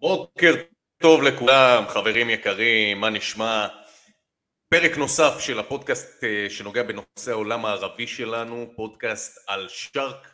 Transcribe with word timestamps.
בוקר 0.00 0.54
טוב 0.98 1.22
לכולם, 1.22 1.84
חברים 1.88 2.30
יקרים, 2.30 3.00
מה 3.00 3.10
נשמע? 3.10 3.81
פרק 4.72 4.96
נוסף 4.96 5.32
של 5.40 5.58
הפודקאסט 5.58 6.24
אה, 6.24 6.46
שנוגע 6.50 6.82
בנושא 6.82 7.30
העולם 7.30 7.64
הערבי 7.64 8.06
שלנו, 8.06 8.72
פודקאסט 8.76 9.44
על 9.46 9.68
שרק, 9.68 10.28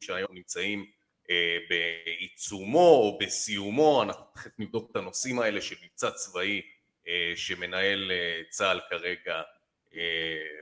שהיום 0.00 0.28
נמצאים 0.30 0.86
אה, 1.30 1.56
בעיצומו 1.68 2.88
או 2.88 3.18
בסיומו, 3.20 4.02
אנחנו 4.02 4.24
תכף 4.34 4.50
נבדוק 4.58 4.90
את 4.90 4.96
הנושאים 4.96 5.38
האלה 5.38 5.60
של 5.60 5.76
מבצע 5.84 6.10
צבאי 6.10 6.62
אה, 7.08 7.32
שמנהל 7.36 8.12
צה"ל 8.50 8.80
כרגע 8.90 9.42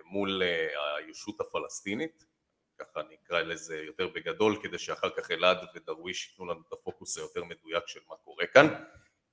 מול 0.05 0.43
הישות 0.97 1.41
הפלסטינית, 1.41 2.25
ככה 2.79 3.01
נקרא 3.11 3.41
לזה 3.41 3.77
יותר 3.77 4.09
בגדול 4.09 4.59
כדי 4.63 4.79
שאחר 4.79 5.11
כך 5.17 5.31
אלעד 5.31 5.59
ודרוויש 5.75 6.29
ייתנו 6.31 6.47
לנו 6.47 6.61
את 6.69 6.73
הפוקוס 6.73 7.19
היותר 7.19 7.45
מדויק 7.45 7.85
של 7.87 8.01
מה 8.09 8.17
קורה 8.17 8.47
כאן. 8.47 8.67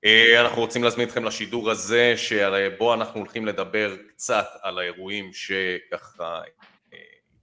אה, 0.06 0.42
אנחנו 0.42 0.62
רוצים 0.62 0.84
להזמין 0.84 1.08
אתכם 1.08 1.24
לשידור 1.24 1.72
הזה 1.72 2.14
שבו 2.18 2.94
אנחנו 2.94 3.20
הולכים 3.20 3.46
לדבר 3.46 3.96
קצת 4.08 4.48
על 4.62 4.80
האירועים 4.80 5.34
שככה 5.34 6.42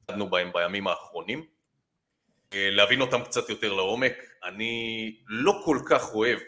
התקדנו 0.03 0.25
אה, 0.25 0.31
בהם 0.31 0.51
בימים 0.53 0.87
האחרונים. 0.87 1.47
אה, 2.53 2.71
להבין 2.71 3.01
אותם 3.01 3.25
קצת 3.25 3.49
יותר 3.49 3.73
לעומק 3.73 4.15
אני 4.45 5.17
לא 5.27 5.63
כל 5.65 5.79
כך 5.89 6.15
אוהב 6.15 6.39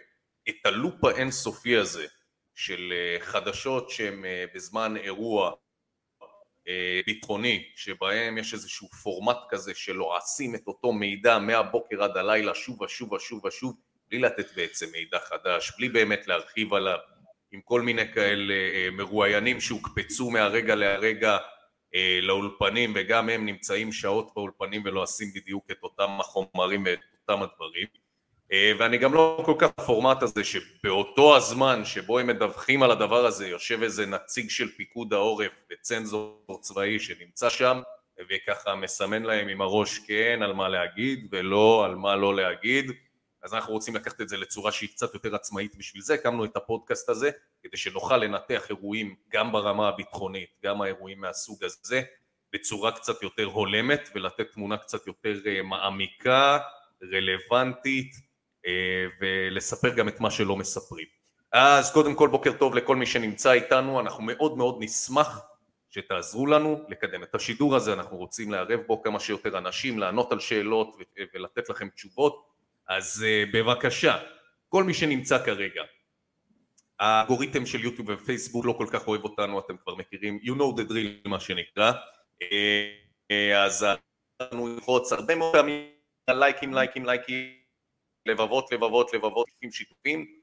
את 0.48 0.66
הלופ 0.66 1.04
האינסופי 1.04 1.76
הזה 1.76 2.06
של 2.54 2.92
חדשות 3.20 3.90
שהן 3.90 4.24
בזמן 4.54 4.96
אירוע 4.96 5.52
ביטחוני 7.06 7.70
שבהם 7.76 8.38
יש 8.38 8.54
איזשהו 8.54 8.88
פורמט 8.88 9.36
כזה 9.48 9.74
שלועסים 9.74 10.54
את 10.54 10.66
אותו 10.66 10.92
מידע 10.92 11.38
מהבוקר 11.38 12.02
עד 12.02 12.16
הלילה 12.16 12.54
שוב 12.54 12.80
ושוב 12.82 13.12
ושוב 13.12 13.44
ושוב 13.44 13.76
בלי 14.10 14.18
לתת 14.18 14.56
בעצם 14.56 14.86
מידע 14.92 15.18
חדש, 15.18 15.72
בלי 15.78 15.88
באמת 15.88 16.26
להרחיב 16.26 16.74
עליו, 16.74 16.98
עם 17.52 17.60
כל 17.60 17.80
מיני 17.80 18.12
כאלה 18.12 18.54
אה, 18.54 18.88
מרואיינים 18.92 19.60
שהוקפצו 19.60 20.30
מהרגע 20.30 20.74
להרגע 20.74 21.38
אה, 21.94 22.18
לאולפנים 22.22 22.92
וגם 22.96 23.28
הם 23.28 23.46
נמצאים 23.46 23.92
שעות 23.92 24.30
באולפנים 24.34 24.82
ולא 24.84 25.02
עושים 25.02 25.28
בדיוק 25.34 25.70
את 25.70 25.82
אותם 25.82 26.10
החומרים 26.20 26.84
ואת 26.86 26.98
אותם 27.28 27.42
הדברים. 27.42 27.86
אה, 28.52 28.72
ואני 28.78 28.98
גם 28.98 29.14
לא 29.14 29.42
כל 29.46 29.54
כך 29.58 29.70
בפורמט 29.78 30.22
הזה 30.22 30.44
שבאותו 30.44 31.36
הזמן 31.36 31.84
שבו 31.84 32.18
הם 32.18 32.26
מדווחים 32.26 32.82
על 32.82 32.90
הדבר 32.90 33.26
הזה 33.26 33.48
יושב 33.48 33.82
איזה 33.82 34.06
נציג 34.06 34.50
של 34.50 34.68
פיקוד 34.68 35.12
העורף 35.12 35.52
וצנזור 35.72 36.58
צבאי 36.60 36.98
שנמצא 36.98 37.50
שם 37.50 37.80
וככה 38.30 38.74
מסמן 38.74 39.22
להם 39.22 39.48
עם 39.48 39.60
הראש 39.60 39.98
כן 39.98 40.40
על 40.42 40.52
מה 40.52 40.68
להגיד 40.68 41.28
ולא 41.32 41.84
על 41.84 41.94
מה 41.94 42.16
לא 42.16 42.36
להגיד 42.36 42.92
אז 43.42 43.54
אנחנו 43.54 43.72
רוצים 43.72 43.94
לקחת 43.96 44.20
את 44.20 44.28
זה 44.28 44.36
לצורה 44.36 44.72
שהיא 44.72 44.88
קצת 44.88 45.14
יותר 45.14 45.34
עצמאית 45.34 45.76
בשביל 45.76 46.02
זה, 46.02 46.14
הקמנו 46.14 46.44
את 46.44 46.56
הפודקאסט 46.56 47.08
הזה 47.08 47.30
כדי 47.62 47.76
שנוכל 47.76 48.16
לנתח 48.16 48.70
אירועים 48.70 49.14
גם 49.32 49.52
ברמה 49.52 49.88
הביטחונית, 49.88 50.50
גם 50.64 50.82
האירועים 50.82 51.20
מהסוג 51.20 51.64
הזה 51.64 52.02
בצורה 52.52 52.92
קצת 52.92 53.22
יותר 53.22 53.44
הולמת 53.44 54.08
ולתת 54.14 54.52
תמונה 54.52 54.76
קצת 54.76 55.06
יותר 55.06 55.40
אה, 55.46 55.62
מעמיקה, 55.62 56.58
רלוונטית 57.12 58.14
אה, 58.66 59.06
ולספר 59.20 59.94
גם 59.94 60.08
את 60.08 60.20
מה 60.20 60.30
שלא 60.30 60.56
מספרים. 60.56 61.06
אז 61.52 61.92
קודם 61.92 62.14
כל 62.14 62.28
בוקר 62.28 62.52
טוב 62.52 62.74
לכל 62.74 62.96
מי 62.96 63.06
שנמצא 63.06 63.52
איתנו, 63.52 64.00
אנחנו 64.00 64.22
מאוד 64.22 64.56
מאוד 64.56 64.76
נשמח 64.80 65.40
שתעזרו 65.90 66.46
לנו 66.46 66.84
לקדם 66.88 67.22
את 67.22 67.34
השידור 67.34 67.76
הזה, 67.76 67.92
אנחנו 67.92 68.16
רוצים 68.16 68.50
לערב 68.50 68.80
בו 68.86 69.02
כמה 69.02 69.20
שיותר 69.20 69.58
אנשים, 69.58 69.98
לענות 69.98 70.32
על 70.32 70.40
שאלות 70.40 70.96
ולתת 71.34 71.68
לכם 71.68 71.88
תשובות 71.88 72.49
אז 72.90 73.24
uh, 73.26 73.50
בבקשה, 73.52 74.18
כל 74.68 74.84
מי 74.84 74.94
שנמצא 74.94 75.44
כרגע, 75.44 75.82
האלגוריתם 77.00 77.66
של 77.66 77.84
יוטיוב 77.84 78.08
ופייסבוק 78.08 78.64
לא 78.64 78.72
כל 78.78 78.86
כך 78.92 79.08
אוהב 79.08 79.24
אותנו, 79.24 79.58
אתם 79.58 79.76
כבר 79.76 79.94
מכירים, 79.94 80.38
you 80.42 80.50
know 80.50 80.80
the 80.80 80.90
drill 80.90 81.28
מה 81.28 81.40
שנקרא, 81.40 81.92
uh, 81.92 82.46
uh, 83.32 83.56
אז 83.56 83.86
אנחנו 84.40 84.66
ללחוץ 84.66 85.12
הרבה 85.12 85.34
מאוד 85.34 85.52
פעמים 85.52 85.90
לייקים, 86.30 86.74
לייקים, 86.74 87.06
לייקים, 87.06 87.54
לבבות, 88.26 88.72
לבבות, 88.72 89.14
לבבות, 89.14 89.46
שיתופים, 89.48 89.70
שיתופים, 89.72 90.40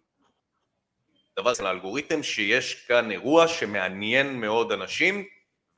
דבר 1.40 1.54
של 1.54 1.66
האלגוריתם 1.66 2.24
שיש 2.24 2.86
כאן 2.88 3.12
אירוע 3.12 3.48
שמעניין 3.48 4.42
מאוד 4.42 4.72
אנשים 4.72 5.26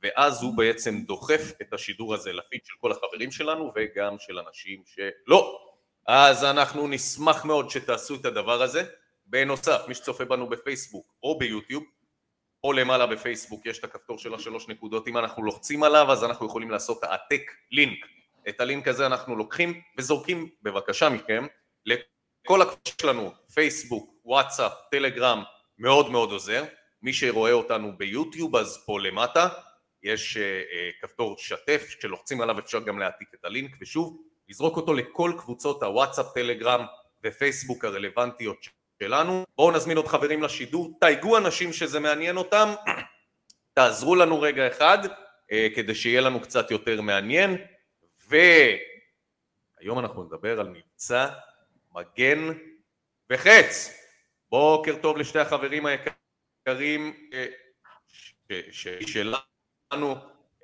ואז 0.02 0.42
הוא 0.42 0.56
בעצם 0.56 1.00
דוחף 1.00 1.52
את 1.62 1.72
השידור 1.72 2.14
הזה 2.14 2.32
לפיד 2.32 2.60
של 2.64 2.74
כל 2.80 2.92
החברים 2.92 3.30
שלנו 3.30 3.72
וגם 3.76 4.16
של 4.18 4.38
אנשים 4.38 4.82
שלא 4.86 5.69
אז 6.12 6.44
אנחנו 6.44 6.88
נשמח 6.88 7.44
מאוד 7.44 7.70
שתעשו 7.70 8.14
את 8.14 8.24
הדבר 8.24 8.62
הזה. 8.62 8.84
בנוסף, 9.26 9.84
מי 9.88 9.94
שצופה 9.94 10.24
בנו 10.24 10.48
בפייסבוק 10.48 11.14
או 11.22 11.38
ביוטיוב, 11.38 11.84
או 12.64 12.72
למעלה 12.72 13.06
בפייסבוק 13.06 13.66
יש 13.66 13.78
את 13.78 13.84
הכפתור 13.84 14.18
של 14.18 14.34
השלוש 14.34 14.68
נקודות, 14.68 15.08
אם 15.08 15.18
אנחנו 15.18 15.42
לוחצים 15.42 15.82
עליו 15.82 16.12
אז 16.12 16.24
אנחנו 16.24 16.46
יכולים 16.46 16.70
לעשות 16.70 17.04
העתק 17.04 17.42
לינק. 17.72 18.06
את 18.48 18.60
הלינק 18.60 18.88
הזה 18.88 19.06
אנחנו 19.06 19.36
לוקחים 19.36 19.80
וזורקים 19.98 20.48
בבקשה 20.62 21.08
מכם 21.08 21.46
לכל 21.86 22.62
הקבוצה 22.62 22.92
שלנו, 23.00 23.32
פייסבוק, 23.54 24.14
וואטסאפ, 24.24 24.72
טלגרם, 24.90 25.42
מאוד 25.78 26.10
מאוד 26.10 26.30
עוזר. 26.30 26.64
מי 27.02 27.12
שרואה 27.12 27.52
אותנו 27.52 27.98
ביוטיוב 27.98 28.56
אז 28.56 28.84
פה 28.86 29.00
למטה 29.00 29.48
יש 30.02 30.36
uh, 30.36 30.40
uh, 30.40 31.02
כפתור 31.02 31.38
שתף, 31.38 31.94
כשלוחצים 31.98 32.40
עליו 32.40 32.58
אפשר 32.58 32.80
גם 32.80 32.98
להעתיק 32.98 33.28
את 33.34 33.44
הלינק 33.44 33.76
ושוב 33.80 34.29
לזרוק 34.50 34.76
אותו 34.76 34.94
לכל 34.94 35.32
קבוצות 35.38 35.82
הוואטסאפ, 35.82 36.26
טלגרם 36.34 36.84
ופייסבוק 37.24 37.84
הרלוונטיות 37.84 38.66
שלנו. 39.02 39.44
בואו 39.56 39.70
נזמין 39.70 39.96
עוד 39.96 40.08
חברים 40.08 40.42
לשידור, 40.42 40.98
תייגו 41.00 41.38
אנשים 41.38 41.72
שזה 41.72 42.00
מעניין 42.00 42.36
אותם, 42.36 42.74
תעזרו 43.74 44.16
לנו 44.16 44.40
רגע 44.40 44.68
אחד 44.68 44.98
אה, 45.52 45.68
כדי 45.76 45.94
שיהיה 45.94 46.20
לנו 46.20 46.40
קצת 46.40 46.70
יותר 46.70 47.00
מעניין, 47.00 47.56
והיום 48.28 49.98
אנחנו 49.98 50.24
נדבר 50.24 50.60
על 50.60 50.68
מבצע 50.68 51.26
מגן 51.92 52.38
וחץ. 53.30 54.00
בוקר 54.50 54.96
טוב 55.02 55.16
לשתי 55.16 55.38
החברים 55.38 55.86
היקרים 55.86 57.28
אה, 57.32 57.46
שלנו, 59.06 60.14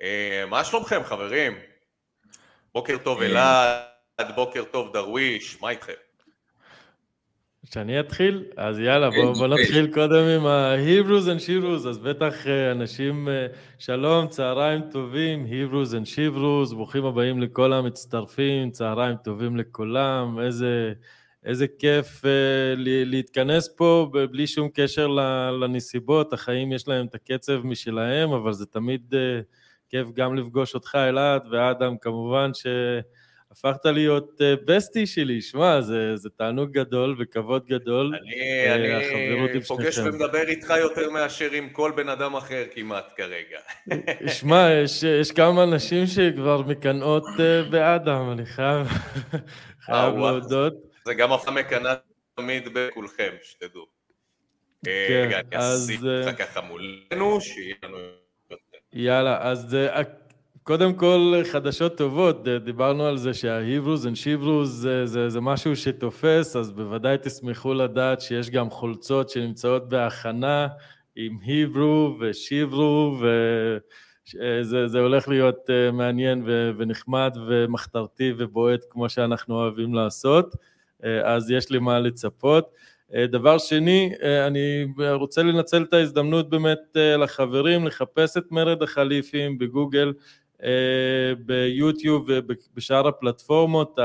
אה, 0.01 0.43
מה 0.47 0.63
שלומכם 0.63 1.03
חברים? 1.03 1.76
בוקר 2.77 2.97
טוב 2.97 3.21
אלעד, 3.21 4.35
בוקר 4.35 4.63
טוב 4.71 4.93
דרוויש, 4.93 5.61
מה 5.61 5.69
איתכם? 5.69 5.93
שאני 7.65 7.99
אתחיל? 7.99 8.43
אז 8.57 8.79
יאללה, 8.79 9.09
בואו 9.09 9.33
בוא 9.33 9.47
נתחיל 9.47 9.93
קודם 9.93 10.23
עם 10.23 10.45
ה-Hebrews 10.45 11.25
and 11.25 11.41
Shivrews, 11.47 11.87
אז 11.89 11.97
בטח 11.97 12.47
אה, 12.47 12.71
אנשים, 12.71 13.29
אה, 13.29 13.47
שלום, 13.77 14.27
צהריים 14.27 14.81
טובים, 14.91 15.45
Hebrews 15.45 15.91
and 15.91 16.07
Shivrews, 16.15 16.75
ברוכים 16.75 17.05
הבאים 17.05 17.41
לכל 17.41 17.73
המצטרפים, 17.73 18.71
צהריים 18.71 19.15
טובים 19.23 19.57
לכולם, 19.57 20.39
איזה, 20.39 20.93
איזה 21.45 21.65
כיף 21.79 22.21
uh, 22.25 22.27
להתכנס 23.05 23.69
פה 23.77 24.11
בלי 24.31 24.47
שום 24.47 24.69
קשר 24.73 25.07
לנסיבות, 25.61 26.33
החיים 26.33 26.71
יש 26.71 26.87
להם 26.87 27.05
את 27.05 27.15
הקצב 27.15 27.65
משלהם, 27.65 28.31
אבל 28.31 28.53
זה 28.53 28.65
תמיד... 28.65 29.13
Uh, 29.13 29.66
כיף 29.89 30.07
גם 30.13 30.35
לפגוש 30.35 30.75
אותך, 30.75 30.95
אלעד, 30.95 31.41
ואדם, 31.51 31.97
כמובן 31.97 32.51
שהפכת 32.53 33.85
להיות 33.85 34.41
בסטי 34.65 35.01
אה, 35.01 35.05
שלי, 35.05 35.41
שמע, 35.41 35.81
זה, 35.81 36.15
זה 36.15 36.29
תענוג 36.29 36.71
גדול 36.71 37.15
וכבוד 37.19 37.65
גדול. 37.65 38.13
אני, 38.15 38.31
uh, 38.67 39.51
אני 39.53 39.63
פוגש 39.63 39.97
ומדבר 39.97 40.47
איתך 40.47 40.73
יותר 40.79 41.09
מאשר 41.09 41.51
עם 41.51 41.69
כל 41.69 41.91
בן 41.95 42.09
אדם 42.09 42.35
אחר 42.35 42.63
כמעט 42.75 43.13
כרגע. 43.17 43.59
שמע, 44.39 44.69
יש, 44.83 45.03
יש 45.03 45.31
כמה 45.31 45.63
אנשים 45.63 46.05
שכבר 46.07 46.61
מקנאות 46.61 47.23
uh, 47.23 47.71
באדם, 47.71 48.31
אני 48.31 48.45
חייב, 48.45 48.87
חייב 49.85 50.15
להודות. 50.15 50.73
זה 51.05 51.13
גם 51.13 51.33
אף 51.33 51.47
מקנאה 51.47 51.93
תמיד 52.35 52.69
בכולכם, 52.73 53.31
שתדעו. 53.43 53.85
כן, 54.85 55.41
אז... 55.51 55.89
אני 55.89 55.95
אשים 55.95 56.05
לך 56.05 56.37
ככה 56.37 56.61
מולנו, 56.61 57.41
שיהיה 57.41 57.75
לנו... 57.83 57.97
יאללה, 58.99 59.37
אז 59.41 59.75
אה, 59.75 60.01
קודם 60.63 60.93
כל 60.93 61.41
חדשות 61.51 61.97
טובות, 61.97 62.47
דיברנו 62.63 63.05
על 63.05 63.17
זה 63.17 63.33
שההיברוז 63.33 64.07
and 64.07 64.15
שיברוז 64.15 64.69
זה, 64.69 65.05
זה, 65.05 65.29
זה 65.29 65.41
משהו 65.41 65.75
שתופס, 65.75 66.55
אז 66.55 66.71
בוודאי 66.71 67.17
תשמחו 67.21 67.73
לדעת 67.73 68.21
שיש 68.21 68.49
גם 68.49 68.69
חולצות 68.69 69.29
שנמצאות 69.29 69.89
בהכנה 69.89 70.67
עם 71.15 71.37
היברו 71.41 72.17
ושיברו 72.19 73.17
זה, 74.61 74.87
זה 74.87 74.99
הולך 74.99 75.27
להיות 75.27 75.69
מעניין 75.93 76.43
ונחמד 76.77 77.37
ומחתרתי 77.47 78.33
ובועט 78.37 78.85
כמו 78.89 79.09
שאנחנו 79.09 79.55
אוהבים 79.55 79.93
לעשות, 79.93 80.55
אז 81.23 81.51
יש 81.51 81.71
לי 81.71 81.79
מה 81.79 81.99
לצפות. 81.99 82.69
דבר 83.15 83.57
שני, 83.57 84.11
אני 84.47 84.85
רוצה 85.13 85.43
לנצל 85.43 85.83
את 85.83 85.93
ההזדמנות 85.93 86.49
באמת 86.49 86.79
לחברים 86.95 87.87
לחפש 87.87 88.37
את 88.37 88.51
מרד 88.51 88.83
החליפים 88.83 89.57
בגוגל, 89.57 90.13
ביוטיוב 91.39 92.25
ובשאר 92.27 93.07
הפלטפורמות. 93.07 93.99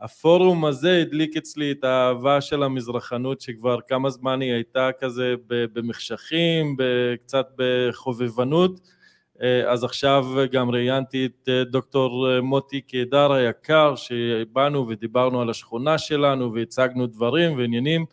הפורום 0.00 0.64
הזה 0.64 0.98
הדליק 1.00 1.36
אצלי 1.36 1.72
את 1.72 1.84
האהבה 1.84 2.40
של 2.40 2.62
המזרחנות 2.62 3.40
שכבר 3.40 3.78
כמה 3.88 4.10
זמן 4.10 4.40
היא 4.40 4.52
הייתה 4.52 4.90
כזה 5.00 5.34
במחשכים, 5.46 6.76
קצת 7.22 7.46
בחובבנות, 7.56 8.80
אז 9.66 9.84
עכשיו 9.84 10.26
גם 10.50 10.70
ראיינתי 10.70 11.26
את 11.26 11.48
דוקטור 11.70 12.40
מוטי 12.40 12.80
קידר 12.80 13.32
היקר 13.32 13.94
שבאנו 13.96 14.88
ודיברנו 14.88 15.40
על 15.40 15.50
השכונה 15.50 15.98
שלנו 15.98 16.54
והצגנו 16.54 17.06
דברים 17.06 17.58
ועניינים, 17.58 18.04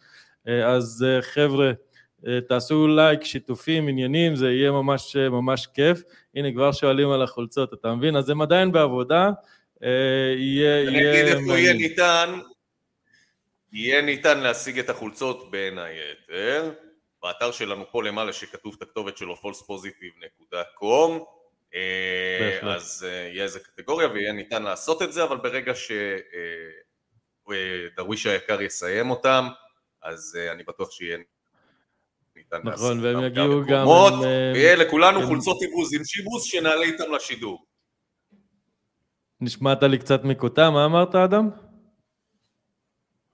אז 0.45 1.05
חבר'ה 1.21 1.71
תעשו 2.47 2.87
לייק, 2.87 3.23
שיתופים, 3.23 3.87
עניינים, 3.87 4.35
זה 4.35 4.51
יהיה 4.51 4.71
ממש 4.71 5.15
ממש 5.15 5.67
כיף, 5.73 6.01
הנה 6.35 6.51
כבר 6.51 6.71
שואלים 6.71 7.09
על 7.09 7.21
החולצות, 7.21 7.73
אתה 7.73 7.95
מבין? 7.95 8.15
אז 8.15 8.29
הם 8.29 8.41
עדיין 8.41 8.71
בעבודה. 8.71 9.29
אה, 9.83 9.89
יהיה... 10.37 10.89
אני 10.89 11.11
אגיד 11.11 11.37
איפה 11.37 11.57
יהיה 11.59 11.73
ניתן, 11.73 12.39
יהיה 13.73 14.01
ניתן 14.01 14.39
להשיג 14.39 14.79
את 14.79 14.89
החולצות 14.89 15.51
בין 15.51 15.77
היתר, 15.77 16.71
באתר 17.21 17.51
שלנו 17.51 17.85
פה 17.91 18.03
למעלה 18.03 18.33
שכתוב 18.33 18.75
את 18.77 18.81
הכתובת 18.81 19.17
שלו 19.17 19.35
falsepositive.com 19.35 21.23
אה, 21.75 22.75
אז 22.75 23.05
אה, 23.09 23.13
יהיה 23.13 23.43
איזה 23.43 23.59
קטגוריה 23.59 24.07
ויהיה 24.07 24.31
ניתן 24.33 24.63
לעשות 24.63 25.01
את 25.01 25.13
זה, 25.13 25.23
אבל 25.23 25.37
ברגע 25.37 25.73
שדרוויש 27.45 28.25
היקר 28.25 28.61
יסיים 28.61 29.09
אותם, 29.09 29.47
אז 30.01 30.37
אני 30.51 30.63
בטוח 30.63 30.91
שיהיה 30.91 31.17
ניתן 32.35 32.57
נכון, 32.63 32.99
והם 33.03 33.23
יגיעו 33.23 33.61
גם... 33.67 33.87
ויהיה 34.53 34.75
לכולנו 34.75 35.27
חולצות 35.27 35.61
עיבוז 35.61 35.93
עם 35.93 36.03
שיבוס 36.03 36.43
שנעלה 36.43 36.83
איתם 36.83 37.11
לשידור. 37.11 37.65
נשמעת 39.41 39.83
לי 39.83 39.97
קצת 39.97 40.23
מקוטע, 40.23 40.69
מה 40.69 40.85
אמרת 40.85 41.15
אדם? 41.15 41.49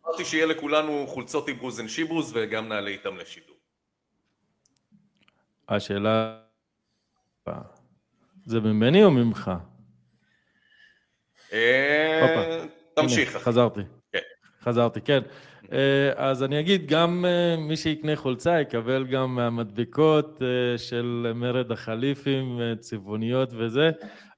אמרתי 0.06 0.26
שיהיה 0.26 0.46
לכולנו 0.46 1.08
חולצות 1.08 1.48
עם 1.48 1.58
ברוזן 1.58 1.88
שיברוז 1.88 2.32
וגם 2.36 2.68
נעלה 2.68 2.90
איתם 2.90 3.18
לשידור. 3.18 3.55
השאלה... 5.70 6.38
זה 8.46 8.60
ממני 8.60 9.04
או 9.04 9.12
ממך? 9.12 9.52
אה, 11.54 12.66
תמשיך. 12.96 13.38
חזרתי. 13.38 13.80
כן. 14.12 14.20
חזרתי, 14.62 15.02
כן. 15.02 15.20
אה, 15.72 16.12
אז 16.16 16.44
אני 16.44 16.60
אגיד, 16.60 16.88
גם 16.88 17.26
אה, 17.28 17.56
מי 17.58 17.78
שיקנה 17.78 18.16
חולצה 18.16 18.62
יקבל 18.62 19.06
גם 19.06 19.36
מהמדבקות 19.36 20.42
של 20.78 21.32
מרד 21.36 21.72
החליפים, 21.72 22.60
צבעוניות 22.80 23.50
וזה. 23.58 23.92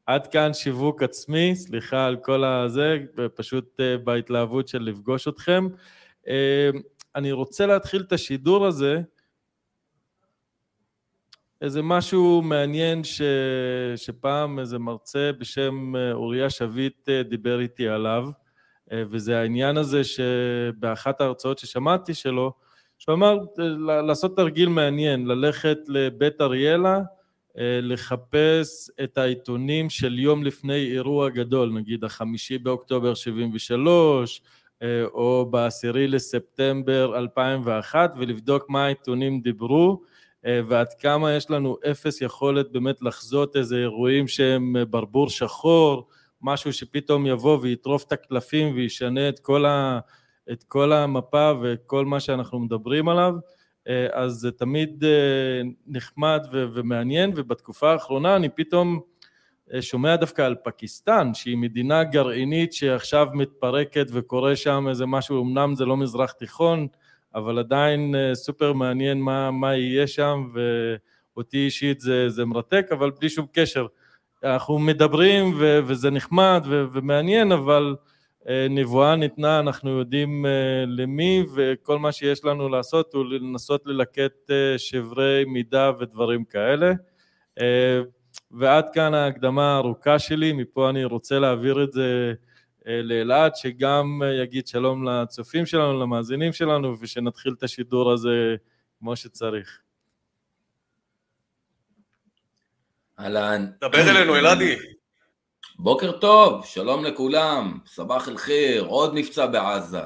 עד 0.06 0.28
כאן 0.28 0.54
שיווק 0.54 1.04
עצמי, 1.04 1.56
סליחה 1.56 2.06
על 2.06 2.16
כל 2.16 2.44
הזה, 2.44 2.98
פשוט 3.36 3.80
בהתלהבות 4.04 4.68
של 4.68 4.82
לפגוש 4.82 5.28
אתכם. 5.28 5.68
אני 7.16 7.32
רוצה 7.32 7.66
להתחיל 7.66 8.02
את 8.02 8.14
השידור 8.14 8.66
הזה, 8.66 9.02
איזה 11.62 11.82
משהו 11.82 12.42
מעניין 12.42 13.04
ש... 13.04 13.22
שפעם 13.96 14.60
איזה 14.60 14.80
מרצה 14.80 15.32
בשם 15.40 15.96
אה, 15.96 16.12
אוריה 16.12 16.50
שביט 16.50 17.10
דיבר 17.10 17.60
איתי 17.60 17.88
עליו, 17.88 18.30
וזה 18.94 19.40
העניין 19.40 19.78
הזה 19.78 20.02
שבאחת 20.04 21.22
ההרצאות 21.22 21.60
ששמעתי 21.60 22.14
שלו, 22.14 22.52
שהוא 23.00 23.16
אמר 23.16 23.38
לעשות 24.08 24.36
תרגיל 24.36 24.70
מעניין, 24.70 25.28
ללכת 25.28 25.78
לבית 25.88 26.42
אריאלה, 26.42 27.02
אה, 27.58 27.80
לחפש 27.82 28.92
את 29.04 29.18
העיתונים 29.18 29.90
של 29.90 30.20
יום 30.20 30.44
לפני 30.44 30.92
אירוע 30.92 31.30
גדול, 31.30 31.70
נגיד 31.70 32.04
החמישי 32.04 32.58
באוקטובר 32.58 33.14
73, 33.14 34.42
אה, 34.82 35.04
או 35.06 35.48
בעשירי 35.52 36.08
לספטמבר 36.08 37.18
2001, 37.18 38.14
ולבדוק 38.18 38.70
מה 38.70 38.86
העיתונים 38.86 39.42
דיברו, 39.42 40.02
אה, 40.02 40.17
ועד 40.68 40.94
כמה 40.94 41.34
יש 41.34 41.50
לנו 41.50 41.78
אפס 41.92 42.22
יכולת 42.22 42.72
באמת 42.72 43.02
לחזות 43.02 43.56
איזה 43.56 43.76
אירועים 43.76 44.28
שהם 44.28 44.76
ברבור 44.90 45.30
שחור, 45.30 46.08
משהו 46.42 46.74
שפתאום 46.74 47.26
יבוא 47.26 47.58
ויטרוף 47.62 48.04
את 48.04 48.12
הקלפים 48.12 48.76
וישנה 48.76 49.30
את 49.30 49.40
כל, 49.40 49.66
ה, 49.66 50.00
את 50.52 50.64
כל 50.64 50.94
המפה 50.94 51.52
וכל 51.62 52.06
מה 52.06 52.20
שאנחנו 52.20 52.60
מדברים 52.60 53.10
עליו. 53.10 53.34
אה, 53.88 54.08
אז 54.12 54.34
זה 54.34 54.52
תמיד 54.52 55.04
אה, 55.04 55.62
נחמד 55.88 56.48
ומעניין, 56.52 57.34
ובתקופה 57.36 57.92
האחרונה 57.92 58.36
אני 58.36 58.50
פתאום 58.50 59.00
אה, 59.74 59.82
שומע 59.82 60.16
דווקא 60.16 60.42
על 60.42 60.56
פקיסטן, 60.64 61.34
שהיא 61.34 61.58
מדינה 61.58 62.04
גרעינית 62.04 62.74
שעכשיו 62.74 63.28
מתפרקת 63.34 64.08
וקורה 64.12 64.56
שם 64.56 64.86
איזה 64.90 65.06
משהו, 65.06 65.44
אמנם 65.44 65.76
זה 65.76 65.86
לא 65.86 65.98
מזרח 65.98 66.32
תיכון, 66.32 66.88
אבל 67.36 67.60
עדיין 67.60 68.16
סופר 68.34 68.74
מעניין 68.74 69.22
מה, 69.22 69.52
מה 69.52 69.76
יהיה 69.76 70.08
שם, 70.08 70.48
ואותי 70.54 71.58
אישית 71.58 72.00
זה, 72.00 72.30
זה 72.30 72.46
מרתק, 72.46 72.88
אבל 72.92 73.12
בלי 73.20 73.30
שום 73.30 73.46
קשר. 73.54 73.88
אנחנו 74.44 74.80
מדברים 74.80 75.54
ו, 75.60 75.80
וזה 75.86 76.10
נחמד 76.10 76.64
ו, 76.70 76.86
ומעניין, 76.94 77.52
אבל 77.52 77.96
אה, 78.48 78.68
נבואה 78.70 79.16
ניתנה, 79.16 79.60
אנחנו 79.60 80.00
יודעים 80.00 80.46
אה, 80.46 80.84
למי, 80.88 81.44
וכל 81.56 82.00
מה 82.00 82.12
שיש 82.12 82.46
לנו 82.46 82.70
לעשות 82.70 83.14
הוא 83.14 83.26
לנסות 83.26 83.82
ללקט 83.86 84.52
אה, 84.52 84.78
שברי 84.78 85.46
מידה 85.48 85.92
ודברים 86.00 86.44
כאלה. 86.44 86.94
ועד 88.52 88.90
כאן 88.94 89.14
ההקדמה 89.14 89.74
הארוכה 89.74 90.20
שלי, 90.20 90.54
מפה 90.54 90.90
אני 90.90 91.06
רוצה 91.06 91.40
להעביר 91.40 91.84
את 91.84 91.92
זה 91.92 92.34
לאלעד, 92.88 93.56
שגם 93.56 94.22
יגיד 94.44 94.68
שלום 94.68 95.08
לצופים 95.08 95.66
שלנו, 95.66 96.00
למאזינים 96.02 96.54
שלנו, 96.54 96.96
ושנתחיל 97.00 97.54
את 97.58 97.64
השידור 97.64 98.12
הזה 98.12 98.56
כמו 99.00 99.16
שצריך. 99.16 99.80
אהלן. 103.20 103.66
דבר 103.82 104.10
אלינו, 104.10 104.36
אלעדי. 104.36 104.76
בוקר 105.80 106.12
טוב, 106.20 106.66
שלום 106.66 107.06
לכולם, 107.06 107.80
סבח 107.86 108.30
אל-חיר, 108.30 108.86
עוד 108.86 109.16
מבצע 109.16 109.46
בעזה. 109.46 110.02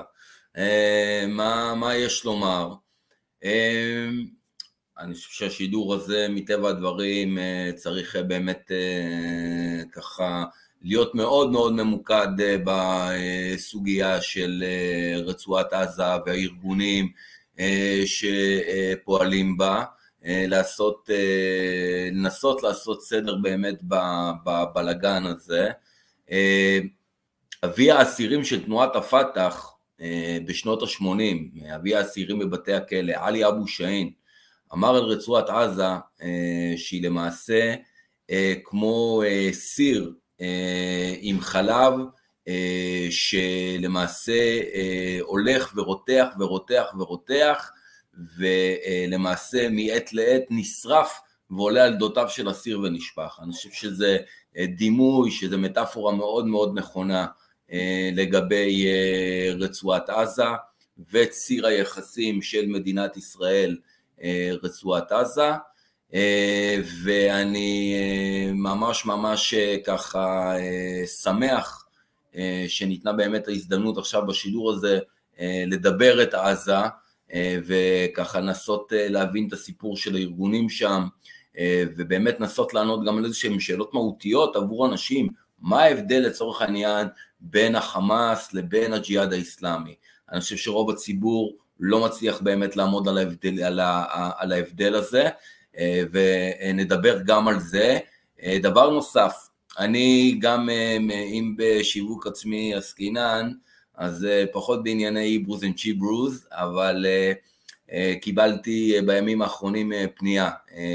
אה, 0.58 1.26
מה, 1.28 1.76
מה 1.76 1.96
יש 1.96 2.26
לומר? 2.26 2.74
אה, 3.44 4.10
אני 5.00 5.14
חושב 5.14 5.30
שהשידור 5.30 5.94
הזה, 5.94 6.28
מטבע 6.30 6.70
הדברים, 6.70 7.38
אה, 7.38 7.72
צריך 7.76 8.16
באמת 8.16 8.72
אה, 8.72 9.84
ככה 9.92 10.44
להיות 10.84 11.16
מאוד 11.16 11.52
מאוד 11.52 11.74
ממוקד 11.74 12.28
אה, 12.42 12.56
בסוגיה 12.66 14.22
של 14.22 14.64
אה, 14.68 15.22
רצועת 15.22 15.74
עזה 15.74 16.04
והארגונים 16.26 17.12
אה, 17.60 18.02
שפועלים 18.06 19.58
בה. 19.58 19.84
לעשות, 20.26 21.10
לנסות 22.12 22.64
לעשות 22.64 23.04
סדר 23.04 23.36
באמת 23.36 23.80
בבלגן 24.44 25.24
הזה. 25.26 25.70
אבי 27.66 27.92
האסירים 27.92 28.44
של 28.44 28.66
תנועת 28.66 28.96
הפת"ח 28.96 29.74
בשנות 30.46 30.82
ה-80, 30.84 31.76
אבי 31.76 31.96
האסירים 31.96 32.40
בבתי 32.40 32.74
הכלא, 32.74 33.14
עלי 33.16 33.48
אבו 33.48 33.68
שאין, 33.68 34.12
אמר 34.74 34.96
על 34.96 35.04
רצועת 35.04 35.50
עזה 35.50 35.84
שהיא 36.78 37.04
למעשה 37.04 37.76
כמו 38.64 39.24
סיר 39.52 40.14
עם 41.22 41.42
חלב 41.42 41.94
שלמעשה 43.10 44.62
הולך 45.22 45.74
ורותח 45.76 46.28
ורותח 46.40 46.94
ורותח 47.00 47.72
ולמעשה 48.38 49.70
מעת 49.70 50.14
לעת 50.14 50.44
נשרף 50.50 51.20
ועולה 51.52 51.84
על 51.84 51.94
דותיו 51.94 52.30
של 52.30 52.52
אסיר 52.52 52.80
ונשפך. 52.80 53.40
אני 53.44 53.54
חושב 53.54 53.70
שזה 53.72 54.18
אה, 54.58 54.66
דימוי, 54.66 55.32
שזה 55.32 55.58
מטאפורה 55.58 56.16
מאוד 56.16 56.46
מאוד 56.46 56.78
נכונה 56.78 57.28
אה, 57.72 58.10
לגבי 58.14 58.88
אה, 58.88 59.54
רצועת 59.60 60.10
עזה 60.10 60.44
וציר 61.12 61.68
היחסים 61.68 62.42
של 62.42 62.66
מדינת 62.68 63.18
ישראל 63.18 63.78
רצועת 64.64 65.12
עזה. 65.12 65.52
ואני 67.04 67.96
ממש 68.54 69.06
ממש 69.06 69.54
ככה 69.86 70.54
שמח 71.22 71.86
שניתנה 72.68 73.14
באמת 73.14 73.48
ההזדמנות 73.48 73.98
עכשיו 73.98 74.26
בשידור 74.26 74.72
הזה 74.72 75.00
לדבר 75.68 76.24
את 76.24 76.34
עזה, 76.34 76.76
אה, 77.34 77.58
וככה 77.66 78.40
לנסות 78.40 78.94
אה, 78.94 79.08
להבין 79.10 79.48
את 79.48 79.54
הסיפור 79.54 79.98
של 79.98 80.16
הארגונים 80.16 80.70
שם, 80.70 81.08
ובאמת 81.98 82.40
לנסות 82.40 82.74
לענות 82.74 83.06
גם 83.06 83.18
על 83.18 83.26
איזה 83.26 83.36
שהן 83.36 83.60
שאלות 83.60 83.94
מהותיות 83.94 84.56
עבור 84.56 84.86
אנשים, 84.86 85.30
מה 85.60 85.84
ההבדל 85.84 86.20
לצורך 86.20 86.62
העניין 86.62 87.08
בין 87.40 87.76
החמאס 87.76 88.54
לבין 88.54 88.94
הג'יהאד 88.94 89.34
האיסלאמי. 89.34 89.96
אני 90.32 90.40
חושב 90.40 90.56
שרוב 90.56 90.90
הציבור 90.90 91.56
לא 91.80 92.06
מצליח 92.06 92.42
באמת 92.42 92.76
לעמוד 92.76 93.08
על 93.08 93.18
ההבדל, 93.18 93.64
על 94.38 94.52
ההבדל 94.52 94.96
הזה, 94.96 95.30
ונדבר 96.12 97.22
גם 97.26 97.48
על 97.48 97.60
זה. 97.60 98.00
דבר 98.62 98.90
נוסף, 98.90 99.48
אני 99.80 100.38
גם, 100.42 100.70
אם 101.10 101.56
בשיווק 101.58 102.28
עצמי 102.28 102.76
עסקינן, 102.76 103.52
אז 103.96 104.28
פחות 104.52 104.84
בענייני 104.84 105.20
היברוז 105.20 105.64
and 105.64 105.82
צ'יברוז, 105.82 106.48
אבל 106.52 107.06
קיבלתי 108.22 108.96
בימים 109.06 109.42
האחרונים 109.42 109.92
פנייה 110.16 110.50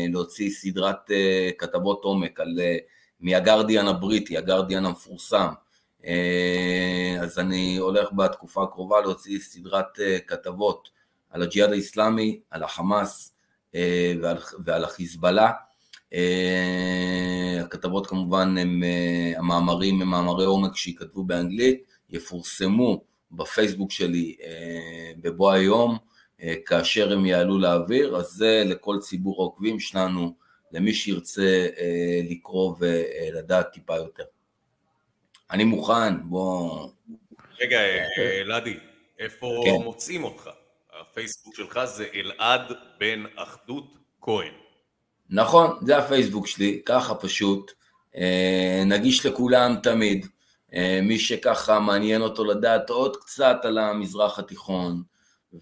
להוציא 0.08 0.50
סדרת 0.50 1.10
כתבות 1.58 2.04
עומק 2.04 2.40
על, 2.40 2.58
מהגרדיאן 3.20 3.88
הבריטי, 3.88 4.36
הגרדיאן 4.36 4.86
המפורסם. 4.86 5.48
אז 7.20 7.38
אני 7.38 7.76
הולך 7.76 8.08
בתקופה 8.12 8.62
הקרובה 8.62 9.00
להוציא 9.00 9.38
סדרת 9.38 9.98
כתבות 10.26 10.88
על 11.30 11.42
הג'יהאד 11.42 11.70
האיסלאמי, 11.70 12.40
על 12.50 12.62
החמאס 12.62 13.35
ועל, 14.22 14.36
ועל 14.64 14.84
החיזבאללה. 14.84 15.50
הכתבות 17.60 18.06
כמובן 18.06 18.58
הם, 18.58 18.82
המאמרים 19.36 20.02
הם 20.02 20.08
מאמרי 20.08 20.44
עומק 20.44 20.76
שייכתבו 20.76 21.24
באנגלית, 21.24 21.82
יפורסמו 22.10 23.04
בפייסבוק 23.32 23.90
שלי 23.92 24.36
בבוא 25.20 25.52
היום, 25.52 25.98
כאשר 26.66 27.12
הם 27.12 27.26
יעלו 27.26 27.58
לאוויר, 27.58 28.16
אז 28.16 28.26
זה 28.26 28.62
לכל 28.66 28.96
ציבור 29.00 29.42
העוקבים 29.42 29.80
שלנו, 29.80 30.34
למי 30.72 30.94
שירצה 30.94 31.66
לקרוא 32.30 32.74
ולדעת 32.78 33.72
טיפה 33.72 33.96
יותר. 33.96 34.24
אני 35.50 35.64
מוכן, 35.64 36.22
בוא... 36.28 36.88
רגע, 37.60 37.80
אלעדי, 38.18 38.76
איפה 39.18 39.62
כן. 39.64 39.84
מוצאים 39.84 40.24
אותך? 40.24 40.50
הפייסבוק 41.00 41.54
שלך 41.54 41.80
זה 41.84 42.06
אלעד 42.14 42.72
בן 43.00 43.24
אחדות 43.36 43.94
כהן. 44.20 44.52
נכון, 45.30 45.78
זה 45.82 45.98
הפייסבוק 45.98 46.46
שלי, 46.46 46.82
ככה 46.86 47.14
פשוט, 47.14 47.72
נגיש 48.86 49.26
לכולם 49.26 49.76
תמיד, 49.82 50.26
מי 51.02 51.18
שככה 51.18 51.80
מעניין 51.80 52.22
אותו 52.22 52.44
לדעת 52.44 52.90
עוד 52.90 53.16
קצת 53.16 53.56
על 53.62 53.78
המזרח 53.78 54.38
התיכון, 54.38 55.02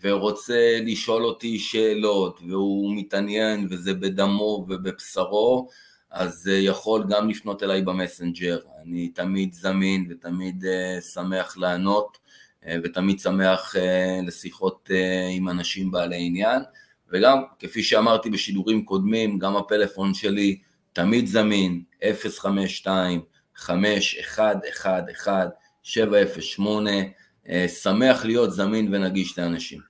ורוצה 0.02 0.78
לשאול 0.80 1.24
אותי 1.24 1.58
שאלות, 1.58 2.40
והוא 2.48 2.96
מתעניין 2.96 3.68
וזה 3.70 3.94
בדמו 3.94 4.66
ובבשרו, 4.68 5.68
אז 6.10 6.50
יכול 6.52 7.04
גם 7.08 7.28
לפנות 7.28 7.62
אליי 7.62 7.82
במסנג'ר, 7.82 8.58
אני 8.82 9.08
תמיד 9.08 9.52
זמין 9.52 10.06
ותמיד 10.10 10.64
שמח 11.14 11.56
לענות, 11.56 12.18
ותמיד 12.84 13.20
שמח 13.20 13.74
לשיחות 14.26 14.90
עם 15.30 15.48
אנשים 15.48 15.90
בעלי 15.90 16.26
עניין. 16.26 16.62
וגם, 17.12 17.42
כפי 17.58 17.82
שאמרתי 17.82 18.30
בשידורים 18.30 18.84
קודמים, 18.84 19.38
גם 19.38 19.56
הפלאפון 19.56 20.14
שלי 20.14 20.58
תמיד 20.92 21.26
זמין, 21.26 21.82
052-5111-708, 23.56 23.66
שמח 27.68 28.24
להיות 28.24 28.52
זמין 28.52 28.94
ונגיש 28.94 29.38
לאנשים. 29.38 29.80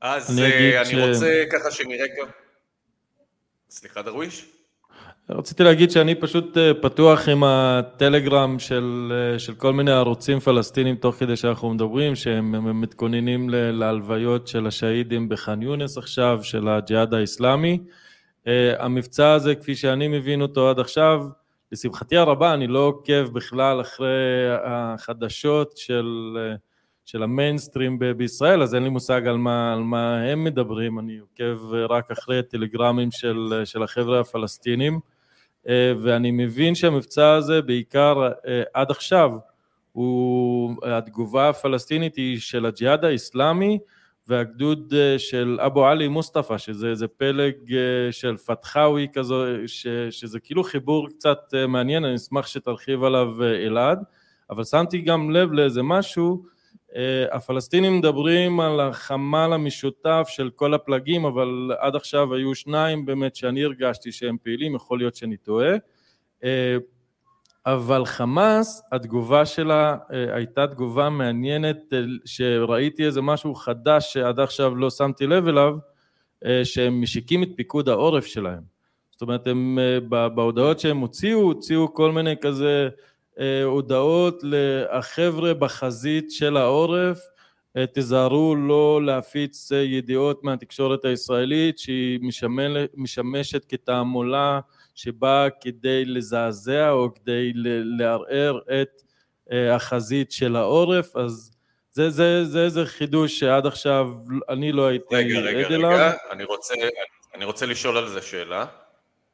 אז 0.00 0.38
אני, 0.38 0.78
אני 0.78 0.90
ש... 0.90 0.94
רוצה 0.94 1.44
ככה 1.52 1.70
שנראה 1.70 2.06
גם... 2.06 2.26
סליחה 3.70 4.02
דרוויש? 4.02 4.46
רציתי 5.38 5.64
להגיד 5.64 5.90
שאני 5.90 6.14
פשוט 6.14 6.58
אה, 6.58 6.74
פתוח 6.74 7.28
עם 7.28 7.44
הטלגרם 7.44 8.58
של, 8.58 9.12
אה, 9.14 9.38
של 9.38 9.54
כל 9.54 9.72
מיני 9.72 9.90
ערוצים 9.90 10.40
פלסטינים 10.40 10.96
תוך 10.96 11.14
כדי 11.14 11.36
שאנחנו 11.36 11.74
מדברים, 11.74 12.14
שהם 12.14 12.80
מתכוננים 12.80 13.50
להלוויות 13.50 14.48
של 14.48 14.66
השהידים 14.66 15.28
בח'אן 15.28 15.62
יונס 15.62 15.98
עכשיו, 15.98 16.40
של 16.42 16.68
הג'יהאד 16.68 17.14
האיסלאמי. 17.14 17.78
אה, 18.46 18.84
המבצע 18.84 19.32
הזה, 19.32 19.54
כפי 19.54 19.74
שאני 19.74 20.08
מבין 20.08 20.42
אותו 20.42 20.70
עד 20.70 20.80
עכשיו, 20.80 21.26
לשמחתי 21.72 22.16
הרבה, 22.16 22.54
אני 22.54 22.66
לא 22.66 22.78
עוקב 22.78 23.28
בכלל 23.32 23.80
אחרי 23.80 24.48
החדשות 24.64 25.76
של, 25.76 26.38
של 27.04 27.22
המיינסטרים 27.22 27.98
בישראל, 28.16 28.62
אז 28.62 28.74
אין 28.74 28.82
לי 28.82 28.88
מושג 28.88 29.26
על 29.26 29.36
מה, 29.36 29.72
על 29.72 29.80
מה 29.80 30.22
הם 30.22 30.44
מדברים, 30.44 30.98
אני 30.98 31.18
עוקב 31.18 31.74
רק 31.88 32.10
אחרי 32.10 32.42
טלגרמים 32.42 33.10
של, 33.10 33.62
של 33.64 33.82
החבר'ה 33.82 34.20
הפלסטינים. 34.20 35.00
אה, 35.68 35.92
ואני 36.02 36.30
מבין 36.30 36.74
שהמבצע 36.74 37.32
הזה 37.32 37.62
בעיקר 37.62 38.28
אה, 38.46 38.62
עד 38.74 38.90
עכשיו 38.90 39.30
הוא, 39.92 40.76
התגובה 40.82 41.48
הפלסטינית 41.48 42.16
היא 42.16 42.40
של 42.40 42.66
הג'יהאד 42.66 43.04
האיסלאמי 43.04 43.78
והגדוד 44.28 44.94
אה, 44.96 45.18
של 45.18 45.58
אבו 45.60 45.86
עלי 45.86 46.08
מוסטפא, 46.08 46.58
שזה 46.58 46.86
איזה 46.86 47.08
פלג 47.08 47.54
של 48.10 48.36
פתחאווי 48.36 49.06
כזו, 49.12 49.44
ש, 49.66 49.86
שזה 50.10 50.40
כאילו 50.40 50.64
חיבור 50.64 51.08
קצת 51.08 51.54
מעניין, 51.68 52.04
אני 52.04 52.14
אשמח 52.14 52.46
שתרחיב 52.46 53.04
עליו 53.04 53.44
אלעד, 53.44 53.98
אבל 54.50 54.64
שמתי 54.64 54.98
גם 54.98 55.30
לב 55.30 55.52
לאיזה 55.52 55.82
משהו 55.82 56.51
הפלסטינים 57.32 57.98
מדברים 57.98 58.60
על 58.60 58.80
החמ"ל 58.80 59.52
המשותף 59.52 60.26
של 60.28 60.50
כל 60.54 60.74
הפלגים, 60.74 61.24
אבל 61.24 61.70
עד 61.78 61.96
עכשיו 61.96 62.34
היו 62.34 62.54
שניים 62.54 63.06
באמת 63.06 63.36
שאני 63.36 63.64
הרגשתי 63.64 64.12
שהם 64.12 64.36
פעילים, 64.42 64.74
יכול 64.74 64.98
להיות 64.98 65.16
שאני 65.16 65.36
טועה. 65.36 65.74
אה, 66.44 66.76
אבל 67.66 68.04
חמאס, 68.04 68.82
התגובה 68.92 69.46
שלה 69.46 69.96
אה, 70.12 70.34
הייתה 70.34 70.66
תגובה 70.66 71.10
מעניינת, 71.10 71.92
שראיתי 72.24 73.04
איזה 73.06 73.22
משהו 73.22 73.54
חדש 73.54 74.12
שעד 74.12 74.40
עכשיו 74.40 74.76
לא 74.76 74.90
שמתי 74.90 75.26
לב 75.26 75.48
אליו, 75.48 75.76
שהם 76.64 77.00
משיקים 77.00 77.42
את 77.42 77.48
פיקוד 77.56 77.88
העורף 77.88 78.26
שלהם. 78.26 78.62
זאת 79.10 79.22
אומרת, 79.22 79.46
הם 79.46 79.78
בהודעות 80.08 80.80
שהם 80.80 80.98
הוציאו, 80.98 81.40
הוציאו 81.40 81.94
כל 81.94 82.12
מיני 82.12 82.34
כזה 82.40 82.88
אה, 82.88 82.88
הודעות 83.64 84.40
לחבר'ה 84.42 85.54
בחזית 85.54 86.30
של 86.30 86.56
העורף, 86.56 87.18
אה, 87.76 87.86
תיזהרו 87.86 88.56
לא 88.56 89.00
להפיץ 89.04 89.72
אה, 89.72 89.78
ידיעות 89.78 90.44
מהתקשורת 90.44 91.04
הישראלית 91.04 91.78
שהיא 91.78 92.20
משמשת 92.94 93.64
כתעמולה 93.68 94.60
שבאה 94.94 95.50
כדי 95.50 96.04
לזעזע 96.04 96.90
או 96.90 97.14
כדי 97.14 97.52
לערער 97.98 98.58
את 98.82 99.02
החזית 99.50 100.32
של 100.32 100.56
העורף, 100.56 101.16
אז 101.16 101.52
זה, 101.90 102.10
זה, 102.10 102.44
זה 102.44 102.64
איזה 102.64 102.86
חידוש 102.86 103.38
שעד 103.38 103.66
עכשיו 103.66 104.08
אני 104.48 104.72
לא 104.72 104.86
הייתי 104.86 105.14
רגע, 105.16 105.38
עד 105.38 105.44
רגע, 105.44 105.66
אליו. 105.68 105.90
רגע, 105.90 106.06
רגע, 106.06 106.16
אני 106.30 106.44
רוצה, 106.44 106.74
אני 107.34 107.44
רוצה 107.44 107.66
לשאול 107.66 107.96
על 107.96 108.08
זה 108.08 108.22
שאלה. 108.22 108.66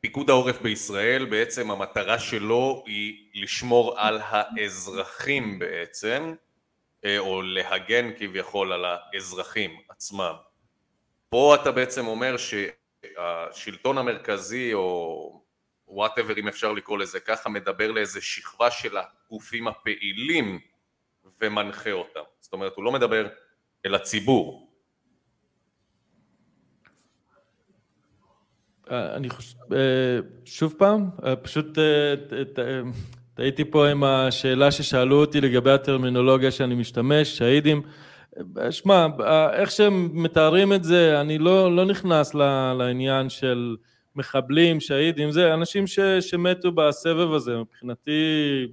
פיקוד 0.00 0.30
העורף 0.30 0.60
בישראל 0.60 1.24
בעצם 1.24 1.70
המטרה 1.70 2.18
שלו 2.18 2.82
היא 2.86 3.30
לשמור 3.34 3.98
על 4.00 4.20
האזרחים 4.22 5.58
בעצם 5.58 6.34
אה, 7.04 7.18
או 7.18 7.42
להגן 7.42 8.10
כביכול 8.18 8.72
על 8.72 8.84
האזרחים 8.84 9.80
עצמם. 9.88 10.34
פה 11.28 11.54
אתה 11.54 11.72
בעצם 11.72 12.06
אומר 12.06 12.36
שהשלטון 12.36 13.98
המרכזי 13.98 14.74
או 14.74 15.42
וואטאבר 15.88 16.38
אם 16.38 16.48
אפשר 16.48 16.72
לקרוא 16.72 16.98
לזה 16.98 17.20
ככה 17.20 17.48
מדבר 17.48 17.90
לאיזה 17.90 18.20
שכבה 18.20 18.70
של 18.70 18.96
הגופים 18.96 19.68
הפעילים 19.68 20.60
ומנחה 21.40 21.92
אותם. 21.92 22.20
זאת 22.40 22.52
אומרת 22.52 22.72
הוא 22.76 22.84
לא 22.84 22.92
מדבר 22.92 23.28
אל 23.86 23.94
הציבור 23.94 24.67
אני 28.90 29.30
חושב, 29.30 29.56
אה, 29.72 29.78
שוב 30.44 30.74
פעם, 30.78 31.08
אה, 31.24 31.36
פשוט 31.36 31.78
אה, 31.78 32.14
טעיתי 33.34 33.64
פה 33.64 33.88
עם 33.88 34.04
השאלה 34.04 34.70
ששאלו 34.70 35.20
אותי 35.20 35.40
לגבי 35.40 35.70
הטרמינולוגיה 35.70 36.50
שאני 36.50 36.74
משתמש, 36.74 37.38
שהידים. 37.38 37.82
שמע, 38.70 39.06
איך 39.52 39.70
שהם 39.70 40.10
מתארים 40.12 40.72
את 40.72 40.84
זה, 40.84 41.20
אני 41.20 41.38
לא, 41.38 41.76
לא 41.76 41.84
נכנס 41.84 42.34
לעניין 42.78 43.28
של 43.28 43.76
מחבלים, 44.16 44.80
שהידים, 44.80 45.30
זה 45.30 45.54
אנשים 45.54 45.86
ש, 45.86 46.00
שמתו 46.00 46.72
בסבב 46.72 47.32
הזה, 47.32 47.56
מבחינתי, 47.56 48.66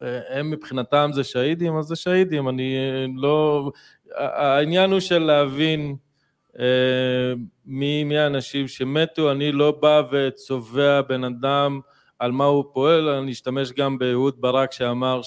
הם 0.00 0.50
מבחינתם 0.50 1.10
זה 1.12 1.24
שהידים, 1.24 1.76
אז 1.76 1.84
זה 1.84 1.96
שהידים, 1.96 2.48
אני 2.48 2.76
לא... 3.16 3.70
העניין 4.16 4.90
הוא 4.90 5.00
של 5.00 5.18
להבין 5.18 5.96
מי, 7.66 8.04
מי 8.04 8.18
האנשים 8.18 8.68
שמתו, 8.68 9.30
אני 9.30 9.52
לא 9.52 9.70
בא 9.70 10.02
וצובע 10.10 11.00
בן 11.00 11.24
אדם 11.24 11.80
על 12.18 12.32
מה 12.32 12.44
הוא 12.44 12.64
פועל, 12.72 13.08
אני 13.08 13.32
אשתמש 13.32 13.72
גם 13.72 13.98
באהוד 13.98 14.40
ברק 14.40 14.72
שאמר 14.72 15.20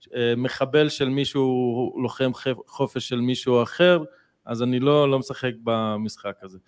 שמחבל 0.00 0.88
של 0.88 1.08
מישהו 1.08 1.42
הוא 1.42 2.02
לוחם 2.02 2.30
חופש 2.66 3.08
של 3.08 3.20
מישהו 3.20 3.62
אחר, 3.62 4.02
אז 4.46 4.62
אני 4.62 4.80
לא, 4.80 5.10
לא 5.10 5.18
משחק 5.18 5.52
במשחק 5.64 6.34
הזה. 6.42 6.58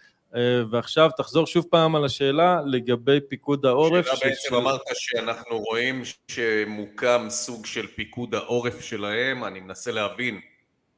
ועכשיו 0.71 1.11
תחזור 1.17 1.47
שוב 1.47 1.67
פעם 1.71 1.97
על 1.97 2.05
השאלה 2.05 2.61
לגבי 2.67 3.19
פיקוד 3.29 3.67
העורף. 3.67 4.07
שאלה 4.07 4.31
בעצם 4.31 4.55
אמרת 4.55 4.81
שאנחנו 4.95 5.59
רואים 5.59 6.03
שמוקם 6.29 7.27
סוג 7.29 7.67
של 7.67 7.87
פיקוד 7.87 8.35
העורף 8.35 8.81
שלהם, 8.81 9.45
אני 9.45 9.61
מנסה 9.61 9.93
להבין 9.93 10.41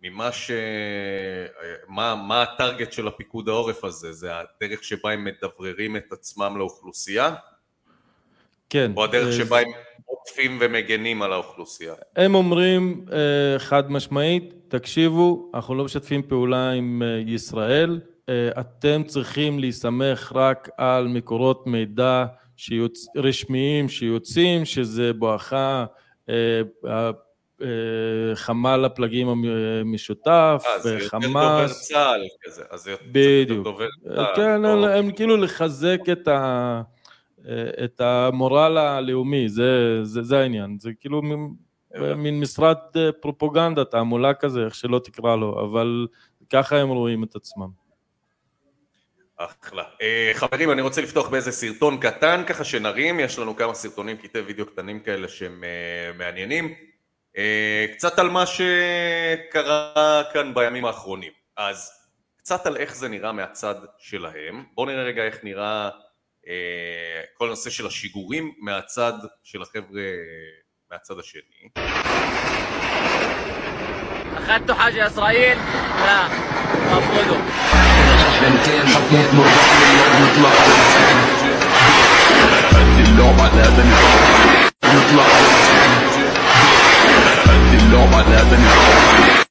ממה 0.03 0.33
ש... 0.33 0.51
מה, 1.89 2.15
מה 2.15 2.43
הטרגט 2.43 2.93
של 2.93 3.09
הפיקוד 3.09 3.49
העורף 3.49 3.85
הזה? 3.85 4.13
זה 4.13 4.31
הדרך 4.37 4.85
שבה 4.85 5.13
הם 5.13 5.25
מדבררים 5.25 5.97
את 5.97 6.13
עצמם 6.13 6.55
לאוכלוסייה? 6.59 7.35
כן. 8.71 8.93
או 8.97 9.05
הדרך 9.05 9.33
שבה 9.33 9.59
הם 9.59 9.69
עוטפים 10.05 10.59
ומגנים 10.61 11.23
על 11.23 11.33
האוכלוסייה? 11.33 11.95
הם 12.17 12.35
אומרים 12.35 13.05
חד 13.59 13.91
משמעית, 13.91 14.55
תקשיבו, 14.69 15.51
אנחנו 15.55 15.75
לא 15.75 15.85
משתפים 15.85 16.23
פעולה 16.23 16.71
עם 16.71 17.03
ישראל, 17.27 18.01
אתם 18.61 19.03
צריכים 19.07 19.59
להסתמך 19.59 20.33
רק 20.35 20.69
על 20.77 21.09
מקורות 21.09 21.67
מידע 21.67 22.25
שיוצ... 22.57 23.07
רשמיים 23.17 23.89
שיוצאים, 23.89 24.65
שזה 24.65 25.13
בואכה 25.13 25.85
חמ"ל 28.35 28.85
הפלגים 28.85 29.29
המשותף, 29.29 30.65
חמאס. 30.65 30.67
אה, 30.67 30.79
זה 30.79 30.95
יותר 30.95 31.19
דובר 31.19 31.69
צה"ל 31.69 32.21
כזה, 32.43 32.63
אז 32.71 32.81
זה 32.81 32.95
בדיוק. 33.13 33.65
דובר 33.65 33.89
צה"ל. 34.05 34.37
כן, 34.37 34.65
הם 34.65 35.13
כאילו 35.13 35.37
לחזק 35.37 36.01
את, 36.13 36.29
ה, 36.29 36.83
את 37.85 38.01
המורל 38.01 38.79
הלאומי, 38.79 39.49
זה, 39.49 40.01
זה, 40.05 40.23
זה 40.23 40.39
העניין, 40.39 40.79
זה 40.79 40.91
כאילו 41.01 41.23
מין, 41.23 41.55
מין 42.17 42.41
משרד 42.41 42.77
פרופוגנדה, 43.21 43.85
תעמולה 43.85 44.35
כזה, 44.35 44.65
איך 44.65 44.75
שלא 44.75 45.01
תקרא 45.05 45.37
לו, 45.37 45.65
אבל 45.65 46.07
ככה 46.51 46.77
הם 46.77 46.89
רואים 46.89 47.25
את 47.25 47.37
עצמם. 47.37 47.89
אחלה. 49.39 49.83
Uh, 49.83 50.35
חברים, 50.35 50.71
אני 50.71 50.83
רוצה 50.83 51.03
לפתוח 51.03 51.29
באיזה 51.29 51.53
סרטון 51.53 51.99
קטן 52.01 52.43
ככה 52.47 52.65
שנרים, 52.65 53.21
יש 53.21 53.39
לנו 53.39 53.57
כמה 53.57 53.75
סרטונים, 53.75 54.17
קטעי 54.17 54.43
וידאו 54.43 54.67
קטנים 54.67 55.01
כאלה 55.01 55.29
שהם 55.29 55.65
uh, 55.65 56.19
מעניינים. 56.19 56.75
Uh, 57.38 57.94
קצת 57.94 58.20
על 58.20 58.30
מה 58.30 58.46
שקרה 58.46 60.24
כאן 60.34 60.54
בימים 60.54 60.86
האחרונים. 60.86 61.32
אז 61.58 61.92
קצת 62.38 62.66
על 62.66 62.78
איך 62.78 62.96
זה 62.96 63.10
נראה 63.10 63.32
מהצד 63.32 63.76
שלהם. 63.98 64.64
בואו 64.76 64.88
נראה 64.88 65.04
רגע 65.04 65.24
איך 65.24 65.38
נראה 65.44 65.90
uh, 65.90 66.48
כל 67.38 67.46
הנושא 67.48 67.70
של 67.70 67.88
השיגורים 67.88 68.52
מהצד 68.62 69.14
של 69.44 69.62
החבר'ה 69.62 70.02
מהצד 70.92 71.20
השני. 71.20 71.70
أخذتوا 74.38 74.76
حاجة 74.76 75.08
إسرائيل؟ 75.08 75.58
لا 76.06 76.28
رفضوا 76.92 77.38
بنتين 78.42 78.88
حطيت 78.88 79.34
مربع 79.34 79.64
نطلع 80.22 80.50
قد 82.70 83.08
اللعب 83.08 83.40
على 83.40 83.72
بني 83.78 83.96
نطلع 84.84 85.47
Normal 87.91 88.25
lernen 88.29 88.61
ist 88.65 89.49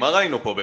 מה 0.00 0.08
ראינו 0.10 0.42
פה? 0.42 0.54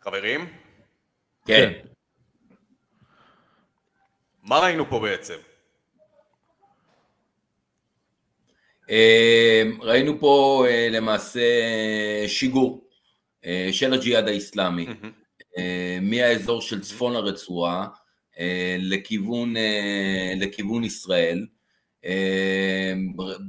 חברים? 0.00 0.40
כן. 1.46 1.72
מה 4.42 4.58
ראינו 4.58 4.84
פה 4.90 5.00
בעצם? 5.00 5.49
ראינו 9.80 10.20
פה 10.20 10.64
אה, 10.68 10.88
למעשה 10.90 11.40
שיגור 12.26 12.84
אה, 13.44 13.68
של 13.72 13.92
הג'יהאד 13.92 14.28
האיסלאמי 14.28 14.86
מהאזור 16.02 16.60
של 16.60 16.80
צפון 16.80 17.16
הרצועה 17.16 17.86
לכיוון, 18.78 19.54
לכיוון 20.36 20.84
ישראל. 20.84 21.46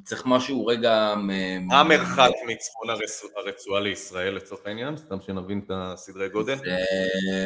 צריך 0.04 0.24
משהו 0.26 0.66
רגע... 0.66 1.14
מה 1.62 1.80
המרחק 1.80 2.30
מצפון 2.48 2.90
הרצועה 3.38 3.82
לישראל 3.82 4.34
לצורך 4.34 4.62
העניין? 4.66 4.98
סתם 4.98 5.18
שנבין 5.26 5.62
את 5.66 5.72
הסדרי 5.74 6.30
גודל. 6.30 6.56
זה 6.56 6.78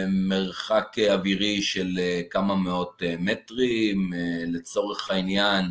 מרחק 0.10 0.96
אווירי 1.10 1.62
של 1.62 2.00
כמה 2.30 2.56
מאות 2.56 3.02
מטרים, 3.20 4.14
לצורך 4.48 5.12
העניין 5.12 5.66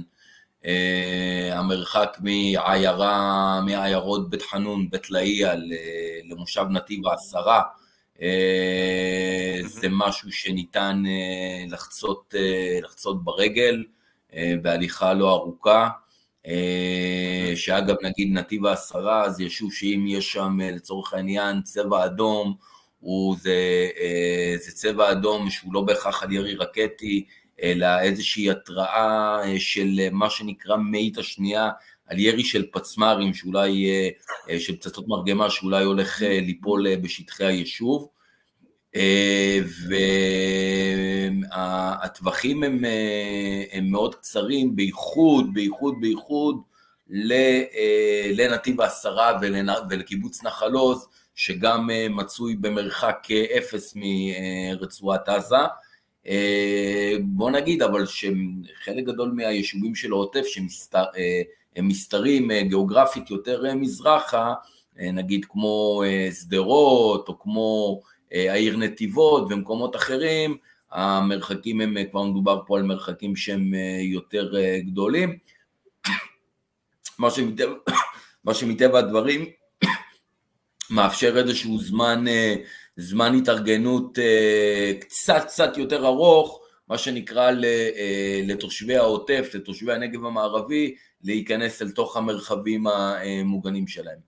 המרחק 1.52 2.16
מעיירה, 2.20 3.60
מעיירות 3.66 4.30
בית 4.30 4.42
חנון, 4.42 4.90
בית 4.90 5.10
לאיה 5.10 5.54
למושב 6.24 6.64
נתיב 6.70 7.06
העשרה, 7.06 7.62
זה 9.64 9.88
משהו 9.90 10.32
שניתן 10.32 11.02
לחצות, 11.68 12.34
לחצות 12.82 13.24
ברגל. 13.24 13.84
בהליכה 14.62 15.14
לא 15.14 15.30
ארוכה, 15.30 15.88
שאגב 17.54 17.96
נגיד 18.02 18.32
נתיב 18.32 18.66
העשרה 18.66 19.30
זה 19.30 19.42
יישוב 19.42 19.72
שאם 19.72 20.04
יש 20.08 20.32
שם 20.32 20.58
לצורך 20.60 21.14
העניין 21.14 21.62
צבע 21.62 22.04
אדום, 22.04 22.54
הוא 23.00 23.36
זה, 23.40 23.88
זה 24.64 24.72
צבע 24.72 25.12
אדום 25.12 25.50
שהוא 25.50 25.74
לא 25.74 25.80
בהכרח 25.80 26.22
על 26.22 26.32
ירי 26.32 26.54
רקטי, 26.54 27.26
אלא 27.62 28.00
איזושהי 28.00 28.50
התראה 28.50 29.38
של 29.58 30.00
מה 30.12 30.30
שנקרא 30.30 30.76
מאית 30.76 31.18
השנייה, 31.18 31.70
על 32.06 32.18
ירי 32.18 32.44
של 32.44 32.66
פצמ"רים 32.72 33.34
שאולי, 33.34 33.86
של 34.58 34.76
פצצות 34.76 35.08
מרגמה 35.08 35.50
שאולי 35.50 35.84
הולך 35.84 36.22
ליפול 36.22 36.96
בשטחי 36.96 37.44
היישוב. 37.44 38.08
והטווחים 41.50 42.62
הם, 42.62 42.84
הם 43.72 43.90
מאוד 43.90 44.14
קצרים, 44.14 44.76
בייחוד, 44.76 45.54
בייחוד, 45.54 45.94
בייחוד 46.00 46.56
לנתיב 48.36 48.80
העשרה 48.80 49.38
ולקיבוץ 49.90 50.44
נחל 50.44 50.72
עוז, 50.72 51.08
שגם 51.34 51.90
מצוי 52.10 52.56
במרחק 52.56 53.28
אפס 53.58 53.94
מרצועת 53.96 55.28
עזה. 55.28 55.56
בוא 57.22 57.50
נגיד 57.50 57.82
אבל 57.82 58.06
שחלק 58.06 59.04
גדול 59.04 59.30
מהיישובים 59.30 59.94
של 59.94 60.12
העוטף 60.12 60.44
שהם 60.46 61.88
מסתרים 61.88 62.50
גיאוגרפית 62.52 63.30
יותר 63.30 63.74
מזרחה, 63.74 64.54
נגיד 64.96 65.44
כמו 65.48 66.02
שדרות 66.40 67.28
או 67.28 67.38
כמו 67.38 68.00
העיר 68.30 68.76
נתיבות 68.76 69.46
ומקומות 69.50 69.96
אחרים, 69.96 70.56
המרחקים 70.90 71.80
הם, 71.80 71.96
כבר 72.10 72.22
מדובר 72.22 72.60
פה 72.66 72.78
על 72.78 72.82
מרחקים 72.82 73.36
שהם 73.36 73.74
יותר 74.00 74.52
גדולים. 74.78 75.38
מה 77.18 77.30
שמטבע, 77.30 77.74
מה 78.44 78.54
שמטבע 78.54 78.98
הדברים 78.98 79.46
מאפשר 80.90 81.38
איזשהו 81.38 81.78
זמן, 81.78 82.24
זמן 82.96 83.34
התארגנות 83.34 84.18
קצת 85.00 85.44
קצת 85.46 85.76
יותר 85.76 86.06
ארוך, 86.06 86.60
מה 86.88 86.98
שנקרא 86.98 87.50
לתושבי 88.44 88.96
העוטף, 88.96 89.50
לתושבי 89.54 89.92
הנגב 89.92 90.24
המערבי, 90.24 90.94
להיכנס 91.22 91.82
אל 91.82 91.90
תוך 91.90 92.16
המרחבים 92.16 92.86
המוגנים 92.86 93.86
שלהם. 93.86 94.18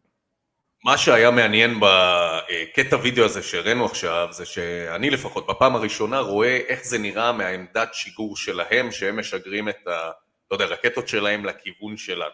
מה 0.84 0.98
שהיה 0.98 1.30
מעניין 1.30 1.80
בקטע 1.80 2.96
וידאו 3.02 3.24
הזה 3.24 3.42
שהראינו 3.42 3.84
עכשיו, 3.84 4.28
זה 4.30 4.44
שאני 4.44 5.10
לפחות 5.10 5.46
בפעם 5.46 5.76
הראשונה 5.76 6.18
רואה 6.18 6.56
איך 6.68 6.84
זה 6.84 6.98
נראה 6.98 7.32
מהעמדת 7.32 7.88
שיגור 7.92 8.36
שלהם, 8.36 8.90
שהם 8.92 9.18
משגרים 9.18 9.68
את 9.68 9.86
ה... 9.86 10.10
לא 10.50 10.56
יודע, 10.56 10.64
רקטות 10.64 11.08
שלהם 11.08 11.44
לכיוון 11.44 11.96
שלנו. 11.96 12.30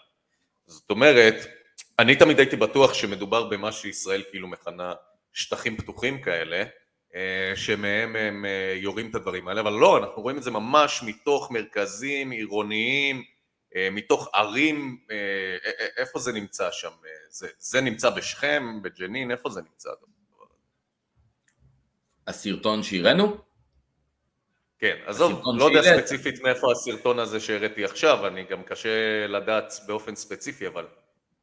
זאת 0.66 0.90
אומרת, 0.90 1.34
אני 1.98 2.16
תמיד 2.16 2.38
הייתי 2.38 2.56
בטוח 2.56 2.94
שמדובר 2.94 3.44
במה 3.48 3.72
שישראל 3.72 4.22
כאילו 4.30 4.48
מכנה 4.48 4.92
שטחים 5.32 5.76
פתוחים 5.76 6.22
כאלה, 6.22 6.64
שמהם 7.54 8.16
הם 8.16 8.44
יורים 8.76 9.10
את 9.10 9.14
הדברים 9.14 9.48
האלה, 9.48 9.60
אבל 9.60 9.72
לא, 9.72 9.98
אנחנו 9.98 10.22
רואים 10.22 10.38
את 10.38 10.42
זה 10.42 10.50
ממש 10.50 11.02
מתוך 11.06 11.50
מרכזים 11.50 12.30
עירוניים, 12.30 13.24
מתוך 13.92 14.28
ערים, 14.34 14.98
איפה 15.96 16.18
זה 16.18 16.32
נמצא 16.32 16.70
שם? 16.70 16.90
זה, 17.30 17.48
זה 17.58 17.80
נמצא 17.80 18.10
בשכם, 18.10 18.82
בג'נין, 18.82 19.30
איפה 19.30 19.50
זה 19.50 19.60
נמצא? 19.62 19.90
הסרטון 22.26 22.82
שהראינו? 22.82 23.36
כן, 24.78 24.96
עזוב, 25.06 25.42
לא 25.58 25.64
יודע 25.64 25.98
ספציפית 25.98 26.42
מאיפה 26.42 26.72
הסרטון 26.72 27.18
הזה 27.18 27.40
שהראיתי 27.40 27.84
עכשיו, 27.84 28.26
אני 28.26 28.44
גם 28.44 28.62
קשה 28.62 29.26
לדעת 29.26 29.72
באופן 29.86 30.14
ספציפי, 30.14 30.66
אבל 30.66 30.86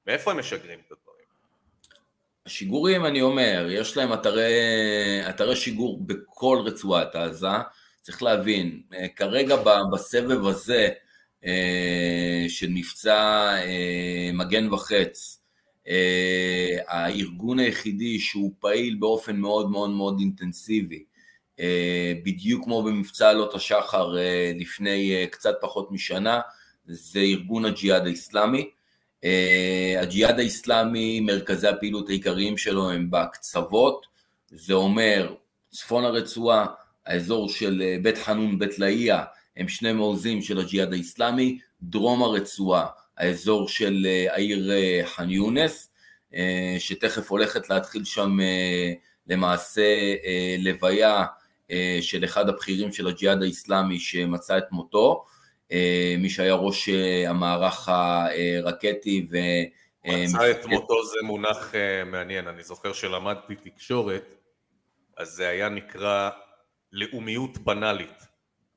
מאיפה 0.07 0.31
הם 0.31 0.39
משגרים 0.39 0.79
את 0.79 0.91
הדברים? 0.91 1.08
השיגורים, 2.49 3.05
אני 3.05 3.21
אומר, 3.21 3.67
יש 3.71 3.97
להם 3.97 4.13
אתרי, 4.13 4.53
אתרי 5.29 5.55
שיגור 5.55 5.99
בכל 6.05 6.61
רצועת 6.65 7.15
עזה. 7.15 7.47
צריך 8.01 8.23
להבין, 8.23 8.81
אה, 8.93 9.07
כרגע 9.07 9.55
בסבב 9.93 10.45
הזה 10.45 10.89
אה, 11.45 12.45
של 12.47 12.69
מבצע 12.69 13.49
אה, 13.63 14.29
מגן 14.33 14.73
וחץ, 14.73 15.35
הארגון 16.87 17.59
היחידי 17.59 18.19
שהוא 18.19 18.53
פעיל 18.59 18.95
באופן 18.99 19.35
מאוד 19.35 19.71
מאוד 19.71 19.89
מאוד 19.89 20.17
אינטנסיבי, 20.19 21.03
בדיוק 22.25 22.63
כמו 22.63 22.83
במבצע 22.83 23.29
עלות 23.29 23.53
השחר 23.53 24.15
לפני 24.55 25.27
קצת 25.31 25.55
פחות 25.61 25.91
משנה, 25.91 26.39
זה 26.85 27.19
ארגון 27.19 27.65
הג'יהאד 27.65 28.05
האיסלאמי. 28.05 28.69
הג'יהאד 30.01 30.39
האיסלאמי, 30.39 31.19
מרכזי 31.19 31.67
הפעילות 31.67 32.09
העיקריים 32.09 32.57
שלו 32.57 32.91
הם 32.91 33.11
בקצוות, 33.11 34.05
זה 34.51 34.73
אומר 34.73 35.35
צפון 35.71 36.05
הרצועה, 36.05 36.65
האזור 37.05 37.49
של 37.49 37.81
אה, 37.85 37.97
בית 38.01 38.17
חנון, 38.17 38.59
בית 38.59 38.79
לאיה, 38.79 39.23
הם 39.57 39.67
שני 39.67 39.93
מעוזים 39.93 40.41
של 40.41 40.59
הג'יהאד 40.59 40.93
האיסלאמי, 40.93 41.59
דרום 41.81 42.23
הרצועה, 42.23 42.85
האזור 43.17 43.69
של 43.69 44.07
אה, 44.09 44.33
העיר 44.33 44.71
אה, 44.71 45.01
ח'אן 45.05 45.29
יונס, 45.29 45.85
שתכף 46.79 47.31
הולכת 47.31 47.69
להתחיל 47.69 48.03
שם 48.03 48.37
למעשה 49.27 49.81
לוויה 50.59 51.25
של 52.01 52.25
אחד 52.25 52.49
הבכירים 52.49 52.91
של 52.91 53.07
הג'יהאד 53.07 53.41
האיסלאמי 53.41 53.99
שמצא 53.99 54.57
את 54.57 54.63
מותו, 54.71 55.25
מי 56.17 56.29
שהיה 56.29 56.53
ראש 56.53 56.89
המערך 57.27 57.89
הרקטי 57.89 59.27
ו... 59.31 59.37
מצא 60.05 60.51
את 60.51 60.65
מותו 60.65 61.05
זה 61.05 61.17
מונח 61.23 61.73
מעניין, 62.05 62.47
אני 62.47 62.63
זוכר 62.63 62.93
שלמדתי 62.93 63.55
תקשורת, 63.55 64.35
אז 65.17 65.27
זה 65.29 65.49
היה 65.49 65.69
נקרא 65.69 66.29
לאומיות 66.91 67.57
בנאלית. 67.57 68.29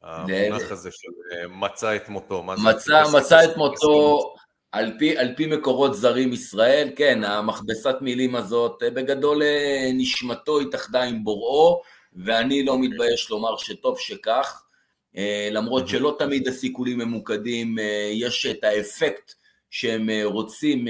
המונח 0.03 0.71
הזה 0.71 0.91
של 0.93 1.09
אה, 1.33 1.49
מצא 1.49 1.97
את 1.97 2.09
מותו. 2.09 2.43
מצא, 2.43 3.03
מצא 3.15 3.45
את 3.45 3.57
מותו 3.57 4.35
על 4.73 4.93
פי, 4.99 5.19
על 5.19 5.35
פי 5.37 5.47
מקורות 5.47 5.95
זרים 5.95 6.33
ישראל, 6.33 6.91
כן, 6.97 7.25
המכבסת 7.25 7.95
מילים 8.01 8.37
הזאת, 8.37 8.83
אה, 8.83 8.91
בגדול 8.91 9.43
אה, 9.43 9.91
נשמתו 9.95 10.61
התאחדה 10.61 11.03
עם 11.03 11.25
בוראו, 11.25 11.83
ואני 12.17 12.65
לא 12.65 12.79
מתבייש 12.79 13.31
לומר 13.31 13.57
שטוב 13.57 13.99
שכך, 13.99 14.63
למרות 15.51 15.89
שלא 15.89 16.17
תמיד 16.19 16.49
הסיכולים 16.49 16.99
ממוקדים, 16.99 17.77
יש 18.13 18.47
את 18.47 18.65
האפקט 18.65 19.33
שהם 19.71 20.09
רוצים, 20.25 20.89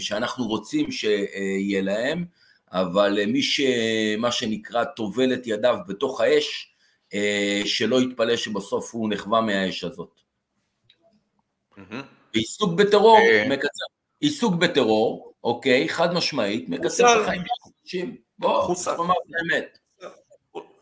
שאנחנו 0.00 0.46
רוצים 0.46 0.90
שיהיה 0.90 1.82
להם, 1.82 2.24
אבל 2.74 3.18
אה, 3.18 3.26
מי 3.26 3.42
שמה 3.42 4.32
שנקרא 4.32 4.84
טובל 4.84 5.34
את 5.34 5.46
ידיו 5.46 5.76
בתוך 5.88 6.20
האש, 6.20 6.74
אה, 7.14 7.62
שלא 7.64 8.00
יתפלא 8.00 8.36
שבסוף 8.36 8.94
הוא 8.94 9.10
נחווה 9.10 9.40
מהאש 9.40 9.84
הזאת. 9.84 10.20
עיסוק 12.32 12.72
בטרור 12.78 13.18
אה. 13.18 13.48
מקצר, 13.48 13.84
עיסוק 14.20 14.54
בטרור, 14.54 15.34
אוקיי, 15.44 15.88
חד 15.88 16.14
משמעית, 16.14 16.68
מקצר 16.68 17.16
את 17.16 17.20
החיים 17.22 17.42
של 17.42 17.70
אנשים. 17.84 18.16
בוא, 18.38 18.72
את 18.72 18.88
האמת. 18.88 19.78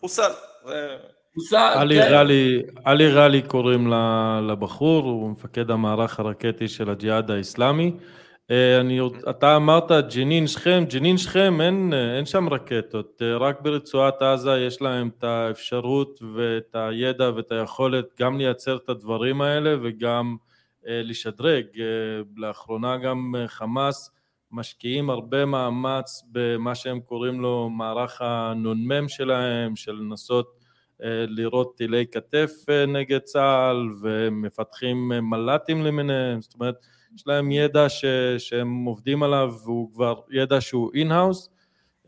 חוסל. 0.00 0.32
עלי 2.84 3.08
ראלי 3.12 3.42
קוראים 3.42 3.92
לבחור, 4.48 5.04
הוא 5.04 5.30
מפקד 5.30 5.70
המערך 5.70 6.20
הרקטי 6.20 6.68
של 6.68 6.90
הג'יהאד 6.90 7.30
האיסלאמי. 7.30 7.92
אה, 8.50 8.80
אני, 8.80 9.00
אתה 9.30 9.56
אמרת 9.56 9.90
ג'נין 10.14 10.46
שכם, 10.46 10.84
ג'נין 10.88 11.18
שכם 11.18 11.60
אין, 11.60 11.92
אין 12.16 12.26
שם 12.26 12.48
רקטות, 12.48 13.22
אה, 13.22 13.36
רק 13.36 13.60
ברצועת 13.60 14.22
עזה 14.22 14.58
יש 14.58 14.82
להם 14.82 15.10
את 15.18 15.24
האפשרות 15.24 16.22
ואת 16.34 16.74
הידע 16.74 17.30
ואת 17.36 17.52
היכולת 17.52 18.04
גם 18.20 18.38
לייצר 18.38 18.76
את 18.76 18.88
הדברים 18.88 19.40
האלה 19.40 19.76
וגם 19.82 20.36
אה, 20.88 21.00
לשדרג. 21.04 21.64
לאחרונה 22.36 22.96
גם 22.96 23.34
חמאס 23.46 24.10
משקיעים 24.50 25.10
הרבה 25.10 25.44
מאמץ 25.44 26.22
במה 26.32 26.74
שהם 26.74 27.00
קוראים 27.00 27.40
לו 27.40 27.70
מערך 27.70 28.22
הנ"מ 28.22 29.08
שלהם, 29.08 29.76
של 29.76 29.92
לנסות 29.92 30.61
לירות 31.04 31.76
טילי 31.76 32.06
כתף 32.12 32.50
נגד 32.88 33.18
צה"ל 33.18 33.88
ומפתחים 34.02 35.08
מל"טים 35.08 35.84
למיניהם, 35.84 36.40
זאת 36.40 36.54
אומרת 36.54 36.74
יש 37.14 37.26
להם 37.26 37.50
ידע 37.50 37.88
ש, 37.88 38.04
שהם 38.38 38.84
עובדים 38.84 39.22
עליו 39.22 39.54
והוא 39.64 39.92
כבר 39.92 40.20
ידע 40.30 40.60
שהוא 40.60 40.90
in-house. 40.94 41.50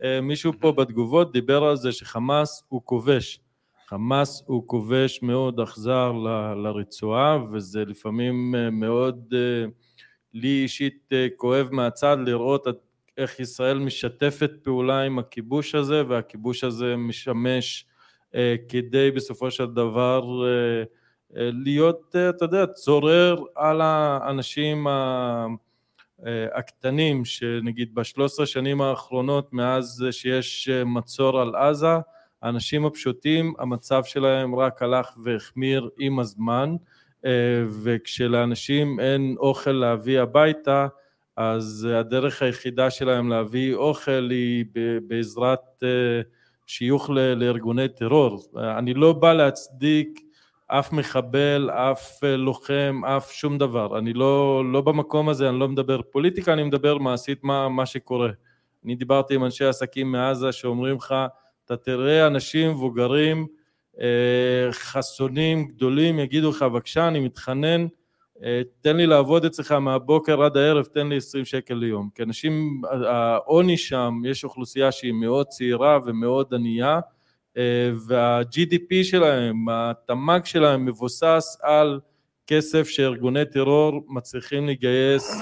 אה, 0.03 0.21
מישהו 0.21 0.53
פה 0.59 0.71
בתגובות 0.71 1.31
דיבר 1.31 1.63
על 1.63 1.75
זה 1.75 1.91
שחמאס 1.91 2.63
הוא 2.67 2.81
כובש. 2.85 3.39
חמאס 3.87 4.43
הוא 4.45 4.67
כובש 4.67 5.19
מאוד 5.21 5.59
אכזר 5.59 6.11
ל, 6.11 6.53
לרצועה 6.63 7.37
וזה 7.51 7.85
לפעמים 7.85 8.55
אה, 8.55 8.69
מאוד 8.69 9.33
אה, 9.33 9.65
לי 10.33 10.63
אישית 10.63 11.09
כואב 11.35 11.67
מהצד 11.71 12.17
לראות 12.25 12.67
איך 13.17 13.39
ישראל 13.39 13.79
משתפת 13.79 14.51
פעולה 14.63 15.01
עם 15.01 15.19
הכיבוש 15.19 15.75
הזה 15.75 16.03
והכיבוש 16.07 16.63
הזה 16.63 16.95
משמש 16.95 17.85
כדי 18.69 19.11
בסופו 19.11 19.51
של 19.51 19.65
דבר 19.65 20.43
להיות, 21.35 22.15
אה, 22.15 22.29
אתה 22.29 22.45
יודע, 22.45 22.65
צורר 22.65 23.43
על 23.55 23.81
האנשים 23.81 24.87
אה, 24.87 25.45
הקטנים, 26.53 27.25
שנגיד 27.25 27.95
בשלוש 27.95 28.31
עשרה 28.31 28.45
שנים 28.45 28.81
האחרונות, 28.81 29.53
מאז 29.53 30.05
שיש 30.11 30.69
אה, 30.69 30.83
מצור 30.83 31.41
על 31.41 31.55
עזה, 31.55 31.97
האנשים 32.41 32.85
הפשוטים, 32.85 33.53
המצב 33.59 34.03
שלהם 34.03 34.55
רק 34.55 34.81
הלך 34.81 35.17
והחמיר 35.23 35.89
עם 35.99 36.19
הזמן, 36.19 36.75
וכשלאנשים 37.83 38.99
אין 38.99 39.35
אוכל 39.39 39.71
להביא 39.71 40.19
הביתה, 40.19 40.87
אז 41.37 41.87
הדרך 41.93 42.41
היחידה 42.41 42.89
שלהם 42.89 43.29
להביא 43.29 43.75
אוכל 43.75 44.27
היא 44.29 44.65
בעזרת 45.07 45.83
שיוך 46.67 47.09
לארגוני 47.09 47.87
טרור. 47.87 48.39
אני 48.77 48.93
לא 48.93 49.13
בא 49.13 49.33
להצדיק 49.33 50.19
אף 50.67 50.93
מחבל, 50.93 51.69
אף 51.69 52.23
אה, 52.23 52.37
לוחם, 52.37 53.01
אף 53.05 53.31
שום 53.31 53.57
דבר. 53.57 53.97
אני 53.97 54.13
לא, 54.13 54.63
לא 54.71 54.81
במקום 54.81 55.29
הזה, 55.29 55.49
אני 55.49 55.59
לא 55.59 55.67
מדבר 55.67 56.01
פוליטיקה, 56.01 56.53
אני 56.53 56.63
מדבר 56.63 56.97
מעשית 56.97 57.43
מה, 57.43 57.69
מה 57.69 57.85
שקורה. 57.85 58.29
אני 58.85 58.95
דיברתי 58.95 59.35
עם 59.35 59.45
אנשי 59.45 59.65
עסקים 59.65 60.11
מעזה 60.11 60.51
שאומרים 60.51 60.95
לך, 60.95 61.15
אתה 61.65 61.77
תראה 61.77 62.27
אנשים 62.27 62.71
מבוגרים, 62.71 63.47
אה, 63.99 64.71
חסונים, 64.71 65.67
גדולים, 65.67 66.19
יגידו 66.19 66.49
לך, 66.49 66.63
בבקשה, 66.63 67.07
אני 67.07 67.19
מתחנן, 67.19 67.87
תן 68.81 68.97
לי 68.97 69.05
לעבוד 69.05 69.45
אצלך 69.45 69.71
מהבוקר 69.71 70.43
עד 70.43 70.57
הערב, 70.57 70.85
תן 70.85 71.07
לי 71.07 71.17
20 71.17 71.45
שקל 71.45 71.73
ליום. 71.73 72.09
כי 72.15 72.23
אנשים, 72.23 72.81
העוני 73.07 73.77
שם, 73.77 74.21
יש 74.25 74.43
אוכלוסייה 74.43 74.91
שהיא 74.91 75.13
מאוד 75.13 75.47
צעירה 75.47 75.99
ומאוד 76.05 76.53
ענייה, 76.53 76.99
אה, 77.57 77.91
וה-GDP 78.07 79.03
שלהם, 79.03 79.69
התמ"ג 79.69 80.45
שלהם 80.45 80.85
מבוסס 80.85 81.57
על 81.61 81.99
כסף 82.47 82.87
שארגוני 82.87 83.45
טרור 83.45 84.05
מצליחים 84.07 84.67
לגייס 84.67 85.41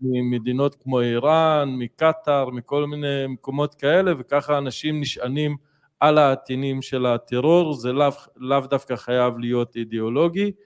ממדינות 0.00 0.74
כמו 0.74 1.00
איראן, 1.00 1.74
מקטאר, 1.78 2.50
מכל 2.50 2.86
מיני 2.86 3.26
מקומות 3.28 3.74
כאלה, 3.74 4.12
וככה 4.18 4.58
אנשים 4.58 5.00
נשענים 5.00 5.56
על 6.00 6.18
העטינים 6.18 6.82
של 6.82 7.06
הטרור, 7.06 7.74
זה 7.74 7.92
לאו, 7.92 8.10
לאו 8.36 8.60
דווקא 8.60 8.96
חייב 8.96 9.38
להיות 9.38 9.76
אידיאולוגי, 9.76 10.44
אה, 10.44 10.65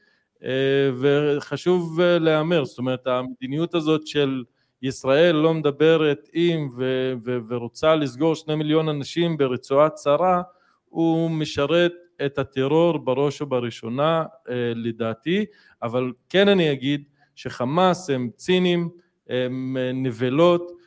וחשוב 0.99 2.01
אה, 2.01 2.19
להיאמר, 2.19 2.65
זאת 2.65 2.79
אומרת 2.79 3.07
המדיניות 3.07 3.75
הזאת 3.75 4.07
של 4.07 4.45
ישראל 4.83 5.37
לא 5.37 5.55
מדברת 5.55 6.29
עם 6.33 6.69
ו- 6.77 7.13
ו- 7.25 7.39
ורוצה 7.49 7.95
לסגור 7.95 8.35
שני 8.35 8.55
מיליון 8.55 8.89
אנשים 8.89 9.37
ברצועה 9.37 9.91
צרה, 9.91 10.43
הוא 10.85 11.31
משרת 11.31 11.93
את 12.27 12.39
הטרור 12.39 12.99
בראש 12.99 13.43
ובראשונה 13.43 14.25
אה, 14.49 14.73
לדעתי, 14.75 15.45
אבל 15.83 16.13
כן 16.29 16.49
אני 16.49 16.73
אגיד 16.73 17.03
שחמאס 17.35 18.11
הם 18.11 18.31
ציניים, 18.37 18.89
הם 19.29 19.77
אה, 19.81 19.93
נבלות, 19.93 20.81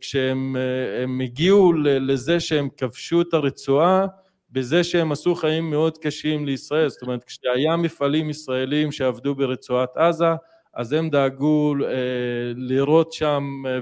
כשהם 0.00 0.56
הגיעו 1.24 1.72
לזה 1.82 2.40
שהם 2.40 2.68
כבשו 2.76 3.20
את 3.20 3.34
הרצועה 3.34 4.06
בזה 4.50 4.84
שהם 4.84 5.12
עשו 5.12 5.34
חיים 5.34 5.70
מאוד 5.70 5.98
קשים 5.98 6.46
לישראל, 6.46 6.88
זאת 6.88 7.02
אומרת 7.02 7.24
כשהיה 7.24 7.76
מפעלים 7.76 8.30
ישראלים 8.30 8.92
שעבדו 8.92 9.34
ברצועת 9.34 9.96
עזה 9.96 10.26
אז 10.74 10.92
הם 10.92 11.10
דאגו 11.10 11.74
אה, 11.84 12.52
לראות 12.56 13.12
שם 13.12 13.44
אה, 13.66 13.78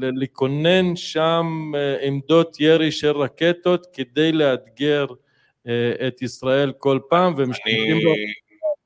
ולכונן 0.00 0.90
אה, 0.90 0.96
שם 0.96 1.72
עמדות 2.02 2.60
ירי 2.60 2.92
של 2.92 3.16
רקטות 3.16 3.86
כדי 3.92 4.32
לאתגר 4.32 5.06
את 6.06 6.22
ישראל 6.22 6.72
כל 6.78 6.98
פעם 7.08 7.34
ומשתמשים 7.36 7.96
אני... 7.96 8.04
בו 8.04 8.10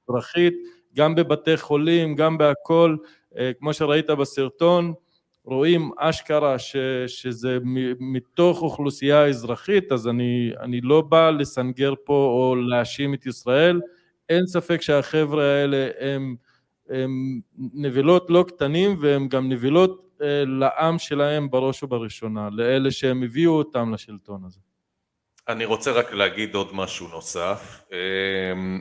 אזרחית 0.09 0.55
גם 0.96 1.14
בבתי 1.14 1.57
חולים, 1.57 2.14
גם 2.14 2.38
בהכל, 2.38 2.96
אה, 3.38 3.50
כמו 3.59 3.74
שראית 3.74 4.11
בסרטון, 4.11 4.94
רואים 5.44 5.90
אשכרה 5.98 6.59
ש, 6.59 6.76
שזה 7.07 7.59
מתוך 8.00 8.62
אוכלוסייה 8.62 9.26
אזרחית, 9.26 9.92
אז 9.92 10.09
אני, 10.09 10.50
אני 10.61 10.80
לא 10.80 11.00
בא 11.00 11.30
לסנגר 11.30 11.94
פה 12.04 12.14
או 12.14 12.57
להאשים 12.57 13.14
את 13.14 13.26
ישראל, 13.26 13.80
אין 14.28 14.46
ספק 14.46 14.83
שהחבר'ה 14.83 15.44
האלה 15.44 15.88
הם, 16.00 16.37
הם 16.88 17.40
נבילות 17.59 18.30
לא 18.30 18.44
קטנים 18.48 18.96
והם 19.00 19.28
גם 19.28 19.48
נבילות 19.48 20.18
אה, 20.22 20.44
לעם 20.46 20.98
שלהם 20.98 21.50
בראש 21.50 21.83
ובראשונה, 21.83 22.48
לאלה 22.52 22.90
שהם 22.90 23.22
הביאו 23.22 23.52
אותם 23.52 23.94
לשלטון 23.94 24.42
הזה. 24.46 24.61
אני 25.48 25.64
רוצה 25.64 25.92
רק 25.92 26.12
להגיד 26.12 26.54
עוד 26.54 26.68
משהו 26.72 27.09
נוסף. 27.09 27.85
אמ, 27.92 28.80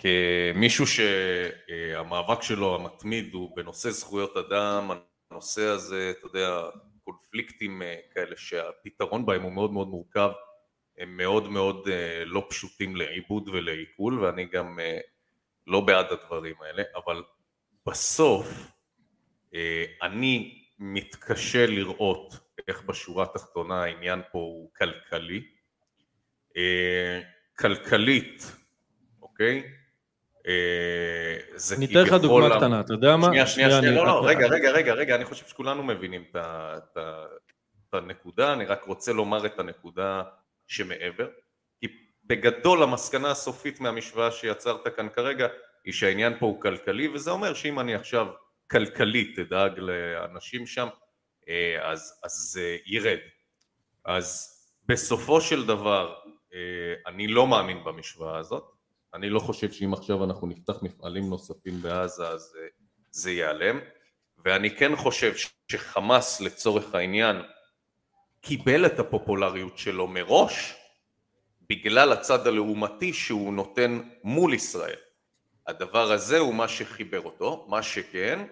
כמישהו 0.00 0.84
שהמאבק 0.86 2.42
שלו 2.42 2.74
המתמיד 2.74 3.34
הוא 3.34 3.56
בנושא 3.56 3.90
זכויות 3.90 4.36
אדם, 4.36 4.90
הנושא 5.30 5.62
הזה, 5.62 6.12
אתה 6.18 6.26
יודע, 6.26 6.62
קונפליקטים 7.04 7.82
אה, 7.82 7.96
כאלה 8.14 8.36
שהפתרון 8.36 9.26
בהם 9.26 9.42
הוא 9.42 9.52
מאוד 9.52 9.72
מאוד 9.72 9.88
מורכב, 9.88 10.30
הם 10.98 11.16
מאוד 11.16 11.48
מאוד 11.48 11.88
אה, 11.88 12.24
לא 12.24 12.46
פשוטים 12.48 12.96
לעיבוד 12.96 13.48
ולעיכול 13.48 14.24
ואני 14.24 14.44
גם 14.44 14.80
אה, 14.80 14.98
לא 15.66 15.80
בעד 15.80 16.06
הדברים 16.10 16.54
האלה, 16.62 16.82
אבל 16.96 17.22
בסוף 17.86 18.46
אני 20.02 20.64
מתקשה 20.78 21.66
לראות 21.66 22.34
איך 22.68 22.82
בשורה 22.82 23.24
התחתונה 23.24 23.82
העניין 23.82 24.20
פה 24.32 24.38
הוא 24.38 24.70
כלכלי. 24.78 25.42
כלכלית, 27.58 28.56
אוקיי? 29.22 29.79
אה, 30.46 31.36
זה 31.54 31.76
אני 31.76 31.86
אתן 31.86 32.02
לך 32.02 32.12
דוגמה 32.12 32.56
קטנה, 32.56 32.80
אתה 32.80 32.92
יודע 32.92 33.16
מה? 33.16 33.26
שנייה, 33.26 33.46
שנייה, 33.46 33.70
שנייה, 33.70 33.92
לא, 33.92 34.06
לא, 34.06 34.26
רגע, 34.26 34.46
רגע, 34.46 34.70
רגע, 34.70 34.94
רגע, 34.94 35.14
אני 35.14 35.24
חושב 35.24 35.46
שכולנו 35.46 35.82
מבינים 35.82 36.24
את 36.34 36.96
הנקודה, 37.92 38.52
אני 38.52 38.64
רק 38.64 38.84
רוצה 38.84 39.12
לומר 39.12 39.46
את 39.46 39.58
הנקודה 39.58 40.22
שמעבר, 40.66 41.28
כי 41.80 41.86
בגדול 42.24 42.82
המסקנה 42.82 43.30
הסופית 43.30 43.80
מהמשוואה 43.80 44.30
שיצרת 44.30 44.88
כאן 44.96 45.08
כרגע 45.08 45.46
היא 45.84 45.92
שהעניין 45.92 46.38
פה 46.38 46.46
הוא 46.46 46.60
כלכלי, 46.60 47.08
וזה 47.08 47.30
אומר 47.30 47.54
שאם 47.54 47.80
אני 47.80 47.94
עכשיו 47.94 48.26
כלכלית 48.70 49.38
אדאג 49.38 49.78
לאנשים 49.78 50.66
שם, 50.66 50.88
אה, 51.48 51.90
אז, 51.90 52.20
אז 52.24 52.60
ירד. 52.86 53.18
אז 54.04 54.56
בסופו 54.86 55.40
של 55.40 55.66
דבר 55.66 56.14
אה, 56.54 56.58
אני 57.06 57.26
לא 57.26 57.46
מאמין 57.46 57.84
במשוואה 57.84 58.38
הזאת, 58.38 58.79
אני 59.14 59.30
לא 59.30 59.40
חושב 59.40 59.72
שאם 59.72 59.92
עכשיו 59.92 60.24
אנחנו 60.24 60.46
נפתח 60.46 60.82
מפעלים 60.82 61.30
נוספים 61.30 61.82
בעזה 61.82 62.28
אז 62.28 62.56
אה, 62.58 62.66
זה 63.10 63.30
ייעלם 63.30 63.78
ואני 64.44 64.76
כן 64.76 64.96
חושב 64.96 65.32
שחמאס 65.68 66.40
לצורך 66.40 66.94
העניין 66.94 67.36
קיבל 68.40 68.86
את 68.86 68.98
הפופולריות 68.98 69.78
שלו 69.78 70.06
מראש 70.06 70.74
בגלל 71.68 72.12
הצד 72.12 72.46
הלעומתי 72.46 73.12
שהוא 73.12 73.52
נותן 73.52 74.00
מול 74.24 74.54
ישראל. 74.54 74.96
הדבר 75.66 76.12
הזה 76.12 76.38
הוא 76.38 76.54
מה 76.54 76.68
שחיבר 76.68 77.20
אותו, 77.20 77.66
מה 77.68 77.82
שכן, 77.82 78.46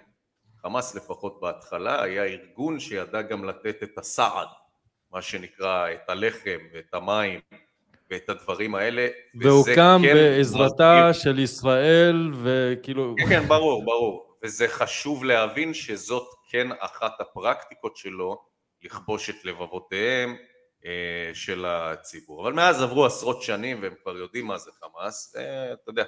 חמאס 0.62 0.94
לפחות 0.94 1.40
בהתחלה 1.40 2.02
היה 2.02 2.24
ארגון 2.24 2.80
שידע 2.80 3.22
גם 3.22 3.44
לתת 3.44 3.82
את 3.82 3.98
הסעד, 3.98 4.48
מה 5.10 5.22
שנקרא 5.22 5.92
את 5.92 6.08
הלחם 6.08 6.58
ואת 6.72 6.94
המים 6.94 7.40
ואת 8.10 8.28
הדברים 8.28 8.74
האלה. 8.74 9.08
והוקם 9.34 10.00
כן 10.02 10.14
בעזרתה 10.14 11.06
מזכיר. 11.10 11.22
של 11.22 11.38
ישראל 11.38 12.32
וכאילו... 12.42 13.14
כן, 13.18 13.28
כן, 13.28 13.48
ברור, 13.48 13.84
ברור. 13.84 14.36
וזה 14.42 14.68
חשוב 14.68 15.24
להבין 15.24 15.74
שזאת 15.74 16.28
כן 16.50 16.68
אחת 16.78 17.20
הפרקטיקות 17.20 17.96
שלו 17.96 18.38
לכבוש 18.82 19.30
את 19.30 19.44
לבבותיהם 19.44 20.36
אה, 20.86 21.30
של 21.34 21.64
הציבור. 21.66 22.42
אבל 22.42 22.52
מאז 22.52 22.82
עברו 22.82 23.06
עשרות 23.06 23.42
שנים 23.42 23.82
והם 23.82 23.94
כבר 24.02 24.16
יודעים 24.16 24.46
מה 24.46 24.58
זה 24.58 24.70
חמאס, 24.80 25.36
ואתה 25.36 25.90
יודע, 25.90 26.04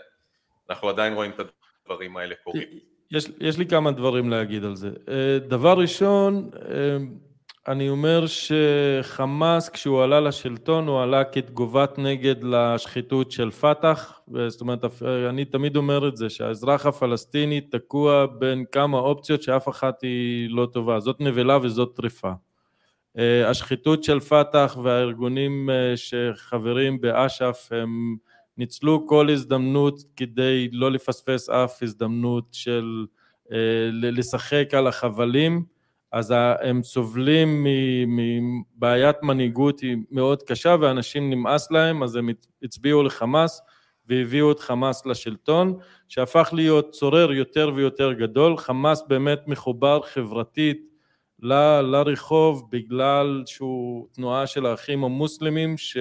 אנחנו 0.71 0.89
עדיין 0.89 1.15
רואים 1.15 1.31
את 1.31 1.41
הדברים 1.85 2.17
האלה 2.17 2.35
קורים. 2.45 2.69
יש, 3.11 3.29
יש 3.41 3.59
לי 3.59 3.67
כמה 3.67 3.91
דברים 3.91 4.31
להגיד 4.31 4.65
על 4.65 4.77
זה. 4.77 4.91
אה, 5.09 5.39
דבר 5.39 5.79
ראשון, 5.79 6.51
אה, 6.55 6.97
אני 7.69 7.89
אומר 7.89 8.25
שחמאס 8.27 9.69
כשהוא 9.69 10.03
עלה 10.03 10.21
לשלטון 10.21 10.89
הוא 10.89 11.03
עלה 11.03 11.25
כתגובת 11.25 11.99
נגד 11.99 12.45
לשחיתות 12.45 13.31
של 13.31 13.51
פת"ח 13.51 14.21
זאת 14.49 14.61
אומרת 14.61 14.85
אני 15.29 15.45
תמיד 15.45 15.77
אומר 15.77 16.09
את 16.09 16.17
זה 16.17 16.31
שהאזרח 16.31 16.87
הפלסטיני 16.87 17.61
תקוע 17.61 18.27
בין 18.39 18.65
כמה 18.73 18.99
אופציות 18.99 19.43
שאף 19.43 19.69
אחת 19.69 20.03
היא 20.03 20.51
לא 20.51 20.69
טובה 20.73 21.01
זאת 21.01 21.21
נבלה 21.21 21.59
וזאת 21.63 21.97
טריפה 21.97 22.33
אה, 23.19 23.51
השחיתות 23.51 24.05
של 24.05 24.21
פת"ח 24.21 24.79
והארגונים 24.83 25.71
אה, 25.71 25.97
שחברים 25.97 27.01
באש"ף 27.01 27.69
הם 27.71 28.17
ניצלו 28.59 29.07
כל 29.07 29.31
הזדמנות 29.31 30.03
כדי 30.17 30.69
לא 30.73 30.91
לפספס 30.91 31.51
אף 31.51 31.83
הזדמנות 31.83 32.45
של 32.53 33.07
אה, 33.53 33.89
לשחק 33.93 34.69
על 34.73 34.87
החבלים 34.87 35.65
אז 36.13 36.35
הם 36.61 36.83
סובלים 36.83 37.67
מבעיית 38.07 39.23
מנהיגות 39.23 39.81
היא 39.81 39.97
מאוד 40.11 40.43
קשה 40.43 40.77
ואנשים 40.81 41.31
נמאס 41.31 41.71
להם 41.71 42.03
אז 42.03 42.17
הם 42.17 42.29
הצביעו 42.63 43.03
לחמאס 43.03 43.61
והביאו 44.07 44.53
את 44.53 44.61
חמאס 44.61 45.07
לשלטון 45.07 45.79
שהפך 46.09 46.51
להיות 46.53 46.91
צורר 46.91 47.33
יותר 47.33 47.71
ויותר 47.75 48.13
גדול. 48.13 48.57
חמאס 48.57 49.03
באמת 49.09 49.41
מחובר 49.47 50.01
חברתית 50.03 50.91
ל, 51.43 51.55
לרחוב 51.81 52.69
בגלל 52.71 53.43
שהוא 53.47 54.07
תנועה 54.13 54.47
של 54.47 54.67
האחים 54.67 55.05
המוסלמים 55.05 55.79
ש, 55.79 55.97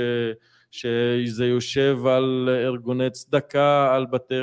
שזה 0.71 1.45
יושב 1.45 1.99
על 2.05 2.49
ארגוני 2.65 3.09
צדקה, 3.09 3.95
על 3.95 4.05
בתי, 4.05 4.35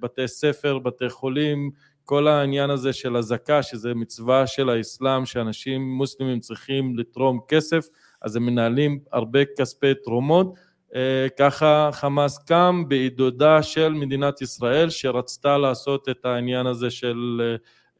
בתי 0.00 0.28
ספר, 0.28 0.78
בתי 0.78 1.08
חולים 1.08 1.70
כל 2.04 2.28
העניין 2.28 2.70
הזה 2.70 2.92
של 2.92 3.16
אזעקה, 3.16 3.62
שזה 3.62 3.94
מצווה 3.94 4.46
של 4.46 4.70
האסלאם, 4.70 5.26
שאנשים 5.26 5.90
מוסלמים 5.90 6.40
צריכים 6.40 6.98
לתרום 6.98 7.40
כסף, 7.48 7.86
אז 8.22 8.36
הם 8.36 8.46
מנהלים 8.46 8.98
הרבה 9.12 9.40
כספי 9.44 9.94
תרומות. 9.94 10.54
אה, 10.94 11.26
ככה 11.38 11.90
חמאס 11.92 12.38
קם 12.38 12.84
בעידודה 12.88 13.62
של 13.62 13.88
מדינת 13.88 14.42
ישראל, 14.42 14.90
שרצתה 14.90 15.58
לעשות 15.58 16.08
את 16.08 16.24
העניין 16.24 16.66
הזה 16.66 16.90
של 16.90 17.40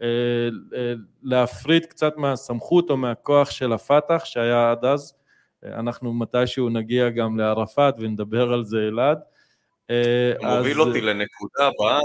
אה, 0.02 0.06
אה, 0.78 0.94
להפריד 1.22 1.86
קצת 1.86 2.16
מהסמכות 2.16 2.90
או 2.90 2.96
מהכוח 2.96 3.50
של 3.50 3.72
הפת"ח 3.72 4.24
שהיה 4.24 4.70
עד 4.70 4.84
אז. 4.84 5.14
אנחנו 5.64 6.12
מתישהו 6.14 6.68
נגיע 6.68 7.08
גם 7.08 7.38
לערפאת 7.38 7.94
ונדבר 7.98 8.52
על 8.52 8.64
זה 8.64 8.78
אלעד. 8.78 9.18
מוביל 10.42 10.80
אז... 10.80 10.86
אותי 10.86 11.00
לנקודה 11.00 11.66
הבאה 11.66 12.00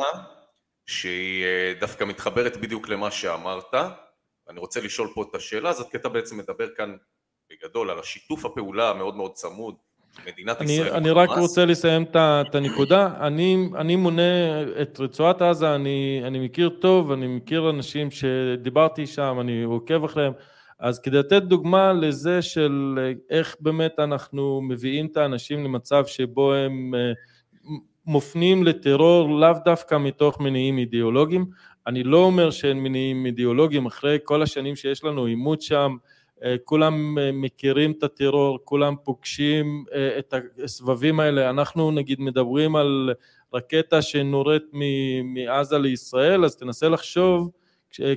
שהיא 0.85 1.43
אה, 1.43 1.73
דווקא 1.79 2.03
מתחברת 2.03 2.57
בדיוק 2.57 2.89
למה 2.89 3.11
שאמרת. 3.11 3.73
אני 4.49 4.59
רוצה 4.59 4.81
לשאול 4.81 5.09
פה 5.15 5.25
את 5.29 5.35
השאלה 5.35 5.69
הזאת, 5.69 5.91
כי 5.91 5.97
אתה 5.97 6.09
בעצם 6.09 6.37
מדבר 6.37 6.67
כאן 6.77 6.95
בגדול 7.51 7.89
על 7.89 7.99
השיתוף 7.99 8.45
הפעולה 8.45 8.89
המאוד 8.89 9.15
מאוד 9.15 9.33
צמוד 9.33 9.75
מדינת 10.27 10.61
אני, 10.61 10.71
ישראל. 10.71 10.93
אני 10.93 11.11
רק 11.11 11.29
רוצה 11.29 11.65
לסיים 11.65 12.03
את, 12.03 12.15
את 12.15 12.55
הנקודה. 12.55 13.13
אני, 13.19 13.69
אני 13.75 13.95
מונה 13.95 14.61
את 14.81 14.99
רצועת 14.99 15.41
עזה, 15.41 15.75
אני, 15.75 16.21
אני 16.23 16.45
מכיר 16.45 16.69
טוב, 16.69 17.11
אני 17.11 17.27
מכיר 17.27 17.69
אנשים 17.69 18.11
שדיברתי 18.11 19.07
שם, 19.07 19.37
אני 19.41 19.63
עוקב 19.63 20.03
אחריהם. 20.03 20.33
אז 20.79 20.99
כדי 20.99 21.17
לתת 21.17 21.41
דוגמה 21.41 21.93
לזה 21.93 22.41
של 22.41 22.99
איך 23.29 23.55
באמת 23.59 23.99
אנחנו 23.99 24.61
מביאים 24.61 25.05
את 25.05 25.17
האנשים 25.17 25.63
למצב 25.63 26.05
שבו 26.05 26.53
הם 26.53 26.95
אה, 26.95 27.13
מופנים 28.07 28.63
לטרור 28.63 29.39
לאו 29.39 29.53
דווקא 29.65 29.97
מתוך 29.97 30.39
מניעים 30.39 30.77
אידיאולוגיים, 30.77 31.45
אני 31.87 32.03
לא 32.03 32.17
אומר 32.17 32.51
שאין 32.51 32.79
מניעים 32.79 33.25
אידיאולוגיים, 33.25 33.85
אחרי 33.85 34.17
כל 34.23 34.41
השנים 34.41 34.75
שיש 34.75 35.03
לנו 35.03 35.25
עימות 35.25 35.61
שם, 35.61 35.95
אה, 36.43 36.55
כולם 36.63 37.17
אה, 37.17 37.31
מכירים 37.31 37.91
את 37.91 38.03
הטרור, 38.03 38.59
כולם 38.63 38.95
פוגשים 39.03 39.85
אה, 39.93 40.19
את 40.19 40.33
הסבבים 40.63 41.19
האלה, 41.19 41.49
אנחנו 41.49 41.91
נגיד 41.91 42.21
מדברים 42.21 42.75
על 42.75 43.13
רקטה 43.53 44.01
שנורית 44.01 44.63
מעזה 45.23 45.77
לישראל, 45.77 46.45
אז 46.45 46.55
תנסה 46.55 46.89
לחשוב 46.89 47.51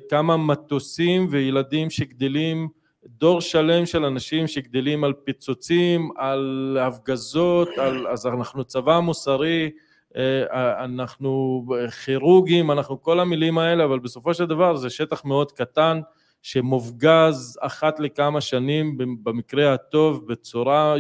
כמה 0.09 0.37
מטוסים 0.37 1.27
וילדים 1.31 1.91
שגדלים 1.91 2.69
דור 3.07 3.41
שלם 3.41 3.87
של 3.87 4.05
אנשים 4.05 4.47
שגדלים 4.47 5.05
על 5.05 5.13
פיצוצים, 5.13 6.11
על 6.17 6.79
הפגזות, 6.81 7.69
על, 7.79 8.07
אז 8.07 8.27
אנחנו 8.27 8.65
צבא 8.65 9.01
מוסרי, 9.01 9.71
אה, 10.17 10.85
אנחנו 10.85 11.65
כירורגים, 12.05 12.71
אנחנו 12.71 13.03
כל 13.03 13.21
המילים 13.21 13.59
האלה, 13.59 13.85
אבל 13.85 13.99
בסופו 13.99 14.35
של 14.35 14.47
דבר 14.47 14.77
זה 14.77 14.91
שטח 14.91 15.25
מאוד 15.25 15.53
קטן 15.53 16.01
שמופגז 16.43 17.59
אחת 17.61 18.01
לכמה 18.01 18.41
שנים 18.41 18.99
במקרה 18.99 19.75
הטוב 19.75 20.27
בצורה 20.27 20.95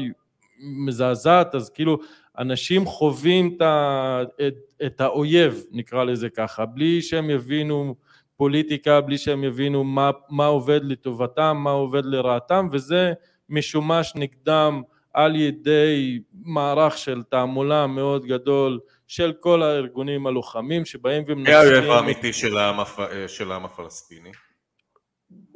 מזעזעת, 0.60 1.54
אז 1.54 1.70
כאילו 1.70 1.98
אנשים 2.38 2.86
חווים 2.86 3.56
את, 3.56 3.62
את, 4.46 4.54
את 4.86 5.00
האויב, 5.00 5.64
נקרא 5.70 6.04
לזה 6.04 6.30
ככה, 6.30 6.66
בלי 6.66 7.02
שהם 7.02 7.30
יבינו 7.30 7.94
פוליטיקה, 8.38 9.00
בלי 9.00 9.18
שהם 9.18 9.44
יבינו 9.44 9.84
מה, 9.84 10.10
מה 10.30 10.46
עובד 10.46 10.80
לטובתם, 10.82 11.56
מה 11.56 11.70
עובד 11.70 12.04
לרעתם, 12.04 12.68
וזה 12.72 13.12
משומש 13.48 14.12
נגדם 14.14 14.82
על 15.14 15.36
ידי 15.36 16.18
מערך 16.44 16.98
של 16.98 17.22
תעמולה 17.22 17.86
מאוד 17.86 18.24
גדול 18.24 18.78
של 19.06 19.32
כל 19.40 19.62
הארגונים 19.62 20.26
הלוחמים 20.26 20.84
שבאים 20.84 21.24
מי 21.36 21.54
האויב 21.54 21.72
ומנסים... 21.72 21.90
האמיתי 21.90 22.32
של 23.28 23.50
העם 23.50 23.64
הפלסטיני? 23.64 24.30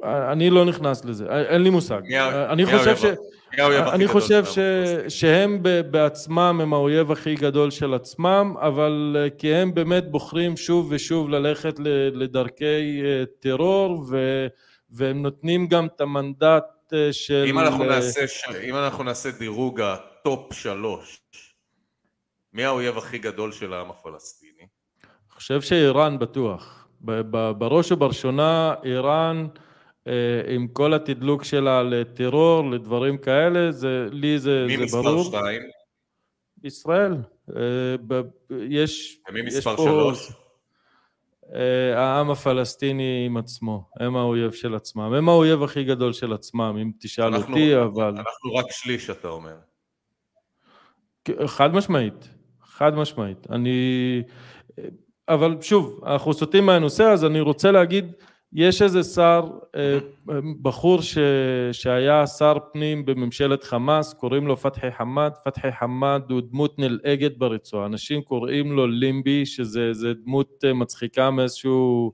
אני 0.03 0.49
לא 0.49 0.65
נכנס 0.65 1.05
לזה, 1.05 1.25
אין 1.29 1.61
לי 1.63 1.69
מושג. 1.69 2.01
מי 2.03 2.17
ה- 2.17 2.51
אני 2.51 2.65
חושב 2.65 2.97
ש... 2.97 3.03
ה- 3.05 3.13
מי 3.55 3.61
האויב 3.61 3.81
הכי 3.83 3.95
אני 3.95 4.07
חושב 4.07 4.45
ש... 4.45 4.59
שהם 5.07 5.63
בעצמם 5.91 6.59
הם 6.63 6.73
האויב 6.73 7.11
הכי 7.11 7.35
גדול 7.35 7.71
של 7.71 7.93
עצמם, 7.93 8.55
אבל 8.61 9.17
אה, 9.19 9.29
כי 9.29 9.53
הם 9.55 9.73
באמת 9.73 10.11
בוחרים 10.11 10.57
שוב 10.57 10.87
ושוב 10.91 11.29
ללכת 11.29 11.75
לדרכי 12.13 13.01
אה, 13.05 13.23
טרור, 13.39 14.05
ו... 14.09 14.47
והם 14.91 15.21
נותנים 15.21 15.67
גם 15.67 15.85
את 15.85 16.01
המנדט 16.01 16.63
אה, 16.93 17.13
של... 17.13 17.45
אם 17.47 17.59
אנחנו 17.59 17.83
אה, 17.83 17.89
נעשה 17.89 18.21
אם 18.63 18.75
אנחנו 18.75 19.03
נעשה 19.03 19.31
דירוג 19.31 19.81
ה 19.81 19.99
top 19.99 20.53
שלוש, 20.53 21.21
מי 22.53 22.63
האויב 22.63 22.97
הכי 22.97 23.17
גדול 23.17 23.51
של 23.51 23.73
העם 23.73 23.89
הפלסטיני? 23.89 24.51
אני 24.61 25.29
חושב 25.29 25.61
שאיראן 25.61 26.19
בטוח. 26.19 26.87
בראש 27.57 27.91
ובראשונה 27.91 28.73
איראן 28.83 29.47
אה, 29.55 29.61
עם 30.47 30.67
כל 30.67 30.93
התדלוק 30.93 31.43
שלה 31.43 31.83
לטרור, 31.83 32.71
לדברים 32.71 33.17
כאלה, 33.17 33.71
זה, 33.71 34.07
לי 34.11 34.39
זה, 34.39 34.65
מי 34.67 34.77
זה 34.77 34.83
מספר 34.83 35.01
ברור. 35.01 35.23
שתיים? 35.23 35.61
ישראל. 36.63 37.13
אה, 37.55 37.95
יש... 38.69 39.19
ומי 39.29 39.41
מספר 39.41 39.77
שלוש? 39.77 40.31
אה, 41.55 41.99
העם 41.99 42.31
הפלסטיני 42.31 43.23
עם 43.25 43.37
עצמו, 43.37 43.89
הם 43.99 44.15
האויב 44.15 44.51
של 44.51 44.75
עצמם, 44.75 45.13
הם 45.13 45.29
האויב 45.29 45.63
הכי 45.63 45.83
גדול 45.83 46.13
של 46.13 46.33
עצמם, 46.33 46.77
אם 46.81 46.91
תשאל 46.99 47.25
אנחנו- 47.25 47.53
אותי, 47.53 47.77
אבל... 47.77 48.07
אנחנו 48.17 48.53
רק 48.55 48.65
שליש, 48.71 49.09
אתה 49.09 49.27
אומר. 49.27 49.55
חד 51.45 51.73
משמעית, 51.73 52.29
חד 52.61 52.95
משמעית. 52.95 53.47
אני... 53.51 54.21
אבל 55.29 55.57
שוב, 55.61 56.01
אנחנו 56.05 56.33
סוטים 56.33 56.65
מהנושא, 56.65 57.03
אז 57.03 57.25
אני 57.25 57.39
רוצה 57.41 57.71
להגיד, 57.71 58.13
יש 58.55 58.81
איזה 58.81 59.03
שר, 59.03 59.47
אה, 59.75 59.99
בחור 60.61 61.01
ש... 61.01 61.17
שהיה 61.71 62.27
שר 62.27 62.57
פנים 62.73 63.05
בממשלת 63.05 63.63
חמאס, 63.63 64.13
קוראים 64.13 64.47
לו 64.47 64.57
פתחי 64.57 64.91
חמד, 64.91 65.31
פתחי 65.45 65.71
חמד 65.79 66.21
הוא 66.29 66.41
דמות 66.41 66.79
נלעגת 66.79 67.37
ברצועה, 67.37 67.85
אנשים 67.85 68.21
קוראים 68.21 68.71
לו 68.71 68.87
לימבי, 68.87 69.45
שזה 69.45 69.93
זה 69.93 70.13
דמות 70.13 70.63
אה, 70.67 70.73
מצחיקה 70.73 71.31
מאיזשהו 71.31 72.11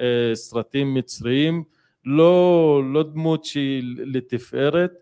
אה, 0.00 0.30
סרטים 0.34 0.94
מצריים, 0.94 1.64
לא, 2.04 2.82
לא 2.92 3.02
דמות 3.02 3.44
שהיא 3.44 3.82
לתפארת, 3.96 4.92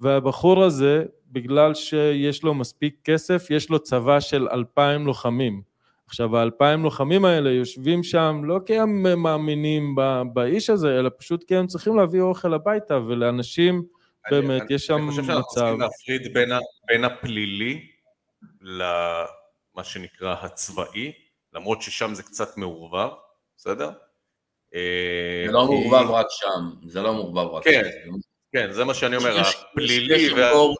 והבחור 0.00 0.64
הזה, 0.64 1.04
בגלל 1.32 1.74
שיש 1.74 2.42
לו 2.42 2.54
מספיק 2.54 2.94
כסף, 3.04 3.46
יש 3.50 3.70
לו 3.70 3.78
צבא 3.78 4.20
של 4.20 4.48
אלפיים 4.52 5.06
לוחמים. 5.06 5.71
עכשיו 6.12 6.36
האלפיים 6.36 6.82
לוחמים 6.82 7.24
האלה 7.24 7.50
יושבים 7.50 8.02
שם 8.02 8.40
לא 8.44 8.58
כי 8.66 8.78
הם 8.78 9.22
מאמינים 9.22 9.94
ב- 9.94 10.22
באיש 10.32 10.70
הזה, 10.70 10.98
אלא 10.98 11.10
פשוט 11.18 11.44
כי 11.44 11.56
הם 11.56 11.66
צריכים 11.66 11.96
להביא 11.96 12.20
אוכל 12.20 12.54
הביתה, 12.54 12.98
ולאנשים 13.08 13.82
באמת 14.30 14.62
אני- 14.62 14.74
יש 14.74 14.86
שם 14.86 14.96
אני 14.96 15.10
חושב 15.10 15.22
שאנחנו 15.24 15.40
מצב. 15.40 15.54
צריכים 15.60 15.80
להפריד 15.80 16.34
בין, 16.34 16.52
ה, 16.52 16.58
בין 16.88 17.04
הפלילי 17.04 17.86
למה 18.62 19.24
שנקרא 19.84 20.34
הצבאי, 20.42 21.12
למרות 21.52 21.82
ששם 21.82 22.14
זה 22.14 22.22
קצת 22.22 22.56
מעורבב, 22.56 23.08
בסדר? 23.56 23.90
אה, 24.74 25.44
זה 25.46 25.52
לא 25.52 25.60
כי- 25.60 25.74
מעורבב 25.74 26.10
רק 26.10 26.26
שם, 26.30 26.88
זה 26.88 27.02
לא 27.02 27.14
מעורבב 27.14 27.54
רק 27.54 27.64
כן. 27.64 27.82
שם. 28.04 28.12
כן, 28.52 28.72
זה 28.72 28.84
מה 28.84 28.94
שאני 28.94 29.16
אומר, 29.16 29.40
הפלילי 29.40 30.32
והצבאי 30.32 30.74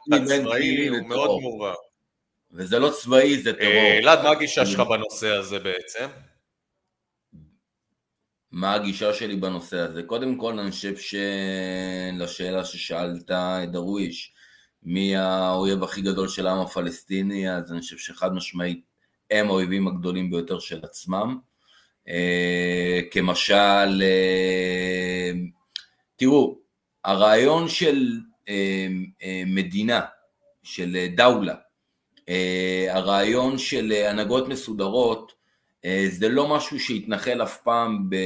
פלילי 0.50 0.88
הוא. 0.88 1.08
מאוד 1.08 1.40
מעורבב. 1.40 1.74
וזה 2.52 2.78
לא 2.78 2.90
צבאי, 2.90 3.42
זה 3.42 3.50
אה, 3.50 3.54
טרור. 3.54 3.98
אלעד, 3.98 4.22
מה 4.22 4.30
הגישה 4.30 4.66
שלך 4.66 4.80
בנושא 4.80 5.28
הזה 5.28 5.58
בעצם? 5.58 6.06
מה 8.50 8.74
הגישה 8.74 9.14
שלי 9.14 9.36
בנושא 9.36 9.78
הזה? 9.78 10.02
קודם 10.02 10.36
כל, 10.36 10.58
אני 10.58 10.70
חושב 10.70 10.94
שלשאלה 10.96 12.64
ששאלת, 12.64 13.30
דרוויש, 13.72 14.32
מי 14.82 15.16
האויב 15.16 15.84
הכי 15.84 16.00
גדול 16.00 16.28
של 16.28 16.46
העם 16.46 16.58
הפלסטיני, 16.58 17.52
אז 17.52 17.72
אני 17.72 17.80
חושב 17.80 17.98
שחד 17.98 18.34
משמעית 18.34 18.84
הם 19.30 19.46
האויבים 19.46 19.88
הגדולים 19.88 20.30
ביותר 20.30 20.58
של 20.58 20.80
עצמם. 20.84 21.38
אה, 22.08 23.00
כמשל, 23.10 24.02
אה, 24.02 25.32
תראו, 26.16 26.58
הרעיון 27.04 27.68
של 27.68 28.20
מדינה, 29.46 30.00
של 30.62 31.06
דאולה, 31.16 31.54
הרעיון 32.90 33.58
של 33.58 33.92
אה, 33.92 34.10
הנהגות 34.10 34.48
מסודרות, 34.48 35.32
אה, 35.84 36.06
זה 36.10 36.28
לא 36.28 36.48
משהו 36.48 36.80
שהתנחל 36.80 37.42
אף 37.42 37.62
פעם 37.62 38.10
ב... 38.10 38.16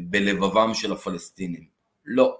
בלבבם 0.00 0.74
של 0.74 0.92
הפלסטינים, 0.92 1.64
לא. 2.06 2.36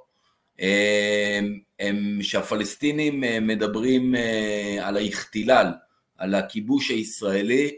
אה, 0.61 1.41
הם, 1.81 2.19
שהפלסטינים 2.23 3.25
מדברים 3.47 4.15
אה, 4.15 4.79
על 4.83 4.97
האיכתילל, 4.97 5.73
על 6.19 6.35
הכיבוש 6.35 6.91
הישראלי, 6.91 7.71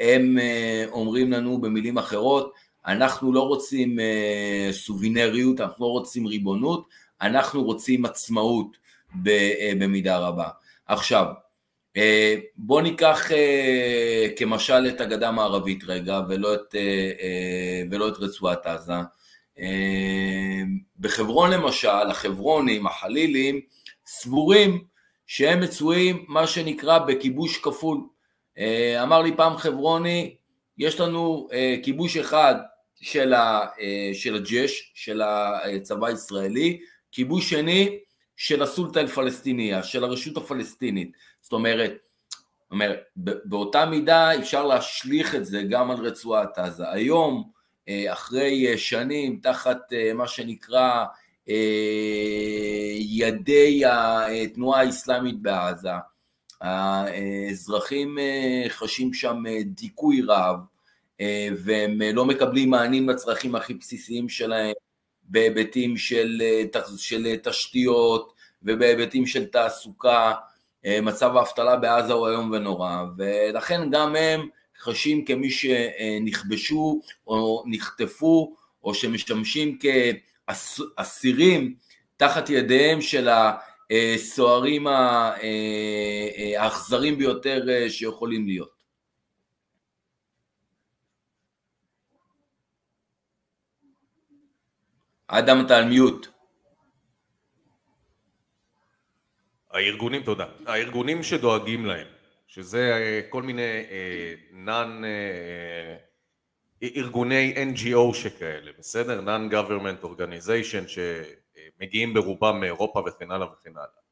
הם 0.00 0.38
אה, 0.38 0.84
אומרים 0.92 1.32
לנו 1.32 1.60
במילים 1.60 1.98
אחרות, 1.98 2.52
אנחנו 2.86 3.32
לא 3.32 3.40
רוצים 3.40 4.00
אה, 4.00 4.68
סובינריות, 4.72 5.60
אנחנו 5.60 5.84
לא 5.84 5.90
רוצים 5.90 6.26
ריבונות, 6.26 6.88
אנחנו 7.22 7.64
רוצים 7.64 8.04
עצמאות 8.04 8.76
במידה 9.78 10.18
רבה. 10.18 10.48
עכשיו, 10.86 11.26
אה, 11.96 12.34
בוא 12.56 12.82
ניקח 12.82 13.32
אה, 13.32 14.28
כמשל 14.36 14.86
את 14.88 15.00
הגדה 15.00 15.28
המערבית 15.28 15.84
רגע, 15.86 16.20
ולא 16.28 16.54
את, 16.54 16.74
אה, 16.74 17.82
ולא 17.90 18.08
את 18.08 18.16
רצועת 18.18 18.66
עזה. 18.66 18.92
בחברון 20.98 21.50
למשל, 21.50 21.88
החברונים, 21.88 22.86
החלילים, 22.86 23.60
סבורים 24.06 24.84
שהם 25.26 25.60
מצויים 25.60 26.24
מה 26.28 26.46
שנקרא 26.46 26.98
בכיבוש 26.98 27.58
כפול. 27.58 28.00
אמר 29.02 29.22
לי 29.22 29.36
פעם 29.36 29.56
חברוני, 29.56 30.36
יש 30.78 31.00
לנו 31.00 31.48
כיבוש 31.82 32.16
אחד 32.16 32.54
של 33.02 33.34
הג'ש, 34.34 34.92
של 34.94 35.22
הצבא 35.22 36.06
הישראלי, 36.06 36.80
כיבוש 37.12 37.50
שני 37.50 37.98
של 38.36 38.62
הסולטה 38.62 39.00
אל-פלסטיניה, 39.00 39.82
של 39.82 40.04
הרשות 40.04 40.36
הפלסטינית. 40.36 41.12
זאת 41.52 41.58
אומרת, 41.58 41.92
אומר, 42.70 42.94
באותה 43.44 43.86
מידה 43.86 44.38
אפשר 44.38 44.66
להשליך 44.66 45.34
את 45.34 45.44
זה 45.44 45.62
גם 45.62 45.90
על 45.90 45.96
רצועת 45.96 46.58
עזה. 46.58 46.90
היום, 46.90 47.50
אחרי 48.08 48.78
שנים, 48.78 49.40
תחת 49.42 49.78
מה 50.14 50.28
שנקרא 50.28 51.04
ידי 52.98 53.82
התנועה 53.86 54.80
האסלאמית 54.80 55.42
בעזה, 55.42 55.88
האזרחים 56.60 58.18
חשים 58.68 59.14
שם 59.14 59.42
דיכוי 59.64 60.22
רב, 60.26 60.56
והם 61.64 62.02
לא 62.02 62.24
מקבלים 62.24 62.70
מענים 62.70 63.08
לצרכים 63.08 63.54
הכי 63.54 63.74
בסיסיים 63.74 64.28
שלהם, 64.28 64.72
בהיבטים 65.22 65.96
של, 65.96 66.42
של 66.96 67.36
תשתיות 67.42 68.32
ובהיבטים 68.62 69.26
של 69.26 69.46
תעסוקה, 69.46 70.32
מצב 70.84 71.36
האבטלה 71.36 71.76
בעזה 71.76 72.12
הוא 72.12 72.28
איום 72.28 72.50
ונורא, 72.50 73.02
ולכן 73.16 73.90
גם 73.90 74.16
הם 74.16 74.48
חשים 74.78 75.24
כמי 75.24 75.50
שנכבשו 75.50 77.00
או 77.26 77.62
נחטפו 77.66 78.56
או 78.84 78.94
שמשמשים 78.94 79.78
כאסירים 80.48 81.74
תחת 82.16 82.50
ידיהם 82.50 83.00
של 83.00 83.28
הסוהרים 83.90 84.86
האכזרים 86.56 87.18
ביותר 87.18 87.88
שיכולים 87.88 88.46
להיות. 88.46 88.82
אדם 95.26 95.66
אתה 95.66 95.76
על 95.76 95.84
מיוט. 95.84 96.31
הארגונים, 99.72 100.22
תודה, 100.22 100.46
הארגונים 100.66 101.22
שדואגים 101.22 101.86
להם, 101.86 102.06
שזה 102.46 103.20
כל 103.28 103.42
מיני 103.42 103.82
נאן, 104.52 105.02
ארגוני 106.82 107.54
NGO 107.54 108.14
שכאלה, 108.14 108.70
בסדר? 108.78 109.20
Non-Government 109.20 110.04
Organization 110.04 110.88
שמגיעים 110.88 112.14
ברובם 112.14 112.60
מאירופה 112.60 113.02
וכן 113.06 113.30
הלאה 113.30 113.46
וכן 113.46 113.76
הלאה. 113.76 114.02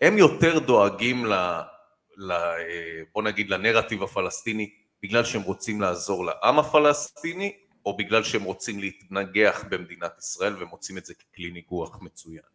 הם 0.00 0.18
יותר 0.18 0.58
דואגים 0.58 1.26
ל, 1.26 1.32
אה, 1.32 3.02
בוא 3.14 3.22
נגיד 3.22 3.50
לנרטיב 3.50 4.02
הפלסטיני 4.02 4.70
בגלל 5.02 5.24
שהם 5.24 5.42
רוצים 5.42 5.80
לעזור 5.80 6.24
לעם 6.24 6.58
הפלסטיני 6.58 7.56
או 7.86 7.96
בגלל 7.96 8.22
שהם 8.22 8.42
רוצים 8.42 8.78
להתנגח 8.78 9.64
במדינת 9.70 10.18
ישראל 10.18 10.62
ומוצאים 10.62 10.98
את 10.98 11.04
זה 11.04 11.14
ככלי 11.14 11.50
ניגוח 11.50 11.98
מצוין. 12.02 12.51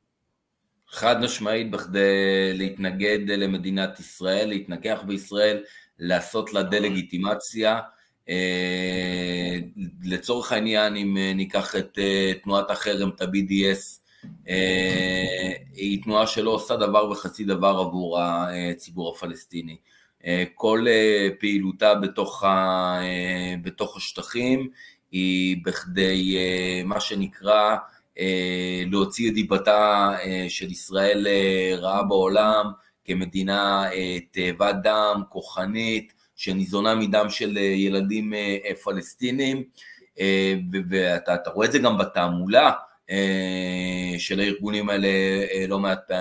חד 0.89 1.23
משמעית 1.23 1.71
בכדי 1.71 2.53
להתנגד 2.53 3.19
למדינת 3.29 3.99
ישראל, 3.99 4.49
להתנגח 4.49 5.01
בישראל, 5.07 5.63
לעשות 5.99 6.53
לה 6.53 6.63
דה-לגיטימציה. 6.63 7.79
אה, 8.29 9.57
לצורך 10.03 10.51
העניין, 10.51 10.95
אם 10.95 11.17
ניקח 11.35 11.75
את 11.75 11.99
אה, 11.99 12.31
תנועת 12.43 12.71
החרם, 12.71 13.09
את 13.09 13.21
ה-BDS, 13.21 13.99
אה, 14.49 15.51
היא 15.73 16.03
תנועה 16.03 16.27
שלא 16.27 16.51
עושה 16.51 16.75
דבר 16.75 17.09
וחצי 17.09 17.43
דבר 17.43 17.79
עבור 17.79 18.19
הציבור 18.19 19.15
הפלסטיני. 19.15 19.77
כל 20.55 20.85
פעילותה 21.39 21.95
בתוך, 21.95 22.43
ה, 22.43 22.99
בתוך 23.61 23.97
השטחים 23.97 24.69
היא 25.11 25.57
בכדי 25.65 26.37
מה 26.85 26.99
שנקרא 26.99 27.77
להוציא 28.85 29.29
את 29.29 29.33
דיבתה 29.33 30.11
של 30.49 30.71
ישראל 30.71 31.27
רעה 31.77 32.03
בעולם 32.03 32.65
כמדינה 33.05 33.89
תאבת 34.31 34.75
דם, 34.83 35.21
כוחנית, 35.29 36.13
שניזונה 36.35 36.95
מדם 36.95 37.29
של 37.29 37.57
ילדים 37.57 38.33
פלסטינים, 38.83 39.63
ואתה 40.89 41.49
רואה 41.53 41.67
את 41.67 41.71
זה 41.71 41.79
גם 41.79 41.97
בתעמולה 41.97 42.71
של 44.17 44.39
הארגונים 44.39 44.89
האלה 44.89 45.09
לא 45.67 45.79
מעט 45.79 46.11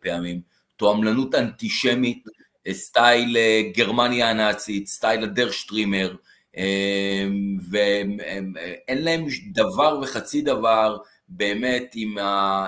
פעמים. 0.00 0.40
תועמלנות 0.76 1.34
אנטישמית, 1.34 2.24
סטייל 2.70 3.36
גרמניה 3.76 4.30
הנאצית, 4.30 4.86
סטייל 4.86 5.22
הדרשטרימר, 5.22 6.14
ואין 7.70 9.04
להם 9.04 9.26
דבר 9.52 10.00
וחצי 10.02 10.42
דבר 10.42 10.96
באמת 11.28 11.92
עם, 11.94 12.18
ה, 12.18 12.66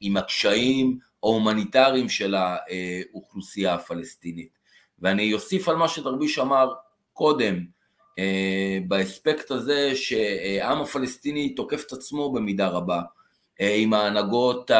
עם 0.00 0.16
הקשיים 0.16 0.98
ההומניטריים 1.22 2.08
של 2.08 2.34
האוכלוסייה 2.34 3.74
הפלסטינית. 3.74 4.58
ואני 4.98 5.34
אוסיף 5.34 5.68
על 5.68 5.76
מה 5.76 5.88
שדרביש 5.88 6.38
אמר 6.38 6.72
קודם, 7.12 7.64
באספקט 8.88 9.50
הזה 9.50 9.96
שהעם 9.96 10.80
הפלסטיני 10.80 11.54
תוקף 11.54 11.84
את 11.86 11.92
עצמו 11.92 12.32
במידה 12.32 12.68
רבה, 12.68 13.00
עם 13.60 13.94
ההנהגות 13.94 14.70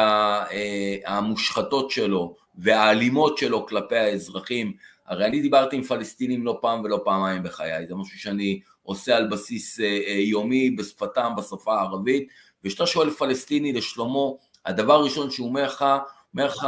המושחתות 1.05 1.91
שלו 1.91 2.35
והאלימות 2.55 3.37
שלו 3.37 3.65
כלפי 3.65 3.97
האזרחים. 3.97 4.73
הרי 5.05 5.25
אני 5.25 5.41
דיברתי 5.41 5.75
עם 5.75 5.83
פלסטינים 5.83 6.45
לא 6.45 6.59
פעם 6.61 6.83
ולא 6.83 7.01
פעמיים 7.03 7.43
בחיי, 7.43 7.87
זה 7.87 7.95
משהו 7.95 8.19
שאני 8.19 8.59
עושה 8.83 9.17
על 9.17 9.27
בסיס 9.27 9.79
יומי 10.19 10.71
בשפתם, 10.71 11.31
בשפה 11.37 11.75
הערבית, 11.75 12.27
וכשאתה 12.65 12.87
שואל 12.87 13.09
פלסטיני 13.09 13.73
לשלומו, 13.73 14.37
הדבר 14.65 14.93
הראשון 14.93 15.31
שהוא 15.31 15.47
אומר 15.47 15.65
לך, 15.65 15.85
אומר 16.33 16.45
לך, 16.45 16.65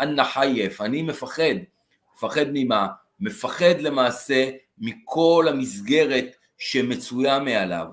אנא 0.00 0.24
חייף, 0.24 0.80
אני 0.80 1.02
מפחד. 1.02 1.54
מפחד 2.16 2.46
ממה? 2.52 2.86
מפחד 3.20 3.80
למעשה 3.80 4.50
מכל 4.78 5.46
המסגרת 5.48 6.36
שמצויה 6.58 7.38
מעליו. 7.38 7.86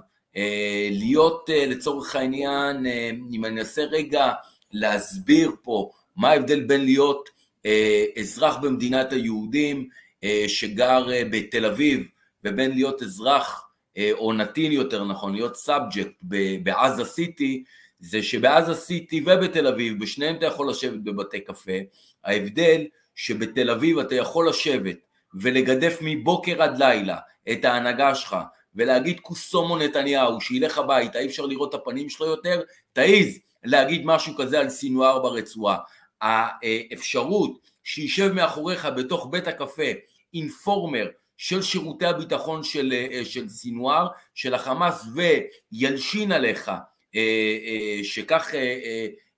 להיות 0.92 1.50
לצורך 1.68 2.16
העניין, 2.16 2.86
אם 3.32 3.46
אני 3.46 3.60
אנסה 3.60 3.84
רגע 3.84 4.32
להסביר 4.72 5.52
פה 5.62 5.90
מה 6.16 6.30
ההבדל 6.30 6.64
בין 6.64 6.86
להיות 6.86 7.30
אזרח 8.20 8.58
במדינת 8.58 9.14
היהודים 9.14 9.90
שגר 10.48 11.06
בתל 11.32 11.66
אביב 11.66 12.08
ובין 12.44 12.72
להיות 12.72 13.02
אזרח 13.02 13.68
או 14.14 14.34
נתין 14.34 14.72
יותר 14.72 15.04
נכון, 15.04 15.34
להיות 15.34 15.56
subject 15.56 16.16
בעזה 16.64 17.06
city, 17.06 17.64
זה 18.00 18.24
שבעזה 18.24 18.76
city 18.76 19.22
ובתל 19.22 19.68
אביב, 19.68 20.00
בשניהם 20.00 20.36
אתה 20.36 20.46
יכול 20.46 20.70
לשבת 20.70 21.00
בבתי 21.04 21.40
קפה, 21.40 21.78
ההבדל 22.24 22.86
שבתל 23.16 23.70
אביב 23.70 24.00
אתה 24.00 24.16
יכול 24.16 24.50
לשבת 24.50 24.98
ולגדף 25.34 25.98
מבוקר 26.02 26.64
עד 26.64 26.78
לילה 26.78 27.18
את 27.52 27.66
ההנהגה 27.66 28.16
שלך 28.16 28.38
ולהגיד 28.76 29.20
קוסומו 29.20 29.78
נתניהו 29.78 30.42
שילך 30.42 30.78
הביתה, 30.78 31.20
אי 31.20 31.26
אפשר 31.26 31.46
לראות 31.46 31.76
את 31.76 31.80
הפנים 31.82 32.10
שלו 32.10 32.26
יותר, 32.26 32.62
תעיז 32.94 33.40
להגיד 33.64 34.02
משהו 34.06 34.36
כזה 34.36 34.60
על 34.60 34.70
סינואר 34.70 35.20
ברצועה. 35.20 35.78
האפשרות 36.22 37.60
שישב 37.84 38.32
מאחוריך 38.32 38.86
בתוך 38.86 39.28
בית 39.32 39.48
הקפה 39.48 39.92
אינפורמר 40.34 41.08
של 41.42 41.62
שירותי 41.62 42.06
הביטחון 42.06 42.64
של, 42.64 42.94
של 43.24 43.50
סינואר, 43.50 44.08
של 44.36 44.54
החמאס 44.54 45.06
וילשין 45.14 46.32
עליך 46.32 46.70
אה, 46.70 46.78
אה, 47.16 48.04
שכך, 48.04 48.52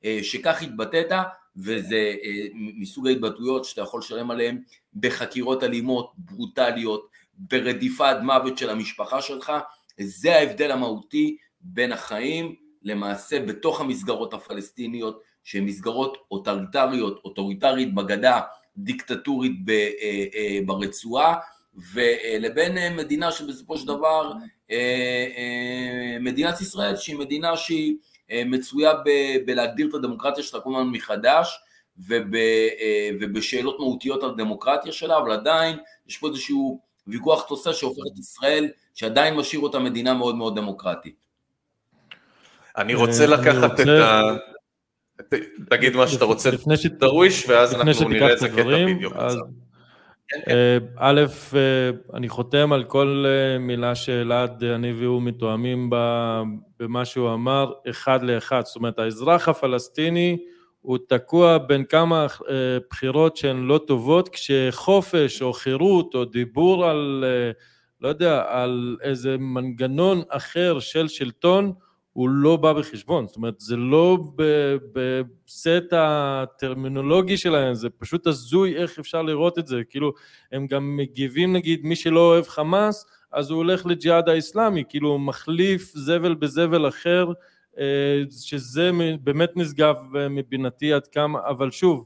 אה, 0.06 0.20
שכך 0.24 0.62
התבטאת, 0.62 1.12
וזה 1.58 2.16
מסוג 2.54 3.08
ההתבטאויות 3.08 3.66
שאתה 3.66 3.82
יכול 3.82 4.00
לשלם 4.00 4.32
עליהן 4.32 4.62
בחקירות 4.96 5.64
אלימות, 5.64 6.12
ברוטליות, 6.18 7.08
ברדיפה 7.38 8.10
עד 8.10 8.22
מוות 8.24 8.58
של 8.58 8.70
המשפחה 8.70 9.22
שלך, 9.22 9.52
זה 10.00 10.36
ההבדל 10.36 10.72
המהותי 10.72 11.38
בין 11.62 11.92
החיים 11.92 12.56
למעשה 12.82 13.40
בתוך 13.40 13.82
המסגרות 13.82 14.34
הפלסטיניות 14.34 15.22
שהן 15.44 15.64
מסגרות 15.64 16.18
אוטוריטריות, 16.32 17.22
אוטוריטרית 17.26 17.96
בגדה, 17.96 18.42
דיקטטורית 18.78 19.52
ברצועה, 20.66 21.36
ולבין 21.94 22.96
מדינה 22.96 23.32
שבסופו 23.32 23.78
של 23.78 23.88
דבר, 23.88 24.34
מדינת 26.20 26.62
ישראל 26.62 26.96
שהיא 26.96 27.16
מדינה 27.16 27.58
שהיא 27.58 27.96
מצויה 28.46 28.94
בלהגדיר 29.46 29.88
את 29.90 29.94
הדמוקרטיה 29.94 30.44
שלה 30.44 30.60
כל 30.60 30.76
הזמן 30.76 30.90
מחדש 30.92 31.60
ובשאלות 33.20 33.80
מהותיות 33.80 34.24
על 34.24 34.30
הדמוקרטיה 34.30 34.92
שלה, 34.92 35.18
אבל 35.18 35.32
עדיין 35.32 35.78
יש 36.08 36.18
פה 36.18 36.28
איזשהו 36.28 36.80
ויכוח 37.08 37.46
תוסע 37.48 37.74
שהופך 37.74 38.02
את 38.14 38.20
ישראל, 38.20 38.68
שעדיין 38.94 39.36
משאיר 39.36 39.62
אותה 39.62 39.80
מדינה 39.80 40.14
מאוד 40.14 40.36
מאוד 40.36 40.56
דמוקרטית. 40.56 41.16
אני 42.78 42.96
רוצה 42.96 43.26
לקחת 43.28 43.80
את 43.80 43.88
ה... 43.88 44.22
תגיד 45.70 45.96
מה 45.96 46.08
שאתה 46.08 46.26
רוצה, 46.26 46.50
דרוויש, 47.00 47.50
ואז 47.50 47.74
אנחנו 47.74 48.10
נראה 48.10 48.36
קטע 48.36 48.46
וידאו 48.56 49.12
קצר. 49.12 49.28
כן, 49.28 49.36
כן. 49.40 49.63
א', 50.98 51.22
אני 52.14 52.30
חותם 52.30 52.74
על 52.74 52.84
כל 52.84 53.26
מילה 53.60 53.96
שאלעד, 53.96 54.64
אני 54.64 54.94
והוא 54.94 55.22
מתואמים 55.22 55.90
במה 56.80 57.06
שהוא 57.06 57.34
אמר, 57.34 57.72
אחד 57.90 58.24
לאחד. 58.24 58.62
זאת 58.66 58.76
אומרת, 58.76 59.00
האזרח 59.00 59.50
הפלסטיני 59.50 60.38
הוא 60.82 60.98
תקוע 61.08 61.58
בין 61.58 61.86
כמה 61.86 62.28
בחירות 62.90 63.38
שהן 63.38 63.64
לא 63.64 63.80
טובות, 63.88 64.30
כשחופש 64.30 65.42
או 65.42 65.54
חירות 65.54 66.16
או 66.16 66.26
דיבור 66.26 66.86
על, 66.86 67.24
לא 68.02 68.08
יודע, 68.08 68.44
על 68.48 68.98
איזה 69.02 69.38
מנגנון 69.38 70.22
אחר 70.30 70.80
של 70.80 71.08
שלטון, 71.08 71.74
הוא 72.14 72.30
לא 72.30 72.56
בא 72.56 72.74
בחשבון, 72.74 73.28
זאת 73.28 73.36
אומרת 73.36 73.60
זה 73.60 73.76
לא 73.76 74.18
בסט 74.94 75.88
הטרמינולוגי 75.92 77.38
שלהם, 77.38 77.74
זה 77.74 77.90
פשוט 77.90 78.28
הזוי 78.28 78.78
איך 78.78 79.00
אפשר 79.00 79.22
לראות 79.22 79.60
את 79.60 79.68
זה, 79.68 79.82
כאילו 79.90 80.14
הם 80.52 80.68
גם 80.68 80.98
מגיבים 80.98 81.54
נגיד 81.54 81.86
מי 81.86 81.96
שלא 81.96 82.20
אוהב 82.20 82.48
חמאס 82.48 83.06
אז 83.32 83.50
הוא 83.50 83.58
הולך 83.58 83.86
לג'יהאד 83.86 84.30
האיסלאמי, 84.30 84.84
כאילו 84.90 85.10
הוא 85.10 85.20
מחליף 85.20 85.92
זבל 85.96 86.34
בזבל 86.34 86.88
אחר 86.88 87.32
שזה 88.30 88.92
באמת 89.24 89.52
נשגב 89.56 89.96
מבינתי 90.30 90.94
עד 90.94 91.08
כמה, 91.08 91.40
אבל 91.48 91.72
שוב 91.72 92.06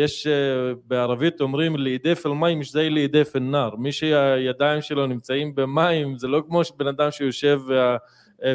יש 0.00 0.26
בערבית 0.86 1.40
אומרים 1.40 1.76
לידף 1.76 2.22
אל 2.26 2.32
מים 2.32 2.62
זי 2.62 2.90
לידף 2.90 3.32
אל 3.36 3.40
נר, 3.40 3.76
מי 3.76 3.92
שהידיים 3.92 4.82
שלו 4.82 5.06
נמצאים 5.06 5.54
במים 5.54 6.18
זה 6.18 6.28
לא 6.28 6.42
כמו 6.46 6.60
בן 6.76 6.86
אדם 6.86 7.10
שיושב 7.10 7.60
וה 7.66 7.96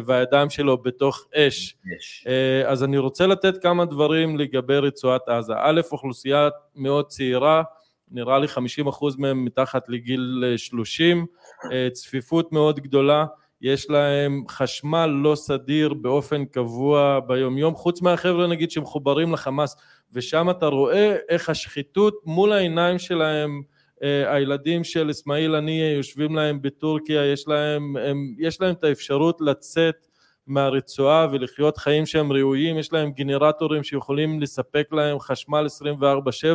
והידיים 0.05 0.49
שלו 0.49 0.77
בתוך 0.77 1.25
אש. 1.35 1.75
יש. 1.97 2.27
אז 2.67 2.83
אני 2.83 2.97
רוצה 2.97 3.27
לתת 3.27 3.63
כמה 3.63 3.85
דברים 3.85 4.37
לגבי 4.37 4.77
רצועת 4.77 5.29
עזה. 5.29 5.53
א', 5.57 5.81
אוכלוסייה 5.91 6.49
מאוד 6.75 7.07
צעירה, 7.07 7.63
נראה 8.11 8.39
לי 8.39 8.47
50% 8.47 9.15
מהם 9.17 9.45
מתחת 9.45 9.89
לגיל 9.89 10.43
30, 10.57 11.25
צפיפות 11.91 12.51
מאוד 12.51 12.79
גדולה, 12.79 13.25
יש 13.61 13.89
להם 13.89 14.43
חשמל 14.49 15.05
לא 15.05 15.35
סדיר 15.35 15.93
באופן 15.93 16.45
קבוע 16.45 17.19
ביומיום, 17.27 17.75
חוץ 17.75 18.01
מהחבר'ה 18.01 18.47
נגיד 18.47 18.71
שמחוברים 18.71 19.33
לחמאס, 19.33 19.75
ושם 20.13 20.49
אתה 20.49 20.65
רואה 20.65 21.15
איך 21.29 21.49
השחיתות 21.49 22.21
מול 22.25 22.51
העיניים 22.51 22.99
שלהם 22.99 23.61
הילדים 24.01 24.83
של 24.83 25.11
אסמאעיל 25.11 25.55
הנייה 25.55 25.93
יושבים 25.93 26.35
להם 26.35 26.61
בטורקיה, 26.61 27.25
יש 27.25 27.47
להם, 27.47 27.97
הם, 27.97 28.35
יש 28.39 28.61
להם 28.61 28.73
את 28.73 28.83
האפשרות 28.83 29.41
לצאת 29.41 30.07
מהרצועה 30.47 31.27
ולחיות 31.31 31.77
חיים 31.77 32.05
שהם 32.05 32.31
ראויים, 32.31 32.77
יש 32.77 32.93
להם 32.93 33.11
גנרטורים 33.11 33.83
שיכולים 33.83 34.41
לספק 34.41 34.87
להם 34.91 35.19
חשמל 35.19 35.67
24/7, 36.01 36.45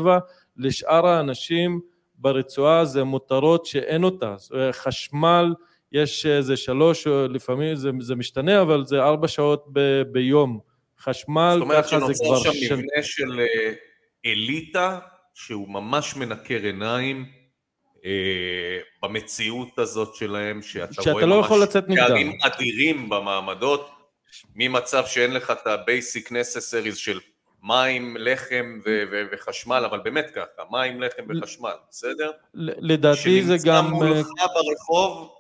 לשאר 0.57 1.07
האנשים 1.07 1.81
ברצועה 2.15 2.85
זה 2.85 3.05
מותרות 3.05 3.67
שאין 3.67 4.05
אותה, 4.05 4.35
חשמל 4.73 5.55
יש 5.93 6.27
איזה 6.27 6.57
שלוש, 6.57 7.07
לפעמים 7.07 7.75
זה, 7.75 7.91
זה 8.01 8.15
משתנה, 8.15 8.63
אבל 8.63 8.85
זה 8.85 9.03
ארבע 9.03 9.29
שעות 9.29 9.65
ב, 9.73 10.03
ביום. 10.03 10.61
חשמל, 11.01 11.63
ככה 11.71 11.83
זה 11.83 12.01
כבר... 12.01 12.13
זאת 12.13 12.13
אומרת 12.13 12.15
שנוצר 12.15 12.53
שם 12.53 12.75
מבנה 12.75 13.03
של 13.03 13.41
אה, 13.41 13.73
אליטה, 14.27 14.99
שהוא 15.47 15.69
ממש 15.69 16.17
מנקר 16.17 16.63
עיניים 16.63 17.27
אה, 18.05 18.79
במציאות 19.03 19.79
הזאת 19.79 20.15
שלהם, 20.15 20.63
שאתה, 20.63 20.93
שאתה 20.93 21.13
רואה 21.13 21.27
לא 21.27 21.43
ממש 21.51 21.77
פערים 21.97 22.39
אדירים 22.43 23.09
במעמדות, 23.09 23.91
ממצב 24.55 25.07
שאין 25.07 25.35
לך 25.35 25.51
את 25.51 25.67
ה-basic 25.67 26.27
necessaries 26.29 26.95
של 26.95 27.21
מים, 27.63 28.17
לחם 28.19 28.81
ו- 28.87 29.03
ו- 29.13 29.23
וחשמל, 29.33 29.83
אבל 29.91 30.01
באמת 30.01 30.31
ככה, 30.31 30.63
מים, 30.71 31.03
לחם 31.03 31.23
וחשמל, 31.29 31.75
בסדר? 31.91 32.31
לדעתי 32.55 33.43
זה 33.43 33.57
גם... 33.65 33.85
שנמצא 33.85 33.91
מולך 33.91 34.27
ברחוב 34.55 35.35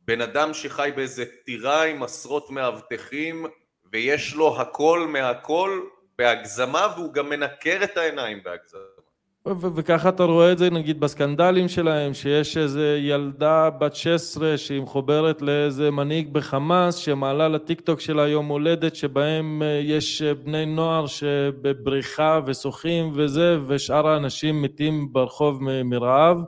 בן 0.00 0.20
אדם 0.20 0.54
שחי 0.54 0.90
באיזה 0.96 1.24
טירה 1.44 1.84
עם 1.84 2.02
עשרות 2.02 2.50
מאבטחים 2.50 3.46
ויש 3.92 4.34
לו 4.34 4.60
הכל 4.60 5.06
מהכל 5.08 5.80
בהגזמה 6.18 6.94
והוא 6.96 7.12
גם 7.12 7.28
מנקר 7.28 7.80
את 7.84 7.96
העיניים 7.96 8.42
בהגזמה. 8.42 8.99
וככה 9.46 10.08
אתה 10.08 10.24
רואה 10.24 10.52
את 10.52 10.58
זה 10.58 10.70
נגיד 10.70 11.00
בסקנדלים 11.00 11.68
שלהם 11.68 12.14
שיש 12.14 12.56
איזה 12.56 12.98
ילדה 13.00 13.70
בת 13.70 13.94
16 13.94 14.58
שהיא 14.58 14.82
מחוברת 14.82 15.42
לאיזה 15.42 15.90
מנהיג 15.90 16.32
בחמאס 16.32 16.94
שמעלה 16.94 17.48
לטיק 17.48 17.80
טוק 17.80 18.00
שלה 18.00 18.28
יום 18.28 18.46
הולדת 18.46 18.96
שבהם 18.96 19.62
אה, 19.62 19.80
יש 19.84 20.22
אה, 20.22 20.34
בני 20.34 20.66
נוער 20.66 21.06
שבבריחה 21.06 22.40
ושוחים 22.46 23.12
וזה 23.14 23.58
ושאר 23.66 24.08
האנשים 24.08 24.62
מתים 24.62 25.12
ברחוב 25.12 25.62
מרעב 25.84 26.42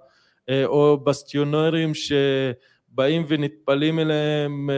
אה, 0.48 0.66
או 0.66 0.98
בסטיונרים 1.04 1.94
ש... 1.94 2.12
באים 2.94 3.24
ונטפלים 3.28 3.98
אליהם 3.98 4.70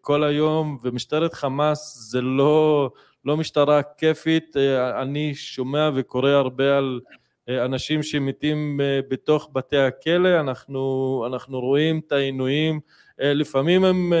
כל 0.00 0.24
היום, 0.24 0.78
ומשטרת 0.82 1.34
חמאס 1.34 1.96
זה 2.10 2.20
לא, 2.20 2.90
לא 3.24 3.36
משטרה 3.36 3.82
כיפית, 3.82 4.56
אני 5.00 5.34
שומע 5.34 5.90
וקורא 5.94 6.30
הרבה 6.30 6.78
על 6.78 7.00
אנשים 7.48 8.02
שמתים 8.02 8.80
בתוך 9.08 9.50
בתי 9.52 9.76
הכלא, 9.76 10.40
אנחנו, 10.40 11.24
אנחנו 11.26 11.60
רואים 11.60 12.00
את 12.06 12.12
העינויים, 12.12 12.80
לפעמים 13.18 13.84
הם, 13.84 14.12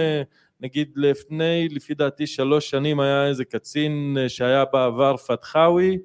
נגיד 0.60 0.92
לפני, 0.96 1.68
לפי 1.70 1.94
דעתי 1.94 2.26
שלוש 2.26 2.70
שנים 2.70 3.00
היה 3.00 3.26
איזה 3.26 3.44
קצין 3.44 4.16
שהיה 4.28 4.64
בעבר 4.72 5.16
פתחאווי, 5.16 5.98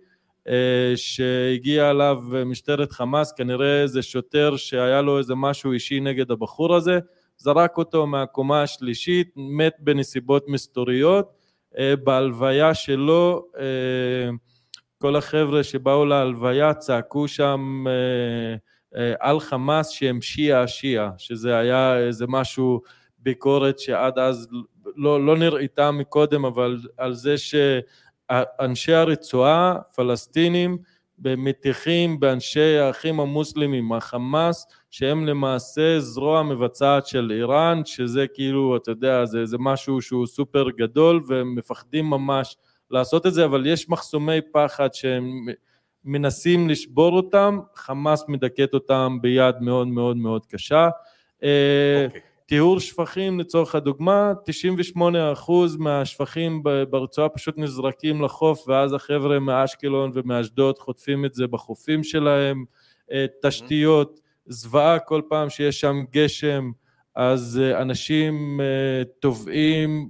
שהגיע 0.96 1.92
אליו 1.92 2.18
משטרת 2.46 2.92
חמאס, 2.92 3.32
כנראה 3.32 3.82
איזה 3.82 4.02
שוטר 4.02 4.58
שהיה 4.58 5.02
לו 5.02 5.18
איזה 5.18 5.36
משהו 5.36 5.72
אישי 5.72 6.00
נגד 6.00 6.32
הבחור 6.32 6.76
הזה, 6.76 7.00
זרק 7.38 7.78
אותו 7.78 8.08
מהקומה 8.08 8.62
השלישית, 8.62 9.34
מת 9.36 9.74
בנסיבות 9.80 10.48
מסתוריות, 10.48 11.32
אה, 11.78 11.96
בהלוויה 11.96 12.74
שלו 12.74 13.46
אה, 13.60 14.30
כל 15.02 15.16
החבר'ה 15.16 15.64
שבאו 15.64 16.06
להלוויה 16.06 16.74
צעקו 16.74 17.28
שם 17.28 17.84
אה, 17.88 19.14
על 19.20 19.40
חמאס 19.40 19.90
שהם 19.90 20.22
שיעה 20.22 20.68
שיעה, 20.68 21.12
שזה 21.18 21.58
היה 21.58 21.98
איזה 21.98 22.26
משהו, 22.28 22.82
ביקורת 23.20 23.80
שעד 23.80 24.20
אז 24.20 24.48
לא, 24.96 25.26
לא 25.26 25.38
נראיתה 25.38 25.92
מקודם, 25.92 26.46
אבל 26.46 26.78
על 26.98 27.14
זה 27.14 27.36
שאנשי 27.38 28.94
הרצועה, 28.94 29.76
פלסטינים, 29.96 30.78
מטיחים 31.20 32.20
באנשי 32.20 32.78
האחים 32.78 33.20
המוסלמים, 33.20 33.94
החמאס, 33.94 34.68
שהם 34.90 35.26
למעשה 35.26 36.00
זרוע 36.00 36.44
מבצעת 36.44 37.08
של 37.08 37.32
איראן, 37.32 37.82
שזה 37.86 38.26
כאילו, 38.34 38.78
אתה 38.78 38.92
יודע, 38.92 39.26
זה, 39.26 39.46
זה 39.46 39.58
משהו 39.60 40.02
שהוא 40.02 40.28
סופר 40.28 40.70
גדול 40.70 41.24
והם 41.28 41.56
מפחדים 41.56 42.06
ממש 42.06 42.58
לעשות 42.92 43.26
את 43.26 43.34
זה, 43.34 43.46
אבל 43.46 43.66
יש 43.66 43.90
מחסומי 43.90 44.42
פחד 44.52 44.94
שהם 44.94 45.46
מנסים 46.06 46.70
לשבור 46.70 47.16
אותם, 47.16 47.60
חמאס 47.76 48.24
מדכאת 48.28 48.74
אותם 48.74 49.18
ביד 49.22 49.56
מאוד 49.62 49.88
מאוד 49.88 50.18
מאוד 50.18 50.46
קשה. 50.46 50.90
Okay. 50.90 51.44
אה, 51.44 52.06
אוקיי. 52.06 52.22
טיהור 52.46 52.80
שפכים 52.80 53.40
לצורך 53.40 53.76
הדוגמה, 53.76 54.34
98% 54.98 55.00
מהשפכים 55.80 56.64
ברצועה 56.90 57.30
פשוט 57.30 57.58
נזרקים 57.58 58.22
לחוף 58.22 58.68
ואז 58.68 58.94
החבר'ה 58.94 59.40
מאשקלון 59.40 60.12
ומאשדוד 60.14 60.80
חוטפים 60.80 61.26
את 61.26 61.34
זה 61.34 61.48
בחופים 61.48 62.04
שלהם, 62.04 62.66
אה, 63.12 63.26
תשתיות, 63.42 64.20
זוועה 64.46 65.00
כל 65.00 65.22
פעם 65.30 65.50
שיש 65.50 65.80
שם 65.80 65.96
גשם 66.12 66.72
אז 67.16 67.62
אה, 67.64 67.82
אנשים 67.82 68.62
אה, 68.62 69.04
טובעים, 69.20 70.10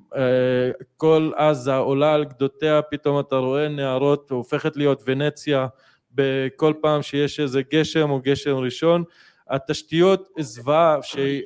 כל 0.97 1.32
עזה 1.36 1.76
עולה 1.76 2.14
על 2.14 2.26
גדותיה, 2.26 2.82
פתאום 2.82 3.20
אתה 3.20 3.36
רואה 3.36 3.68
נהרות, 3.68 4.30
הופכת 4.32 4.78
להיות 4.78 5.04
ונציה 5.08 5.68
בכל 6.12 6.74
פעם 6.82 7.02
שיש 7.02 7.39
איזה 7.39 7.62
גשם 7.72 8.10
או 8.10 8.20
גשם 8.24 8.56
ראשון 8.56 9.04
התשתיות 9.49 10.30
זוועה 10.39 10.97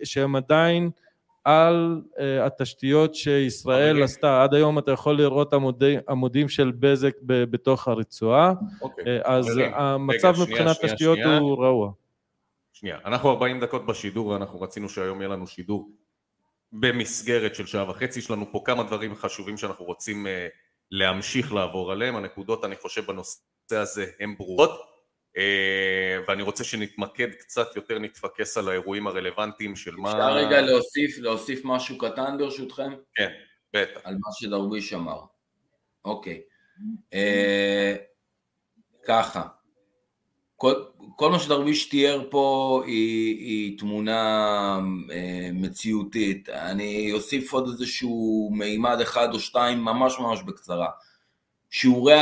שהן 0.04 0.36
עדיין 0.36 0.90
על 1.44 2.02
התשתיות 2.42 3.16
שישראל 3.16 4.02
okay. 4.02 4.04
עשתה, 4.04 4.44
עד 4.44 4.54
היום 4.54 4.80
אתה 4.80 4.92
יכול 4.92 5.18
לראות 5.18 5.54
עמודי, 5.54 5.96
עמודים 6.10 6.50
של 6.50 6.72
בזק 6.80 7.14
בתוך 7.26 7.88
הרצועה, 7.88 8.52
okay. 8.52 8.82
אוקיי. 8.82 9.20
אז 9.24 9.48
okay. 9.48 9.62
המצב 9.76 10.34
רגע, 10.36 10.42
מבחינת 10.42 10.76
שנייה, 10.76 10.94
תשתיות 10.94 11.18
שנייה. 11.18 11.38
הוא 11.38 11.64
רעוע. 11.64 11.92
שנייה, 12.76 13.00
אנחנו 13.06 13.30
40 13.30 13.60
דקות 13.60 13.86
בשידור 13.86 14.28
ואנחנו 14.28 14.62
רצינו 14.62 14.90
שהיום 14.90 15.22
יהיה 15.22 15.30
לנו 15.30 15.48
שידור 15.48 15.92
במסגרת 16.72 17.56
של 17.56 17.66
שעה 17.66 17.90
וחצי, 17.90 18.20
יש 18.20 18.32
לנו 18.32 18.52
פה 18.52 18.62
כמה 18.66 18.84
דברים 18.84 19.16
חשובים 19.16 19.58
שאנחנו 19.58 19.86
רוצים 19.86 20.26
uh, 20.26 20.30
להמשיך 20.92 21.54
לעבור 21.54 21.92
עליהם, 21.92 22.16
הנקודות 22.16 22.66
אני 22.66 22.76
חושב 22.76 23.06
בנושא 23.06 23.40
הזה 23.72 24.06
הן 24.20 24.36
ברורות 24.38 24.82
אה, 25.38 26.24
ואני 26.28 26.44
רוצה 26.44 26.64
שנתמקד 26.64 27.32
קצת 27.32 27.76
יותר, 27.76 28.00
נתפקס 28.00 28.58
על 28.58 28.70
האירועים 28.70 29.08
הרלוונטיים 29.08 29.76
של 29.76 29.96
מה... 29.96 30.12
אפשר 30.12 30.34
רגע 30.34 30.62
להוסיף, 30.62 31.18
להוסיף 31.18 31.62
משהו 31.64 31.98
קטן 31.98 32.38
ברשותכם? 32.38 32.94
כן, 33.16 33.32
בטח. 33.74 34.02
על 34.04 34.14
מה 34.14 34.30
שדרוויש 34.34 34.94
אמר. 34.94 35.22
אוקיי. 36.06 36.42
אה, 37.14 37.96
ככה, 39.08 39.48
כל, 40.58 40.74
כל 41.16 41.32
מה 41.32 41.40
שדרוויש 41.40 41.90
תיאר 41.90 42.24
פה 42.30 42.82
היא, 42.86 43.38
היא 43.38 43.80
תמונה 43.80 44.80
אה, 45.12 45.50
מציאותית. 45.54 46.50
אני 46.50 47.12
אוסיף 47.14 47.54
עוד 47.54 47.68
איזשהו 47.68 48.50
מימד 48.54 48.98
אחד 49.02 49.34
או 49.34 49.40
שתיים 49.40 49.80
ממש 49.80 50.20
ממש 50.20 50.40
בקצרה. 50.42 50.88
שיעורי, 51.70 52.14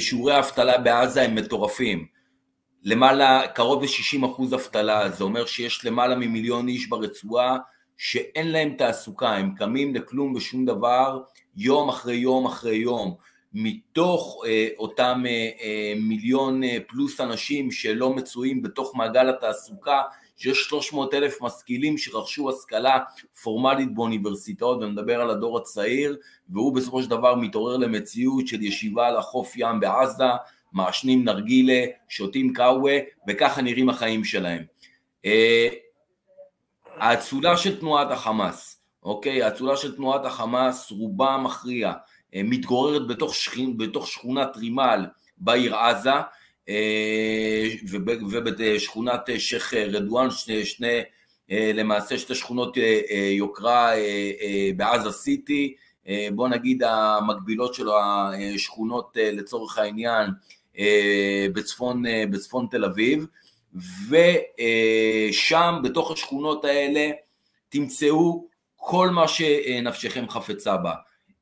שיעורי 0.00 0.34
האבטלה 0.34 0.78
בעזה 0.78 1.22
הם 1.22 1.34
מטורפים. 1.34 2.06
למעלה, 2.82 3.46
קרוב 3.54 3.82
ל-60 3.82 4.26
אחוז 4.26 4.54
אבטלה, 4.54 5.10
זה 5.10 5.24
אומר 5.24 5.46
שיש 5.46 5.84
למעלה 5.84 6.16
ממיליון 6.16 6.68
איש 6.68 6.88
ברצועה 6.88 7.58
שאין 7.96 8.52
להם 8.52 8.74
תעסוקה, 8.78 9.30
הם 9.30 9.54
קמים 9.54 9.94
לכלום 9.94 10.34
ושום 10.34 10.64
דבר 10.64 11.20
יום 11.56 11.88
אחרי 11.88 12.16
יום 12.16 12.46
אחרי 12.46 12.76
יום. 12.76 13.16
מתוך 13.58 14.42
אה, 14.46 14.68
אותם 14.78 15.22
אה, 15.26 15.50
אה, 15.60 15.92
מיליון 15.96 16.64
אה, 16.64 16.78
פלוס 16.86 17.20
אנשים 17.20 17.70
שלא 17.70 18.10
מצויים 18.10 18.62
בתוך 18.62 18.96
מעגל 18.96 19.28
התעסוקה, 19.28 20.02
שיש 20.36 20.58
300 20.58 21.14
אלף 21.14 21.42
משכילים 21.42 21.98
שרכשו 21.98 22.50
השכלה 22.50 22.98
פורמלית 23.42 23.94
באוניברסיטאות, 23.94 24.82
ומדבר 24.82 25.20
על 25.20 25.30
הדור 25.30 25.58
הצעיר, 25.58 26.16
והוא 26.48 26.74
בסופו 26.74 27.02
של 27.02 27.10
דבר 27.10 27.34
מתעורר 27.34 27.76
למציאות 27.76 28.46
של 28.46 28.62
ישיבה 28.62 29.08
על 29.08 29.16
החוף 29.16 29.52
ים 29.56 29.80
בעזה, 29.80 30.24
מעשנים 30.72 31.24
נרגילה, 31.24 31.84
שותים 32.08 32.52
קאווה, 32.52 32.98
וככה 33.28 33.62
נראים 33.62 33.88
החיים 33.88 34.24
שלהם. 34.24 34.62
אה, 35.24 35.68
האצולה 36.96 37.56
של 37.56 37.80
תנועת 37.80 38.10
החמאס, 38.10 38.82
אוקיי? 39.02 39.42
האצולה 39.42 39.76
של 39.76 39.96
תנועת 39.96 40.24
החמאס, 40.24 40.90
רובה 40.90 41.34
המכריע, 41.34 41.92
מתגוררת 42.44 43.06
בתוך, 43.06 43.34
שכין, 43.34 43.76
בתוך 43.76 44.06
שכונת 44.06 44.56
רימל 44.56 45.06
בעיר 45.38 45.76
עזה, 45.76 46.10
אה, 46.68 47.68
ובשכונת 48.30 49.20
שייח' 49.38 49.74
רדואן, 49.74 50.30
שני, 50.30 50.64
שני, 50.64 51.00
למעשה 51.48 52.18
שתי 52.18 52.34
שכונות 52.34 52.76
יוקרה 53.30 53.90
בעזה 54.76 55.12
סיטי, 55.12 55.74
בוא 56.34 56.48
נגיד 56.48 56.82
המקבילות 56.82 57.74
של 57.74 57.88
השכונות 58.54 59.16
לצורך 59.20 59.78
העניין 59.78 60.30
אה, 60.78 61.46
בצפון, 61.52 62.06
אה, 62.06 62.24
בצפון 62.30 62.66
תל 62.70 62.84
אביב, 62.84 63.26
ושם 64.08 65.80
בתוך 65.82 66.10
השכונות 66.10 66.64
האלה 66.64 67.10
תמצאו 67.68 68.46
כל 68.76 69.10
מה 69.10 69.28
שנפשכם 69.28 70.28
חפצה 70.28 70.76
בה. 70.76 70.92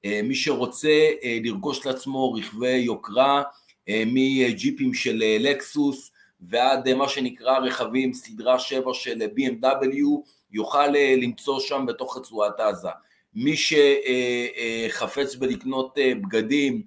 אה, 0.04 0.20
מי 0.22 0.34
שרוצה 0.34 1.10
אה, 1.24 1.38
לרכוש 1.44 1.86
לעצמו 1.86 2.32
רכבי 2.32 2.76
יוקרה 2.76 3.42
אה, 3.88 4.02
מג'יפים 4.06 4.94
של 4.94 5.22
לקסוס 5.40 6.10
ועד 6.40 6.94
מה 6.94 7.08
שנקרא 7.08 7.58
רכבים 7.58 8.12
סדרה 8.12 8.58
7 8.58 8.94
של 8.94 9.22
BMW 9.22 10.28
יוכל 10.52 10.86
למצוא 11.22 11.60
שם 11.60 11.84
בתוך 11.86 12.16
רצועת 12.16 12.60
עזה. 12.60 12.88
מי 13.34 13.54
שחפץ 13.56 15.34
בלקנות 15.34 15.98
בגדים, 16.22 16.82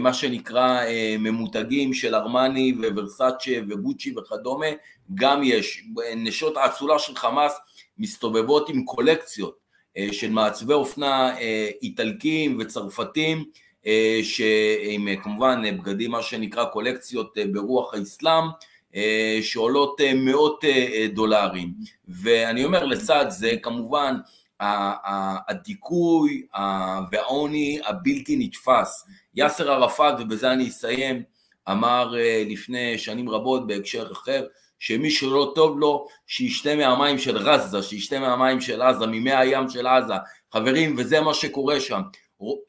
מה 0.00 0.14
שנקרא 0.14 0.80
ממותגים 1.18 1.94
של 1.94 2.14
ארמני 2.14 2.72
וורסאצ'ה 2.94 3.52
וגוצ'י 3.68 4.14
וכדומה, 4.18 4.66
גם 5.14 5.40
יש. 5.44 5.84
נשות 6.16 6.56
האצולה 6.56 6.98
של 6.98 7.16
חמאס 7.16 7.52
מסתובבות 7.98 8.68
עם 8.68 8.84
קולקציות 8.84 9.65
של 10.12 10.30
מעצבי 10.30 10.74
אופנה 10.74 11.38
אה, 11.38 11.70
איטלקים 11.82 12.58
וצרפתים, 12.60 13.44
אה, 13.86 14.20
שעם 14.22 15.08
אה, 15.08 15.16
כמובן 15.16 15.62
אה, 15.66 15.72
בגדים 15.72 16.10
מה 16.10 16.22
שנקרא 16.22 16.64
קולקציות 16.64 17.38
אה, 17.38 17.44
ברוח 17.52 17.94
האסלאם, 17.94 18.44
אה, 18.94 19.38
שעולות 19.42 20.00
אה, 20.00 20.14
מאות 20.14 20.64
אה, 20.64 20.70
אה, 20.70 21.06
דולרים. 21.14 21.74
ואני 22.08 22.64
אומר 22.64 22.84
לצד 22.84 23.26
זה 23.28 23.52
כמובן 23.62 24.16
הדיכוי 25.48 26.46
והעוני 27.12 27.78
הבלתי 27.86 28.36
נתפס. 28.36 29.06
יאסר 29.34 29.70
ערפאת, 29.70 30.14
ובזה 30.20 30.52
אני 30.52 30.68
אסיים, 30.68 31.22
אמר 31.70 32.14
אה, 32.18 32.44
לפני 32.46 32.98
שנים 32.98 33.30
רבות 33.30 33.66
בהקשר 33.66 34.12
אחר, 34.12 34.46
שמי 34.78 35.10
שלא 35.10 35.52
טוב 35.54 35.78
לו, 35.78 36.06
שישתה 36.26 36.76
מהמים 36.76 37.18
של 37.18 37.36
רזה, 37.36 37.82
שישתה 37.82 38.20
מהמים 38.20 38.60
של 38.60 38.82
עזה, 38.82 39.06
ממי 39.06 39.34
הים 39.34 39.68
של 39.68 39.86
עזה. 39.86 40.14
חברים, 40.52 40.94
וזה 40.98 41.20
מה 41.20 41.34
שקורה 41.34 41.80
שם. 41.80 42.00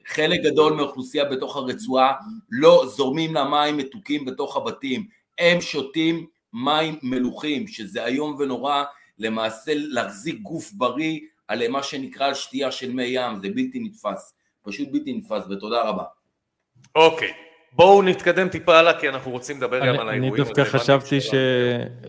חלק 0.06 0.40
גדול 0.44 0.74
מהאוכלוסייה 0.74 1.26
בתוך 1.26 1.58
הרצועה 1.58 2.14
לא 2.52 2.86
זורמים 2.88 3.34
לה 3.34 3.44
מים 3.44 3.78
מתוקים 3.78 4.26
בתוך 4.26 4.58
הבתים, 4.58 5.08
הם 5.38 5.62
שותים 5.62 6.26
מים 6.54 7.00
מלוכים, 7.04 7.68
שזה 7.68 8.06
איום 8.06 8.36
ונורא 8.40 8.84
למעשה 9.20 9.72
להחזיק 9.76 10.40
גוף 10.40 10.72
בריא 10.72 11.20
על 11.48 11.68
מה 11.68 11.84
שנקרא 11.84 12.34
שתייה 12.34 12.72
של 12.72 12.92
מי 12.92 13.04
ים, 13.04 13.40
זה 13.42 13.50
בלתי 13.50 13.80
נתפס, 13.80 14.34
פשוט 14.62 14.88
בלתי 14.92 15.14
נתפס, 15.14 15.44
ותודה 15.50 15.82
רבה. 15.82 16.04
אוקיי, 16.96 17.34
בואו 17.78 18.02
נתקדם 18.02 18.50
טיפה 18.50 18.78
הלאה, 18.80 19.00
כי 19.00 19.10
אנחנו 19.10 19.32
רוצים 19.32 19.58
לדבר 19.58 19.80
גם 19.80 20.00
על 20.00 20.00
אני 20.00 20.10
האירועים. 20.10 20.36
דווקא 20.44 20.62
הרלוונטיים 20.62 20.82
חשבתי 20.84 21.22
ש- 21.22 21.26
שלנו. 21.28 21.44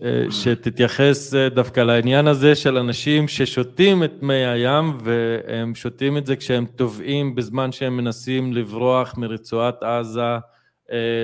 אה, 0.03 0.31
שתתייחס 0.31 1.33
אה, 1.35 1.49
דווקא 1.49 1.79
לעניין 1.79 2.27
הזה 2.27 2.55
של 2.55 2.77
אנשים 2.77 3.27
ששותים 3.27 4.03
את 4.03 4.11
מי 4.21 4.33
הים 4.45 4.97
והם 5.03 5.75
שותים 5.75 6.17
את 6.17 6.25
זה 6.25 6.35
כשהם 6.35 6.65
טובעים 6.65 7.35
בזמן 7.35 7.71
שהם 7.71 7.97
מנסים 7.97 8.53
לברוח 8.53 9.13
מרצועת 9.17 9.83
עזה 9.83 10.21
אה, 10.21 10.37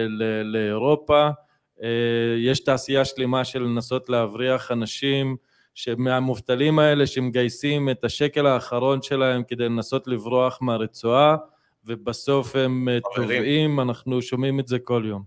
ל- 0.08 0.42
לאירופה. 0.58 1.30
יש 2.38 2.60
תעשייה 2.60 3.06
שלמה 3.06 3.44
של 3.44 3.62
לנסות 3.64 4.10
להבריח 4.10 4.72
אנשים 4.72 5.36
מהמובטלים 5.98 6.80
האלה 6.80 7.08
שמגייסים 7.08 7.90
את 7.90 8.04
השקל 8.04 8.46
האחרון 8.46 9.02
שלהם 9.02 9.44
כדי 9.48 9.66
לנסות 9.66 10.08
לברוח 10.08 10.58
מהרצועה 10.62 11.36
ובסוף 11.88 12.56
הם 12.56 12.90
אה. 12.90 12.98
טובעים, 13.16 13.80
אנחנו 13.80 14.22
שומעים 14.22 14.60
את 14.60 14.68
זה 14.68 14.80
כל 14.80 15.04
יום. 15.06 15.24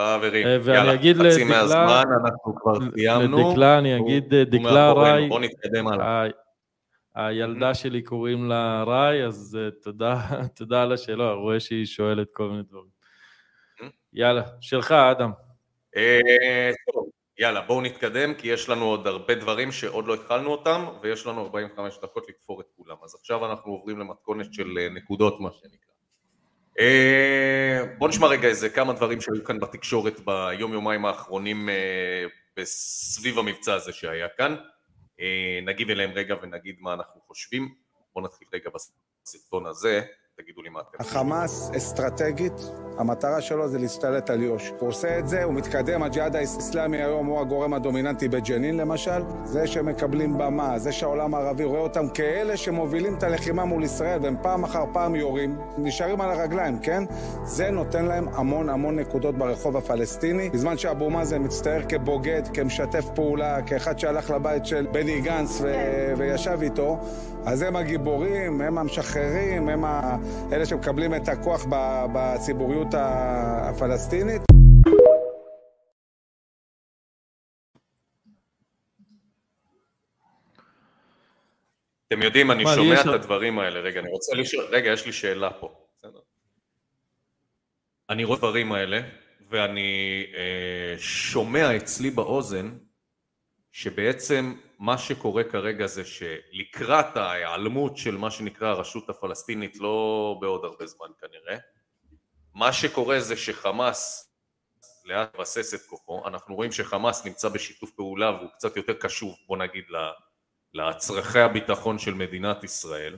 חברים, 0.00 0.46
אה, 0.46 0.56
ואני 0.62 0.76
יאללה, 0.78 0.94
אגיד 0.94 1.16
חצי 1.16 1.24
לדקלה- 1.28 1.44
מהזמן 1.48 2.04
אנחנו 2.24 2.54
כבר 2.56 2.72
סיימנו. 2.96 3.48
לדקלה 3.50 3.78
אני 3.78 3.96
הוא- 3.98 4.06
אגיד, 4.08 4.34
הוא 4.34 4.44
דקלה 4.44 4.60
מאחורינו, 4.62 5.16
ראי, 5.16 5.28
בואו 5.28 5.40
נתקדם 5.40 5.86
הלאה. 5.88 6.24
הילדה 7.14 7.74
שלי 7.74 8.02
קוראים 8.02 8.48
לה 8.48 8.84
ראי, 8.86 9.24
אז 9.24 9.58
אה, 9.60 9.70
תודה, 9.82 10.14
תודה 10.56 10.82
על 10.82 10.92
השאלה, 10.92 11.24
אני 11.32 11.34
רואה 11.40 11.60
שהיא 11.60 11.86
שואלת 11.86 12.28
כל 12.32 12.48
מיני 12.50 12.62
דברים. 12.62 12.88
יאללה, 14.12 14.42
שלך, 14.60 14.92
אדם. 14.92 15.30
טוב, 16.92 17.06
יאללה, 17.42 17.60
בואו 17.60 17.80
נתקדם, 17.80 18.34
כי 18.34 18.48
יש 18.48 18.68
לנו 18.68 18.84
עוד 18.84 19.06
הרבה 19.06 19.34
דברים 19.34 19.72
שעוד 19.72 20.06
לא 20.06 20.14
התחלנו 20.14 20.50
אותם, 20.50 20.84
ויש 21.02 21.26
לנו 21.26 21.40
45 21.40 21.98
דקות 22.02 22.28
לתפור 22.28 22.60
את 22.60 22.66
כולם. 22.76 22.96
אז 23.04 23.14
עכשיו 23.14 23.46
אנחנו 23.46 23.72
עוברים 23.72 23.98
למתכונת 23.98 24.54
של 24.54 24.78
אה, 24.78 24.88
נקודות, 24.88 25.40
מה 25.40 25.48
שנקרא. 25.52 25.92
אה, 26.80 27.84
בואו 27.98 28.10
נשמע 28.10 28.26
רגע 28.26 28.48
איזה 28.48 28.68
כמה 28.68 28.92
דברים 28.92 29.20
שהיו 29.20 29.44
כאן 29.44 29.58
בתקשורת 29.60 30.20
ביום-יומיים 30.20 31.04
האחרונים 31.04 31.68
אה, 31.68 32.64
סביב 32.64 33.38
המבצע 33.38 33.74
הזה 33.74 33.92
שהיה 33.92 34.28
כאן. 34.36 34.56
נגיב 35.62 35.90
אליהם 35.90 36.10
רגע 36.10 36.34
ונגיד 36.42 36.76
מה 36.80 36.94
אנחנו 36.94 37.20
חושבים. 37.26 37.74
בואו 38.14 38.24
נתחיל 38.24 38.48
רגע 38.52 38.70
בסרטון 39.24 39.66
הזה, 39.66 40.00
תגידו 40.40 40.62
לי 40.62 40.68
מה 40.68 40.80
אתם. 40.80 40.96
החמאס 41.00 41.70
אסטרטגית, 41.76 42.52
המטרה 42.98 43.40
שלו 43.40 43.68
זה 43.68 43.78
להשתלט 43.78 44.30
על 44.30 44.42
יו"ש. 44.42 44.72
הוא 44.78 44.88
עושה 44.88 45.18
את 45.18 45.28
זה, 45.28 45.44
הוא 45.44 45.54
מתקדם, 45.54 46.02
הג'יהאד 46.02 46.36
האסלאמי 46.36 46.96
היום 46.96 47.26
הוא 47.26 47.40
הגורם 47.40 47.74
הדומיננטי 47.74 48.28
בג'נין 48.28 48.76
למשל. 48.76 49.22
זה 49.44 49.66
שמקבלים 49.66 50.38
במה, 50.38 50.78
זה 50.78 50.92
שהעולם 50.92 51.34
הערבי 51.34 51.64
רואה 51.64 51.80
אותם 51.80 52.08
כאלה 52.08 52.56
שמובילים 52.56 53.14
את 53.14 53.22
הלחימה 53.22 53.64
מול 53.64 53.84
ישראל, 53.84 54.18
והם 54.22 54.36
פעם 54.42 54.64
אחר 54.64 54.84
פעם 54.92 55.14
יורים, 55.14 55.56
נשארים 55.78 56.20
על 56.20 56.30
הרגליים, 56.30 56.78
כן? 56.78 57.04
זה 57.44 57.70
נותן 57.70 58.04
להם 58.04 58.28
המון 58.28 58.68
המון 58.68 58.98
נקודות 58.98 59.34
ברחוב 59.38 59.76
הפלסטיני, 59.76 60.50
בזמן 60.50 60.78
שאבו 60.78 61.10
מאזן 61.10 61.42
מצטייר 61.42 61.82
כבוגד, 61.88 62.42
כמשתף 62.54 63.04
פעולה, 63.14 63.62
כאחד 63.62 63.98
שהלך 63.98 64.30
לבית 64.30 64.66
של 64.66 64.86
בני 64.92 65.20
גנץ 65.20 65.60
ו- 65.62 66.12
וישב 66.16 66.58
איתו, 66.62 66.98
אז 67.46 67.62
הם 67.62 67.76
הגיבורים, 67.76 68.60
הם 68.60 68.78
המשחררים, 68.78 69.68
הם 69.68 69.84
ה- 69.84 70.16
אלה 70.52 70.66
שמקבלים 70.66 71.14
את 71.14 71.28
הכוח 71.28 71.64
ב- 71.70 72.04
בציבוריות 72.14 72.88
הפלסטינית. 72.94 74.42
אתם 82.08 82.22
יודעים, 82.22 82.50
אני 82.50 82.64
שומע 82.74 82.94
יש- 82.94 83.00
את 83.00 83.14
הדברים 83.14 83.58
האלה, 83.58 83.80
רגע, 83.80 84.00
אני 84.00 84.08
רוצה 84.10 84.34
לשאול, 84.36 84.64
רגע, 84.64 84.90
יש 84.90 85.06
לי 85.06 85.12
שאלה 85.12 85.50
פה? 85.50 85.78
אני 88.10 88.24
רואה 88.24 88.38
את 88.38 88.44
הדברים 88.44 88.72
האלה, 88.72 89.00
ואני 89.50 90.24
אה, 90.36 90.94
שומע 90.98 91.76
אצלי 91.76 92.10
באוזן, 92.10 92.70
שבעצם 93.72 94.54
מה 94.82 94.98
שקורה 94.98 95.44
כרגע 95.44 95.86
זה 95.86 96.02
שלקראת 96.04 97.16
ההיעלמות 97.16 97.96
של 97.96 98.16
מה 98.16 98.30
שנקרא 98.30 98.68
הרשות 98.68 99.08
הפלסטינית, 99.08 99.76
לא 99.76 100.36
בעוד 100.40 100.64
הרבה 100.64 100.86
זמן 100.86 101.06
כנראה, 101.20 101.56
מה 102.54 102.72
שקורה 102.72 103.20
זה 103.20 103.36
שחמאס 103.36 104.32
לאט 105.04 105.34
מבסס 105.34 105.74
את 105.74 105.80
כוחו, 105.80 106.28
אנחנו 106.28 106.54
רואים 106.54 106.72
שחמאס 106.72 107.26
נמצא 107.26 107.48
בשיתוף 107.48 107.90
פעולה 107.90 108.30
והוא 108.30 108.50
קצת 108.50 108.76
יותר 108.76 108.92
קשוב, 108.92 109.36
בוא 109.46 109.56
נגיד. 109.56 109.84
לצרכי 110.74 111.40
הביטחון 111.40 111.98
של 111.98 112.14
מדינת 112.14 112.64
ישראל 112.64 113.16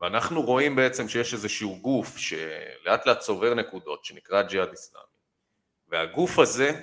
ואנחנו 0.00 0.42
רואים 0.42 0.76
בעצם 0.76 1.08
שיש 1.08 1.34
איזשהו 1.34 1.78
גוף 1.80 2.16
שלאט 2.16 3.06
לאט 3.06 3.18
צובר 3.18 3.54
נקודות 3.54 4.04
שנקרא 4.04 4.42
ג'יהאד 4.42 4.68
איסלאמי 4.68 5.06
והגוף 5.88 6.38
הזה 6.38 6.82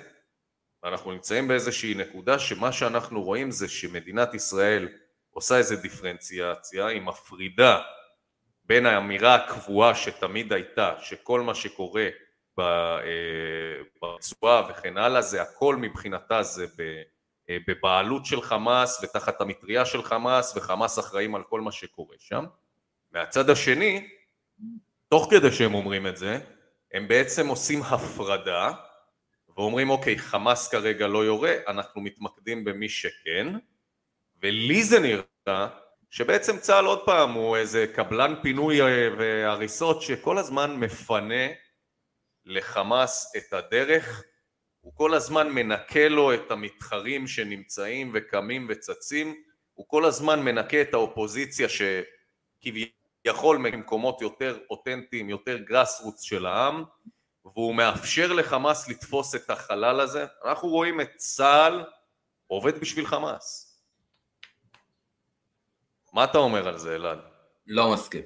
אנחנו 0.84 1.12
נמצאים 1.12 1.48
באיזושהי 1.48 1.94
נקודה 1.94 2.38
שמה 2.38 2.72
שאנחנו 2.72 3.22
רואים 3.22 3.50
זה 3.50 3.68
שמדינת 3.68 4.34
ישראל 4.34 4.88
עושה 5.30 5.56
איזו 5.56 5.76
דיפרנציאציה, 5.76 6.86
היא 6.86 7.02
מפרידה 7.02 7.80
בין 8.64 8.86
האמירה 8.86 9.34
הקבועה 9.34 9.94
שתמיד 9.94 10.52
הייתה 10.52 10.94
שכל 11.00 11.40
מה 11.40 11.54
שקורה 11.54 12.08
אה, 12.58 12.64
ברצועה 14.02 14.62
וכן 14.70 14.96
הלאה 14.96 15.22
זה 15.22 15.42
הכל 15.42 15.76
מבחינתה 15.76 16.42
זה. 16.42 16.66
אה, 17.50 17.56
בבעלות 17.68 18.26
של 18.26 18.42
חמאס 18.42 19.04
ותחת 19.04 19.40
המטריה 19.40 19.84
של 19.84 20.02
חמאס 20.02 20.56
וחמאס 20.56 20.98
אחראים 20.98 21.34
על 21.34 21.42
כל 21.42 21.60
מה 21.60 21.72
שקורה 21.72 22.16
שם. 22.18 22.44
מהצד 23.12 23.50
השני, 23.50 24.08
תוך 25.08 25.28
כדי 25.30 25.52
שהם 25.52 25.74
אומרים 25.74 26.06
את 26.06 26.16
זה, 26.16 26.38
הם 26.92 27.08
בעצם 27.08 27.48
עושים 27.48 27.82
הפרדה 27.82 28.72
ואומרים 29.56 29.90
אוקיי 29.90 30.18
חמאס 30.18 30.68
כרגע 30.68 31.06
לא 31.06 31.24
יורה, 31.24 31.54
אנחנו 31.68 32.00
מתמקדים 32.00 32.64
במי 32.64 32.88
שכן. 32.88 33.46
ולי 34.42 34.82
זה 34.84 35.00
נראה 35.00 35.68
שבעצם 36.10 36.58
צה"ל 36.58 36.84
עוד 36.84 37.06
פעם 37.06 37.32
הוא 37.32 37.56
איזה 37.56 37.86
קבלן 37.94 38.34
פינוי 38.42 38.82
אה, 38.82 39.08
והריסות 39.18 40.02
שכל 40.02 40.38
הזמן 40.38 40.76
מפנה 40.76 41.46
לחמאס 42.44 43.32
את 43.36 43.52
הדרך. 43.52 44.24
הוא 44.80 44.92
כל 44.96 45.14
הזמן 45.14 45.48
מנקה 45.48 46.08
לו 46.08 46.34
את 46.34 46.50
המתחרים 46.50 47.26
שנמצאים 47.26 48.10
וקמים 48.14 48.66
וצצים, 48.68 49.34
הוא 49.74 49.86
כל 49.88 50.04
הזמן 50.04 50.42
מנקה 50.42 50.82
את 50.82 50.94
האופוזיציה 50.94 51.68
שכביכול 51.68 53.58
ממקומות 53.58 54.22
יותר 54.22 54.58
אותנטיים, 54.70 55.30
יותר 55.30 55.58
גראס 55.58 56.00
רוץ 56.00 56.22
של 56.22 56.46
העם, 56.46 56.84
והוא 57.44 57.74
מאפשר 57.74 58.32
לחמאס 58.32 58.88
לתפוס 58.88 59.34
את 59.34 59.50
החלל 59.50 60.00
הזה. 60.00 60.26
אנחנו 60.44 60.68
רואים 60.68 61.00
את 61.00 61.10
צה"ל 61.16 61.84
עובד 62.46 62.80
בשביל 62.80 63.06
חמאס. 63.06 63.78
מה 66.12 66.24
אתה 66.24 66.38
אומר 66.38 66.68
על 66.68 66.78
זה, 66.78 66.94
אלעד? 66.94 67.18
לא 67.66 67.92
מסכים. 67.92 68.22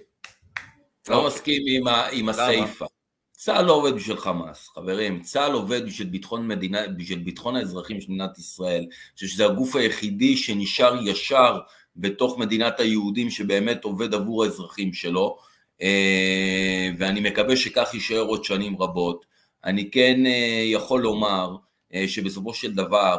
לא 1.08 1.14
אוקיי. 1.14 1.26
מסכים 1.26 1.62
עם, 1.66 1.88
ה, 1.88 2.08
עם 2.08 2.28
הסיפה. 2.28 2.86
צה"ל 3.32 3.64
לא 3.64 3.72
עובד 3.72 3.92
בשביל 3.92 4.16
חמאס, 4.16 4.68
חברים, 4.68 5.22
צה"ל 5.22 5.52
עובד 5.52 5.86
בשביל 5.86 6.08
ביטחון, 6.08 6.48
מדינה, 6.48 6.88
בשביל 6.88 7.18
ביטחון 7.18 7.56
האזרחים 7.56 8.00
של 8.00 8.12
מדינת 8.12 8.38
ישראל. 8.38 8.80
אני 8.82 9.14
חושב 9.14 9.26
שזה 9.26 9.46
הגוף 9.46 9.76
היחידי 9.76 10.36
שנשאר 10.36 10.96
ישר 11.04 11.60
בתוך 11.96 12.38
מדינת 12.38 12.80
היהודים 12.80 13.30
שבאמת 13.30 13.84
עובד 13.84 14.14
עבור 14.14 14.44
האזרחים 14.44 14.92
שלו, 14.92 15.38
ואני 16.98 17.20
מקווה 17.20 17.56
שכך 17.56 17.94
יישאר 17.94 18.20
עוד 18.20 18.44
שנים 18.44 18.82
רבות. 18.82 19.26
אני 19.64 19.90
כן 19.90 20.26
אה, 20.26 20.62
יכול 20.64 21.02
לומר 21.02 21.56
אה, 21.94 22.08
שבסופו 22.08 22.54
של 22.54 22.74
דבר 22.74 23.18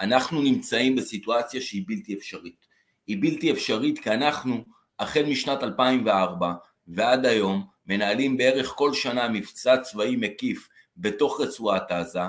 אנחנו 0.00 0.42
נמצאים 0.42 0.96
בסיטואציה 0.96 1.60
שהיא 1.60 1.82
בלתי 1.86 2.14
אפשרית. 2.14 2.66
היא 3.06 3.16
בלתי 3.20 3.50
אפשרית 3.50 3.98
כי 3.98 4.10
אנחנו 4.10 4.64
החל 4.98 5.22
משנת 5.22 5.62
2004 5.62 6.52
ועד 6.88 7.26
היום 7.26 7.66
מנהלים 7.86 8.36
בערך 8.36 8.66
כל 8.76 8.94
שנה 8.94 9.28
מבצע 9.28 9.76
צבאי 9.76 10.16
מקיף 10.16 10.68
בתוך 10.96 11.40
רצועת 11.40 11.90
עזה, 11.90 12.20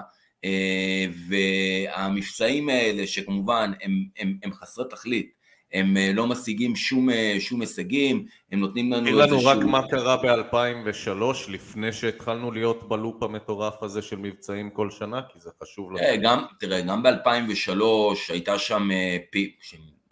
אה, 0.43 1.05
והמבצעים 1.29 2.69
האלה 2.69 3.07
שכמובן 3.07 3.71
הם, 3.81 4.05
הם, 4.17 4.37
הם 4.43 4.53
חסרי 4.53 4.85
תכלית, 4.89 5.33
הם 5.73 5.97
אה, 5.97 6.11
לא 6.13 6.27
משיגים 6.27 6.75
שום, 6.75 7.09
אה, 7.09 7.35
שום 7.39 7.61
הישגים, 7.61 8.25
הם 8.51 8.59
נותנים 8.59 8.91
לנו 8.91 9.07
איזשהו... 9.07 9.25
תגיד 9.25 9.47
לנו 9.47 9.59
רק 9.59 9.65
מה 9.65 9.87
קרה 9.87 10.17
ב-2003 10.17 11.51
לפני 11.51 11.93
שהתחלנו 11.93 12.51
להיות 12.51 12.89
בלופ 12.89 13.23
המטורף 13.23 13.83
הזה 13.83 14.01
של 14.01 14.15
מבצעים 14.15 14.69
כל 14.69 14.89
שנה, 14.89 15.21
כי 15.33 15.39
זה 15.39 15.49
חשוב 15.63 15.91
לנו. 15.91 16.21
גם, 16.21 16.43
תראה, 16.59 16.81
גם 16.81 17.03
ב-2003 17.03 17.83
הייתה 18.29 18.59
שם, 18.59 18.89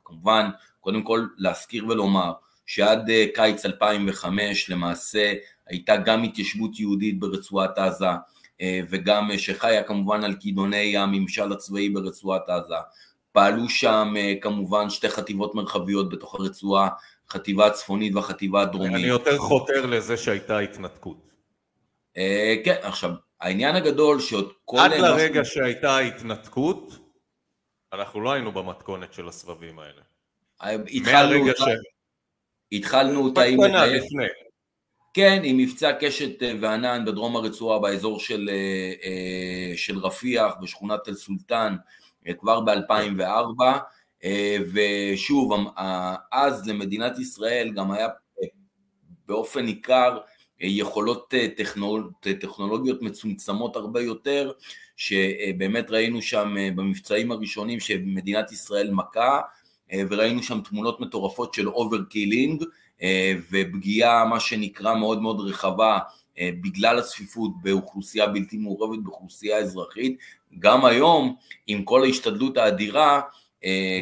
כמובן, 0.06 0.50
קודם 0.80 1.04
כל 1.04 1.26
להזכיר 1.38 1.88
ולומר, 1.88 2.32
שעד 2.68 3.10
אה, 3.10 3.26
קיץ 3.34 3.66
2005 3.66 4.70
למעשה 4.70 5.34
הייתה 5.68 5.98
גם 5.98 6.24
התיישבות 6.24 6.80
יהודית 6.80 7.20
ברצועת 7.20 7.78
עזה 7.78 8.06
אה, 8.62 8.80
וגם 8.90 9.32
אה, 9.32 9.38
שחיה 9.38 9.84
כמובן 9.84 10.24
על 10.24 10.34
כידוני 10.40 10.98
הממשל 10.98 11.52
הצבאי 11.52 11.90
ברצועת 11.90 12.50
עזה. 12.50 12.76
פעלו 13.32 13.70
שם 13.70 14.14
כמובן 14.42 14.90
שתי 14.90 15.10
חטיבות 15.10 15.56
מרחביות 15.56 16.10
בתוך 16.10 16.36
הרצועה, 16.36 16.90
חטיבה 17.30 17.68
הצפונית 17.68 18.16
והחטיבה 18.16 18.62
הדרומית. 18.62 18.94
אני 18.94 19.08
יותר 19.08 19.38
חותר 19.38 19.86
לזה 19.86 20.18
שהייתה 20.18 20.60
התנתקות. 20.60 21.18
כן, 22.66 22.76
עכשיו, 22.82 23.12
העניין 23.42 23.76
הגדול 23.76 24.20
שעוד 24.20 24.54
כל... 24.66 24.78
עד 24.80 24.92
לרגע. 24.92 25.46
שהייתה 25.46 26.00
התנתקות, 26.00 26.94
אנחנו 27.94 28.22
לא 28.22 28.32
היינו 28.32 28.52
במתכונת 28.52 29.14
של 29.14 29.28
הסבבים 29.28 29.80
האלה. 29.80 30.02
התחלנו... 30.62 31.40
מהרגע 31.40 31.54
ש... 31.58 31.64
התחלנו 32.72 33.24
אותה 33.24 33.42
עם... 33.42 33.60
כן, 35.18 35.42
עם 35.44 35.58
מבצע 35.58 35.92
קשת 36.00 36.44
אה, 36.44 36.54
וענן 36.62 37.06
בדרום 37.06 37.36
הרצועה 37.36 37.80
באזור 37.80 38.20
של, 38.20 38.50
אה, 38.52 38.94
אה, 39.04 39.78
של 39.78 39.98
רפיח 39.98 40.54
בשכונת 40.62 41.08
אל 41.08 41.14
סולטן 41.14 41.76
כבר 42.40 42.60
ב-2004 42.60 43.64
ושוב, 44.74 45.54
אז 46.32 46.68
למדינת 46.68 47.20
ישראל 47.20 47.70
גם 47.70 47.92
היה 47.92 48.08
באופן 49.28 49.66
ניכר 49.66 50.18
יכולות 50.60 51.34
טכנול, 51.58 52.12
טכנולוגיות 52.42 53.02
מצומצמות 53.02 53.76
הרבה 53.76 54.02
יותר, 54.02 54.52
שבאמת 54.96 55.92
ראינו 55.92 56.22
שם 56.22 56.56
במבצעים 56.76 57.32
הראשונים 57.32 57.80
שמדינת 57.80 58.52
ישראל 58.52 58.92
מכה, 58.92 59.40
אה, 59.94 60.02
וראינו 60.10 60.44
שם 60.44 60.62
תמונות 60.62 61.00
מטורפות 61.00 61.54
של 61.54 61.70
overkilling 61.70 62.64
אה, 63.02 63.34
ופגיעה 63.52 64.26
מה 64.26 64.40
שנקרא 64.40 64.96
מאוד 64.96 65.22
מאוד 65.22 65.40
רחבה 65.40 66.00
אה, 66.40 66.50
בגלל 66.62 67.00
הצפיפות 67.00 67.52
באוכלוסייה 67.62 68.28
בלתי 68.28 68.58
מעורבת, 68.58 69.04
באוכלוסייה 69.04 69.58
אזרחית. 69.58 70.18
גם 70.60 70.86
היום, 70.86 71.36
עם 71.68 71.84
כל 71.84 72.04
ההשתדלות 72.04 72.58
האדירה, 72.58 73.22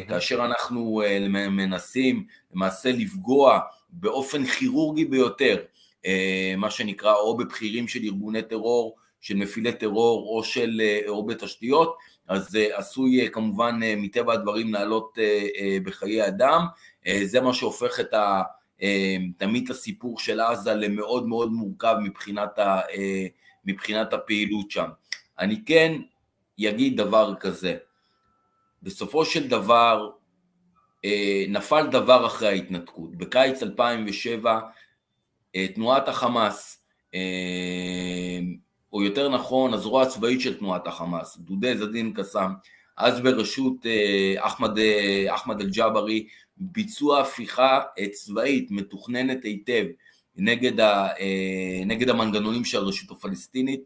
כאשר 0.08 0.44
אנחנו 0.44 1.02
מנסים 1.50 2.26
למעשה 2.54 2.92
לפגוע 2.92 3.60
באופן 3.90 4.44
כירורגי 4.44 5.04
ביותר, 5.04 5.56
מה 6.56 6.70
שנקרא 6.70 7.14
או 7.14 7.36
בבכירים 7.36 7.88
של 7.88 8.00
ארגוני 8.04 8.42
טרור, 8.42 8.96
של 9.20 9.36
מפעילי 9.36 9.72
טרור 9.72 10.36
או, 10.36 10.44
של, 10.44 10.80
או 11.08 11.26
בתשתיות, 11.26 11.96
אז 12.28 12.56
אה, 12.56 12.78
עשוי 12.78 13.20
אה, 13.20 13.28
כמובן 13.28 13.80
אה, 13.82 13.94
מטבע 13.96 14.32
הדברים 14.32 14.72
לעלות 14.72 15.18
בחיי 15.84 16.26
אדם, 16.26 16.66
זה 17.24 17.40
מה 17.40 17.54
שהופך 17.54 18.00
את 18.00 18.14
ה... 18.14 18.42
תמיד 19.36 19.70
הסיפור 19.70 20.18
של 20.18 20.40
עזה 20.40 20.74
למאוד 20.74 21.26
מאוד 21.26 21.52
מורכב 21.52 21.96
מבחינת, 22.02 22.58
ה, 22.58 22.80
מבחינת 23.64 24.12
הפעילות 24.12 24.70
שם. 24.70 24.88
אני 25.38 25.62
כן 25.66 25.92
אגיד 26.60 26.96
דבר 26.96 27.34
כזה, 27.40 27.76
בסופו 28.82 29.24
של 29.24 29.48
דבר 29.48 30.10
נפל 31.48 31.86
דבר 31.86 32.26
אחרי 32.26 32.48
ההתנתקות. 32.48 33.16
בקיץ 33.16 33.62
2007 33.62 34.60
תנועת 35.74 36.08
החמאס 36.08 36.86
או 38.92 39.02
יותר 39.02 39.28
נכון 39.28 39.74
הזרוע 39.74 40.02
הצבאית 40.02 40.40
של 40.40 40.58
תנועת 40.58 40.86
החמאס, 40.86 41.36
דודי 41.36 41.76
זדין 41.76 42.12
קסאם, 42.16 42.50
אז 42.96 43.20
בראשות 43.20 43.86
אה, 43.86 44.34
אחמד, 44.38 44.78
אה, 44.78 45.34
אחמד 45.34 45.60
אל-ג'אברי, 45.60 46.26
ביצוע 46.56 47.20
הפיכה 47.20 47.82
אה, 47.98 48.08
צבאית 48.08 48.70
מתוכננת 48.70 49.44
היטב 49.44 49.84
נגד, 50.36 50.80
ה, 50.80 51.08
נגד 51.86 52.08
המנגנונים 52.08 52.64
של 52.64 52.78
הרשות 52.78 53.10
הפלסטינית. 53.10 53.80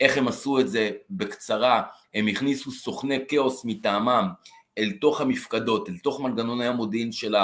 איך 0.00 0.18
הם 0.18 0.28
עשו 0.28 0.60
את 0.60 0.68
זה? 0.68 0.90
בקצרה, 1.10 1.82
הם 2.14 2.26
הכניסו 2.26 2.70
סוכני 2.70 3.18
כאוס 3.28 3.64
מטעמם 3.64 4.28
אל 4.78 4.92
תוך 5.00 5.20
המפקדות, 5.20 5.88
אל 5.88 5.98
תוך 5.98 6.20
מנגנוני 6.20 6.66
המודיעין 6.66 7.12
של 7.12 7.34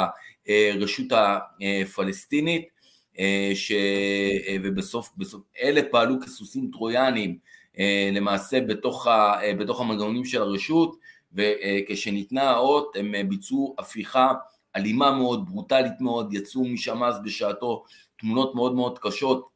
הרשות 0.48 1.06
הפלסטינית, 1.12 2.68
אה, 3.18 3.50
ש... 3.54 3.72
אה, 4.48 4.56
ובסוף, 4.62 5.10
בסוף, 5.16 5.42
אלה 5.62 5.80
פעלו 5.90 6.20
כסוסים 6.20 6.70
טרויאנים 6.72 7.38
אה, 7.78 8.10
למעשה 8.12 8.60
בתוך, 8.60 9.06
ה... 9.06 9.36
בתוך 9.58 9.80
המנגנונים 9.80 10.24
של 10.24 10.42
הרשות 10.42 10.96
וכשניתנה 11.32 12.50
האות 12.50 12.96
הם 12.96 13.14
ביצעו 13.28 13.74
הפיכה 13.78 14.32
אלימה 14.76 15.10
מאוד, 15.10 15.46
ברוטלית 15.46 16.00
מאוד, 16.00 16.34
יצאו 16.34 16.64
משם 16.64 17.02
אז 17.02 17.22
בשעתו 17.22 17.84
תמונות 18.18 18.54
מאוד 18.54 18.74
מאוד 18.74 18.98
קשות 18.98 19.48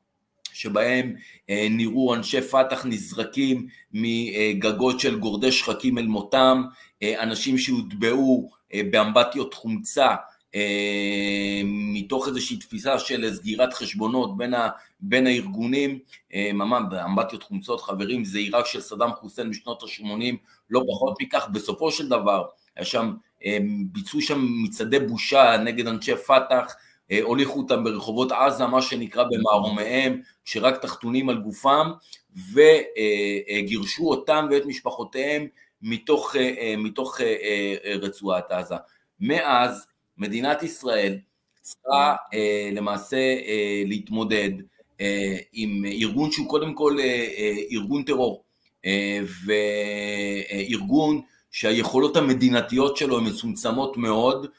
שבהם 0.56 1.14
נראו 1.48 2.14
אנשי 2.14 2.40
פת"ח 2.40 2.86
נזרקים 2.86 3.66
מגגות 3.92 5.00
של 5.00 5.18
גורדי 5.18 5.52
שחקים 5.52 5.98
אל 5.98 6.06
מותם, 6.06 6.62
אנשים 7.02 7.58
שהוטבעו 7.58 8.50
באמבטיות 8.90 9.54
חומצה 9.54 10.14
אה, 10.56 11.60
מתוך 11.64 12.28
איזושהי 12.28 12.56
תפיסה 12.56 12.98
של 12.98 13.34
סגירת 13.34 13.74
חשבונות 13.74 14.36
בין, 14.36 14.54
ה, 14.54 14.68
בין 15.00 15.26
הארגונים, 15.26 15.98
אה, 16.34 16.50
ממש 16.54 16.82
באמבטיות 16.90 17.42
חומצות. 17.42 17.80
חברים, 17.80 18.24
זה 18.24 18.38
עיראק 18.38 18.66
של 18.66 18.80
סדאם 18.80 19.10
חוסיין 19.14 19.50
בשנות 19.50 19.82
ה-80, 19.82 20.36
לא 20.70 20.82
פחות 20.88 21.16
מכך, 21.20 21.48
בסופו 21.52 21.90
של 21.90 22.08
דבר, 22.08 22.44
היה 22.76 22.84
שם, 22.84 23.14
אה, 23.44 23.58
ביצעו 23.92 24.20
שם 24.20 24.46
מצעדי 24.64 24.98
בושה 24.98 25.56
נגד 25.56 25.86
אנשי 25.86 26.16
פת"ח, 26.16 26.74
הוליכו 27.22 27.58
אותם 27.58 27.84
ברחובות 27.84 28.32
עזה, 28.32 28.66
מה 28.66 28.82
שנקרא 28.82 29.24
במערומיהם, 29.24 30.20
שרק 30.44 30.82
תחתונים 30.82 31.28
על 31.28 31.38
גופם, 31.38 31.90
וגירשו 32.52 34.10
אותם 34.10 34.46
ואת 34.50 34.66
משפחותיהם 34.66 35.46
מתוך, 35.82 36.36
מתוך 36.78 37.20
רצועת 38.02 38.50
עזה. 38.50 38.74
מאז 39.20 39.86
מדינת 40.18 40.62
ישראל 40.62 41.18
צריכה 41.66 42.16
אה, 42.34 42.70
למעשה 42.72 43.16
אה, 43.16 43.82
להתמודד 43.86 44.50
אה, 45.00 45.36
עם 45.52 45.84
ארגון 45.84 46.32
שהוא 46.32 46.48
קודם 46.48 46.74
כל 46.74 46.96
אה, 47.00 47.04
אה, 47.38 47.54
ארגון 47.72 48.02
טרור, 48.02 48.44
אה, 48.84 49.20
וארגון 49.46 51.20
שהיכולות 51.50 52.16
המדינתיות 52.16 52.96
שלו 52.96 53.18
הן 53.18 53.26
מצומצמות 53.26 53.96
מאוד, 53.96 54.44
אה, 54.44 54.50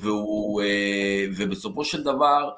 והוא, 0.00 0.62
אה, 0.62 1.26
ובסופו 1.36 1.84
של 1.84 2.02
דבר 2.02 2.50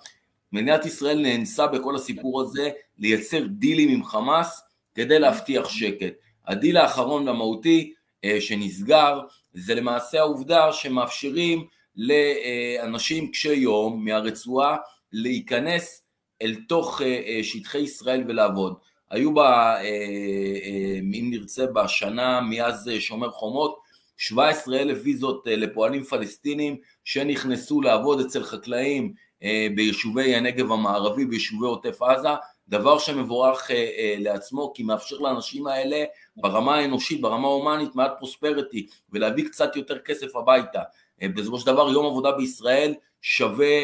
מדינת 0.52 0.86
ישראל 0.86 1.18
נאנסה 1.18 1.66
בכל 1.66 1.96
הסיפור 1.96 2.42
הזה 2.42 2.70
לייצר 2.98 3.46
דילים 3.46 3.88
עם 3.88 4.04
חמאס 4.04 4.62
כדי 4.94 5.18
להבטיח 5.18 5.68
שקט. 5.68 6.12
הדיל 6.46 6.76
האחרון 6.76 7.28
והמהותי 7.28 7.92
אה, 8.24 8.40
שנסגר 8.40 9.20
זה 9.54 9.74
למעשה 9.74 10.18
העובדה 10.18 10.72
שמאפשרים 10.72 11.66
לאנשים 11.96 13.30
קשי 13.30 13.54
יום 13.54 14.04
מהרצועה 14.04 14.76
להיכנס 15.12 16.06
אל 16.42 16.54
תוך 16.68 17.02
אה, 17.02 17.06
אה, 17.26 17.40
שטחי 17.42 17.78
ישראל 17.78 18.24
ולעבוד. 18.28 18.74
היו 19.10 19.34
בה, 19.34 19.76
אה, 19.80 20.98
אם 20.98 21.30
נרצה, 21.30 21.66
בשנה 21.66 22.40
מאז 22.40 22.90
שומר 22.98 23.30
חומות, 23.30 23.78
17 24.16 24.80
אלף 24.80 24.98
ויזות 25.04 25.48
אה, 25.48 25.56
לפועלים 25.56 26.04
פלסטינים 26.04 26.76
שנכנסו 27.04 27.80
לעבוד 27.80 28.20
אצל 28.20 28.42
חקלאים 28.42 29.12
אה, 29.42 29.66
ביישובי 29.74 30.34
הנגב 30.34 30.72
המערבי, 30.72 31.24
ביישובי 31.24 31.66
עוטף 31.66 32.02
עזה, 32.02 32.28
דבר 32.68 32.98
שמבורך 32.98 33.70
לעצמו 34.18 34.72
כי 34.74 34.82
מאפשר 34.82 35.16
לאנשים 35.18 35.66
האלה 35.66 36.04
ברמה 36.36 36.74
האנושית, 36.74 37.20
ברמה 37.20 37.48
ההומנית, 37.48 37.94
מעט 37.94 38.12
פרוספריטי 38.18 38.86
ולהביא 39.12 39.44
קצת 39.44 39.76
יותר 39.76 39.98
כסף 39.98 40.36
הביתה. 40.36 40.80
בסופו 41.24 41.58
של 41.58 41.66
דבר 41.66 41.92
יום 41.92 42.06
עבודה 42.06 42.32
בישראל 42.32 42.94
שווה, 43.22 43.76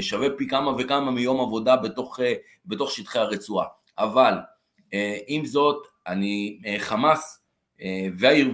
שווה 0.00 0.28
פי 0.36 0.48
כמה 0.48 0.72
וכמה 0.78 1.10
מיום 1.10 1.40
עבודה 1.40 1.76
בתוך, 1.76 2.20
בתוך 2.66 2.90
שטחי 2.90 3.18
הרצועה. 3.18 3.66
אבל 3.98 4.34
עם 5.26 5.46
זאת, 5.46 5.86
אני, 6.06 6.58
חמאס 6.78 7.45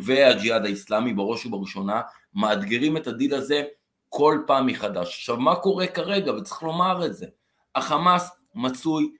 והג'יהאד 0.02 0.64
האיסלאמי 0.64 1.12
בראש 1.12 1.46
ובראשונה 1.46 2.00
מאתגרים 2.34 2.96
את 2.96 3.06
הדיל 3.06 3.34
הזה 3.34 3.62
כל 4.08 4.38
פעם 4.46 4.66
מחדש. 4.66 5.18
עכשיו 5.18 5.36
מה 5.36 5.54
קורה 5.54 5.86
כרגע? 5.86 6.32
וצריך 6.32 6.62
לומר 6.62 7.06
את 7.06 7.14
זה, 7.14 7.26
החמאס 7.74 8.30
מצוי 8.54 9.12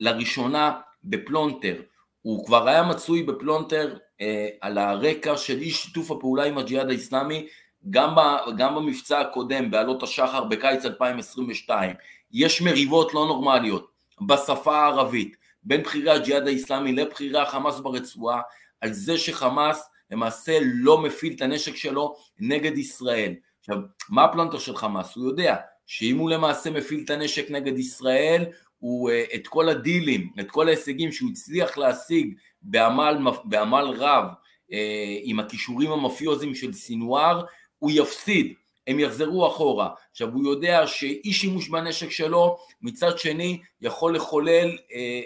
לראשונה 0.00 0.72
בפלונטר, 1.04 1.82
הוא 2.22 2.46
כבר 2.46 2.68
היה 2.68 2.82
מצוי 2.82 3.22
בפלונטר 3.22 3.96
אה, 4.20 4.48
על 4.60 4.78
הרקע 4.78 5.36
של 5.36 5.58
אי 5.58 5.70
שיתוף 5.70 6.10
הפעולה 6.10 6.44
עם 6.44 6.58
הג'יהאד 6.58 6.88
האיסלאמי 6.88 7.46
גם, 7.90 8.14
ב, 8.14 8.20
גם 8.56 8.74
במבצע 8.74 9.20
הקודם 9.20 9.70
בעלות 9.70 10.02
השחר 10.02 10.44
בקיץ 10.44 10.84
2022 10.84 11.94
יש 12.32 12.62
מריבות 12.62 13.14
לא 13.14 13.26
נורמליות 13.26 13.90
בשפה 14.26 14.76
הערבית 14.76 15.36
בין 15.62 15.82
בכירי 15.82 16.10
הג'יהאד 16.10 16.46
האיסלאמי 16.46 16.92
לבכירי 16.92 17.38
החמאס 17.38 17.80
ברצועה 17.80 18.40
על 18.80 18.92
זה 18.92 19.18
שחמאס 19.18 19.88
למעשה 20.10 20.58
לא 20.62 20.98
מפעיל 20.98 21.32
את 21.36 21.42
הנשק 21.42 21.76
שלו 21.76 22.16
נגד 22.38 22.78
ישראל. 22.78 23.34
עכשיו, 23.60 23.76
מה 24.08 24.24
הפלונטר 24.24 24.58
של 24.58 24.76
חמאס? 24.76 25.16
הוא 25.16 25.28
יודע 25.28 25.56
שאם 25.86 26.18
הוא 26.18 26.30
למעשה 26.30 26.70
מפעיל 26.70 27.02
את 27.04 27.10
הנשק 27.10 27.50
נגד 27.50 27.78
ישראל, 27.78 28.44
הוא 28.78 29.10
אה, 29.10 29.24
את 29.34 29.46
כל 29.46 29.68
הדילים, 29.68 30.30
את 30.40 30.50
כל 30.50 30.68
ההישגים 30.68 31.12
שהוא 31.12 31.30
הצליח 31.30 31.78
להשיג 31.78 32.34
בעמל, 32.62 33.18
בעמל 33.44 33.84
רב 33.96 34.24
אה, 34.72 35.18
עם 35.22 35.40
הכישורים 35.40 35.90
המאפיוזיים 35.90 36.54
של 36.54 36.72
סינואר, 36.72 37.44
הוא 37.78 37.90
יפסיד, 37.94 38.54
הם 38.86 39.00
יחזרו 39.00 39.46
אחורה. 39.48 39.90
עכשיו 40.10 40.28
הוא 40.32 40.46
יודע 40.46 40.86
שאי 40.86 41.32
שימוש 41.32 41.68
בנשק 41.68 42.10
שלו 42.10 42.56
מצד 42.82 43.18
שני 43.18 43.60
יכול 43.80 44.16
לחולל, 44.16 44.78
אה, 44.92 45.22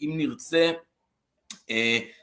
אם 0.00 0.12
נרצה, 0.16 0.72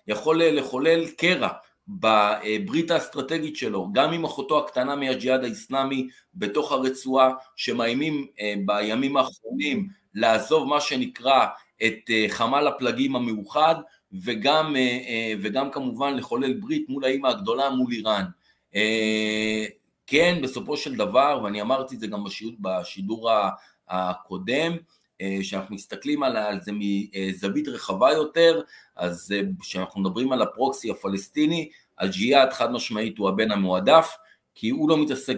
יכול 0.10 0.44
לחולל 0.44 1.08
קרע 1.08 1.50
בברית 1.88 2.92
האסטרטגית 2.92 3.56
שלו, 3.56 3.90
גם 3.92 4.14
עם 4.14 4.26
אחותו 4.26 4.60
הקטנה 4.60 4.96
מהג'יהאד 4.96 5.44
האיסלאמי 5.44 6.08
בתוך 6.34 6.72
הרצועה, 6.72 7.32
שמאיימים 7.56 8.28
אה, 8.40 8.54
בימים 8.66 9.18
האחרונים 9.18 9.88
לעזוב 10.14 10.68
מה 10.68 10.82
שנקרא 10.82 11.46
את 11.86 12.10
אה, 12.10 12.26
חמ"ל 12.30 12.68
הפלגים 12.68 13.16
המאוחד, 13.16 13.76
וגם, 14.24 14.76
וגם 15.42 15.72
כמובן 15.72 16.16
לחולל 16.16 16.54
ברית 16.54 16.90
מול 16.90 17.06
האימא 17.06 17.28
הגדולה, 17.28 17.70
מול 17.70 17.92
איראן. 17.92 18.26
כן, 20.08 20.40
בסופו 20.44 20.78
של 20.78 20.96
דבר, 20.96 21.42
ואני 21.44 21.62
אמרתי 21.62 21.96
את 21.96 22.00
זה 22.00 22.08
גם 22.08 22.24
בשידור 22.60 23.30
הקודם, 23.88 24.78
כשאנחנו 25.40 25.76
מסתכלים 25.76 26.24
על 26.24 26.62
זה 26.62 26.72
מזווית 26.74 27.68
רחבה 27.68 28.12
יותר, 28.12 28.62
אז 28.96 29.34
אה, 29.36 29.42
כשאנחנו 29.60 30.02
מדברים 30.02 30.32
על 30.32 30.42
הפרוקסי 30.42 30.92
הפלסטיני, 30.92 31.70
הג'יהאד 32.00 32.54
חד 32.54 32.72
משמעית 32.72 33.18
הוא 33.18 33.30
הבן 33.30 33.52
המועדף, 33.52 34.16
כי 34.56 34.70
הוא 34.70 34.90
לא 34.90 34.98
מתעסק 34.98 35.36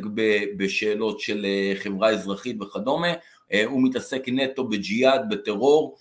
בשאלות 0.57 1.19
של 1.19 1.45
אה, 1.45 1.73
חברה 1.75 2.09
אזרחית 2.09 2.61
וכדומה, 2.61 3.13
אה, 3.53 3.65
הוא 3.65 3.83
מתעסק 3.83 4.23
נטו 4.27 4.67
בג'יהאד, 4.67 5.29
בטרור 5.29 5.97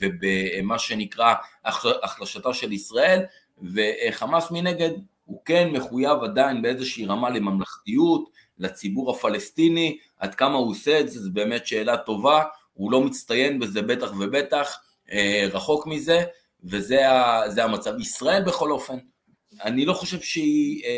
ובמה 0.00 0.78
שנקרא 0.78 1.34
החלשתה 2.02 2.52
של 2.52 2.72
ישראל, 2.72 3.20
וחמאס 3.62 4.50
מנגד 4.50 4.90
הוא 5.24 5.40
כן 5.44 5.70
מחויב 5.72 6.22
עדיין 6.22 6.62
באיזושהי 6.62 7.06
רמה 7.06 7.30
לממלכתיות, 7.30 8.30
לציבור 8.58 9.10
הפלסטיני, 9.10 9.98
עד 10.18 10.34
כמה 10.34 10.58
הוא 10.58 10.70
עושה 10.70 11.00
את 11.00 11.10
זה, 11.10 11.20
זו 11.20 11.30
באמת 11.32 11.66
שאלה 11.66 11.96
טובה, 11.96 12.42
הוא 12.72 12.92
לא 12.92 13.00
מצטיין 13.00 13.58
בזה 13.58 13.82
בטח 13.82 14.12
ובטח, 14.18 14.78
אה, 15.12 15.48
רחוק 15.52 15.86
מזה, 15.86 16.24
וזה 16.64 17.64
המצב. 17.64 17.92
ישראל 18.00 18.42
בכל 18.44 18.70
אופן, 18.70 18.96
אני 19.64 19.84
לא 19.86 19.92
חושב 19.92 20.20
שהיא 20.20 20.84
אה, 20.84 20.90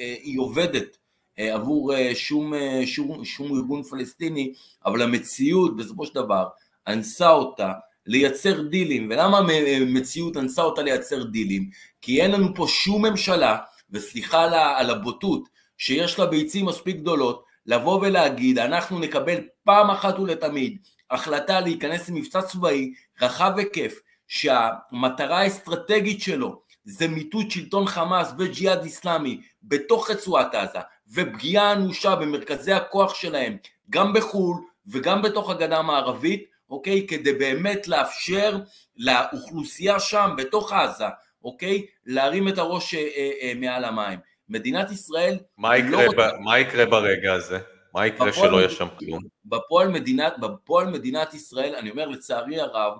אה, 0.00 0.38
עובדת 0.38 0.96
עבור 1.40 1.92
שום, 2.14 2.52
שום, 2.86 3.24
שום 3.24 3.56
ארגון 3.56 3.82
פלסטיני, 3.82 4.52
אבל 4.86 5.02
המציאות 5.02 5.76
בסופו 5.76 6.06
של 6.06 6.14
דבר 6.14 6.46
אנסה 6.86 7.30
אותה 7.30 7.72
לייצר 8.06 8.62
דילים, 8.62 9.08
ולמה 9.10 9.38
המציאות 9.38 10.36
אנסה 10.36 10.62
אותה 10.62 10.82
לייצר 10.82 11.24
דילים? 11.24 11.70
כי 12.00 12.22
אין 12.22 12.30
לנו 12.30 12.54
פה 12.54 12.66
שום 12.68 13.06
ממשלה, 13.06 13.56
וסליחה 13.90 14.44
על 14.78 14.90
הבוטות, 14.90 15.48
שיש 15.78 16.18
לה 16.18 16.26
ביצים 16.26 16.66
מספיק 16.66 16.96
גדולות, 16.96 17.44
לבוא 17.68 18.00
ולהגיד, 18.00 18.58
אנחנו 18.58 18.98
נקבל 18.98 19.38
פעם 19.64 19.90
אחת 19.90 20.18
ולתמיד 20.18 20.78
החלטה 21.10 21.60
להיכנס 21.60 22.08
למבצע 22.08 22.42
צבאי 22.42 22.92
רחב 23.22 23.52
היקף, 23.56 24.00
שהמטרה 24.28 25.40
האסטרטגית 25.40 26.20
שלו 26.22 26.60
זה 26.84 27.08
מיטוט 27.08 27.50
שלטון 27.50 27.86
חמאס 27.86 28.32
וג'יהאד 28.38 28.84
איסלאמי 28.84 29.40
בתוך 29.62 30.10
רצועת 30.10 30.54
עזה 30.54 30.78
ופגיעה 31.14 31.72
אנושה 31.72 32.16
במרכזי 32.16 32.72
הכוח 32.72 33.14
שלהם 33.14 33.56
גם 33.90 34.12
בחו"ל 34.12 34.56
וגם 34.86 35.22
בתוך 35.22 35.50
הגדה 35.50 35.78
המערבית, 35.78 36.44
אוקיי? 36.70 37.06
כדי 37.06 37.32
באמת 37.32 37.88
לאפשר 37.88 38.58
לאוכלוסייה 38.96 40.00
שם 40.00 40.30
בתוך 40.36 40.72
עזה, 40.72 41.04
אוקיי? 41.44 41.86
להרים 42.06 42.48
את 42.48 42.58
הראש 42.58 42.94
אה, 42.94 43.00
אה, 43.00 43.30
אה 43.42 43.52
מעל 43.56 43.84
המים. 43.84 44.18
מדינת 44.48 44.90
ישראל... 44.90 45.38
מה 45.58 45.76
יקרה, 45.78 46.06
לא 46.06 46.12
ב... 46.16 46.30
מה 46.40 46.58
יקרה 46.58 46.86
ברגע 46.86 47.32
הזה? 47.32 47.58
מה 47.94 48.06
יקרה 48.06 48.32
שלא 48.32 48.56
יהיה 48.56 48.70
שם 48.70 48.86
כלום? 48.98 49.22
בפועל 49.44 49.88
מדינת, 49.88 50.38
בפועל 50.40 50.86
מדינת 50.86 51.34
ישראל, 51.34 51.74
אני 51.74 51.90
אומר 51.90 52.08
לצערי 52.08 52.60
הרב, 52.60 52.92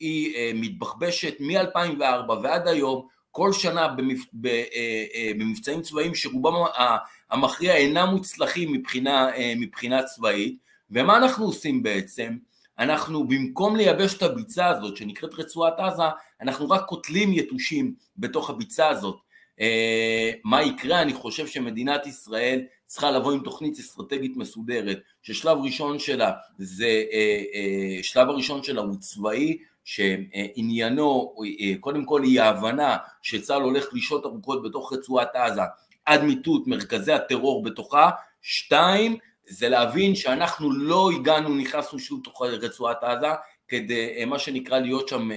היא 0.00 0.36
אה, 0.36 0.50
מתבחבשת 0.54 1.34
מ-2004 1.40 2.30
ועד 2.42 2.68
היום, 2.68 3.06
כל 3.36 3.52
שנה 3.52 3.88
במפ... 3.88 4.24
ב, 4.32 4.46
אה, 4.46 5.04
אה, 5.14 5.30
במבצעים 5.38 5.82
צבאיים 5.82 6.14
שרובם 6.14 6.52
המכריע 7.30 7.76
אינם 7.76 8.08
מוצלחים 8.08 8.72
מבחינה, 8.72 9.34
אה, 9.34 9.52
מבחינה 9.56 10.02
צבאית, 10.02 10.58
ומה 10.90 11.16
אנחנו 11.16 11.44
עושים 11.44 11.82
בעצם? 11.82 12.36
אנחנו 12.78 13.28
במקום 13.28 13.76
לייבש 13.76 14.16
את 14.16 14.22
הביצה 14.22 14.66
הזאת 14.66 14.96
שנקראת 14.96 15.34
רצועת 15.34 15.80
עזה, 15.80 16.02
אנחנו 16.40 16.70
רק 16.70 16.84
קוטלים 16.84 17.32
יתושים 17.32 17.94
בתוך 18.16 18.50
הביצה 18.50 18.88
הזאת. 18.88 19.16
אה, 19.60 20.30
מה 20.44 20.62
יקרה? 20.62 21.02
אני 21.02 21.14
חושב 21.14 21.46
שמדינת 21.46 22.06
ישראל 22.06 22.62
צריכה 22.86 23.10
לבוא 23.10 23.32
עם 23.32 23.40
תוכנית 23.40 23.78
אסטרטגית 23.78 24.36
מסודרת, 24.36 24.98
ששלב 25.22 25.58
ראשון 25.58 25.98
שלה 25.98 26.32
זה, 26.58 27.04
אה, 27.12 27.42
אה, 27.54 28.02
שלב 28.02 28.28
הראשון 28.28 28.62
שלה 28.62 28.80
הוא 28.80 28.96
צבאי, 29.00 29.58
שעניינו 29.84 31.34
קודם 31.80 32.04
כל 32.04 32.22
היא 32.22 32.40
ההבנה 32.40 32.96
שצה"ל 33.22 33.62
הולך 33.62 33.88
לשהות 33.92 34.26
ארוכות 34.26 34.62
בתוך 34.62 34.92
רצועת 34.92 35.36
עזה 35.36 35.62
עד 36.04 36.22
מיטוט 36.22 36.66
מרכזי 36.66 37.12
הטרור 37.12 37.62
בתוכה, 37.62 38.10
שתיים 38.42 39.16
זה 39.48 39.68
להבין 39.68 40.14
שאנחנו 40.14 40.70
לא 40.70 41.10
הגענו, 41.10 41.54
נכנסנו 41.54 41.98
שוב 41.98 42.20
לתוך 42.20 42.42
רצועת 42.42 43.04
עזה 43.04 43.26
כדי 43.68 44.24
מה 44.26 44.38
שנקרא 44.38 44.78
להיות 44.78 45.08
שם 45.08 45.28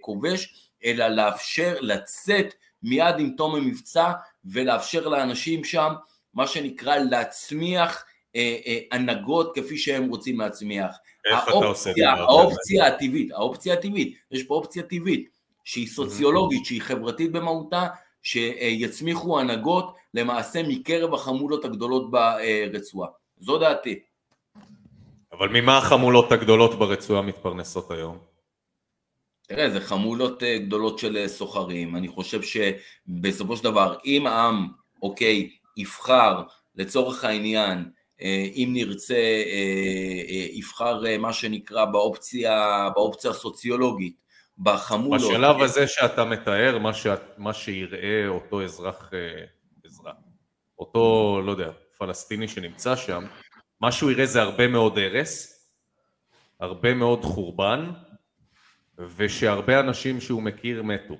כובש, 0.00 0.70
אלא 0.84 1.08
לאפשר 1.08 1.76
לצאת 1.80 2.54
מיד 2.82 3.14
עם 3.18 3.30
תום 3.36 3.54
המבצע 3.54 4.12
ולאפשר 4.44 5.08
לאנשים 5.08 5.64
שם 5.64 5.92
מה 6.34 6.46
שנקרא 6.46 6.96
להצמיח 6.96 8.04
אה, 8.36 8.56
אה, 8.66 8.78
הנהגות 8.92 9.52
כפי 9.54 9.78
שהם 9.78 10.08
רוצים 10.08 10.40
להצמיח. 10.40 10.96
איך 11.30 11.48
האופציה, 11.48 11.60
אתה 11.60 11.66
עושה 11.66 11.90
את 11.90 11.94
זה? 11.96 12.08
האופציה 12.08 12.86
הטבעית, 12.86 13.32
האופציה 13.32 13.74
הטבעית, 13.74 14.14
יש 14.30 14.42
פה 14.42 14.54
אופציה 14.54 14.82
טבעית 14.82 15.28
שהיא 15.64 15.88
סוציולוגית, 15.88 16.64
שהיא 16.66 16.82
חברתית 16.82 17.32
במהותה, 17.32 17.86
שיצמיחו 18.22 19.40
הנהגות 19.40 19.94
למעשה 20.14 20.62
מקרב 20.62 21.14
החמולות 21.14 21.64
הגדולות 21.64 22.10
ברצועה. 22.10 23.08
זו 23.40 23.58
דעתי. 23.58 23.98
אבל 25.32 25.48
ממה 25.48 25.78
החמולות 25.78 26.32
הגדולות 26.32 26.74
ברצועה 26.74 27.22
מתפרנסות 27.22 27.90
היום? 27.90 28.29
תראה, 29.50 29.70
זה 29.70 29.80
חמולות 29.80 30.42
אה, 30.42 30.58
גדולות 30.58 30.98
של 30.98 31.16
אה, 31.16 31.28
סוחרים, 31.28 31.96
אני 31.96 32.08
חושב 32.08 32.40
שבסופו 32.42 33.56
של 33.56 33.64
דבר, 33.64 33.96
אם 34.04 34.26
העם, 34.26 34.68
אוקיי, 35.02 35.50
יבחר 35.76 36.42
לצורך 36.74 37.24
העניין, 37.24 37.90
אה, 38.22 38.46
אם 38.54 38.70
נרצה, 38.72 39.42
יבחר 40.52 41.02
מה 41.18 41.32
שנקרא 41.32 41.84
באופציה, 41.84 42.88
באופציה 42.94 43.30
הסוציולוגית, 43.30 44.22
בחמולות. 44.58 45.30
בשלב 45.30 45.62
הזה 45.62 45.86
שאתה 45.86 46.24
מתאר, 46.24 46.78
מה, 46.78 46.94
ש... 46.94 47.06
מה 47.38 47.54
שיראה 47.54 48.28
אותו 48.28 48.64
אזרח, 48.64 49.10
אזרח, 49.84 50.14
אותו, 50.78 51.40
לא 51.46 51.50
יודע, 51.52 51.70
פלסטיני 51.98 52.48
שנמצא 52.48 52.96
שם, 52.96 53.24
מה 53.80 53.92
שהוא 53.92 54.10
יראה 54.10 54.26
זה 54.26 54.42
הרבה 54.42 54.68
מאוד 54.68 54.98
הרס, 54.98 55.60
הרבה 56.60 56.94
מאוד 56.94 57.24
חורבן, 57.24 57.90
ושהרבה 59.16 59.80
אנשים 59.80 60.20
שהוא 60.20 60.42
מכיר 60.42 60.82
מתו. 60.82 61.14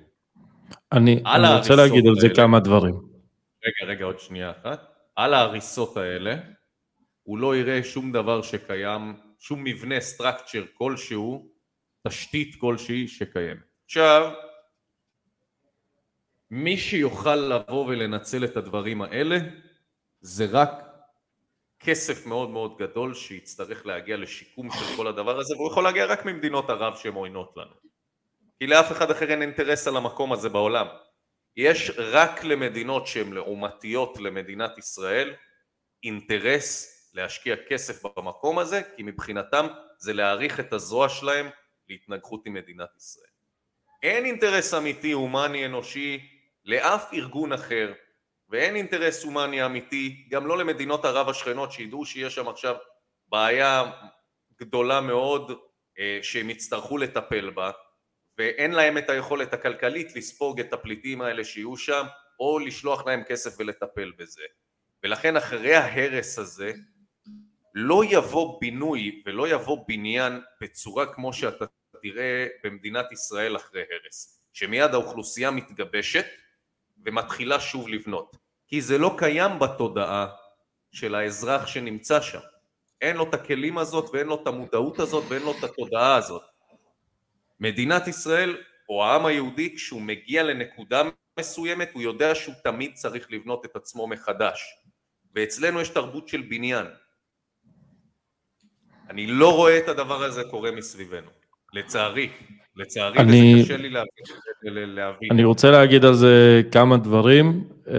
אני, 0.91 1.23
אני 1.25 1.57
רוצה 1.57 1.75
להגיד 1.75 2.07
על 2.07 2.15
זה 2.15 2.27
האלה. 2.27 2.35
כמה 2.35 2.59
דברים. 2.59 2.93
רגע, 3.65 3.91
רגע, 3.91 4.05
עוד 4.05 4.19
שנייה 4.19 4.51
אחת. 4.51 4.87
על 5.15 5.33
ההריסות 5.33 5.97
האלה, 5.97 6.35
הוא 7.23 7.37
לא 7.37 7.55
יראה 7.55 7.83
שום 7.83 8.11
דבר 8.11 8.41
שקיים, 8.41 9.13
שום 9.39 9.63
מבנה, 9.63 9.95
structure 9.97 10.67
כלשהו, 10.73 11.47
תשתית 12.07 12.55
כלשהי 12.55 13.07
שקיימת. 13.07 13.61
עכשיו, 13.85 14.31
מי 16.51 16.77
שיוכל 16.77 17.35
לבוא 17.35 17.85
ולנצל 17.85 18.43
את 18.43 18.57
הדברים 18.57 19.01
האלה, 19.01 19.37
זה 20.21 20.45
רק 20.51 20.90
כסף 21.83 22.25
מאוד 22.25 22.49
מאוד 22.49 22.77
גדול 22.77 23.13
שיצטרך 23.13 23.85
להגיע 23.85 24.17
לשיקום 24.17 24.71
של 24.71 24.95
כל 24.97 25.07
הדבר 25.07 25.39
הזה, 25.39 25.55
והוא 25.55 25.71
יכול 25.71 25.83
להגיע 25.83 26.05
רק 26.05 26.25
ממדינות 26.25 26.69
ערב 26.69 26.95
שהן 26.95 27.13
עוינות 27.13 27.53
לנו. 27.57 27.75
כי 28.59 28.67
לאף 28.67 28.91
אחד 28.91 29.11
אחר 29.11 29.29
אין 29.29 29.41
אינטרס 29.41 29.87
על 29.87 29.97
המקום 29.97 30.33
הזה 30.33 30.49
בעולם. 30.49 30.87
יש 31.57 31.91
רק 31.97 32.43
למדינות 32.43 33.07
שהן 33.07 33.33
לעומתיות 33.33 34.17
למדינת 34.17 34.77
ישראל 34.77 35.33
אינטרס 36.03 36.97
להשקיע 37.13 37.55
כסף 37.69 38.05
במקום 38.17 38.59
הזה, 38.59 38.81
כי 38.95 39.03
מבחינתם 39.03 39.67
זה 39.97 40.13
להעריך 40.13 40.59
את 40.59 40.73
הזרוע 40.73 41.09
שלהם 41.09 41.49
להתנגחות 41.89 42.45
עם 42.45 42.53
מדינת 42.53 42.89
ישראל. 42.97 43.31
אין 44.03 44.25
אינטרס 44.25 44.73
אמיתי, 44.73 45.11
הומני, 45.11 45.65
אנושי, 45.65 46.19
לאף 46.65 47.13
ארגון 47.13 47.53
אחר, 47.53 47.93
ואין 48.51 48.75
אינטרס 48.75 49.23
הומני 49.23 49.65
אמיתי, 49.65 50.25
גם 50.29 50.47
לא 50.47 50.57
למדינות 50.57 51.05
ערב 51.05 51.29
השכנות 51.29 51.71
שידעו 51.71 52.05
שיש 52.05 52.35
שם 52.35 52.47
עכשיו 52.47 52.75
בעיה 53.27 53.83
גדולה 54.59 55.01
מאוד 55.01 55.51
אה, 55.99 56.19
שהם 56.21 56.49
יצטרכו 56.49 56.97
לטפל 56.97 57.49
בה, 57.49 57.71
ואין 58.37 58.71
להם 58.71 58.97
את 58.97 59.09
היכולת 59.09 59.53
הכלכלית 59.53 60.15
לספוג 60.15 60.59
את 60.59 60.73
הפליטים 60.73 61.21
האלה 61.21 61.43
שיהיו 61.43 61.77
שם, 61.77 62.05
או 62.39 62.59
לשלוח 62.59 63.05
להם 63.07 63.23
כסף 63.23 63.59
ולטפל 63.59 64.11
בזה. 64.17 64.43
ולכן 65.03 65.37
אחרי 65.37 65.75
ההרס 65.75 66.39
הזה, 66.39 66.73
לא 67.73 68.01
יבוא 68.09 68.61
בינוי 68.61 69.23
ולא 69.25 69.47
יבוא 69.47 69.77
בניין 69.87 70.41
בצורה 70.61 71.13
כמו 71.13 71.33
שאתה 71.33 71.65
תראה 72.01 72.47
במדינת 72.63 73.11
ישראל 73.11 73.55
אחרי 73.55 73.81
הרס, 73.81 74.43
שמיד 74.53 74.93
האוכלוסייה 74.93 75.51
מתגבשת 75.51 76.25
ומתחילה 77.05 77.59
שוב 77.59 77.89
לבנות, 77.89 78.37
כי 78.67 78.81
זה 78.81 78.97
לא 78.97 79.15
קיים 79.17 79.59
בתודעה 79.59 80.27
של 80.91 81.15
האזרח 81.15 81.67
שנמצא 81.67 82.21
שם. 82.21 82.39
אין 83.01 83.17
לו 83.17 83.29
את 83.29 83.33
הכלים 83.33 83.77
הזאת 83.77 84.09
ואין 84.13 84.27
לו 84.27 84.41
את 84.41 84.47
המודעות 84.47 84.99
הזאת 84.99 85.23
ואין 85.27 85.41
לו 85.41 85.51
את 85.51 85.63
התודעה 85.63 86.15
הזאת. 86.15 86.41
מדינת 87.59 88.07
ישראל 88.07 88.57
או 88.89 89.05
העם 89.05 89.25
היהודי 89.25 89.75
כשהוא 89.75 90.01
מגיע 90.01 90.43
לנקודה 90.43 91.01
מסוימת 91.39 91.89
הוא 91.93 92.01
יודע 92.01 92.35
שהוא 92.35 92.55
תמיד 92.63 92.93
צריך 92.93 93.31
לבנות 93.31 93.65
את 93.65 93.75
עצמו 93.75 94.07
מחדש. 94.07 94.63
ואצלנו 95.35 95.81
יש 95.81 95.89
תרבות 95.89 96.27
של 96.27 96.41
בניין. 96.41 96.85
אני 99.09 99.27
לא 99.27 99.55
רואה 99.55 99.77
את 99.77 99.87
הדבר 99.87 100.23
הזה 100.23 100.43
קורה 100.51 100.71
מסביבנו. 100.71 101.31
לצערי, 101.73 102.29
לצערי 102.75 103.17
אני- 103.19 103.53
וזה 103.55 103.63
קשה 103.63 103.77
לי 103.77 103.89
להבין, 103.89 104.89
להבין. 104.95 105.29
אני 105.31 105.43
רוצה 105.43 105.71
להגיד 105.71 106.05
על 106.05 106.13
זה 106.13 106.61
כמה 106.71 106.97
דברים, 106.97 107.63
אה, 107.87 107.93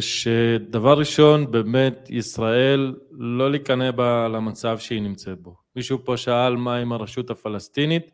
שדבר 0.00 0.98
ראשון, 0.98 1.50
באמת 1.50 2.06
ישראל 2.10 2.94
לא 3.10 3.50
להיכנע 3.50 3.90
בה 3.90 4.28
למצב 4.28 4.78
שהיא 4.78 5.02
נמצאת 5.02 5.38
בו. 5.40 5.54
מישהו 5.76 5.98
פה 6.04 6.16
שאל 6.16 6.56
מה 6.56 6.76
עם 6.76 6.92
הרשות 6.92 7.30
הפלסטינית, 7.30 8.10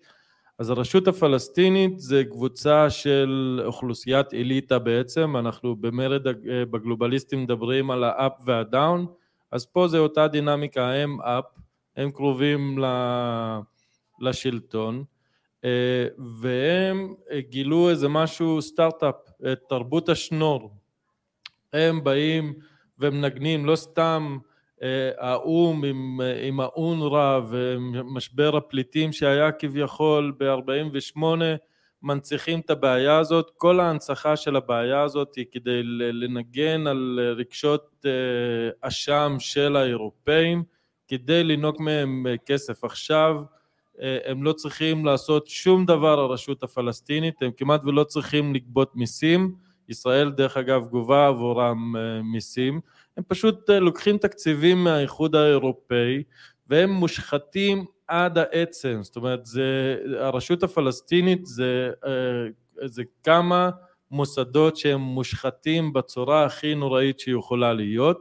אז 0.58 0.70
הרשות 0.70 1.08
הפלסטינית 1.08 1.98
זה 2.00 2.24
קבוצה 2.24 2.90
של 2.90 3.60
אוכלוסיית 3.64 4.34
אליטה 4.34 4.78
בעצם, 4.78 5.36
אנחנו 5.36 5.76
במרד 5.76 6.26
אה, 6.26 6.32
בגלובליסטים 6.70 7.42
מדברים 7.42 7.90
על 7.90 8.04
האפ 8.04 8.32
והדאון, 8.46 9.06
אז 9.52 9.66
פה 9.66 9.88
זה 9.88 9.98
אותה 9.98 10.28
דינמיקה, 10.28 10.90
הם 10.92 11.20
אפ, 11.20 11.44
הם 11.96 12.10
קרובים 12.10 12.78
ל- 12.78 13.58
לשלטון, 14.20 15.04
והם 16.40 17.14
אה, 17.30 17.40
גילו 17.40 17.90
איזה 17.90 18.08
משהו 18.08 18.62
סטארט-אפ, 18.62 19.14
את 19.52 19.58
תרבות 19.68 20.08
השנור. 20.08 20.70
הם 21.72 22.04
באים 22.04 22.54
ומנגנים, 22.98 23.66
לא 23.66 23.76
סתם 23.76 24.38
אה, 24.82 25.10
האו"ם 25.18 25.84
עם, 25.84 26.20
אה, 26.20 26.46
עם 26.46 26.60
האונר"א 26.60 27.40
ומשבר 27.48 28.56
הפליטים 28.56 29.12
שהיה 29.12 29.52
כביכול 29.52 30.32
ב-48, 30.38 31.18
מנציחים 32.02 32.60
את 32.60 32.70
הבעיה 32.70 33.18
הזאת. 33.18 33.50
כל 33.56 33.80
ההנצחה 33.80 34.36
של 34.36 34.56
הבעיה 34.56 35.02
הזאת 35.02 35.34
היא 35.34 35.46
כדי 35.52 35.82
לנגן 36.12 36.86
על 36.86 37.20
אה, 37.22 37.32
רגשות 37.32 38.06
אה, 38.06 38.88
אשם 38.88 39.36
של 39.38 39.76
האירופאים, 39.76 40.64
כדי 41.08 41.44
לנהוג 41.44 41.82
מהם 41.82 42.26
אה, 42.26 42.38
כסף. 42.46 42.84
עכשיו 42.84 43.36
אה, 43.36 43.53
הם 43.98 44.42
לא 44.42 44.52
צריכים 44.52 45.04
לעשות 45.04 45.46
שום 45.46 45.86
דבר 45.86 46.20
הרשות 46.20 46.62
הפלסטינית, 46.62 47.42
הם 47.42 47.50
כמעט 47.56 47.84
ולא 47.84 48.04
צריכים 48.04 48.54
לגבות 48.54 48.96
מיסים, 48.96 49.54
ישראל 49.88 50.30
דרך 50.30 50.56
אגב 50.56 50.86
גובה 50.86 51.26
עבורם 51.26 51.96
אה, 51.96 52.22
מיסים, 52.22 52.80
הם 53.16 53.24
פשוט 53.28 53.70
אה, 53.70 53.78
לוקחים 53.80 54.18
תקציבים 54.18 54.84
מהאיחוד 54.84 55.34
האירופאי 55.34 56.22
והם 56.66 56.90
מושחתים 56.90 57.84
עד 58.08 58.38
העצם, 58.38 58.98
זאת 59.02 59.16
אומרת 59.16 59.46
זה, 59.46 59.96
הרשות 60.18 60.62
הפלסטינית 60.62 61.46
זה, 61.46 61.90
אה, 62.06 62.86
זה 62.86 63.02
כמה 63.24 63.70
מוסדות 64.10 64.76
שהם 64.76 65.00
מושחתים 65.00 65.92
בצורה 65.92 66.44
הכי 66.44 66.74
נוראית 66.74 67.20
שיכולה 67.20 67.72
להיות 67.72 68.20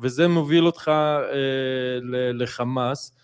וזה 0.00 0.28
מוביל 0.28 0.66
אותך 0.66 0.88
אה, 0.88 1.98
לחמאס. 2.34 3.16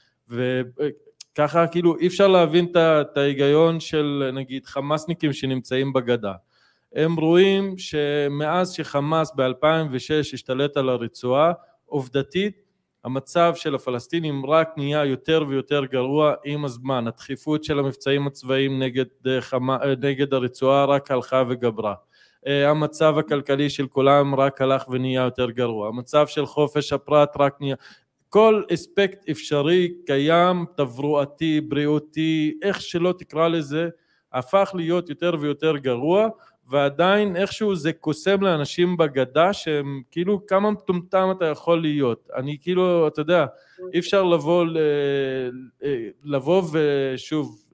ככה 1.38 1.66
כאילו 1.66 1.98
אי 1.98 2.06
אפשר 2.06 2.28
להבין 2.28 2.66
את 2.76 3.16
ההיגיון 3.16 3.80
של 3.80 4.30
נגיד 4.34 4.66
חמאסניקים 4.66 5.32
שנמצאים 5.32 5.92
בגדה. 5.92 6.32
הם 6.94 7.16
רואים 7.16 7.78
שמאז 7.78 8.72
שחמאס 8.72 9.32
ב-2006 9.36 10.34
השתלט 10.34 10.76
על 10.76 10.88
הרצועה, 10.88 11.52
עובדתית 11.86 12.68
המצב 13.04 13.52
של 13.56 13.74
הפלסטינים 13.74 14.46
רק 14.46 14.70
נהיה 14.76 15.04
יותר 15.04 15.44
ויותר 15.48 15.84
גרוע 15.84 16.34
עם 16.44 16.64
הזמן. 16.64 17.06
הדחיפות 17.06 17.64
של 17.64 17.78
המבצעים 17.78 18.26
הצבאיים 18.26 18.82
נגד, 18.82 19.04
אה, 19.26 19.40
חמה, 19.40 19.76
אה, 19.82 19.94
נגד 20.02 20.34
הרצועה 20.34 20.84
רק 20.84 21.10
הלכה 21.10 21.42
וגברה. 21.48 21.94
אה, 22.46 22.70
המצב 22.70 23.18
הכלכלי 23.18 23.70
של 23.70 23.86
כולם 23.86 24.34
רק 24.34 24.60
הלך 24.60 24.88
ונהיה 24.88 25.22
יותר 25.22 25.50
גרוע. 25.50 25.88
המצב 25.88 26.26
של 26.26 26.46
חופש 26.46 26.92
הפרט 26.92 27.36
רק 27.38 27.56
נהיה... 27.60 27.76
כל 28.28 28.62
אספקט 28.74 29.28
אפשרי 29.30 29.92
קיים, 30.06 30.64
תברואתי, 30.76 31.60
בריאותי, 31.60 32.58
איך 32.62 32.80
שלא 32.80 33.14
תקרא 33.18 33.48
לזה, 33.48 33.88
הפך 34.32 34.70
להיות 34.74 35.08
יותר 35.08 35.34
ויותר 35.40 35.76
גרוע, 35.76 36.28
ועדיין 36.70 37.36
איכשהו 37.36 37.76
זה 37.76 37.92
קוסם 37.92 38.42
לאנשים 38.42 38.96
בגדה 38.96 39.52
שהם 39.52 40.02
כאילו 40.10 40.46
כמה 40.46 40.70
מטומטם 40.70 41.28
אתה 41.36 41.44
יכול 41.44 41.82
להיות. 41.82 42.28
אני 42.36 42.56
כאילו, 42.60 43.08
אתה 43.08 43.20
יודע, 43.20 43.46
אי 43.94 43.98
אפשר 43.98 44.22
לבוא, 44.22 44.64
ל... 44.64 44.78
לבוא 46.24 46.62
ושוב, 46.72 47.64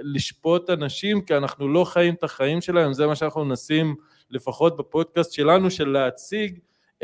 לשפוט 0.00 0.70
אנשים 0.70 1.20
כי 1.22 1.36
אנחנו 1.36 1.68
לא 1.68 1.84
חיים 1.84 2.14
את 2.14 2.24
החיים 2.24 2.60
שלהם, 2.60 2.92
זה 2.92 3.06
מה 3.06 3.16
שאנחנו 3.16 3.44
מנסים 3.44 3.94
לפחות 4.30 4.76
בפודקאסט 4.76 5.32
שלנו, 5.32 5.70
של 5.70 5.88
להציג 5.88 6.58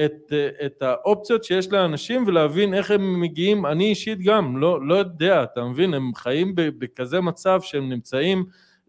את, 0.04 0.32
את 0.66 0.82
האופציות 0.82 1.44
שיש 1.44 1.72
לאנשים 1.72 2.24
ולהבין 2.26 2.74
איך 2.74 2.90
הם 2.90 3.20
מגיעים, 3.20 3.66
אני 3.66 3.84
אישית 3.84 4.18
גם 4.22 4.56
לא, 4.56 4.86
לא 4.86 4.94
יודע, 4.94 5.42
אתה 5.42 5.64
מבין, 5.64 5.94
הם 5.94 6.14
חיים 6.14 6.52
בכזה 6.54 7.20
מצב 7.20 7.60
שהם 7.62 7.88
נמצאים 7.88 8.44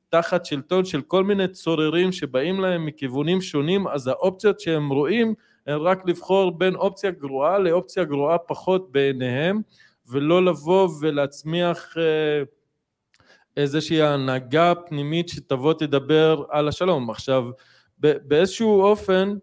תחת 0.10 0.46
שלטון 0.46 0.86
של 0.86 1.02
כל 1.02 1.24
מיני 1.24 1.48
צוררים 1.48 2.12
שבאים 2.12 2.60
להם 2.60 2.86
מכיוונים 2.86 3.42
שונים, 3.42 3.88
אז 3.88 4.08
האופציות 4.08 4.60
שהם 4.60 4.90
רואים 4.90 5.34
הן 5.68 5.78
רק 5.80 6.06
לבחור 6.06 6.52
בין 6.58 6.76
אופציה 6.76 7.12
גרועה 7.12 7.60
לאופציה 7.60 8.04
גרועה 8.04 8.38
פחות 8.38 8.92
בעיניהם, 8.92 9.62
ולא 10.08 10.46
לבוא 10.46 10.90
ולהצמיח 11.02 11.98
אה, 11.98 12.44
איזושהי 13.58 14.02
הנהגה 14.02 14.74
פנימית 14.88 15.30
שתבוא 15.30 15.74
תדבר 15.74 16.44
על 16.50 16.68
השלום. 16.68 17.10
עכשיו, 17.10 17.44
באיזשהו 17.98 18.82
אופן, 18.82 19.34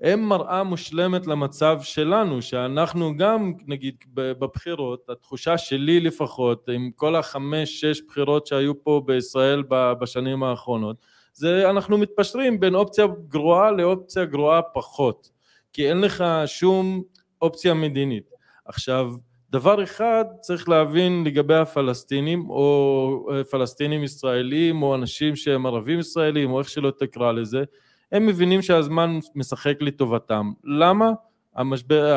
הם 0.00 0.20
מראה 0.20 0.62
מושלמת 0.62 1.26
למצב 1.26 1.78
שלנו, 1.82 2.42
שאנחנו 2.42 3.16
גם, 3.16 3.52
נגיד, 3.66 3.94
בבחירות, 4.14 5.10
התחושה 5.10 5.58
שלי 5.58 6.00
לפחות, 6.00 6.68
עם 6.68 6.90
כל 6.96 7.16
החמש, 7.16 7.80
שש 7.80 8.02
בחירות 8.08 8.46
שהיו 8.46 8.82
פה 8.84 9.02
בישראל 9.06 9.62
בשנים 9.70 10.42
האחרונות, 10.42 10.96
זה 11.32 11.70
אנחנו 11.70 11.98
מתפשרים 11.98 12.60
בין 12.60 12.74
אופציה 12.74 13.06
גרועה 13.28 13.70
לאופציה 13.70 14.24
גרועה 14.24 14.62
פחות, 14.62 15.30
כי 15.72 15.88
אין 15.88 16.00
לך 16.00 16.24
שום 16.46 17.02
אופציה 17.42 17.74
מדינית. 17.74 18.30
עכשיו, 18.64 19.12
דבר 19.50 19.82
אחד 19.82 20.24
צריך 20.40 20.68
להבין 20.68 21.24
לגבי 21.24 21.54
הפלסטינים 21.54 22.50
או 22.50 23.28
אה, 23.32 23.44
פלסטינים 23.44 24.04
ישראלים 24.04 24.82
או 24.82 24.94
אנשים 24.94 25.36
שהם 25.36 25.66
ערבים 25.66 25.98
ישראלים 25.98 26.50
או 26.50 26.58
איך 26.58 26.68
שלא 26.68 26.92
תקרא 26.98 27.32
לזה 27.32 27.64
הם 28.12 28.26
מבינים 28.26 28.62
שהזמן 28.62 29.18
משחק 29.34 29.74
לטובתם 29.80 30.52
למה? 30.64 31.10
המשבר, 31.56 32.12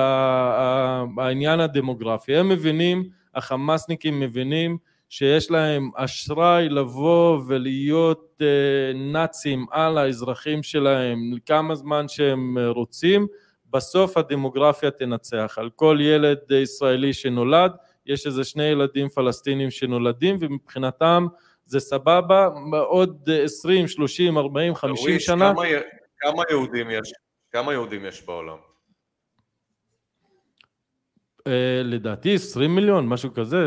העניין 1.17 1.59
הדמוגרפי 1.59 2.35
הם 2.35 2.49
מבינים 2.49 3.09
החמאסניקים 3.35 4.19
מבינים 4.19 4.77
שיש 5.09 5.51
להם 5.51 5.91
אשראי 5.95 6.69
לבוא 6.69 7.41
ולהיות 7.47 8.41
אה, 8.41 8.93
נאצים 8.95 9.65
על 9.71 9.97
האזרחים 9.97 10.63
שלהם 10.63 11.33
לכמה 11.33 11.75
זמן 11.75 12.07
שהם 12.07 12.57
רוצים 12.67 13.27
בסוף 13.69 14.17
הדמוגרפיה 14.17 14.91
תנצח. 14.91 15.55
על 15.57 15.69
כל 15.69 15.97
ילד 16.01 16.37
ישראלי 16.51 17.13
שנולד, 17.13 17.71
יש 18.05 18.27
איזה 18.27 18.43
שני 18.43 18.63
ילדים 18.63 19.09
פלסטינים 19.09 19.71
שנולדים, 19.71 20.37
ומבחינתם 20.39 21.27
זה 21.71 21.79
סבבה, 21.79 22.49
עוד 22.87 23.29
20, 23.45 23.87
30, 23.87 24.37
40, 24.37 24.75
50 24.75 25.19
שנה. 25.19 25.53
כמה, 25.53 25.63
כמה 26.19 26.43
יהודים 26.49 26.91
יש? 26.91 27.13
כמה 27.51 27.73
יהודים 27.73 28.05
יש 28.05 28.25
בעולם? 28.25 28.57
Uh, 31.39 31.51
לדעתי 31.83 32.35
20 32.35 32.75
מיליון, 32.75 33.07
משהו 33.07 33.33
כזה, 33.33 33.57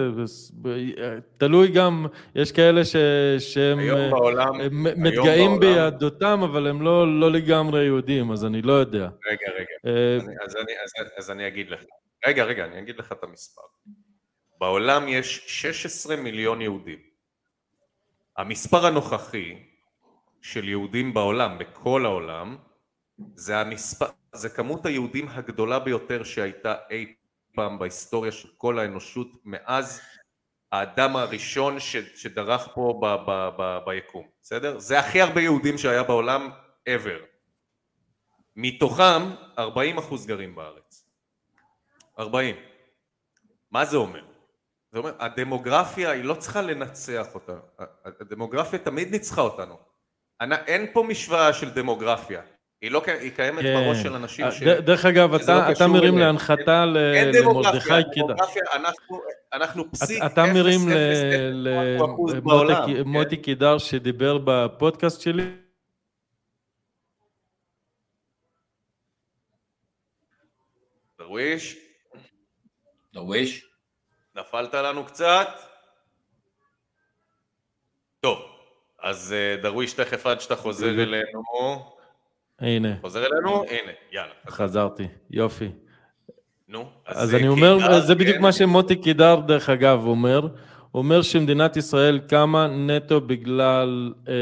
תלוי 1.39 1.69
גם, 1.69 2.07
יש 2.35 2.53
כאלה 2.53 2.85
ש, 2.85 2.97
שהם 3.39 3.79
היום 3.79 4.11
בעולם, 4.11 4.53
מתגאים 4.97 5.61
ביהדותם, 5.61 6.41
אבל 6.43 6.67
הם 6.67 6.83
לא, 6.83 7.21
לא 7.21 7.33
לגמרי 7.33 7.85
יהודים, 7.85 8.33
אז 8.33 8.45
אני 8.45 8.63
לא 8.63 8.73
יודע. 8.73 9.09
רגע, 9.27 9.51
רגע, 9.57 9.75
uh, 9.87 10.25
אני, 10.25 10.35
אז, 10.45 10.57
אני, 10.57 10.73
אז, 10.85 11.09
אז 11.19 11.31
אני 11.31 11.47
אגיד 11.47 11.71
לך. 11.71 11.81
רגע, 12.27 12.45
רגע, 12.45 12.65
אני 12.65 12.79
אגיד 12.79 12.99
לך 12.99 13.13
את 13.13 13.25
המספר. 13.25 13.63
בעולם 14.61 15.09
יש 15.09 15.45
16 15.47 16.17
מיליון 16.17 16.63
יהודים. 16.63 17.14
המספר 18.37 18.87
הנוכחי 18.87 19.55
של 20.43 20.69
יהודים 20.69 21.15
בעולם, 21.15 21.59
בכל 21.59 22.05
העולם, 22.07 22.57
זה, 23.35 23.59
המספר, 23.61 24.07
זה 24.33 24.49
כמות 24.49 24.87
היהודים 24.87 25.29
הגדולה 25.29 25.79
ביותר 25.79 26.25
שהייתה 26.25 26.75
אי 26.91 27.15
פעם 27.55 27.79
בהיסטוריה 27.79 28.33
של 28.33 28.49
כל 28.57 28.79
האנושות 28.79 29.29
מאז 29.45 30.01
האדם 30.73 31.17
הראשון 31.17 31.81
ש, 31.81 31.97
שדרך 31.97 32.69
פה 32.75 33.01
ב, 33.03 33.31
ב, 33.31 33.49
ב, 33.59 33.79
ביקום, 33.87 34.27
בסדר? 34.43 34.79
זה 34.79 34.99
הכי 34.99 35.21
הרבה 35.21 35.41
יהודים 35.41 35.79
שהיה 35.79 36.03
בעולם 36.03 36.51
ever. 36.89 37.23
מתוכם 38.57 39.23
40 39.59 39.99
אחוז 39.99 40.27
גרים 40.27 40.55
בארץ. 40.55 41.09
40. 42.19 42.57
מה 43.71 43.85
זה 43.85 43.97
אומר? 43.97 44.34
זה 44.95 44.99
אומר, 44.99 45.13
הדמוגרפיה 45.19 46.11
היא 46.11 46.25
לא 46.25 46.35
צריכה 46.35 46.63
לנצח 46.63 47.27
אותה, 47.35 47.53
הדמוגרפיה 48.05 48.79
תמיד 48.79 49.11
ניצחה 49.11 49.41
אותנו. 49.41 49.79
אין 50.67 50.87
פה 50.93 51.03
משוואה 51.03 51.53
של 51.53 51.71
דמוגרפיה. 51.71 52.43
היא 52.81 52.91
לא 52.91 53.03
היא 53.21 53.33
קיימת 53.37 53.63
כן. 53.63 53.75
בראש 53.75 54.03
של 54.03 54.15
אנשים 54.15 54.51
ש... 54.51 54.63
דרך 54.63 55.05
אגב, 55.05 55.35
אתה, 55.35 55.55
לא 55.55 55.73
אתה 55.73 55.87
מרים 55.87 56.19
להנחתה 56.19 56.85
למרדכי 56.87 57.89
קידר. 58.15 58.35
אנחנו, 58.75 59.21
אנחנו 59.53 59.91
פסיק 59.91 60.23
אתה 60.27 60.45
מרים 60.55 60.81
למוטי 62.87 63.37
כן? 63.37 63.43
קידר 63.43 63.79
שדיבר 63.79 64.39
בפודקאסט 64.45 65.21
שלי? 65.21 65.51
דרוויש? 71.19 71.77
דרוויש? 73.15 73.74
נפלת 74.37 74.75
לנו 74.75 75.05
קצת? 75.05 75.49
טוב, 78.21 78.39
אז 79.03 79.33
אה, 79.33 79.57
דרוויש 79.63 79.93
תכף 79.93 80.27
עד 80.27 80.41
שאתה 80.41 80.57
חוזר 80.57 80.91
אלינו 80.91 81.43
הנה. 82.61 82.97
חוזר 83.01 83.27
אלינו? 83.27 83.65
הנה, 83.65 83.93
יאללה. 84.13 84.33
חזרתי, 84.49 85.09
יופי. 85.31 85.69
נו, 86.69 86.89
אז, 87.07 87.23
אז 87.23 87.35
אני 87.35 87.49
אומר, 87.49 87.79
קידר, 87.81 88.01
זה 88.01 88.15
בדיוק 88.15 88.37
כן. 88.37 88.43
מה 88.43 88.53
שמוטי 88.53 88.97
קידר 88.97 89.41
דרך 89.41 89.69
אגב 89.69 90.07
אומר, 90.07 90.41
הוא 90.41 91.03
אומר 91.03 91.23
שמדינת 91.23 91.77
ישראל 91.77 92.19
קמה 92.19 92.67
נטו 92.67 93.21
בגלל 93.21 94.13
אה, 94.29 94.35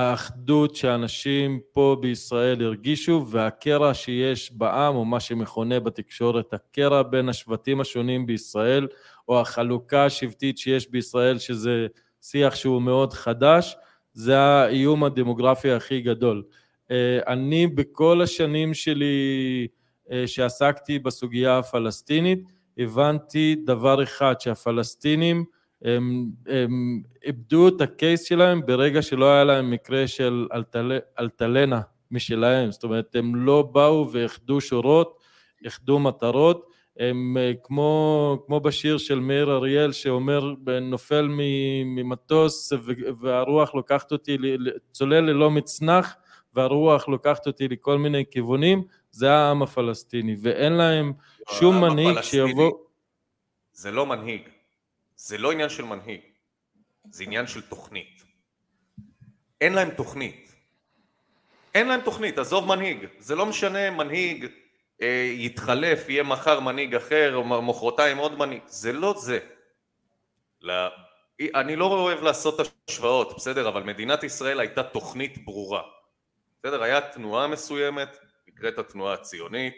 האחדות 0.00 0.76
שאנשים 0.76 1.60
פה 1.72 1.96
בישראל 2.00 2.64
הרגישו 2.64 3.26
והקרע 3.28 3.94
שיש 3.94 4.52
בעם, 4.52 4.94
או 4.94 5.04
מה 5.04 5.20
שמכונה 5.20 5.80
בתקשורת 5.80 6.54
הקרע 6.54 7.02
בין 7.02 7.28
השבטים 7.28 7.80
השונים 7.80 8.26
בישראל, 8.26 8.86
או 9.28 9.40
החלוקה 9.40 10.04
השבטית 10.04 10.58
שיש 10.58 10.90
בישראל, 10.90 11.38
שזה 11.38 11.86
שיח 12.22 12.54
שהוא 12.54 12.82
מאוד 12.82 13.12
חדש, 13.12 13.76
זה 14.12 14.38
האיום 14.38 15.04
הדמוגרפי 15.04 15.70
הכי 15.70 16.00
גדול. 16.00 16.42
אה, 16.90 17.18
אני 17.26 17.66
בכל 17.66 18.22
השנים 18.22 18.74
שלי 18.74 19.66
אה, 20.12 20.26
שעסקתי 20.26 20.98
בסוגיה 20.98 21.58
הפלסטינית, 21.58 22.38
הבנתי 22.78 23.56
דבר 23.64 24.02
אחד, 24.02 24.34
שהפלסטינים 24.40 25.44
הם, 25.82 26.30
הם 26.46 27.02
איבדו 27.24 27.68
את 27.68 27.80
הקייס 27.80 28.22
שלהם 28.22 28.66
ברגע 28.66 29.02
שלא 29.02 29.32
היה 29.32 29.44
להם 29.44 29.70
מקרה 29.70 30.06
של 30.06 30.46
אלטל, 30.54 30.98
אלטלנה 31.20 31.80
משלהם, 32.10 32.72
זאת 32.72 32.84
אומרת 32.84 33.16
הם 33.16 33.34
לא 33.36 33.62
באו 33.62 34.08
ואיחדו 34.12 34.60
שורות, 34.60 35.18
איחדו 35.64 35.98
מטרות, 35.98 36.70
הם 36.98 37.36
אה, 37.40 37.52
כמו, 37.62 38.42
כמו 38.46 38.60
בשיר 38.60 38.98
של 38.98 39.20
מאיר 39.20 39.52
אריאל 39.52 39.92
שאומר 39.92 40.54
נופל 40.82 41.28
ממטוס 41.84 42.72
והרוח 43.20 43.74
לוקחת 43.74 44.12
אותי, 44.12 44.36
צולל 44.92 45.20
ללא 45.20 45.50
מצנח 45.50 46.16
והרוח 46.54 47.08
לוקחת 47.08 47.46
אותי 47.46 47.68
לכל 47.68 47.98
מיני 47.98 48.24
כיוונים, 48.30 48.82
זה 49.10 49.32
העם 49.32 49.62
הפלסטיני, 49.62 50.36
ואין 50.42 50.72
להם 50.72 51.12
שום 51.50 51.80
מנהיג 51.80 52.20
שיבוא... 52.20 52.72
זה 53.72 53.90
לא 53.90 54.06
מנהיג, 54.06 54.42
זה 55.16 55.38
לא 55.38 55.52
עניין 55.52 55.68
של 55.68 55.84
מנהיג, 55.84 56.20
זה 57.10 57.24
עניין 57.24 57.46
של 57.46 57.60
תוכנית. 57.60 58.24
אין 59.60 59.72
להם 59.72 59.90
תוכנית. 59.90 60.52
אין 61.74 61.88
להם 61.88 62.00
תוכנית, 62.00 62.38
עזוב 62.38 62.66
מנהיג, 62.68 63.06
זה 63.18 63.34
לא 63.34 63.46
משנה 63.46 63.90
מנהיג 63.90 64.46
יתחלף, 65.34 66.08
יהיה 66.08 66.22
מחר 66.22 66.60
מנהיג 66.60 66.94
אחר, 66.94 67.34
או 67.36 67.62
מחרתיים 67.62 68.18
עוד 68.18 68.38
מנהיג, 68.38 68.62
זה 68.66 68.92
לא 68.92 69.14
זה. 69.18 69.38
לה... 70.60 70.88
אני 71.54 71.76
לא 71.76 71.84
אוהב 71.84 72.22
לעשות 72.22 72.60
השוואות, 72.88 73.36
בסדר, 73.36 73.68
אבל 73.68 73.82
מדינת 73.82 74.24
ישראל 74.24 74.60
הייתה 74.60 74.82
תוכנית 74.82 75.44
ברורה. 75.44 75.82
בסדר? 76.58 76.82
היה 76.82 77.00
תנועה 77.00 77.46
מסוימת, 77.46 78.18
נקראת 78.48 78.78
התנועה 78.78 79.14
הציונית, 79.14 79.74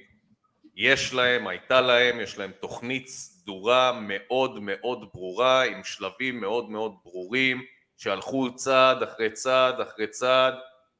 יש 0.74 1.14
להם, 1.14 1.46
הייתה 1.46 1.80
להם, 1.80 2.20
יש 2.20 2.38
להם 2.38 2.52
תוכנית 2.60 3.08
סדורה 3.08 3.92
מאוד 4.00 4.58
מאוד 4.62 5.08
ברורה, 5.14 5.62
עם 5.62 5.84
שלבים 5.84 6.40
מאוד 6.40 6.70
מאוד 6.70 6.92
ברורים, 7.04 7.62
שהלכו 7.96 8.54
צעד 8.54 9.02
אחרי 9.02 9.30
צעד 9.30 9.80
אחרי 9.80 10.06
צעד 10.06 10.54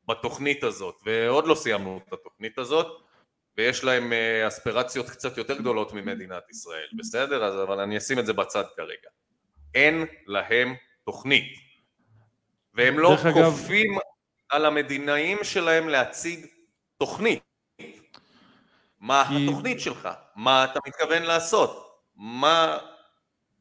בתוכנית 0.09 0.65
הזאת, 0.65 0.95
ועוד 1.05 1.47
לא 1.47 1.55
סיימנו 1.55 2.01
את 2.09 2.13
התוכנית 2.13 2.59
הזאת, 2.59 3.03
ויש 3.59 3.85
להם 3.85 4.13
אה, 4.13 4.49
אספירציות 4.49 5.11
קצת 5.11 5.39
יותר 5.39 5.59
גדולות 5.59 5.93
ממדינת 5.93 6.51
ישראל, 6.51 6.87
בסדר? 6.99 7.45
אז, 7.45 7.63
אבל 7.63 7.81
אני 7.81 7.99
אשים 7.99 8.19
את 8.19 8.27
זה 8.27 8.33
בצד 8.33 8.65
כרגע. 8.77 9.09
אין 9.75 10.05
להם 10.27 10.75
תוכנית, 11.05 11.59
והם 12.75 12.99
לא 12.99 13.17
כופים 13.33 13.93
אגב... 13.93 14.01
על 14.49 14.65
המדינאים 14.65 15.39
שלהם 15.43 15.89
להציג 15.89 16.47
תוכנית. 16.99 17.43
מה 19.01 19.25
כי... 19.29 19.47
התוכנית 19.49 19.81
שלך? 19.81 20.09
מה 20.37 20.65
אתה 20.65 20.81
מתכוון 20.87 21.23
לעשות? 21.23 21.89
מה, 22.17 22.79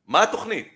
מה 0.07 0.23
התוכנית? 0.23 0.67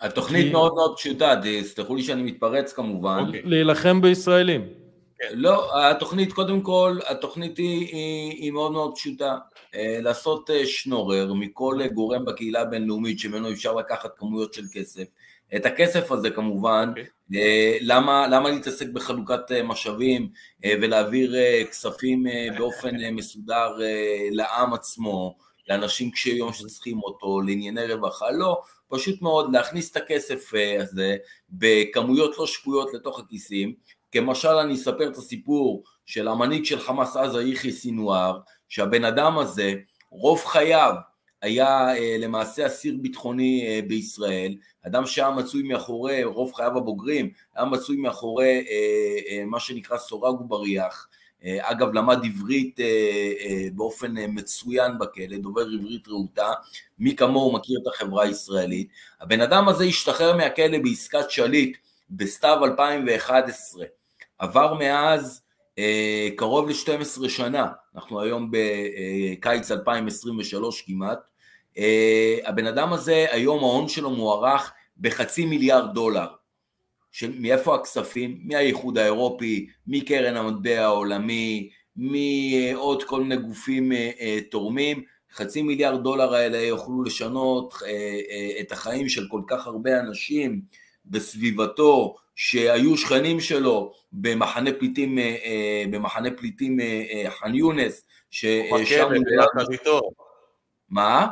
התוכנית 0.00 0.46
כי... 0.46 0.52
מאוד 0.52 0.74
מאוד 0.74 0.96
פשוטה, 0.96 1.34
תסלחו 1.42 1.94
לי 1.94 2.02
שאני 2.02 2.22
מתפרץ 2.22 2.72
כמובן. 2.72 3.24
להילחם 3.44 4.00
בישראלים. 4.00 4.83
לא, 5.32 5.86
התוכנית, 5.90 6.32
קודם 6.32 6.60
כל, 6.60 6.98
התוכנית 7.06 7.58
היא, 7.58 7.86
היא, 7.86 8.30
היא 8.30 8.52
מאוד 8.52 8.72
מאוד 8.72 8.94
פשוטה. 8.94 9.38
אה, 9.74 9.98
לעשות 10.00 10.50
אה, 10.50 10.66
שנורר 10.66 11.32
מכל 11.32 11.78
גורם 11.94 12.24
בקהילה 12.24 12.60
הבינלאומית 12.60 13.18
שממנו 13.18 13.52
אפשר 13.52 13.74
לקחת 13.74 14.18
כמויות 14.18 14.54
של 14.54 14.64
כסף. 14.72 15.04
את 15.56 15.66
הכסף 15.66 16.12
הזה 16.12 16.30
כמובן, 16.30 16.92
okay. 16.96 17.00
אוקיי. 17.28 17.78
למה, 17.80 18.26
למה 18.28 18.50
להתעסק 18.50 18.86
בחלוקת 18.88 19.52
משאבים 19.64 20.28
ולהעביר 20.64 21.34
כספים 21.70 22.26
באופן 22.58 22.96
מסודר 23.12 23.72
לעם 24.30 24.74
עצמו, 24.74 25.36
לאנשים 25.68 26.10
קשי 26.10 26.30
יום 26.30 26.52
שצריכים 26.52 26.98
אותו, 27.02 27.40
לענייני 27.40 27.86
רווחה, 27.86 28.30
לא, 28.30 28.62
פשוט 28.88 29.22
מאוד 29.22 29.52
להכניס 29.52 29.90
את 29.90 29.96
הכסף 29.96 30.52
הזה 30.80 31.16
בכמויות 31.50 32.38
לא 32.38 32.46
שפויות 32.46 32.94
לתוך 32.94 33.18
הכיסים, 33.18 33.74
כמשל 34.14 34.48
אני 34.48 34.74
אספר 34.74 35.08
את 35.08 35.16
הסיפור 35.16 35.82
של 36.06 36.28
המנהיג 36.28 36.64
של 36.64 36.80
חמאס 36.80 37.16
עזה 37.16 37.42
יחיא 37.42 37.72
סינואר, 37.72 38.40
שהבן 38.68 39.04
אדם 39.04 39.38
הזה 39.38 39.74
רוב 40.10 40.44
חייו 40.44 40.94
היה 41.42 41.96
אה, 41.96 42.16
למעשה 42.18 42.66
אסיר 42.66 42.96
ביטחוני 43.00 43.66
אה, 43.66 43.80
בישראל, 43.88 44.56
אדם 44.86 45.06
שהיה 45.06 45.30
מצוי 45.30 45.62
מאחורי, 45.62 46.24
רוב 46.24 46.52
חייו 46.52 46.78
הבוגרים, 46.78 47.30
היה 47.54 47.64
מצוי 47.64 47.96
מאחורי 47.96 48.64
אה, 48.70 49.44
מה 49.46 49.60
שנקרא 49.60 49.98
סורג 49.98 50.40
ובריח, 50.40 51.08
אגב 51.60 51.92
למד 51.92 52.18
עברית 52.24 52.80
באופן 53.74 54.14
מצוין 54.28 54.98
בכלא, 54.98 55.36
דובר 55.36 55.66
עברית 55.78 56.08
רהוטה, 56.08 56.52
מי 56.98 57.16
כמוהו 57.16 57.52
מכיר 57.52 57.80
את 57.82 57.86
החברה 57.86 58.24
הישראלית, 58.24 58.88
הבן 59.20 59.40
אדם 59.40 59.68
הזה 59.68 59.84
השתחרר 59.84 60.36
מהכלא 60.36 60.78
בעסקת 60.78 61.30
שליט 61.30 61.76
בסתיו 62.10 62.64
2011, 62.64 63.84
עבר 64.38 64.74
מאז 64.74 65.42
אה, 65.78 66.28
קרוב 66.36 66.68
ל-12 66.68 67.28
שנה, 67.28 67.66
אנחנו 67.94 68.20
היום 68.20 68.50
בקיץ 68.50 69.70
2023 69.70 70.82
כמעט, 70.82 71.18
אה, 71.78 72.38
הבן 72.44 72.66
אדם 72.66 72.92
הזה 72.92 73.26
היום 73.30 73.64
ההון 73.64 73.88
שלו 73.88 74.10
מוערך 74.10 74.72
בחצי 75.00 75.46
מיליארד 75.46 75.94
דולר. 75.94 76.26
של 77.12 77.32
מאיפה 77.38 77.74
הכספים? 77.74 78.40
מהאיחוד 78.44 78.98
האירופי, 78.98 79.66
מקרן 79.86 80.36
המטבע 80.36 80.84
העולמי, 80.84 81.70
מעוד 81.96 83.04
כל 83.04 83.22
מיני 83.22 83.36
גופים 83.36 83.92
אה, 83.92 84.10
אה, 84.20 84.38
תורמים, 84.50 85.02
חצי 85.34 85.62
מיליארד 85.62 86.02
דולר 86.02 86.34
האלה 86.34 86.58
יוכלו 86.58 87.02
לשנות 87.02 87.74
אה, 87.86 87.88
אה, 88.30 88.60
את 88.60 88.72
החיים 88.72 89.08
של 89.08 89.28
כל 89.28 89.40
כך 89.46 89.66
הרבה 89.66 90.00
אנשים 90.00 90.60
בסביבתו, 91.06 92.16
שהיו 92.34 92.96
שכנים 92.96 93.40
שלו 93.40 93.92
במחנה 94.12 94.70
פליטים, 94.78 95.18
אה, 95.18 95.36
אה, 95.44 95.84
במחנה 95.90 96.30
פליטים 96.30 96.80
אה, 96.80 97.30
ח'אן 97.30 97.54
יונס, 97.54 98.06
ששם 98.30 99.12
הוא 99.14 99.24
ביחד 99.24 99.72
איתו. 99.72 100.00
מה? 100.88 101.26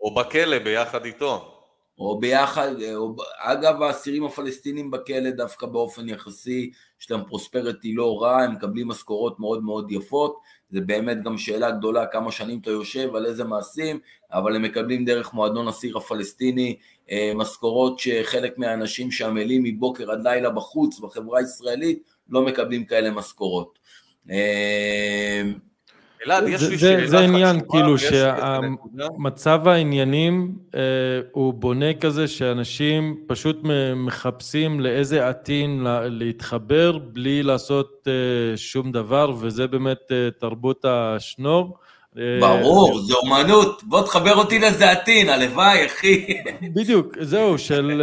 או 0.00 0.14
בכלא 0.14 0.58
ביחד 0.58 1.04
איתו. 1.04 1.50
או 1.98 2.20
ביחד, 2.20 2.70
או, 2.94 3.16
אגב 3.38 3.82
האסירים 3.82 4.24
הפלסטינים 4.24 4.90
בכלא 4.90 5.30
דווקא 5.30 5.66
באופן 5.66 6.08
יחסי, 6.08 6.70
יש 7.04 7.10
להם 7.10 7.24
פרוספרטי 7.24 7.92
לא 7.92 8.22
רע, 8.22 8.42
הם 8.42 8.52
מקבלים 8.52 8.88
משכורות 8.88 9.40
מאוד 9.40 9.64
מאוד 9.64 9.92
יפות, 9.92 10.40
זה 10.70 10.80
באמת 10.80 11.22
גם 11.22 11.38
שאלה 11.38 11.70
גדולה 11.70 12.06
כמה 12.06 12.32
שנים 12.32 12.58
אתה 12.60 12.70
יושב, 12.70 13.14
על 13.14 13.26
איזה 13.26 13.44
מעשים, 13.44 13.98
אבל 14.32 14.56
הם 14.56 14.62
מקבלים 14.62 15.04
דרך 15.04 15.34
מועדון 15.34 15.68
אסיר 15.68 15.98
הפלסטיני 15.98 16.76
אה, 17.10 17.32
משכורות 17.34 17.98
שחלק 17.98 18.58
מהאנשים 18.58 19.10
שעמלים 19.10 19.62
מבוקר 19.62 20.10
עד 20.10 20.22
לילה 20.22 20.50
בחוץ 20.50 20.98
בחברה 20.98 21.38
הישראלית 21.38 22.02
לא 22.28 22.42
מקבלים 22.42 22.84
כאלה 22.84 23.10
משכורות. 23.10 23.78
אלעד, 26.26 26.48
יש 26.48 26.62
לי 26.62 26.78
שאלה 26.78 27.06
זה 27.06 27.18
עניין, 27.18 27.60
כאילו, 27.70 27.98
שמצב 27.98 29.68
העניינים 29.68 30.54
אה, 30.74 30.80
הוא 31.32 31.54
בונה 31.54 31.94
כזה 31.94 32.28
שאנשים 32.28 33.16
פשוט 33.26 33.60
מחפשים 33.96 34.80
לאיזה 34.80 35.28
עתין 35.28 35.86
להתחבר 36.04 36.98
בלי 36.98 37.42
לעשות 37.42 38.08
אה, 38.08 38.56
שום 38.56 38.92
דבר, 38.92 39.32
וזה 39.40 39.66
באמת 39.66 40.12
אה, 40.12 40.28
תרבות 40.38 40.84
השנור. 40.84 41.78
ברור, 42.40 43.00
זו 43.00 43.16
אומנות, 43.16 43.82
בוא 43.84 44.02
תחבר 44.02 44.34
אותי 44.34 44.58
לזה 44.58 44.90
עתין, 44.90 45.28
הלוואי, 45.28 45.86
אחי. 45.86 46.26
בדיוק, 46.74 47.16
זהו, 47.20 47.58
של 47.58 48.02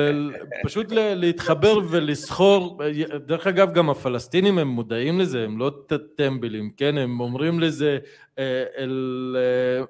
פשוט 0.64 0.88
להתחבר 0.92 1.80
ולסחור, 1.90 2.82
דרך 3.26 3.48
אגב, 3.48 3.74
גם 3.74 3.90
הפלסטינים 3.90 4.58
הם 4.58 4.68
מודעים 4.68 5.20
לזה, 5.20 5.44
הם 5.44 5.60
לא 5.60 5.72
טמבלים, 6.16 6.72
כן? 6.78 6.98
הם 6.98 7.20
אומרים 7.20 7.60
לזה 7.60 7.98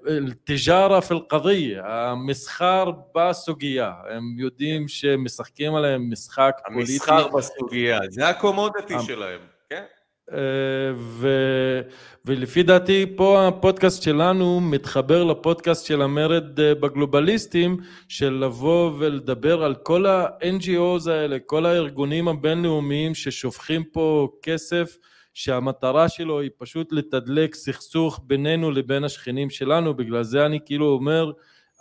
אל-תיג'ארה 0.08 1.02
פי 1.02 1.14
אל-קדיה, 1.14 1.84
המסחר 1.86 2.92
בסוגיה, 3.16 3.92
הם 4.10 4.24
יודעים 4.38 4.88
שמשחקים 4.88 5.76
עליהם 5.76 6.12
משחק 6.12 6.58
פוליטי. 6.74 6.92
המסחר 6.92 7.28
בסוגיה, 7.28 8.00
זה 8.10 8.28
הקומודיטי 8.28 8.94
שלהם. 9.08 9.51
ו... 10.96 11.28
ולפי 12.26 12.64
דעתי 12.64 13.06
פה 13.16 13.48
הפודקאסט 13.48 14.04
שלנו 14.04 14.62
מתחבר 14.62 15.24
לפודקאסט 15.24 15.86
של 15.86 16.02
המרד 16.02 16.60
אה, 16.60 16.76
בגלובליסטים 16.76 17.78
של 18.08 18.34
לבוא 18.34 18.92
ולדבר 18.98 19.64
על 19.64 19.76
כל 19.76 20.06
ה-NGOs 20.06 21.10
האלה, 21.10 21.38
כל 21.46 21.66
הארגונים 21.66 22.28
הבינלאומיים 22.28 23.16
ששופכים 23.16 23.84
פה 23.84 24.30
כסף 24.42 24.98
שהמטרה 25.34 26.10
שלו 26.10 26.40
היא 26.40 26.50
פשוט 26.58 26.92
לתדלק 26.92 27.56
סכסוך 27.56 28.20
בינינו 28.24 28.72
לבין 28.72 29.04
השכנים 29.04 29.50
שלנו, 29.50 29.94
בגלל 29.94 30.24
זה 30.24 30.46
אני 30.46 30.60
כאילו 30.66 30.86
אומר 30.86 31.32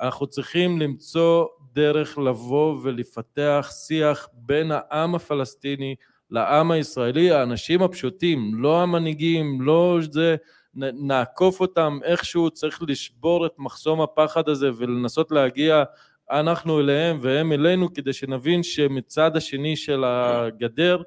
אנחנו 0.01 0.27
צריכים 0.27 0.81
למצוא 0.81 1.47
דרך 1.73 2.19
לבוא 2.19 2.79
ולפתח 2.83 3.71
שיח 3.87 4.29
בין 4.33 4.71
העם 4.75 5.15
הפלסטיני 5.15 5.95
לעם 6.31 6.71
הישראלי, 6.71 7.31
האנשים 7.31 7.83
הפשוטים, 7.83 8.53
לא 8.55 8.83
המנהיגים, 8.83 9.61
לא 9.61 9.99
זה, 10.11 10.37
נעקוף 10.75 11.61
אותם 11.61 11.99
איכשהו, 12.05 12.51
צריך 12.51 12.83
לשבור 12.89 13.47
את 13.47 13.53
מחסום 13.59 14.01
הפחד 14.01 14.49
הזה 14.49 14.71
ולנסות 14.77 15.31
להגיע 15.31 15.85
אנחנו 16.31 16.81
אליהם 16.81 17.19
והם 17.21 17.53
אלינו 17.53 17.95
כדי 17.95 18.13
שנבין 18.13 18.63
שמצד 18.63 19.37
השני 19.37 19.77
של 19.77 20.05
הגדר 20.07 21.03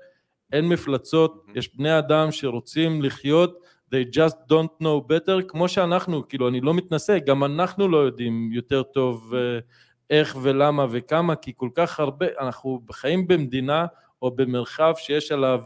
אין 0.53 0.69
מפלצות, 0.69 1.45
יש 1.55 1.75
בני 1.75 1.97
אדם 1.99 2.31
שרוצים 2.31 3.01
לחיות, 3.01 3.59
they 3.93 4.15
just 4.15 4.35
don't 4.51 4.83
know 4.83 5.11
better, 5.11 5.43
כמו 5.47 5.67
שאנחנו, 5.67 6.27
כאילו 6.27 6.47
אני 6.47 6.61
לא 6.61 6.73
מתנשא, 6.73 7.17
גם 7.19 7.43
אנחנו 7.43 7.87
לא 7.87 7.97
יודעים 7.97 8.49
יותר 8.53 8.83
טוב 8.83 9.33
אה, 9.35 9.59
איך 10.09 10.37
ולמה 10.41 10.85
וכמה, 10.91 11.35
כי 11.35 11.51
כל 11.55 11.69
כך 11.73 11.99
הרבה, 11.99 12.25
אנחנו 12.39 12.81
חיים 12.91 13.27
במדינה 13.27 13.85
או 14.23 14.31
במרחב 14.31 14.93
שיש 14.97 15.31
עליו 15.31 15.59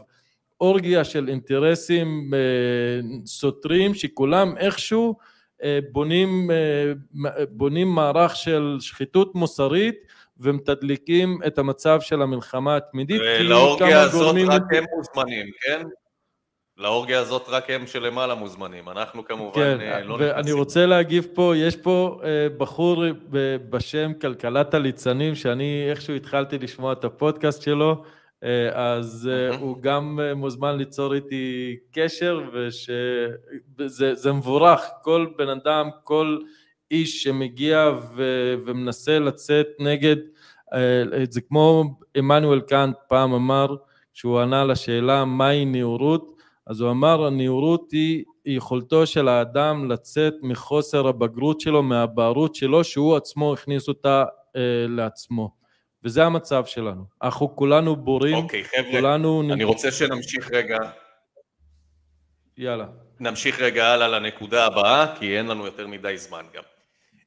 אורגיה 0.60 1.04
של 1.04 1.28
אינטרסים 1.28 2.30
אה, 2.34 2.38
סותרים 3.26 3.94
שכולם 3.94 4.56
איכשהו 4.56 5.16
אה, 5.62 5.78
בונים, 5.92 6.50
אה, 6.50 6.92
בונים 7.48 7.88
מערך 7.88 8.36
של 8.36 8.76
שחיתות 8.80 9.34
מוסרית 9.34 9.94
ומתדליקים 10.38 11.38
את 11.46 11.58
המצב 11.58 12.00
של 12.00 12.22
המלחמה 12.22 12.76
התמידית. 12.76 13.20
ולאורגיה 13.20 14.00
הזאת 14.00 14.22
גורמים... 14.22 14.50
רק 14.50 14.62
הם 14.76 14.84
מוזמנים, 14.96 15.46
כן? 15.60 15.82
לאורגיה 16.76 17.20
הזאת 17.20 17.44
רק 17.48 17.70
הם 17.70 17.86
שלמעלה 17.86 18.34
מוזמנים, 18.34 18.88
אנחנו 18.88 19.24
כמובן 19.24 19.54
כן, 19.54 19.78
לא 20.04 20.14
נכנסים. 20.14 20.36
ואני 20.36 20.52
רוצה 20.52 20.86
להגיב 20.86 21.26
פה, 21.34 21.52
יש 21.56 21.76
פה 21.76 22.20
בחור 22.56 23.04
בשם 23.70 24.12
כלכלת 24.20 24.74
הליצנים, 24.74 25.34
שאני 25.34 25.86
איכשהו 25.90 26.14
התחלתי 26.14 26.58
לשמוע 26.58 26.92
את 26.92 27.04
הפודקאסט 27.04 27.62
שלו, 27.62 28.04
אז 28.72 29.30
uh, 29.52 29.56
הוא 29.56 29.76
גם 29.80 30.20
uh, 30.20 30.34
מוזמן 30.34 30.76
ליצור 30.76 31.14
איתי 31.14 31.76
קשר, 31.92 32.40
וזה 33.78 34.32
מבורך, 34.32 34.80
כל 35.02 35.26
בן 35.38 35.48
אדם, 35.48 35.88
כל 36.04 36.38
איש 36.90 37.22
שמגיע 37.22 37.90
ו, 38.16 38.54
ומנסה 38.64 39.18
לצאת 39.18 39.66
נגד, 39.78 40.16
זה 41.30 41.40
כמו 41.40 41.84
עמנואל 42.14 42.60
קאנט 42.60 42.96
פעם 43.08 43.32
אמר, 43.32 43.76
כשהוא 44.14 44.40
ענה 44.40 44.64
לשאלה 44.64 45.24
מהי 45.24 45.64
נאורות, 45.64 46.36
אז 46.66 46.80
הוא 46.80 46.90
אמר 46.90 47.26
הנאורות 47.26 47.90
היא 47.90 48.24
יכולתו 48.46 49.06
של 49.06 49.28
האדם 49.28 49.90
לצאת 49.90 50.34
מחוסר 50.42 51.08
הבגרות 51.08 51.60
שלו, 51.60 51.82
מהבערות 51.82 52.54
שלו, 52.54 52.84
שהוא 52.84 53.16
עצמו 53.16 53.52
הכניס 53.52 53.88
אותה 53.88 54.24
לעצמו. 54.88 55.57
וזה 56.04 56.24
המצב 56.24 56.66
שלנו. 56.66 57.04
אנחנו 57.22 57.56
כולנו 57.56 57.96
בורים, 57.96 58.34
אוקיי, 58.34 58.64
חבר'ה, 58.64 58.90
כולנו... 58.90 59.52
אני 59.52 59.64
רוצה 59.64 59.90
שנמשיך 59.90 60.50
רגע. 60.52 60.78
יאללה. 62.56 62.86
נמשיך 63.20 63.60
רגע 63.60 63.86
הלאה 63.86 64.08
לנקודה 64.08 64.66
הבאה, 64.66 65.16
כי 65.18 65.38
אין 65.38 65.46
לנו 65.46 65.64
יותר 65.64 65.86
מדי 65.86 66.18
זמן 66.18 66.46
גם. 66.52 66.62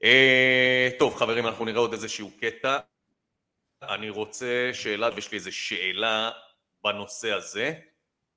אה, 0.03 0.89
טוב, 0.99 1.15
חברים, 1.15 1.47
אנחנו 1.47 1.65
נראה 1.65 1.79
עוד 1.79 1.93
איזשהו 1.93 2.31
קטע. 2.39 2.77
אני 3.83 4.09
רוצה 4.09 4.69
שאלה, 4.73 5.09
ויש 5.15 5.31
לי 5.31 5.37
איזו 5.37 5.51
שאלה 5.51 6.31
בנושא 6.83 7.31
הזה. 7.31 7.73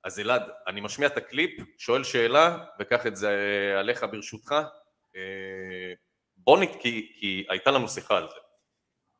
אז 0.03 0.19
אלעד, 0.19 0.43
אני 0.67 0.81
משמיע 0.81 1.07
את 1.07 1.17
הקליפ, 1.17 1.51
שואל 1.77 2.03
שאלה, 2.03 2.57
וקח 2.79 3.07
את 3.07 3.15
זה 3.15 3.31
עליך 3.79 4.05
ברשותך. 4.11 4.55
אה, 5.15 5.93
בוא 6.37 6.59
נת... 6.59 6.69
כי, 6.79 7.11
כי 7.19 7.45
הייתה 7.49 7.71
לנו 7.71 7.89
שיחה 7.89 8.17
על 8.17 8.27
זה. 8.29 8.44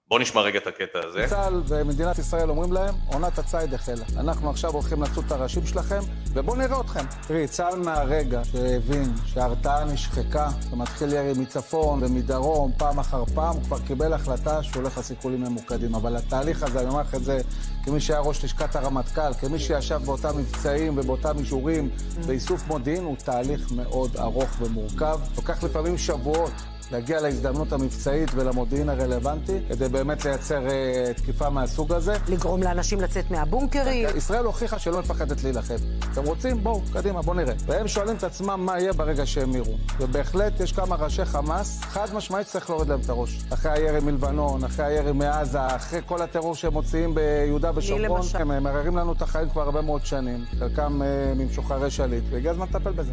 בוא 0.09 0.19
נשמע 0.19 0.41
רגע 0.41 0.59
את 0.59 0.67
הקטע 0.67 0.99
הזה. 1.03 1.25
צה"ל 1.29 1.63
ומדינת 1.67 2.19
ישראל 2.19 2.49
אומרים 2.49 2.73
להם, 2.73 2.95
עונת 3.07 3.39
הציד 3.39 3.73
החלה. 3.73 4.05
אנחנו 4.17 4.49
עכשיו 4.49 4.73
הולכים 4.73 5.03
לצוד 5.03 5.25
את 5.25 5.31
הראשים 5.31 5.65
שלכם, 5.65 5.99
ובואו 6.33 6.55
נראה 6.57 6.79
אתכם. 6.79 7.05
תראי, 7.27 7.47
צה"ל 7.47 7.79
מהרגע 7.79 8.41
שהבין 8.43 9.13
שההרתעה 9.25 9.85
נשחקה, 9.85 10.49
ומתחיל 10.71 11.13
ירי 11.13 11.33
מצפון 11.41 12.03
ומדרום, 12.03 12.71
פעם 12.77 12.99
אחר 12.99 13.25
פעם, 13.25 13.55
הוא 13.55 13.63
כבר 13.63 13.79
קיבל 13.79 14.13
החלטה 14.13 14.63
שהוא 14.63 14.81
הולך 14.81 14.97
לסיכולים 14.97 15.41
ממוקדים. 15.41 15.95
אבל 15.95 16.15
התהליך 16.15 16.63
הזה, 16.63 16.79
אני 16.79 16.89
אומר 16.89 17.01
לך 17.01 17.15
את 17.15 17.23
זה 17.23 17.41
כמי 17.85 17.99
שהיה 18.01 18.19
ראש 18.19 18.43
לשכת 18.43 18.75
הרמטכ"ל, 18.75 19.33
כמי 19.33 19.59
שישב 19.59 20.01
באותם 20.05 20.37
מבצעים 20.37 20.97
ובאותם 20.97 21.39
אישורים 21.39 21.89
באיסוף 22.27 22.67
מודיעין, 22.67 23.03
הוא 23.03 23.15
תהליך 23.15 23.71
מאוד 23.71 24.17
ארוך 24.17 24.49
ומורכב. 24.61 25.19
לוקח 25.35 25.63
לפעמים 25.63 25.97
שבועות. 25.97 26.53
להגיע 26.91 27.21
להזדמנות 27.21 27.73
המבצעית 27.73 28.29
ולמודיעין 28.35 28.89
הרלוונטי, 28.89 29.59
כדי 29.69 29.89
באמת 29.89 30.25
לייצר 30.25 30.67
אה, 30.69 31.11
תקיפה 31.15 31.49
מהסוג 31.49 31.93
הזה. 31.93 32.13
לגרום 32.27 32.63
לאנשים 32.63 33.01
לצאת 33.01 33.31
מהבונקרים. 33.31 34.09
ישראל 34.17 34.45
הוכיחה 34.45 34.79
שלא 34.79 34.99
מפחדת 34.99 35.43
להילחם. 35.43 35.75
אתם 36.13 36.23
רוצים? 36.23 36.63
בואו, 36.63 36.81
קדימה, 36.93 37.21
בואו 37.21 37.37
נראה. 37.37 37.53
והם 37.65 37.87
שואלים 37.87 38.15
את 38.15 38.23
עצמם 38.23 38.65
מה 38.65 38.79
יהיה 38.79 38.93
ברגע 38.93 39.25
שהם 39.25 39.55
יראו. 39.55 39.73
ובהחלט 39.99 40.59
יש 40.59 40.71
כמה 40.71 40.95
ראשי 40.95 41.25
חמאס, 41.25 41.81
חד 41.81 42.13
משמעית 42.13 42.47
צריך 42.47 42.69
להוריד 42.69 42.89
להם 42.89 42.99
את 43.05 43.09
הראש. 43.09 43.43
אחרי 43.53 43.71
הירי 43.71 43.99
מלבנון, 43.99 44.63
אחרי 44.63 44.85
הירי 44.85 45.11
מעזה, 45.11 45.75
אחרי 45.75 45.99
כל 46.05 46.21
הטרור 46.21 46.55
שהם 46.55 46.73
מוציאים 46.73 47.15
ביהודה 47.15 47.71
ושומרון? 47.75 48.21
הם 48.33 48.63
מררים 48.63 48.97
לנו 48.97 49.13
את 49.13 49.21
החיים 49.21 49.49
כבר 49.49 49.61
הרבה 49.61 49.81
מאוד 49.81 50.05
שנים. 50.05 50.45
חלקם 50.59 51.01
אה, 51.01 51.33
ממשוחררי 51.35 51.91
שליט, 51.91 52.23
והגיע 52.31 52.51
הזמן 52.51 52.65
לטפל 52.69 52.91
בזה. 52.91 53.11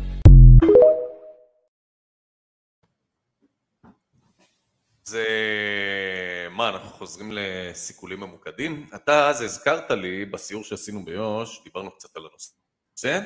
זה... 5.05 5.27
מה, 6.51 6.69
אנחנו 6.69 6.89
חוזרים 6.91 7.33
לסיכולים 7.33 8.21
ממוקדים? 8.21 8.87
אתה 8.95 9.29
אז 9.29 9.43
הזכרת 9.43 9.91
לי, 9.91 10.25
בסיור 10.25 10.65
שעשינו 10.65 11.05
ביו"ש, 11.05 11.61
דיברנו 11.65 11.91
קצת 11.91 12.17
על 12.17 12.23
הנושא, 12.27 13.21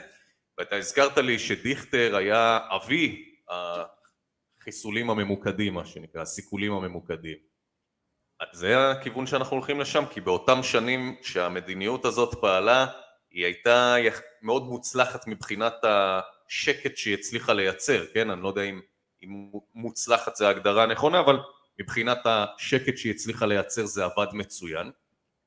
ואתה 0.59 0.77
הזכרת 0.77 1.19
לי 1.19 1.39
שדיכטר 1.39 2.17
היה 2.17 2.59
אבי 2.77 3.35
החיסולים 4.61 5.11
הממוקדים, 5.11 5.75
מה 5.75 5.85
שנקרא, 5.85 6.23
הסיכולים 6.23 6.73
הממוקדים. 6.73 7.37
זה 8.53 8.91
הכיוון 8.91 9.27
שאנחנו 9.27 9.57
הולכים 9.57 9.81
לשם, 9.81 10.05
כי 10.11 10.21
באותם 10.21 10.63
שנים 10.63 11.17
שהמדיניות 11.23 12.05
הזאת 12.05 12.35
פעלה, 12.41 12.87
היא 13.31 13.45
הייתה 13.45 13.95
מאוד 14.43 14.63
מוצלחת 14.63 15.27
מבחינת 15.27 15.75
השקט 15.83 16.97
שהיא 16.97 17.15
הצליחה 17.15 17.53
לייצר, 17.53 18.07
כן? 18.15 18.31
אני 18.31 18.43
לא 18.43 18.49
יודע 18.49 18.63
אם, 18.63 18.81
אם 19.23 19.51
מוצלחת 19.75 20.37
זה 20.37 20.47
ההגדרה 20.47 20.83
הנכונה, 20.83 21.21
אבל 21.21 21.37
מבחינת 21.79 22.19
השקט 22.25 22.97
שהיא 22.97 23.13
הצליחה 23.13 23.47
לייצר 23.47 23.87
זה 23.87 24.05
עבד 24.05 24.27
מצוין. 24.33 24.91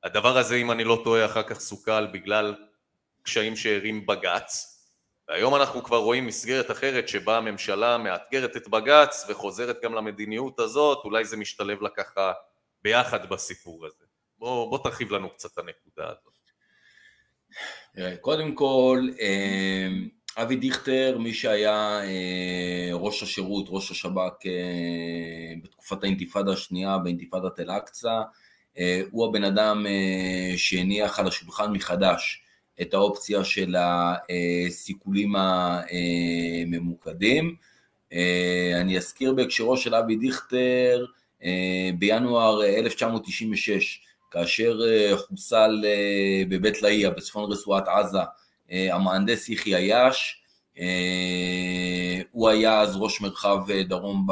הדבר 0.04 0.38
הזה, 0.38 0.56
אם 0.56 0.72
אני 0.72 0.84
לא 0.84 1.02
טועה, 1.04 1.26
אחר 1.26 1.44
כך 1.44 1.60
סוכל 1.60 2.08
בגלל 2.08 2.56
קשיים 3.24 3.56
שהרים 3.56 4.06
בג"ץ. 4.06 4.76
והיום 5.28 5.56
אנחנו 5.56 5.84
כבר 5.84 5.98
רואים 5.98 6.28
מסגרת 6.28 6.72
אחרת 6.72 7.10
שבה 7.10 7.38
הממשלה 7.38 7.98
מאתגרת 7.98 8.58
את 8.58 8.68
בג"ץ 8.68 9.26
וחוזרת 9.30 9.78
גם 9.84 9.94
למדיניות 9.94 10.60
הזאת, 10.60 10.98
אולי 11.04 11.26
זה 11.26 11.38
משתלב 11.38 11.82
לה 11.82 11.90
ככה 11.90 12.34
ביחד 12.82 13.30
בסיפור 13.30 13.86
הזה. 13.86 14.06
בוא, 14.38 14.70
בוא 14.70 14.84
תרחיב 14.84 15.12
לנו 15.12 15.30
קצת 15.30 15.54
את 15.54 15.58
הנקודה 15.58 16.10
הזאת. 16.10 16.40
קודם 18.22 18.56
כל, 18.56 19.08
אה, 19.20 19.88
אבי 20.38 20.56
דיכטר, 20.56 21.18
מי 21.20 21.34
שהיה 21.34 22.00
אה, 22.04 22.90
ראש 22.94 23.24
השירות, 23.24 23.66
ראש 23.70 23.92
השב"כ 23.92 24.46
אה, 24.46 25.54
בתקופת 25.64 26.04
האינתיפאדה 26.04 26.52
השנייה, 26.52 26.98
באינתיפאדת 26.98 27.60
אל-אקצא, 27.60 28.22
אה, 28.78 29.02
הוא 29.12 29.26
הבן 29.26 29.44
אדם 29.44 29.86
שהניח 30.58 31.20
על 31.20 31.28
השולחן 31.28 31.72
מחדש 31.72 32.42
את 32.82 32.94
האופציה 32.94 33.44
של 33.44 33.76
הסיכולים 33.80 35.34
הממוקדים. 36.66 37.56
אני 38.76 38.98
אזכיר 38.98 39.34
בהקשרו 39.34 39.78
של 39.78 39.96
אבי 39.96 40.16
דיכטר, 40.16 41.06
בינואר 42.00 42.64
1996, 42.66 44.02
כאשר 44.32 44.80
חוסל 45.18 45.86
בבית 46.50 46.82
לאיה, 46.82 47.10
בצפון 47.10 47.52
רצועת 47.52 47.88
עזה, 47.88 48.20
המהנדס 48.72 49.50
יחיא 49.50 49.78
יאש, 49.78 50.42
אה, 50.80 52.22
הוא 52.32 52.50
היה 52.50 52.82
אז 52.82 52.96
ראש 52.96 53.22
מרחב 53.22 53.72
אה, 53.72 53.84
דרום 53.84 54.28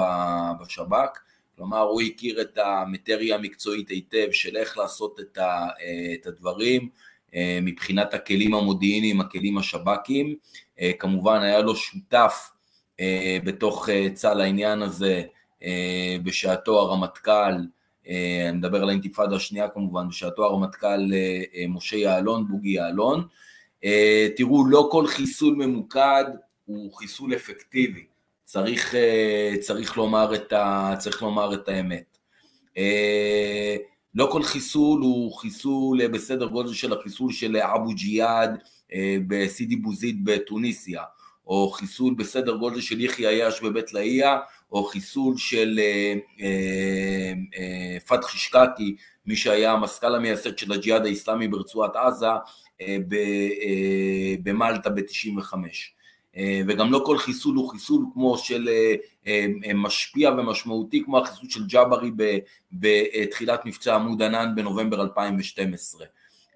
בשב"כ, 0.62 1.20
כלומר 1.56 1.80
הוא 1.82 2.02
הכיר 2.02 2.42
את 2.42 2.58
המטריה 2.58 3.36
המקצועית 3.36 3.90
היטב 3.90 4.28
של 4.32 4.58
איך 4.58 4.78
לעשות 4.78 5.20
את, 5.20 5.38
אה, 5.38 5.68
הדברים 6.26 6.90
אה, 7.36 7.60
מבחינת 7.62 8.14
הכלים 8.14 8.54
המודיעיניים, 8.54 9.22
הכלים 9.22 9.58
השב"כיים, 9.58 10.36
אה, 10.80 10.92
כמובן 11.00 11.42
היה 11.42 11.62
לו 11.62 11.76
שותף 11.76 12.50
אה, 13.00 13.38
בתוך 13.44 13.90
אה, 13.90 14.08
צה"ל 14.14 14.42
העניין 14.42 14.82
הזה, 14.82 15.24
אה, 15.64 16.18
בשעתו 16.24 16.80
הרמטכ"ל, 16.80 17.56
אה, 18.10 18.50
אני 18.50 18.58
מדבר 18.58 18.82
על 18.82 18.90
האינתיפאדה 18.90 19.36
השנייה 19.36 19.70
כמובן, 19.70 20.10
בשעתו 20.10 20.46
הרמטכ"ל 20.46 21.14
אה, 21.14 21.44
אה, 21.56 21.66
משה 21.70 21.98
יעלון, 21.98 22.48
בוגי 22.48 22.70
יעלון. 22.70 23.28
אה, 23.84 24.28
תראו, 24.36 24.66
לא 24.66 24.90
כל 24.92 25.08
חיסול 25.08 25.56
ממוקד 25.56 26.26
הוא 26.66 26.94
חיסול 26.94 27.36
אפקטיבי, 27.36 28.06
צריך, 28.44 28.96
אה, 28.96 29.56
צריך, 29.60 29.98
לומר, 29.98 30.36
את 30.36 30.54
ה, 30.54 30.94
צריך 31.00 31.22
לומר 31.22 31.54
את 31.54 31.70
האמת. 31.70 32.18
אה, 32.78 33.76
לא 34.16 34.30
כל 34.32 34.44
חיסול 34.44 35.02
הוא 35.02 35.34
חיסול 35.34 36.08
בסדר 36.08 36.46
גודל 36.46 36.74
של 36.74 36.94
החיסול 36.94 37.32
של 37.32 37.58
אבו 37.58 37.94
ג'יהאד 37.94 38.52
בסידי 39.28 39.76
בוזיד 39.76 40.26
בתוניסיה, 40.26 41.04
או 41.48 41.70
חיסול 41.70 42.14
בסדר 42.14 42.56
גודל 42.56 42.82
של 42.82 43.02
יחיא 43.02 43.28
עיאש 43.30 43.62
בבית 43.62 43.94
לאהיה, 43.94 44.40
או 44.72 44.84
חיסול 44.84 45.38
של 45.38 45.80
אה, 45.80 46.14
אה, 46.42 47.34
אה, 47.58 47.98
פתחי 48.08 48.38
שקקי, 48.38 48.96
מי 49.26 49.36
שהיה 49.36 49.72
המזכ"ל 49.72 50.16
המייסד 50.16 50.58
של 50.58 50.72
הג'יהאד 50.72 51.06
האיסלאמי 51.06 51.48
ברצועת 51.48 51.96
עזה, 51.96 52.28
במלטה 54.44 54.90
ב-95. 54.90 55.54
אה, 56.38 56.62
וגם 56.68 56.92
לא 56.92 57.02
כל 57.06 57.18
חיסול 57.18 57.56
הוא 57.56 57.70
חיסול 57.70 58.06
כמו 58.14 58.38
של 58.38 58.70
אה, 58.70 58.96
אה, 59.28 59.74
משפיע 59.74 60.32
ומשמעותי 60.32 61.04
כמו 61.04 61.18
החיסול 61.18 61.50
של 61.50 61.68
ג'אברי 61.68 62.12
בתחילת 62.72 63.66
מבצע 63.66 63.96
עמוד 63.96 64.22
ענן 64.22 64.56
בנובמבר 64.56 65.02
2012. 65.02 66.06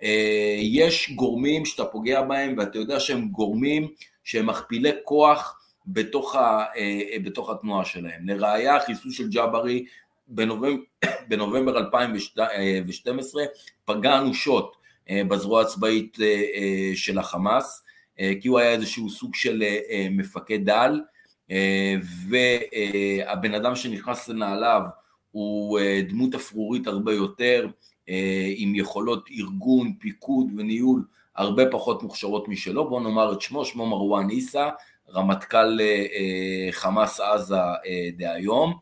אה, 0.04 0.58
יש 0.60 1.12
גורמים 1.12 1.66
שאתה 1.66 1.86
פוגע 1.86 2.22
בהם 2.22 2.56
ואתה 2.58 2.78
יודע 2.78 3.00
שהם 3.00 3.28
גורמים 3.28 3.88
שהם 4.24 4.46
מכפילי 4.46 4.92
כוח 5.04 5.58
בתוך, 5.88 6.36
ה, 6.36 6.66
אה, 6.76 7.18
בתוך 7.24 7.50
התנועה 7.50 7.86
שלהם. 7.86 8.30
לראיה 8.30 8.76
החיסול 8.76 9.12
של 9.12 9.30
ג'אברי 9.30 9.86
בנובמבר, 10.28 10.84
בנובמבר 11.28 11.78
2012 11.78 13.44
פגע 13.86 14.18
אנושות 14.18 14.76
אה, 14.76 14.81
בזרוע 15.28 15.62
הצבאית 15.62 16.18
אה, 16.22 16.26
אה, 16.26 16.92
של 16.96 17.20
החמאס, 17.20 17.84
אה, 18.20 18.34
כי 18.42 18.48
הוא 18.48 18.60
היה 18.60 18.72
איזשהו 18.72 19.10
סוג 19.10 19.36
של 19.36 19.64
אה, 19.64 19.80
אה, 19.90 20.08
מפקד 20.12 20.70
אה, 21.52 21.96
והבן 22.30 23.54
אדם 23.54 23.76
שנכנס 23.76 24.30
לנעליו 24.30 24.82
הוא 25.32 25.80
אה, 25.80 26.02
דמות 26.10 26.36
אפרורית 26.36 26.88
הרבה 26.88 27.14
יותר, 27.14 27.68
אה, 28.10 28.54
עם 28.56 28.76
יכולות 28.76 29.30
ארגון, 29.40 29.94
פיקוד 30.00 30.48
וניהול 30.58 31.04
הרבה 31.36 31.64
פחות 31.72 32.04
מוכשרות 32.04 32.48
משלו, 32.48 32.90
בואו 32.90 33.00
נאמר 33.00 33.34
את 33.34 33.42
שמו, 33.42 33.66
שמו 33.66 33.86
מרואן 33.86 34.30
עיסא, 34.30 34.70
רמטכ"ל 35.14 35.80
אה, 35.82 35.86
אה, 35.86 36.72
חמאס 36.72 37.20
עזה 37.20 37.56
אה, 37.56 38.10
דהיום. 38.18 38.74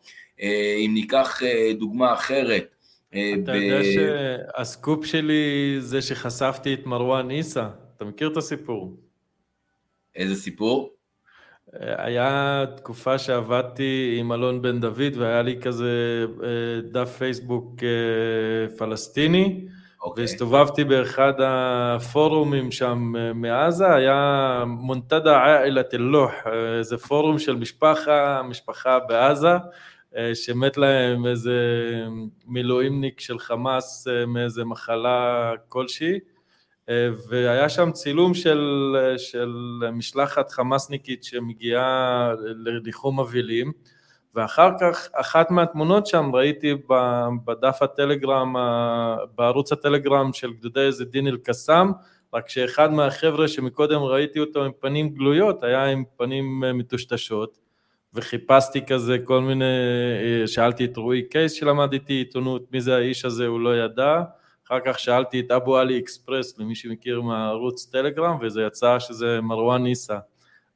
אה, 0.42 0.76
אם 0.86 0.92
ניקח 0.94 1.44
אה, 1.44 1.72
דוגמה 1.74 2.14
אחרת, 2.14 2.64
אה, 2.64 2.79
אתה 3.10 3.52
ב- 3.52 3.56
יודע 3.56 3.84
שהסקופ 3.84 5.06
שלי 5.06 5.76
זה 5.80 6.02
שחשפתי 6.02 6.74
את 6.74 6.86
מרואן 6.86 7.30
עיסא, 7.30 7.68
אתה 7.96 8.06
מכיר 8.06 8.32
את 8.32 8.38
הסיפור? 8.38 8.98
איזה 10.16 10.36
סיפור? 10.36 10.94
היה 11.74 12.66
תקופה 12.78 13.18
שעבדתי 13.18 14.16
עם 14.20 14.32
אלון 14.32 14.62
בן 14.62 14.80
דוד 14.80 15.18
והיה 15.18 15.42
לי 15.42 15.62
כזה 15.62 16.26
אה, 16.44 16.82
דף 16.92 17.18
פייסבוק 17.18 17.84
אה, 17.84 18.78
פלסטיני 18.78 19.68
אוקיי. 20.04 20.22
והסתובבתי 20.22 20.84
באחד 20.84 21.34
הפורומים 21.40 22.72
שם 22.72 23.14
אה, 23.18 23.34
מעזה, 23.34 23.94
היה 23.94 24.64
מונתדה 24.68 25.38
עאילת 25.46 25.94
אל-לוח, 25.94 26.32
אה, 26.46 26.78
איזה 26.78 26.98
פורום 26.98 27.40
של 27.40 27.56
משפחה, 27.56 28.42
משפחה 28.44 29.00
בעזה, 29.00 29.48
אה, 29.48 29.58
שמת 30.34 30.78
להם 30.78 31.26
איזה 31.26 31.54
מילואימניק 32.46 33.20
של 33.20 33.40
חמאס 33.40 34.08
אה, 34.08 34.26
מאיזה 34.26 34.66
מחלה 34.66 35.52
כלשהי. 35.68 36.20
אה, 36.90 37.10
והיה 37.30 37.70
שם 37.70 37.92
צילום 37.92 38.34
של, 38.34 38.96
של 39.18 39.54
משלחת 39.94 40.52
חמאסניקית 40.52 41.24
שמגיעה 41.24 42.34
לניחום 42.40 43.20
אבלים, 43.20 43.72
ואחר 44.36 44.70
כך 44.82 45.10
אחת 45.14 45.52
מהתמונות 45.52 46.08
שם 46.08 46.32
ראיתי 46.34 46.74
בדף 47.46 47.82
הטלגרם, 47.82 48.56
בערוץ 49.36 49.72
הטלגרם 49.72 50.34
של 50.34 50.54
גדודי 50.54 50.88
עז 50.88 51.02
א-דין 51.02 51.28
אל-קסאם, 51.28 51.92
רק 52.34 52.50
שאחד 52.50 52.92
מהחבר'ה 52.92 53.48
שמקודם 53.48 54.02
ראיתי 54.02 54.40
אותו 54.40 54.66
עם 54.66 54.72
פנים 54.80 55.10
גלויות 55.10 55.64
היה 55.64 55.86
עם 55.86 56.04
פנים 56.18 56.64
מטושטשות 56.74 57.69
וחיפשתי 58.14 58.86
כזה 58.86 59.18
כל 59.24 59.42
מיני, 59.42 59.66
שאלתי 60.46 60.86
את 60.86 60.98
רועי 60.98 61.22
קייס 61.30 61.52
שלמד 61.52 61.94
איתי 61.94 62.14
עיתונות, 62.14 62.72
מי 62.72 62.82
זה 62.82 62.96
האיש 62.96 63.26
הזה 63.26 63.48
הוא 63.48 63.60
לא 63.60 63.78
ידע, 63.78 64.22
אחר 64.68 64.80
כך 64.86 65.00
שאלתי 65.00 65.40
את 65.40 65.52
אבו 65.52 65.78
עלי 65.78 66.00
אקספרס 66.00 66.58
למי 66.58 66.76
שמכיר 66.76 67.22
מהערוץ 67.22 67.86
טלגרם 67.86 68.38
וזה 68.42 68.62
יצא 68.62 69.00
שזה 69.00 69.42
מרואן 69.42 69.84
עיסא, 69.84 70.18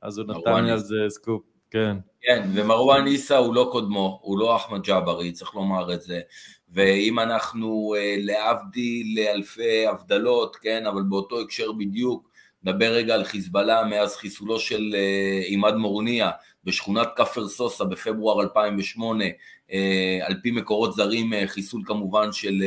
אז 0.01 0.18
הוא 0.18 0.27
נתן 0.27 0.65
לי 0.65 0.72
על 0.72 0.77
זה 0.77 0.95
סקופ, 1.10 1.41
כן. 1.72 1.97
כן, 2.22 2.49
ומרואן 2.53 3.03
עיסא 3.03 3.38
הוא 3.38 3.55
לא 3.55 3.69
קודמו, 3.72 4.19
הוא 4.22 4.39
לא 4.39 4.55
אחמד 4.55 4.81
ג'אברי, 4.81 5.31
צריך 5.31 5.55
לומר 5.55 5.93
את 5.93 6.01
זה. 6.01 6.22
ואם 6.69 7.19
אנחנו 7.19 7.95
אה, 7.97 8.15
להבדיל 8.18 9.19
לאלפי 9.19 9.88
הבדלות, 9.88 10.55
כן, 10.55 10.85
אבל 10.85 11.01
באותו 11.01 11.41
הקשר 11.41 11.72
בדיוק, 11.72 12.30
נדבר 12.64 12.93
רגע 12.93 13.14
על 13.14 13.23
חיזבאללה 13.23 13.84
מאז 13.84 14.15
חיסולו 14.15 14.60
של 14.60 14.95
אה, 14.95 15.41
עימאד 15.45 15.76
מורניה 15.76 16.31
בשכונת 16.65 17.07
כפר 17.15 17.48
סוסה 17.48 17.84
בפברואר 17.84 18.41
2008, 18.41 19.26
אה, 19.72 20.19
על 20.22 20.35
פי 20.44 20.52
מקורות 20.52 20.94
זרים 20.94 21.31
חיסול 21.45 21.81
כמובן 21.85 22.31
של, 22.31 22.64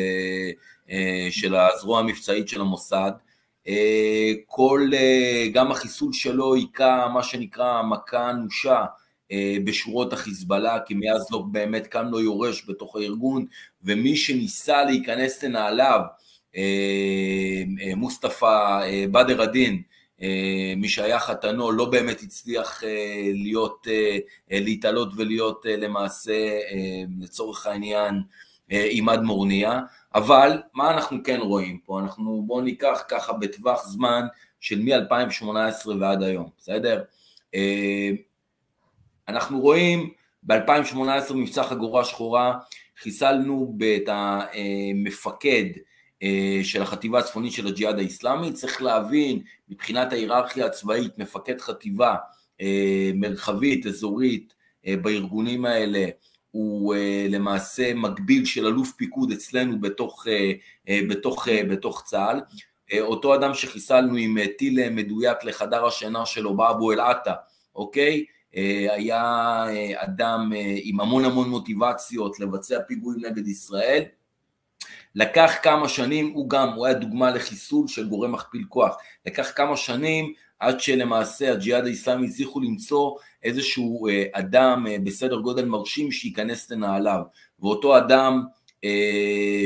של 1.30 1.54
הזרוע 1.54 1.98
המבצעית 2.00 2.48
של 2.48 2.60
המוסד. 2.60 3.12
כל, 4.46 4.90
גם 5.52 5.70
החיסול 5.70 6.12
שלו 6.12 6.54
היכה 6.54 7.08
מה 7.14 7.22
שנקרא 7.22 7.82
מכה 7.82 8.30
אנושה 8.30 8.84
אה, 9.32 9.56
בשורות 9.64 10.12
החיזבאללה, 10.12 10.78
כי 10.86 10.94
מאז 10.94 11.26
לא 11.30 11.38
באמת 11.38 11.86
קם 11.86 12.06
לו 12.08 12.20
יורש 12.20 12.64
בתוך 12.68 12.96
הארגון, 12.96 13.46
ומי 13.82 14.16
שניסה 14.16 14.84
להיכנס 14.84 15.44
לנעליו, 15.44 16.00
אה, 16.56 16.62
אה, 17.80 17.94
מוסטפא 17.94 18.80
בדר 19.12 19.42
א-דין, 19.42 19.82
מי 20.76 20.88
שהיה 20.88 21.20
חתנו, 21.20 21.72
לא 21.72 21.84
באמת 21.84 22.22
הצליח 22.22 22.82
להיות, 23.34 23.86
להתעלות 24.50 25.08
ולהיות 25.16 25.66
למעשה, 25.68 26.58
לצורך 27.20 27.66
העניין, 27.66 28.22
עימאד 28.68 29.20
מורניה, 29.22 29.80
אבל 30.14 30.62
מה 30.74 30.90
אנחנו 30.90 31.18
כן 31.24 31.40
רואים 31.40 31.78
פה? 31.84 32.00
אנחנו 32.00 32.42
בואו 32.46 32.60
ניקח 32.60 33.02
ככה 33.08 33.32
בטווח 33.32 33.86
זמן 33.86 34.26
של 34.60 34.82
מ-2018 34.82 35.88
ועד 36.00 36.22
היום, 36.22 36.48
בסדר? 36.58 37.02
אנחנו 39.28 39.60
רואים 39.60 40.10
ב-2018 40.42 41.34
מבצע 41.34 41.62
חגורה 41.62 42.04
שחורה, 42.04 42.58
חיסלנו 42.98 43.78
את 43.96 44.08
המפקד 44.12 45.64
אה, 45.76 45.80
של 46.62 46.82
החטיבה 46.82 47.18
הצפונית 47.18 47.52
של 47.52 47.66
הג'יהאד 47.66 47.98
האיסלאמי, 47.98 48.52
צריך 48.52 48.82
להבין 48.82 49.42
מבחינת 49.68 50.12
ההיררכיה 50.12 50.66
הצבאית, 50.66 51.18
מפקד 51.18 51.60
חטיבה 51.60 52.14
אה, 52.60 53.10
מרחבית, 53.14 53.86
אזורית, 53.86 54.54
אה, 54.86 54.96
בארגונים 54.96 55.64
האלה, 55.64 56.06
הוא 56.50 56.94
למעשה 57.28 57.94
מקביל 57.94 58.44
של 58.44 58.66
אלוף 58.66 58.92
פיקוד 58.92 59.32
אצלנו 59.32 59.80
בתוך, 59.80 60.26
בתוך, 61.08 61.48
בתוך 61.70 62.02
צה"ל. 62.06 62.40
אותו 63.00 63.34
אדם 63.34 63.54
שחיסלנו 63.54 64.16
עם 64.16 64.38
טיל 64.58 64.90
מדויק 64.90 65.44
לחדר 65.44 65.86
השינה 65.86 66.26
שלו 66.26 66.56
באבו 66.56 66.92
אל-עטה, 66.92 67.32
אוקיי? 67.74 68.24
אה, 68.56 68.94
היה 68.94 69.22
אה, 69.68 69.92
אדם 70.04 70.52
אה, 70.56 70.74
עם 70.82 71.00
המון 71.00 71.24
המון 71.24 71.48
מוטיבציות 71.48 72.40
לבצע 72.40 72.80
פיגועים 72.88 73.24
נגד 73.24 73.48
ישראל. 73.48 74.02
לקח 75.16 75.52
כמה 75.62 75.88
שנים, 75.88 76.32
הוא 76.34 76.50
גם, 76.50 76.68
הוא 76.68 76.86
היה 76.86 76.94
דוגמה 76.94 77.30
לחיסול 77.30 77.88
של 77.88 78.08
גורם 78.08 78.32
מכפיל 78.32 78.64
כוח. 78.68 78.96
לקח 79.26 79.52
כמה 79.56 79.76
שנים 79.76 80.32
עד 80.58 80.80
שלמעשה 80.80 81.52
הג'יהאד 81.52 81.84
האיסלאמי 81.84 82.26
הצליחו 82.26 82.60
למצוא 82.60 83.16
איזשהו 83.42 84.06
אדם 84.32 84.86
בסדר 85.04 85.36
גודל 85.36 85.64
מרשים 85.64 86.12
שייכנס 86.12 86.70
לנעליו. 86.70 87.20
ואותו 87.60 87.98
אדם 87.98 88.44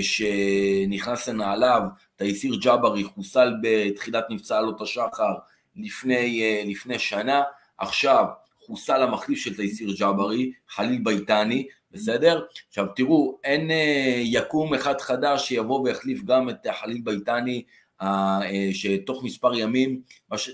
שנכנס 0.02 1.28
לנעליו, 1.28 1.82
תייסיר 2.16 2.55
ג'אברי, 2.62 3.05
חוסל 3.05 3.52
בתחילת 3.62 4.24
מבצע 4.31 4.59
עלות 4.59 4.81
השחר 4.81 5.35
לפני, 5.77 6.43
לפני 6.66 6.98
שנה. 6.98 7.43
עכשיו, 7.78 8.24
חוסל 8.66 9.02
המחליף 9.02 9.39
של 9.39 9.56
תייסיר 9.56 9.94
ג'אברי, 9.98 10.52
חליל 10.68 11.01
ביתני, 11.05 11.66
בסדר? 11.92 12.44
עכשיו 12.68 12.86
תראו, 12.96 13.38
אין 13.44 13.70
אה, 13.70 14.20
יקום 14.24 14.74
אחד 14.74 15.00
חדש 15.00 15.48
שיבוא 15.48 15.80
ויחליף 15.80 16.24
גם 16.24 16.50
את 16.50 16.66
חליל 16.80 17.00
ביתני, 17.04 17.62
אה, 18.02 18.40
שתוך 18.72 19.24
מספר 19.24 19.54
ימים, 19.54 20.02
מה, 20.30 20.38
ש... 20.38 20.50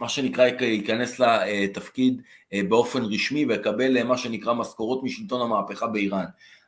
מה 0.00 0.08
שנקרא 0.08 0.46
ייכנס 0.60 1.20
לתפקיד 1.20 2.22
אה, 2.52 2.60
באופן 2.68 3.04
רשמי 3.04 3.44
ויקבל 3.44 4.02
מה 4.02 4.18
שנקרא 4.18 4.54
משכורות 4.54 5.02
משלטון 5.02 5.40
המהפכה 5.40 5.86
באיראן. 5.86 6.24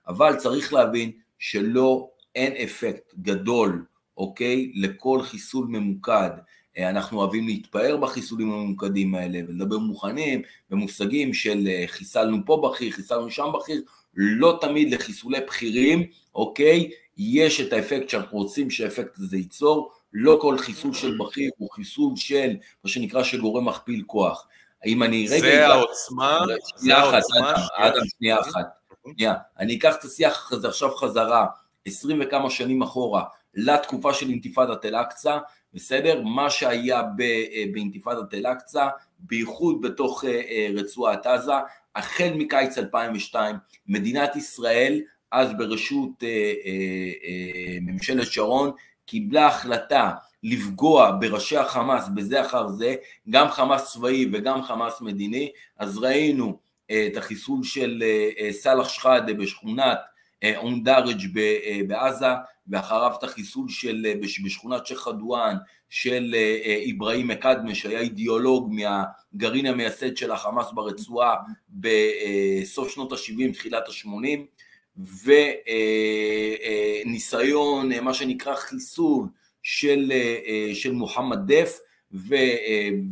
אבל 0.09 0.37
צריך 0.37 0.73
להבין 0.73 1.13
שלא, 1.39 2.09
אין 2.35 2.53
אפקט 2.53 3.15
גדול, 3.19 3.85
אוקיי, 4.17 4.73
לכל 4.75 5.23
חיסול 5.23 5.67
ממוקד 5.69 6.31
אנחנו 6.79 7.19
אוהבים 7.19 7.47
להתפאר 7.47 7.97
בחיסולים 7.97 8.53
הממוקדים 8.53 9.15
האלה 9.15 9.39
ולדבר 9.49 9.79
מוכנים 9.79 10.43
במושגים 10.71 11.35
של 11.35 11.69
אה, 11.69 11.85
חיסלנו 11.87 12.37
פה 12.47 12.63
בכיר, 12.65 12.93
חיסלנו 12.93 13.31
שם 13.31 13.47
בכיר, 13.55 13.83
לא 14.15 14.59
תמיד 14.61 14.95
לחיסולי 14.95 15.41
בכירים, 15.41 16.07
אוקיי? 16.35 16.91
יש 17.19 17.61
את 17.61 17.73
האפקט 17.73 18.09
שאנחנו 18.09 18.39
רוצים 18.39 18.71
שהאפקט 18.71 19.19
הזה 19.19 19.37
ייצור, 19.37 19.93
לא 20.13 20.39
כל 20.43 20.59
חיסול 20.59 20.95
של 20.95 21.19
בכיר 21.19 21.51
הוא 21.59 21.71
חיסול 21.71 22.17
של 22.17 22.57
מה 22.85 22.91
שנקרא 22.91 23.23
שגורם 23.23 23.69
מכפיל 23.69 24.03
כוח. 24.07 24.47
האם 24.85 25.03
אני 25.03 25.27
רגע... 25.31 25.41
זה 25.41 25.67
העוצמה, 25.67 26.39
זה 26.77 26.97
העוצמה. 26.97 27.55
אדם, 27.77 28.01
שנייה 28.19 28.41
אחת. 28.41 28.67
שנייה, 29.15 29.35
אני 29.59 29.77
אקח 29.77 29.97
את 29.99 30.05
השיח 30.05 30.53
הזה 30.53 30.69
עכשיו 30.69 30.91
חזרה, 30.91 31.47
עשרים 31.85 32.21
וכמה 32.25 32.51
שנים 32.51 32.83
אחורה, 32.83 33.25
לתקופה 33.55 34.15
של 34.15 34.29
אינתיפאדת 34.29 34.85
אל-אקצא, 34.85 35.39
בסדר? 35.77 36.23
מה 36.23 36.51
שהיה 36.51 37.01
אה, 37.01 37.65
באינתיפאדת 37.73 38.35
אל-אקצא, 38.35 38.89
בייחוד 39.19 39.81
בתוך 39.81 40.25
אה, 40.25 40.31
אה, 40.31 40.69
רצועת 40.75 41.27
עזה, 41.27 41.53
החל 41.97 42.33
מקיץ 42.37 42.79
2002, 42.79 43.57
מדינת 43.89 44.37
ישראל, 44.37 45.01
אז 45.33 45.53
בראשות 45.59 46.23
ממשלת 47.81 48.27
שרון, 48.33 48.71
קיבלה 49.07 49.47
החלטה 49.47 50.11
לפגוע 50.43 51.11
בראשי 51.21 51.57
החמאס 51.57 52.09
בזה 52.15 52.41
אחר 52.41 52.69
זה, 52.69 52.95
גם 53.31 53.49
חמאס 53.49 53.93
צבאי 53.93 54.31
וגם 54.33 54.63
חמאס 54.63 55.01
מדיני, 55.01 55.51
אז 55.79 55.99
ראינו 55.99 56.59
את 56.87 57.17
החיסול 57.17 57.65
של 57.65 58.03
סאלח 58.51 58.89
שחאדה 58.89 59.35
בשכונת 59.35 59.99
אום 60.57 60.83
דארג' 60.83 61.27
בעזה, 61.87 62.27
ואחריו 62.69 63.13
את 63.19 63.25
החיסול 63.25 63.69
של, 63.69 64.07
בשכונת 64.21 64.87
שייח' 64.87 65.01
חדואן 65.01 65.57
של 65.91 66.35
אברהים 66.95 67.29
מקדמה 67.29 67.75
שהיה 67.75 68.01
אידיאולוג 68.01 68.75
מהגרעין 68.75 69.67
המייסד 69.67 70.17
של 70.17 70.33
החמאס 70.33 70.67
ברצועה 70.73 71.35
בסוף 71.69 72.89
שנות 72.89 73.13
ה-70, 73.13 73.53
תחילת 73.53 73.89
ה-80 73.89 74.41
וניסיון, 77.07 77.93
מה 78.03 78.15
שנקרא 78.15 78.55
חיסול 78.55 79.27
של, 79.63 80.13
של 80.75 80.93
מוחמד 80.93 81.53
דף 81.53 81.79
ו, 82.13 82.35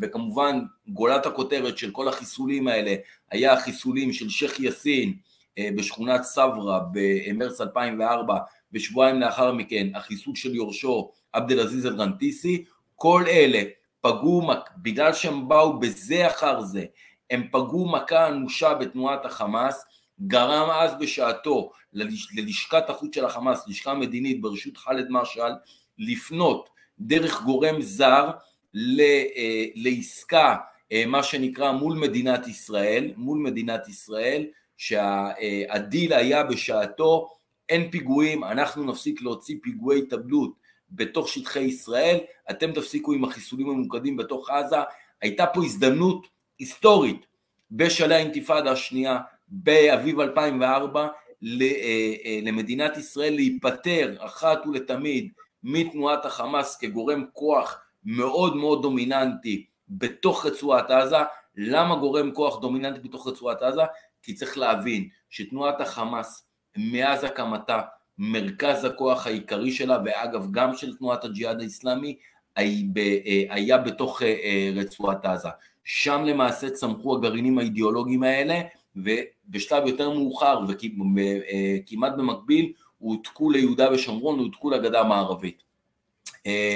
וכמובן 0.00 0.60
גולת 0.88 1.26
הכותרת 1.26 1.78
של 1.78 1.90
כל 1.90 2.08
החיסולים 2.08 2.68
האלה 2.68 2.94
היה 3.30 3.52
החיסולים 3.52 4.12
של 4.12 4.28
שייח' 4.28 4.60
יאסין 4.60 5.14
בשכונת 5.60 6.22
סברה 6.22 6.80
במרץ 6.92 7.60
2004 7.60 8.38
ושבועיים 8.72 9.20
לאחר 9.20 9.52
מכן 9.52 9.86
החיסול 9.94 10.34
של 10.34 10.54
יורשו 10.54 11.10
עבד 11.32 11.52
אל 11.52 11.60
עזיז 11.60 11.86
אל-רנטיסי, 11.86 12.64
כל 12.96 13.24
אלה 13.28 13.62
פגעו, 14.00 14.42
בגלל 14.76 15.12
שהם 15.12 15.48
באו 15.48 15.80
בזה 15.80 16.26
אחר 16.26 16.60
זה, 16.60 16.84
הם 17.30 17.48
פגעו 17.52 17.88
מכה 17.88 18.28
אנושה 18.28 18.74
בתנועת 18.74 19.24
החמאס, 19.24 19.84
גרם 20.26 20.70
אז 20.70 20.98
בשעתו 21.00 21.70
ללשכת 22.36 22.90
החוץ 22.90 23.14
של 23.14 23.24
החמאס, 23.24 23.68
לשכה 23.68 23.94
מדינית 23.94 24.40
בראשות 24.40 24.76
ח'אלד 24.76 25.06
משעל, 25.10 25.52
לפנות 25.98 26.68
דרך 26.98 27.42
גורם 27.42 27.82
זר 27.82 28.30
אה, 29.00 29.66
לעסקה, 29.74 30.56
אה, 30.92 31.06
מה 31.06 31.22
שנקרא 31.22 31.72
מול 31.72 31.98
מדינת 31.98 32.46
ישראל, 32.46 33.12
מול 33.16 33.38
מדינת 33.38 33.88
ישראל, 33.88 34.46
שהדיל 34.84 36.12
היה 36.12 36.44
בשעתו 36.44 37.28
אין 37.68 37.90
פיגועים, 37.90 38.44
אנחנו 38.44 38.84
נפסיק 38.84 39.22
להוציא 39.22 39.56
פיגועי 39.62 39.98
התאבדות 39.98 40.52
בתוך 40.90 41.28
שטחי 41.28 41.60
ישראל, 41.60 42.18
אתם 42.50 42.72
תפסיקו 42.72 43.12
עם 43.12 43.24
החיסולים 43.24 43.68
הממוקדים 43.68 44.16
בתוך 44.16 44.50
עזה, 44.50 44.76
הייתה 45.20 45.46
פה 45.46 45.64
הזדמנות 45.64 46.26
היסטורית 46.58 47.26
בשלהי 47.70 48.16
האינתיפאדה 48.16 48.72
השנייה 48.72 49.18
באביב 49.48 50.20
2004 50.20 51.08
למדינת 52.42 52.96
ישראל 52.96 53.34
להיפטר 53.34 54.16
אחת 54.18 54.66
ולתמיד 54.66 55.28
מתנועת 55.62 56.24
החמאס 56.24 56.76
כגורם 56.76 57.24
כוח 57.32 57.78
מאוד 58.04 58.56
מאוד 58.56 58.82
דומיננטי 58.82 59.66
בתוך 59.88 60.46
רצועת 60.46 60.90
עזה. 60.90 61.16
למה 61.56 61.96
גורם 61.96 62.30
כוח 62.30 62.60
דומיננטי 62.60 63.00
בתוך 63.08 63.28
רצועת 63.28 63.62
עזה? 63.62 63.82
כי 64.24 64.34
צריך 64.34 64.58
להבין 64.58 65.08
שתנועת 65.30 65.80
החמאס 65.80 66.48
מאז 66.76 67.24
הקמתה 67.24 67.80
מרכז 68.18 68.84
הכוח 68.84 69.26
העיקרי 69.26 69.72
שלה 69.72 69.98
ואגב 70.04 70.46
גם 70.50 70.76
של 70.76 70.96
תנועת 70.96 71.24
הג'יהאד 71.24 71.60
האיסלאמי 71.60 72.16
היה 73.50 73.78
בתוך 73.78 74.22
רצועת 74.74 75.24
עזה. 75.24 75.48
שם 75.84 76.24
למעשה 76.24 76.70
צמחו 76.70 77.16
הגרעינים 77.16 77.58
האידיאולוגיים 77.58 78.22
האלה 78.22 78.60
ובשלב 78.96 79.86
יותר 79.86 80.10
מאוחר 80.10 80.60
וכמעט 80.68 82.12
במקביל 82.12 82.72
הועתקו 82.98 83.50
ליהודה 83.50 83.92
ושומרון, 83.92 84.38
הועתקו 84.38 84.70
לגדה 84.70 85.00
המערבית. 85.00 85.62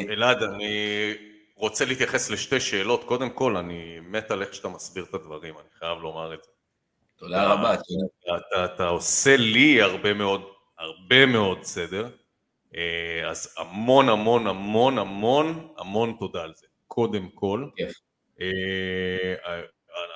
אלעד, 0.09 0.43
אני 0.43 1.13
רוצה 1.55 1.85
להתייחס 1.85 2.31
לשתי 2.31 2.61
שאלות. 2.61 3.05
קודם 3.05 3.31
כל, 3.31 3.57
אני 3.57 3.99
מת 4.01 4.31
על 4.31 4.43
איך 4.43 4.55
שאתה 4.55 4.69
מסביר 4.69 5.05
את 5.11 5.15
הדברים, 5.15 5.55
אני 5.55 5.69
חייב 5.79 5.99
לומר 5.99 6.35
את 6.35 6.45
זה. 6.45 6.51
תודה 7.19 7.53
רבה. 7.53 7.75
אתה, 7.75 7.83
אתה, 8.37 8.65
אתה 8.65 8.89
עושה 8.89 9.37
לי 9.37 9.83
הרבה 9.83 10.15
מאוד, 10.15 10.43
הרבה 10.79 11.27
מאוד 11.27 11.63
סדר, 11.63 12.09
אז 13.29 13.55
המון 13.59 14.09
המון 14.09 14.47
המון 14.47 14.99
המון 14.99 15.69
המון 15.79 16.17
תודה 16.19 16.43
על 16.43 16.53
זה. 16.57 16.67
קודם 16.87 17.29
כל, 17.35 17.67
כיף. 17.77 17.93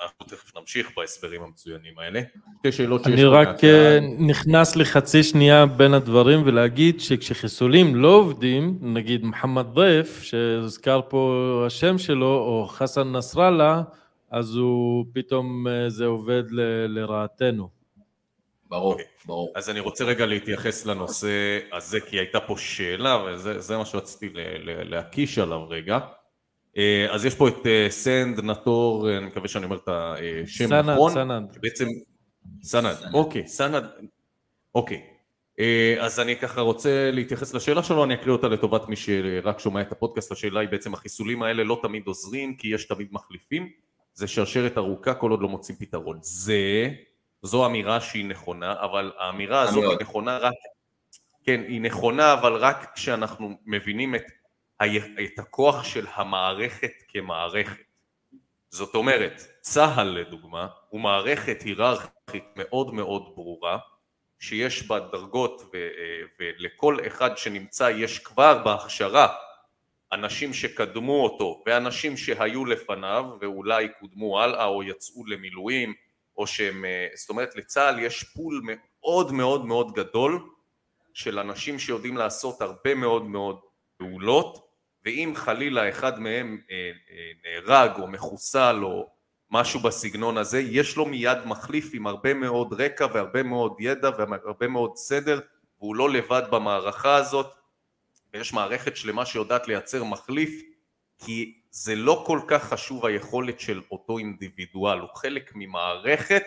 אנחנו 0.03 0.25
תכף 0.27 0.57
נמשיך 0.57 0.91
בהסברים 0.97 1.43
המצוינים 1.43 1.99
האלה. 1.99 2.21
שתי 2.59 2.71
שאלות 2.71 3.03
שיש 3.03 3.13
אני 3.13 3.23
רק. 3.23 3.63
אה, 3.63 3.99
נכנס 4.19 4.75
לחצי 4.75 5.23
שנייה 5.23 5.65
בין 5.65 5.93
הדברים 5.93 6.41
ולהגיד 6.45 6.99
שכשחיסולים 6.99 7.95
לא 7.95 8.07
עובדים, 8.07 8.77
נגיד 8.81 9.23
מוחמד 9.23 9.65
דייף, 9.75 10.23
שהוזכר 10.23 11.01
פה 11.09 11.63
השם 11.67 11.97
שלו, 11.97 12.35
או 12.35 12.67
חסן 12.69 13.11
נסראללה, 13.11 13.81
אז 14.33 14.55
הוא 14.55 15.05
פתאום 15.13 15.67
אה, 15.67 15.89
זה 15.89 16.05
עובד 16.05 16.43
ל- 16.51 16.85
לרעתנו. 16.99 17.69
ברור, 18.69 18.91
אוקיי. 18.91 19.05
ברור. 19.25 19.53
אז 19.55 19.69
אני 19.69 19.79
רוצה 19.79 20.05
רגע 20.05 20.25
להתייחס 20.25 20.85
לנושא 20.85 21.59
הזה, 21.73 21.99
כי 21.99 22.19
הייתה 22.19 22.39
פה 22.39 22.55
שאלה, 22.57 23.23
וזה 23.25 23.59
זה 23.59 23.77
מה 23.77 23.85
שרציתי 23.85 24.29
ל- 24.29 24.39
ל- 24.39 24.89
להקיש 24.89 25.37
עליו 25.37 25.69
רגע. 25.69 25.99
אה, 26.77 27.07
אז 27.09 27.25
יש 27.25 27.35
פה 27.35 27.47
את 27.47 27.65
אה, 27.67 27.85
סנד 27.89 28.39
נטור, 28.39 29.17
אני 29.17 29.25
מקווה 29.25 29.47
שאני 29.47 29.65
אומר 29.65 29.77
את 29.77 29.89
השם 29.89 30.67
סנד, 30.67 30.89
נכון. 30.89 31.11
סנד. 31.13 31.57
בעצם, 31.61 31.87
סנד, 32.61 32.95
אוקיי, 33.13 33.47
סנד, 33.47 33.83
אוקיי. 34.75 35.01
אז 35.99 36.19
אני 36.19 36.35
ככה 36.35 36.61
רוצה 36.61 37.11
להתייחס 37.11 37.53
לשאלה 37.53 37.83
שלו, 37.83 38.03
אני 38.03 38.13
אקריא 38.13 38.31
אותה 38.31 38.47
לטובת 38.47 38.87
מי 38.89 38.95
שרק 38.95 39.59
שומע 39.59 39.81
את 39.81 39.91
הפודקאסט, 39.91 40.31
השאלה 40.31 40.59
היא 40.59 40.69
בעצם 40.69 40.93
החיסולים 40.93 41.43
האלה 41.43 41.63
לא 41.63 41.79
תמיד 41.81 42.07
עוזרים, 42.07 42.55
כי 42.55 42.67
יש 42.67 42.85
תמיד 42.85 43.07
מחליפים, 43.11 43.69
זה 44.13 44.27
שרשרת 44.27 44.77
ארוכה 44.77 45.13
כל 45.13 45.31
עוד 45.31 45.41
לא 45.41 45.49
מוצאים 45.49 45.77
פתרון. 45.77 46.19
זה, 46.21 46.89
זו 47.41 47.65
אמירה 47.65 48.01
שהיא 48.01 48.25
נכונה, 48.25 48.75
אבל 48.79 49.11
האמירה 49.17 49.61
הזאת. 49.61 49.83
היא 49.83 49.99
נכונה 50.01 50.37
רק, 50.37 50.53
כן, 51.43 51.61
היא 51.67 51.81
נכונה, 51.81 52.33
אבל 52.33 52.55
רק 52.55 52.91
כשאנחנו 52.95 53.57
מבינים 53.65 54.15
את, 54.15 54.23
את 55.23 55.39
הכוח 55.39 55.83
של 55.83 56.05
המערכת 56.13 56.91
כמערכת. 57.07 57.83
זאת 58.69 58.95
אומרת, 58.95 59.41
צה"ל 59.61 60.07
לדוגמה 60.07 60.67
הוא 60.89 61.01
מערכת 61.01 61.61
היררכית 61.61 62.43
מאוד 62.55 62.93
מאוד 62.93 63.31
ברורה 63.35 63.77
שיש 64.39 64.87
בה 64.87 64.99
דרגות 64.99 65.61
ו- 65.61 65.77
אה, 65.77 66.21
ולכל 66.39 66.97
אחד 67.07 67.37
שנמצא 67.37 67.89
יש 67.95 68.19
כבר 68.19 68.63
בהכשרה 68.63 69.35
אנשים 70.13 70.53
שקדמו 70.53 71.23
אותו 71.23 71.63
ואנשים 71.65 72.17
שהיו 72.17 72.65
לפניו 72.65 73.25
ואולי 73.41 73.87
קודמו 73.99 74.41
הלאה 74.41 74.65
או 74.65 74.83
יצאו 74.83 75.25
למילואים 75.25 75.93
או 76.37 76.47
שהם, 76.47 76.85
אה, 76.85 77.07
זאת 77.15 77.29
אומרת 77.29 77.55
לצה"ל 77.55 77.99
יש 77.99 78.23
פול 78.23 78.61
מאוד 78.63 79.31
מאוד 79.31 79.65
מאוד 79.65 79.93
גדול 79.93 80.39
של 81.13 81.39
אנשים 81.39 81.79
שיודעים 81.79 82.17
לעשות 82.17 82.61
הרבה 82.61 82.95
מאוד 82.95 83.25
מאוד 83.25 83.59
פעולות 83.97 84.67
ואם 85.05 85.33
חלילה 85.35 85.89
אחד 85.89 86.19
מהם 86.19 86.61
אה, 86.71 86.75
אה, 86.75 87.31
נהרג 87.43 87.91
או 87.99 88.07
מחוסל 88.07 88.79
או 88.83 89.09
משהו 89.51 89.79
בסגנון 89.79 90.37
הזה, 90.37 90.59
יש 90.59 90.97
לו 90.97 91.05
מיד 91.05 91.37
מחליף 91.45 91.91
עם 91.93 92.07
הרבה 92.07 92.33
מאוד 92.33 92.81
רקע 92.81 93.07
והרבה 93.13 93.43
מאוד 93.43 93.75
ידע 93.79 94.09
והרבה 94.17 94.67
מאוד 94.67 94.95
סדר 94.95 95.39
והוא 95.79 95.95
לא 95.95 96.09
לבד 96.09 96.41
במערכה 96.49 97.15
הזאת 97.15 97.47
ויש 98.33 98.53
מערכת 98.53 98.97
שלמה 98.97 99.25
שיודעת 99.25 99.67
לייצר 99.67 100.03
מחליף 100.03 100.61
כי 101.25 101.61
זה 101.71 101.95
לא 101.95 102.23
כל 102.27 102.39
כך 102.47 102.63
חשוב 102.63 103.05
היכולת 103.05 103.59
של 103.59 103.81
אותו 103.91 104.17
אינדיבידואל, 104.17 104.99
הוא 104.99 105.09
חלק 105.15 105.51
ממערכת 105.55 106.43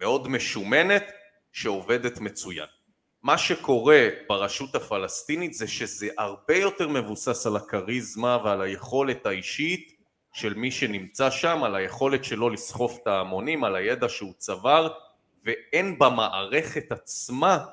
מאוד 0.00 0.28
משומנת 0.28 1.12
שעובדת 1.52 2.20
מצוין. 2.20 2.66
מה 3.22 3.38
שקורה 3.38 4.08
ברשות 4.28 4.74
הפלסטינית 4.74 5.54
זה 5.54 5.68
שזה 5.68 6.08
הרבה 6.18 6.56
יותר 6.56 6.88
מבוסס 6.88 7.46
על 7.46 7.56
הכריזמה 7.56 8.38
ועל 8.44 8.62
היכולת 8.62 9.26
האישית 9.26 9.92
של 10.32 10.54
מי 10.54 10.70
שנמצא 10.70 11.30
שם, 11.30 11.62
על 11.64 11.74
היכולת 11.74 12.24
שלו 12.24 12.50
לסחוף 12.50 12.98
את 13.02 13.06
ההמונים, 13.06 13.64
על 13.64 13.76
הידע 13.76 14.08
שהוא 14.08 14.32
צבר, 14.38 14.92
ואין 15.44 15.98
במערכת 15.98 16.92
עצמה 16.92 17.64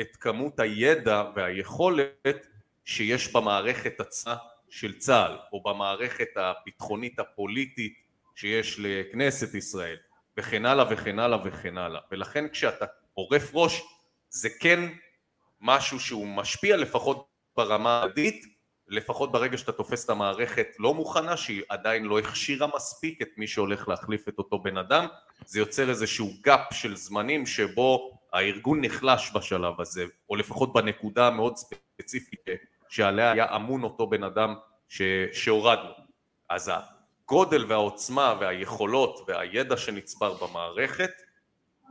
את 0.00 0.16
כמות 0.16 0.60
הידע 0.60 1.24
והיכולת 1.34 2.46
שיש 2.84 3.32
במערכת 3.32 4.00
עצמה 4.00 4.36
של 4.70 4.98
צה"ל, 4.98 5.38
או 5.52 5.62
במערכת 5.62 6.28
הביטחונית 6.36 7.18
הפוליטית 7.18 7.94
שיש 8.34 8.76
לכנסת 8.78 9.54
ישראל, 9.54 9.96
וכן 10.36 10.66
הלאה 10.66 10.84
וכן 10.90 11.18
הלאה 11.18 11.38
וכן 11.44 11.78
הלאה. 11.78 12.00
ולכן 12.10 12.48
כשאתה 12.48 12.84
עורף 13.14 13.50
ראש 13.54 13.82
זה 14.30 14.48
כן 14.60 14.80
משהו 15.60 16.00
שהוא 16.00 16.26
משפיע 16.26 16.76
לפחות 16.76 17.26
ברמה 17.56 18.02
הדית, 18.02 18.44
לפחות 18.88 19.32
ברגע 19.32 19.58
שאתה 19.58 19.72
תופס 19.72 20.04
את 20.04 20.10
המערכת 20.10 20.66
לא 20.78 20.94
מוכנה, 20.94 21.36
שהיא 21.36 21.62
עדיין 21.68 22.04
לא 22.04 22.18
הכשירה 22.18 22.68
מספיק 22.76 23.22
את 23.22 23.28
מי 23.36 23.46
שהולך 23.46 23.88
להחליף 23.88 24.28
את 24.28 24.38
אותו 24.38 24.58
בן 24.58 24.76
אדם, 24.76 25.06
זה 25.46 25.58
יוצר 25.58 25.90
איזשהו 25.90 26.30
גאפ 26.40 26.66
של 26.72 26.96
זמנים 26.96 27.46
שבו 27.46 28.19
הארגון 28.32 28.84
נחלש 28.84 29.32
בשלב 29.34 29.80
הזה, 29.80 30.04
או 30.30 30.36
לפחות 30.36 30.72
בנקודה 30.72 31.26
המאוד 31.26 31.56
ספציפית 31.56 32.40
שעליה 32.88 33.32
היה 33.32 33.56
אמון 33.56 33.82
אותו 33.82 34.06
בן 34.06 34.24
אדם 34.24 34.54
ש... 34.88 35.02
שהורדנו. 35.32 35.90
אז 36.48 36.70
הגודל 36.74 37.64
והעוצמה 37.68 38.34
והיכולות 38.40 39.20
והידע 39.28 39.76
שנצבר 39.76 40.34
במערכת 40.34 41.10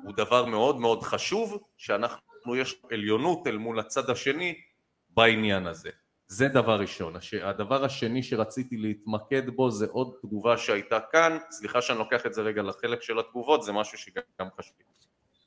הוא 0.04 0.14
דבר 0.16 0.46
מאוד 0.46 0.80
מאוד 0.80 1.04
חשוב, 1.04 1.64
שאנחנו 1.78 2.56
יש 2.56 2.82
עליונות 2.92 3.48
אל 3.48 3.58
מול 3.58 3.80
הצד 3.80 4.10
השני 4.10 4.62
בעניין 5.10 5.68
הזה. 5.68 5.90
זה 6.28 6.48
דבר 6.48 6.80
ראשון. 6.80 7.14
הדבר 7.42 7.86
השני 7.86 8.24
שרציתי 8.24 8.78
להתמקד 8.78 9.50
בו 9.50 9.72
זה 9.72 9.88
עוד 9.92 10.14
תגובה 10.22 10.58
שהייתה 10.58 11.00
כאן, 11.12 11.38
סליחה 11.50 11.82
שאני 11.82 12.00
לוקח 12.00 12.26
את 12.26 12.34
זה 12.34 12.42
רגע 12.42 12.62
לחלק 12.62 13.02
של 13.02 13.20
התגובות, 13.20 13.64
זה 13.64 13.72
משהו 13.72 13.98
שגם 13.98 14.48
חשוב. 14.58 14.76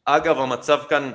אגב, 0.04 0.38
המצב 0.38 0.80
כאן, 0.88 1.12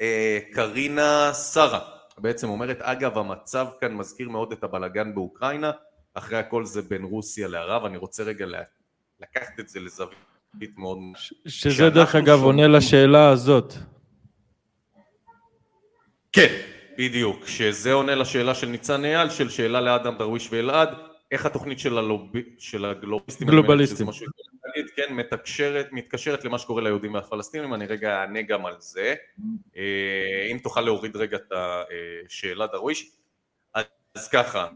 אה, 0.00 0.38
קרינה 0.52 1.34
שרה. 1.34 1.80
בעצם 2.18 2.48
אומרת, 2.48 2.78
אגב, 2.80 3.18
המצב 3.18 3.66
כאן 3.80 3.94
מזכיר 3.94 4.28
מאוד 4.28 4.52
את 4.52 4.64
הבלגן 4.64 5.14
באוקראינה, 5.14 5.70
אחרי 6.14 6.38
הכל 6.38 6.64
זה 6.64 6.82
בין 6.82 7.02
רוסיה 7.02 7.48
לערב, 7.48 7.84
אני 7.84 7.96
רוצה 7.96 8.22
רגע 8.22 8.46
לקחת 9.20 9.60
את 9.60 9.68
זה 9.68 9.80
לזווית 9.80 10.78
מאוד... 10.78 10.98
שזה 11.46 11.90
דרך 11.90 12.14
אגב 12.14 12.42
עונה 12.42 12.66
לשאלה 12.66 13.28
הזאת. 13.28 13.74
כן, 16.32 16.56
בדיוק, 16.98 17.46
שזה 17.46 17.92
עונה 17.92 18.14
לשאלה 18.14 18.54
של 18.54 18.66
ניצן 18.66 19.04
אייל, 19.04 19.30
של 19.30 19.48
שאלה 19.48 19.80
לאדם 19.80 20.18
דרוויש 20.18 20.48
ואלעד, 20.52 20.88
איך 21.30 21.46
התוכנית 21.46 21.78
של, 21.78 21.98
הלוב... 21.98 22.32
של 22.58 22.84
הגלובליסטים, 22.84 23.48
גלובליסטים, 23.48 24.06
להגיד, 24.66 24.90
כן, 24.96 25.14
מתקשרת, 25.14 25.88
מתקשרת 25.92 26.44
למה 26.44 26.58
שקורה 26.58 26.82
ליהודים 26.82 27.14
והפלסטינים, 27.14 27.74
אני 27.74 27.86
רגע 27.86 28.20
אענה 28.20 28.42
גם 28.42 28.66
על 28.66 28.74
זה, 28.78 29.14
אם 30.50 30.58
תוכל 30.62 30.80
להוריד 30.80 31.16
רגע 31.16 31.36
את 31.36 31.52
השאלה 32.26 32.66
דרוויש, 32.66 33.10
אז 34.14 34.28
ככה, 34.32 34.68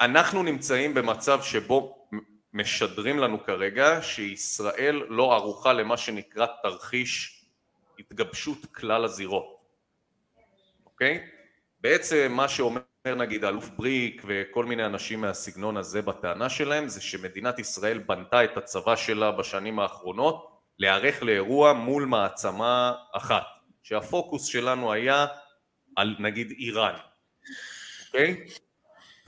אנחנו 0.00 0.42
נמצאים 0.42 0.94
במצב 0.94 1.42
שבו 1.42 2.08
משדרים 2.52 3.18
לנו 3.18 3.44
כרגע 3.44 4.02
שישראל 4.02 5.02
לא 5.08 5.34
ערוכה 5.34 5.72
למה 5.72 5.96
שנקרא 5.96 6.46
תרחיש 6.62 7.42
התגבשות 7.98 8.66
כלל 8.66 9.04
הזירות, 9.04 9.60
אוקיי? 10.86 11.26
בעצם 11.80 12.32
מה 12.36 12.48
שאומר 12.48 12.80
נגיד 13.06 13.44
האלוף 13.44 13.68
בריק 13.68 14.22
וכל 14.26 14.64
מיני 14.64 14.86
אנשים 14.86 15.20
מהסגנון 15.20 15.76
הזה 15.76 16.02
בטענה 16.02 16.48
שלהם 16.48 16.88
זה 16.88 17.00
שמדינת 17.00 17.58
ישראל 17.58 17.98
בנתה 17.98 18.44
את 18.44 18.56
הצבא 18.56 18.96
שלה 18.96 19.32
בשנים 19.32 19.78
האחרונות 19.78 20.48
להיערך 20.78 21.22
לאירוע 21.22 21.72
מול 21.72 22.04
מעצמה 22.04 22.92
אחת 23.12 23.42
שהפוקוס 23.82 24.46
שלנו 24.46 24.92
היה 24.92 25.26
על 25.96 26.16
נגיד 26.18 26.50
איראן, 26.50 26.94
אוקיי? 28.06 28.44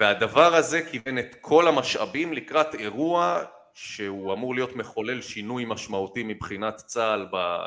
והדבר 0.01 0.55
הזה 0.55 0.83
כיוון 0.91 1.19
את 1.19 1.37
כל 1.41 1.69
המשאבים 1.69 2.33
לקראת 2.33 2.75
אירוע 2.75 3.45
שהוא 3.75 4.33
אמור 4.33 4.55
להיות 4.55 4.77
מחולל 4.77 5.23
שינוי 5.23 5.65
משמעותי 5.65 6.23
מבחינת 6.23 6.77
צה"ל 6.77 7.27
אה, 7.35 7.59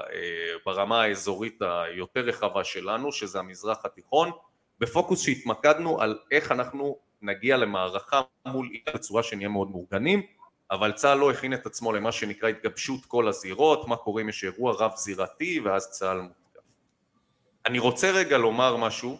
ברמה 0.66 1.02
האזורית 1.02 1.62
היותר 1.62 2.20
רחבה 2.20 2.64
שלנו 2.64 3.12
שזה 3.12 3.40
המזרח 3.40 3.86
התיכון 3.86 4.32
בפוקוס 4.80 5.22
שהתמקדנו 5.22 6.02
על 6.02 6.20
איך 6.32 6.52
אנחנו 6.52 6.98
נגיע 7.22 7.58
למערכה 7.58 8.22
מול 8.46 8.70
איראן 8.74 8.94
בצורה 8.94 9.24
שנהיה 9.24 9.48
מאוד 9.48 9.72
מאורגנים 9.72 10.22
אבל 10.72 10.92
צה"ל 10.92 11.18
לא 11.18 11.32
הכין 11.32 11.54
את 11.54 11.66
עצמו 11.66 11.94
למה 11.94 12.12
שנקרא 12.12 12.50
התגבשות 12.50 13.06
כל 13.06 13.28
הזירות, 13.28 13.88
מה 13.88 13.96
קורה 13.96 14.22
אם 14.22 14.30
יש 14.30 14.44
אירוע 14.44 14.74
רב 14.80 14.96
זירתי 14.96 15.60
ואז 15.60 15.92
צה"ל 15.92 16.22
מותקף. 16.22 16.62
אני 17.66 17.80
רוצה 17.80 18.12
רגע 18.12 18.38
לומר 18.38 18.78
משהו, 18.78 19.18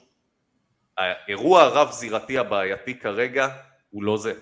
האירוע 0.98 1.62
הרב 1.62 1.92
זירתי 1.92 2.38
הבעייתי 2.38 3.00
כרגע 3.00 3.48
הוא 3.90 4.04
לא 4.04 4.18
זה. 4.18 4.34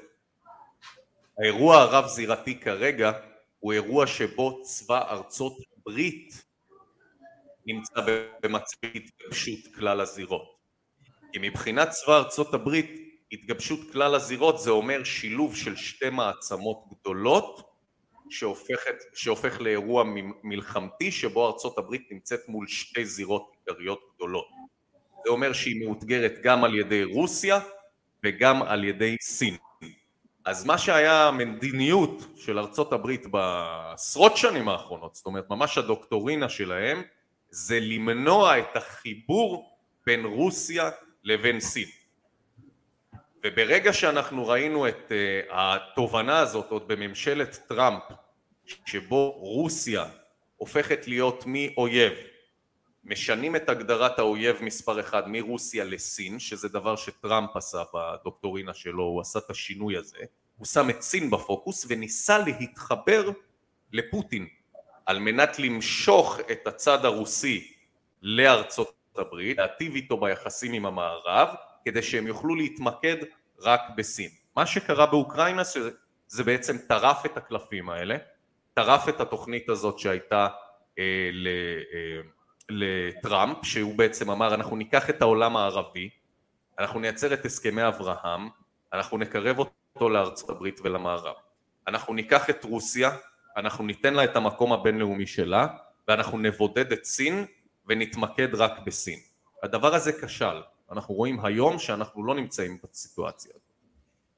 האירוע 1.40 1.78
הרב 1.78 2.06
זירתי 2.08 2.60
כרגע 2.60 3.12
הוא 3.60 3.74
אירוע 3.74 4.08
שבו 4.08 4.62
צבא 4.64 5.12
ארצות 5.12 5.58
הברית 5.78 6.44
נמצא 7.66 8.02
במצב 8.42 8.78
התגבשות 8.96 9.76
כלל 9.76 10.02
הזירות. 10.02 10.55
כי 11.36 11.40
מבחינת 11.42 11.90
צבא 11.90 12.18
ארצות 12.18 12.54
הברית 12.54 12.92
התגבשות 13.32 13.80
כלל 13.92 14.16
הזירות 14.16 14.60
זה 14.60 14.70
אומר 14.70 15.04
שילוב 15.04 15.56
של 15.56 15.76
שתי 15.76 16.10
מעצמות 16.10 16.84
גדולות 16.90 17.62
שהופכת, 18.30 18.96
שהופך 19.14 19.62
לאירוע 19.62 20.04
מלחמתי 20.44 21.12
שבו 21.12 21.48
ארצות 21.48 21.78
הברית 21.78 22.12
נמצאת 22.12 22.40
מול 22.48 22.68
שתי 22.68 23.06
זירות 23.06 23.52
עיקריות 23.66 24.00
גדולות. 24.16 24.46
זה 25.26 25.32
אומר 25.32 25.54
שהיא 25.54 25.86
מאותגרת 25.86 26.34
גם 26.44 26.64
על 26.64 26.76
ידי 26.76 27.04
רוסיה 27.04 27.60
וגם 28.24 28.64
על 28.64 28.84
ידי 28.84 29.16
סין. 29.22 29.56
אז 30.46 30.66
מה 30.66 30.78
שהיה 30.78 31.28
המדיניות 31.28 32.26
של 32.36 32.60
ארצות 32.60 32.94
הברית 32.94 33.28
בעשרות 33.28 34.38
שנים 34.38 34.70
האחרונות, 34.70 35.16
זאת 35.16 35.26
אומרת 35.26 35.50
ממש 35.50 35.78
הדוקטורינה 35.78 36.50
שלהם, 36.50 37.02
זה 37.50 37.80
למנוע 37.80 38.60
את 38.60 38.76
החיבור 38.76 39.78
בין 40.06 40.26
רוסיה 40.26 40.90
לבין 41.26 41.60
סין. 41.60 41.88
וברגע 43.44 43.94
שאנחנו 43.94 44.48
ראינו 44.48 44.88
את 44.88 45.12
uh, 45.12 45.54
התובנה 45.54 46.40
הזאת 46.40 46.72
עוד 46.72 46.88
בממשלת 46.88 47.60
טראמפ 47.68 48.04
שבו 48.86 49.32
רוסיה 49.32 50.06
הופכת 50.58 51.08
להיות 51.08 51.44
מאויב 51.48 52.14
משנים 53.04 53.56
את 53.56 53.70
הגדרת 53.70 54.20
האויב 54.20 54.58
מספר 54.62 55.00
אחד 55.00 55.24
מרוסיה 55.28 55.84
לסין 55.84 56.40
שזה 56.40 56.70
דבר 56.70 56.96
שטראמפ 56.96 57.56
עשה 57.56 57.84
בדוקטורינה 57.94 58.74
שלו 58.74 59.04
הוא 59.04 59.22
עשה 59.22 59.40
את 59.40 59.50
השינוי 59.50 59.98
הזה 59.98 60.18
הוא 60.58 60.66
שם 60.66 60.90
את 60.90 61.02
סין 61.02 61.30
בפוקוס 61.32 61.86
וניסה 61.90 62.38
להתחבר 62.38 63.30
לפוטין 63.92 64.48
על 65.06 65.20
מנת 65.20 65.60
למשוך 65.60 66.40
את 66.52 66.68
הצד 66.68 67.06
הרוסי 67.06 67.74
לארצות 68.22 68.94
הברית 69.20 69.58
להטיב 69.58 69.96
איתו 69.96 70.18
ביחסים 70.18 70.74
עם 70.74 70.86
המערב 70.86 71.48
כדי 71.86 72.02
שהם 72.02 72.28
יוכלו 72.28 72.56
להתמקד 72.56 73.16
רק 73.62 73.82
בסין. 73.98 74.30
מה 74.56 74.66
שקרה 74.66 75.06
באוקראינה 75.06 75.62
זה 76.28 76.44
בעצם 76.44 76.78
טרף 76.88 77.26
את 77.26 77.38
הקלפים 77.38 77.90
האלה, 77.90 78.18
טרף 78.74 79.10
את 79.10 79.22
התוכנית 79.22 79.70
הזאת 79.70 80.00
שהייתה 80.00 80.48
אה, 81.00 81.30
ל, 81.34 81.48
אה, 81.94 82.22
לטראמפ, 82.70 83.58
שהוא 83.64 83.98
בעצם 83.98 84.30
אמר 84.30 84.54
אנחנו 84.54 84.76
ניקח 84.76 85.10
את 85.10 85.22
העולם 85.22 85.58
הערבי, 85.58 86.10
אנחנו 86.80 87.00
נייצר 87.00 87.34
את 87.34 87.46
הסכמי 87.46 87.88
אברהם, 87.88 88.50
אנחנו 88.94 89.18
נקרב 89.18 89.60
אותו 89.60 90.10
לארצות 90.10 90.50
הברית 90.50 90.80
ולמערב. 90.84 91.36
אנחנו 91.88 92.14
ניקח 92.14 92.50
את 92.50 92.64
רוסיה, 92.64 93.12
אנחנו 93.58 93.86
ניתן 93.86 94.14
לה 94.14 94.24
את 94.24 94.36
המקום 94.36 94.74
הבינלאומי 94.74 95.28
שלה, 95.28 95.68
ואנחנו 96.08 96.38
נבודד 96.38 96.92
את 96.92 97.06
סין 97.06 97.46
ונתמקד 97.88 98.56
רק 98.56 98.72
בסין. 98.86 99.20
הדבר 99.64 99.96
הזה 99.96 100.12
כשל. 100.22 100.62
אנחנו 100.92 101.16
רואים 101.16 101.46
היום 101.46 101.80
שאנחנו 101.80 102.26
לא 102.26 102.36
נמצאים 102.36 102.78
בסיטואציה 102.92 103.52
הזאת. 103.56 103.62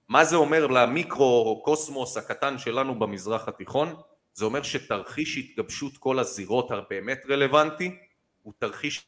מה 0.07 0.25
זה 0.25 0.35
אומר 0.35 0.67
למיקרו 0.67 1.61
קוסמוס 1.65 2.17
הקטן 2.17 2.57
שלנו 2.57 2.99
במזרח 2.99 3.47
התיכון? 3.47 3.95
זה 4.33 4.45
אומר 4.45 4.63
שתרחיש 4.63 5.37
התגבשות 5.37 5.97
כל 5.97 6.19
הזירות 6.19 6.71
הבאמת 6.71 7.21
רלוונטי 7.29 7.97
הוא 8.43 8.53
תרחיש 8.59 9.07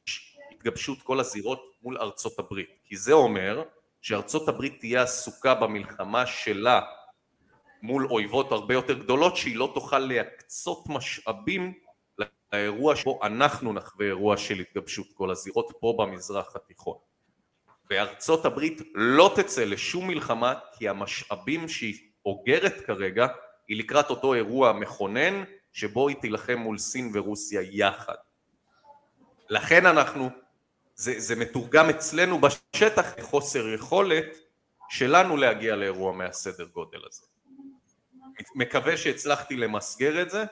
התגבשות 0.52 1.02
כל 1.02 1.20
הזירות 1.20 1.76
מול 1.84 1.98
ארצות 1.98 2.40
הברית 2.40 2.70
כי 2.86 2.98
זה 2.98 3.14
אומר 3.14 3.64
שארצות 4.02 4.48
הברית 4.49 4.80
תהיה 4.80 5.02
עסוקה 5.02 5.56
במלחמה 5.56 6.26
שלה 6.26 6.82
מול 7.82 8.07
אויבות 8.07 8.52
הרבה 8.52 8.74
יותר 8.74 8.94
גדולות 8.94 9.38
שהיא 9.38 9.56
לא 9.56 9.72
תוכל 9.74 9.99
להקצות 9.99 10.84
משאבים 10.90 11.74
לאירוע 12.54 12.96
שבו 12.96 13.20
אנחנו 13.24 13.74
נחווה 13.74 14.06
אירוע 14.06 14.38
של 14.38 14.60
התגבשות 14.60 15.08
כל 15.14 15.32
הזירות 15.32 15.74
פה 15.80 15.96
במזרח 16.00 16.56
התיכון 16.56 16.98
וארצות 17.90 18.46
הברית 18.46 18.82
לא 18.96 19.34
תצא 19.36 19.64
לשום 19.64 20.08
מלחמה 20.08 20.54
כי 20.78 20.90
המשאבים 20.90 21.68
שהיא 21.68 21.96
אוגרת 22.26 22.82
כרגע 22.86 23.28
היא 23.68 23.80
לקראת 23.80 24.10
אותו 24.10 24.34
אירוע 24.34 24.74
מכונן 24.74 25.44
שבו 25.74 26.08
היא 26.08 26.18
תילחם 26.22 26.56
מול 26.58 26.78
סין 26.78 27.12
ורוסיה 27.14 27.62
יחד. 27.72 28.16
לכן 29.50 29.86
אנחנו, 29.86 30.30
זה, 30.96 31.20
זה 31.20 31.36
מתורגם 31.36 31.90
אצלנו 31.90 32.42
בשטח 32.42 33.14
כחוסר 33.18 33.68
יכולת 33.68 34.38
שלנו 34.90 35.38
להגיע 35.38 35.76
לאירוע 35.76 36.12
מהסדר 36.12 36.66
גודל 36.66 37.00
הזה. 37.08 37.26
מקווה 38.56 38.98
שהצלחתי 38.98 39.56
למסגר 39.56 40.22
את 40.22 40.30
זה, 40.30 40.44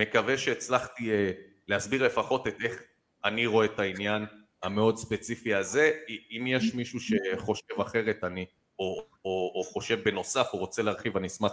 מקווה 0.00 0.38
שהצלחתי 0.38 1.10
uh, 1.10 1.34
להסביר 1.68 2.06
לפחות 2.06 2.48
את 2.48 2.54
איך 2.64 2.82
אני 3.24 3.46
רואה 3.46 3.66
את 3.66 3.78
העניין 3.78 4.26
המאוד 4.62 4.96
ספציפי 4.96 5.54
הזה, 5.54 5.90
אם 6.30 6.44
יש 6.46 6.74
מישהו 6.74 7.00
שחושב 7.00 7.80
אחרת 7.80 8.24
אני, 8.24 8.46
או, 8.78 9.06
או, 9.24 9.52
או 9.54 9.64
חושב 9.64 10.04
בנוסף 10.04 10.48
או 10.52 10.58
רוצה 10.58 10.82
להרחיב 10.82 11.16
אני 11.16 11.26
אשמח 11.26 11.52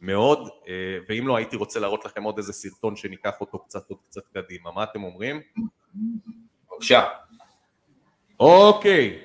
מאוד, 0.00 0.48
אה, 0.68 0.98
ואם 1.08 1.28
לא 1.28 1.36
הייתי 1.36 1.56
רוצה 1.56 1.80
להראות 1.80 2.04
לכם 2.04 2.22
עוד 2.22 2.38
איזה 2.38 2.52
סרטון 2.52 2.96
שניקח 2.96 3.40
אותו 3.40 3.58
קצת 3.58 3.90
עוד 3.90 3.98
קצת 4.08 4.22
קדימה, 4.32 4.70
מה 4.72 4.84
אתם 4.84 5.04
אומרים? 5.04 5.40
בבקשה. 6.72 7.04
אוקיי, 8.40 9.18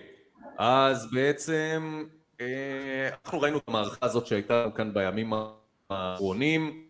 אז 0.58 1.12
בעצם 1.12 2.04
אה, 2.42 3.10
אנחנו 3.26 3.42
ראינו 3.42 3.58
את 3.58 3.64
המערכה 3.68 4.06
הזאת 4.06 4.28
שהייתה 4.28 4.66
כאן 4.76 4.94
בימים 4.94 5.34
האחרונים, 5.90 6.88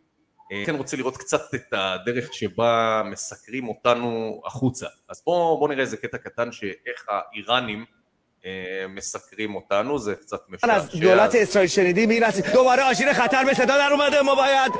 כן 0.66 0.74
רוצה 0.74 0.96
לראות 0.96 1.16
קצת 1.16 1.54
את 1.54 1.72
הדרך 1.72 2.34
שבה 2.34 3.02
מסקרים 3.10 3.68
אותנו 3.68 4.40
החוצה. 4.46 4.86
אז 5.08 5.22
בואו 5.26 5.58
בוא 5.58 5.68
נראה 5.68 5.80
איזה 5.80 5.96
קטע 5.96 6.18
קטן 6.18 6.52
שאיך 6.52 7.06
האיראנים 7.08 7.84
אה, 8.44 8.86
מסקרים 8.88 9.54
אותנו, 9.54 9.98
זה 9.98 10.14
קצת 10.14 10.40
משעשע. 10.48 10.72
از 10.72 10.90
دولت 10.90 11.34
اسرائیل 11.34 11.70
شنیدیم 11.70 12.10
این 12.10 12.24
است 12.24 12.52
دوباره 12.52 12.82
آژیر 12.82 13.12
خطر 13.12 13.44
به 13.44 13.54
صدا 13.54 13.76
در 13.78 13.92
اومده 13.92 14.22
ما 14.22 14.34
باید 14.34 14.72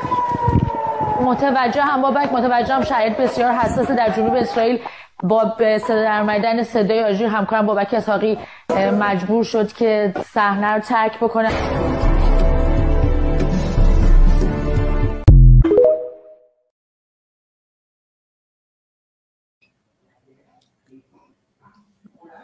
متوجه 1.21 1.83
هم 1.83 2.03
بابک 2.03 2.33
متوجه 2.33 2.75
هم 2.75 2.85
شرایط 2.85 3.17
بسیار 3.17 3.53
حساس 3.53 3.91
در 3.91 4.13
جنوب 4.17 4.35
اسرائیل 4.35 4.81
با 5.23 5.45
به 5.59 5.79
صدا 5.79 6.03
در 6.03 6.21
اومدن 6.21 6.63
صدای 6.63 7.05
آژیر 7.05 7.27
همکارم 7.27 7.67
بابک 7.67 7.95
اسحاقی 7.95 8.39
مجبور 8.99 9.45
شد 9.45 9.73
که 9.73 10.15
صحنه 10.35 10.73
رو 10.73 10.81
ترک 10.81 11.21
بکنه 11.21 11.51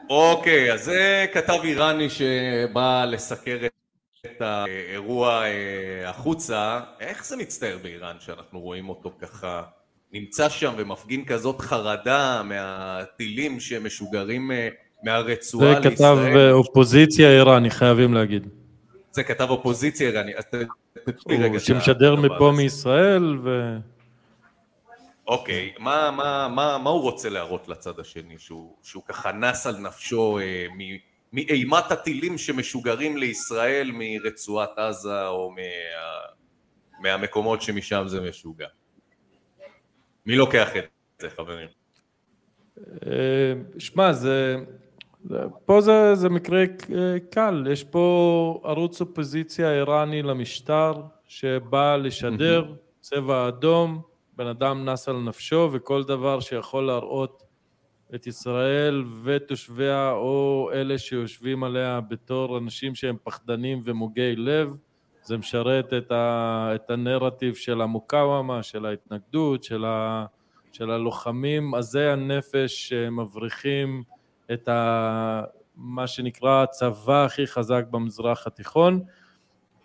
אוקיי, 0.10 0.74
אז 0.74 0.84
זה 0.84 1.26
כתב 1.34 1.60
איראני 1.64 2.10
שבא 2.10 3.06
לסקר 3.06 3.58
את 4.26 4.42
האירוע 4.42 5.44
אה, 5.44 6.10
החוצה. 6.10 6.80
איך 7.00 7.26
זה 7.26 7.38
מצטער 7.38 7.78
באיראן 7.84 8.16
שאנחנו 8.20 8.60
רואים 8.60 8.90
אותו 8.90 9.12
ככה 9.22 9.64
נמצא 10.14 10.50
שם 10.50 10.74
ומפגין 10.78 11.26
כזאת 11.26 11.62
חרדה 11.62 12.42
מהטילים 12.46 13.60
שמשוגרים 13.60 14.52
אה, 14.52 14.70
מהרצועה 15.04 15.80
לישראל? 15.80 15.90
זה 15.90 15.96
כתב 15.96 16.18
אה, 16.36 16.52
אופוזיציה 16.52 17.30
איראני, 17.30 17.70
חייבים 17.70 18.14
להגיד. 18.14 18.48
זה 19.12 19.24
כתב 19.24 19.48
אופוזיציה 19.50 20.10
איראני, 20.10 20.32
אז 20.38 20.44
תתנו 20.46 21.14
לי 21.28 21.38
רגע. 21.38 21.60
שמשדר 21.60 22.16
מפה 22.16 22.54
מישראל 22.58 23.38
ו... 23.44 23.78
אוקיי, 25.30 25.74
מה, 25.80 26.12
מה, 26.12 26.48
מה, 26.48 26.78
מה 26.78 26.90
הוא 26.90 27.02
רוצה 27.02 27.30
להראות 27.30 27.68
לצד 27.68 28.00
השני? 28.00 28.40
שהוא, 28.40 28.76
שהוא 28.84 29.04
ככה 29.06 29.32
נס 29.32 29.68
על 29.68 29.78
נפשו 29.78 30.40
אה, 30.40 30.68
מאימת 31.34 31.92
הטילים 31.92 32.38
שמשוגרים 32.38 33.18
לישראל 33.18 33.92
מרצועת 33.94 34.78
עזה 34.78 35.28
או 35.28 35.52
מה, 35.52 35.62
מהמקומות 37.02 37.62
שמשם 37.62 38.04
זה 38.08 38.22
משוגע. 38.22 38.68
מי 40.26 40.36
לוקח 40.36 40.76
את 40.78 40.84
זה 41.22 41.30
חברים? 41.30 41.68
אה, 43.08 43.54
שמע, 43.80 44.14
זה... 44.14 44.56
פה 45.66 45.82
זה, 45.82 46.16
זה 46.16 46.30
מקרה 46.30 46.64
קל, 47.32 47.68
יש 47.72 47.84
פה 47.84 48.62
ערוץ 48.64 49.02
אופוזיציה 49.02 49.74
איראני 49.74 50.22
למשטר 50.22 50.94
שבא 51.28 51.96
לשדר 51.96 52.74
צבע 53.02 53.48
אדום, 53.48 54.02
בן 54.40 54.48
אדם 54.48 54.90
נס 54.90 55.10
על 55.10 55.16
נפשו 55.16 55.70
וכל 55.72 56.04
דבר 56.04 56.40
שיכול 56.40 56.86
להראות 56.86 57.44
את 58.16 58.28
ישראל 58.28 59.04
ותושביה 59.24 60.12
או 60.12 60.70
אלה 60.74 60.98
שיושבים 60.98 61.64
עליה 61.64 62.02
בתור 62.02 62.58
אנשים 62.58 62.96
שהם 62.96 63.18
פחדנים 63.24 63.82
ומוגי 63.84 64.36
לב, 64.36 64.74
זה 65.24 65.38
משרת 65.38 65.94
את, 65.94 66.12
ה, 66.12 66.72
את 66.76 66.90
הנרטיב 66.90 67.56
של 67.56 67.82
המוקאוומה, 67.82 68.64
של 68.64 68.86
ההתנגדות, 68.86 69.64
של, 69.64 69.86
ה, 69.86 70.26
של 70.72 70.92
הלוחמים 70.92 71.76
עזי 71.76 72.04
הנפש 72.04 72.90
שמבריחים 72.90 74.04
את 74.54 74.68
ה, 74.68 75.42
מה 75.76 76.08
שנקרא 76.08 76.64
הצבא 76.64 77.26
הכי 77.26 77.48
חזק 77.48 77.84
במזרח 77.92 78.48
התיכון. 78.48 79.04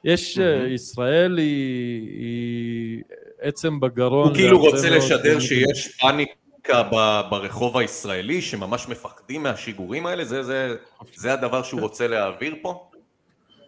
יש, 0.04 0.38
mm-hmm. 0.38 0.66
ישראל 0.66 1.38
היא, 1.38 2.08
היא 2.08 3.02
עצם 3.44 3.80
בגרון. 3.80 4.28
הוא 4.28 4.36
כאילו 4.36 4.58
רוצה 4.58 4.90
לשדר 4.90 5.40
שיש 5.40 5.98
פאניקה 6.00 6.82
ברחוב 7.30 7.76
הישראלי, 7.76 8.42
שממש 8.42 8.88
מפחדים 8.88 9.42
מהשיגורים 9.42 10.06
האלה? 10.06 10.24
זה, 10.24 10.42
זה, 10.42 10.74
זה 11.14 11.32
הדבר 11.32 11.62
שהוא 11.62 11.80
רוצה 11.80 12.08
להעביר 12.08 12.54
פה? 12.62 12.88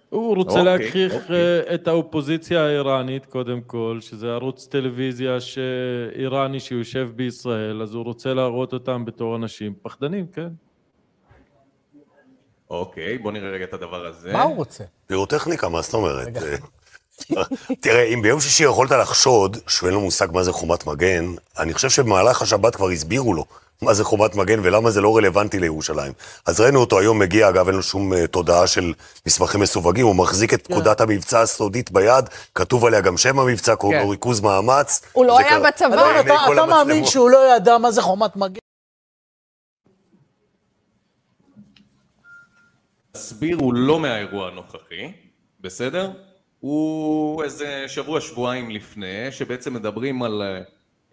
הוא 0.09 0.37
רוצה 0.37 0.51
אוקיי, 0.51 0.65
להכריח 0.65 1.15
אוקיי. 1.15 1.75
את 1.75 1.89
האופוזיציה 1.89 2.67
האיראנית 2.67 3.27
קודם 3.27 3.61
כל, 3.61 3.99
שזה 4.01 4.33
ערוץ 4.33 4.67
טלוויזיה 4.67 5.39
איראני 6.15 6.61
שיושב 6.61 7.11
בישראל, 7.17 7.83
אז 7.83 7.95
הוא 7.95 8.05
רוצה 8.05 8.35
להראות 8.35 8.73
אותם 8.73 9.05
בתור 9.05 9.37
אנשים 9.37 9.75
פחדנים, 9.83 10.27
כן. 10.27 10.49
אוקיי, 12.71 13.19
בוא 13.19 13.33
נראה 13.33 13.51
רגע 13.51 13.65
את 13.65 13.75
הדבר 13.75 14.07
הזה. 14.07 14.33
מה 14.33 14.43
הוא 14.43 14.57
רוצה? 14.57 14.85
פירוטכניקה, 15.07 15.69
מה 15.69 15.83
זאת 15.83 15.95
אומרת? 15.95 16.29
תראה, 17.81 18.03
אם 18.03 18.23
ביום 18.23 18.41
שישי 18.41 18.65
יכולת 18.65 18.91
לחשוד 18.91 19.57
שהוא 19.67 19.87
אין 19.87 19.95
לו 19.95 20.01
מושג 20.01 20.29
מה 20.33 20.43
זה 20.43 20.53
חומת 20.53 20.87
מגן, 20.87 21.35
אני 21.59 21.75
חושב 21.75 21.91
שבמהלך 21.91 22.43
השבת 22.43 22.77
כבר 22.77 22.89
הסבירו 22.89 23.35
לו 23.35 23.45
מה 23.83 23.95
זה 23.95 24.05
חומת 24.05 24.35
מגן 24.35 24.61
ולמה 24.63 24.91
זה 24.91 25.01
לא 25.01 25.17
רלוונטי 25.17 25.59
לירושלים. 25.59 26.13
אז 26.47 26.61
ראינו 26.61 26.81
אותו 26.81 26.99
היום 26.99 27.19
מגיע, 27.19 27.49
אגב, 27.49 27.67
אין 27.67 27.77
לו 27.77 27.83
שום 27.83 28.13
uh, 28.13 28.17
תודעה 28.27 28.67
של 28.67 28.93
מסמכים 29.27 29.61
מסווגים, 29.61 30.07
הוא 30.07 30.17
מחזיק 30.17 30.55
את 30.55 30.67
כן. 30.67 30.75
פקודת 30.75 31.01
המבצע 31.01 31.41
הסודית 31.41 31.91
ביד, 31.91 32.25
כתוב 32.55 32.85
עליה 32.85 33.01
גם 33.01 33.17
שם 33.17 33.39
המבצע, 33.39 33.77
קוראים 33.77 33.99
לו 33.99 34.05
כן. 34.05 34.11
ריכוז 34.11 34.41
מאמץ. 34.41 35.03
הוא 35.13 35.27
לא 35.27 35.39
היה 35.39 35.61
בצבא. 35.61 36.21
אתה 36.53 36.67
מאמין 36.67 37.07
שהוא 37.07 37.31
לא 37.31 37.57
ידע 37.57 37.79
מה 37.79 37.91
זה 37.91 38.03
חומת 38.03 38.37
מגן? 38.37 38.59
הסביר 43.15 43.57
הוא 43.61 43.75
לא 43.75 44.01
מהאירוע 44.01 44.49
הנוכחי, 44.49 45.13
בסדר? 45.61 46.11
הוא 46.67 47.45
איזה 47.45 47.85
שבוע 47.89 48.21
שבועיים 48.21 48.71
לפני 48.71 49.33
שבעצם 49.33 49.75
מדברים 49.75 50.23
על 50.23 50.43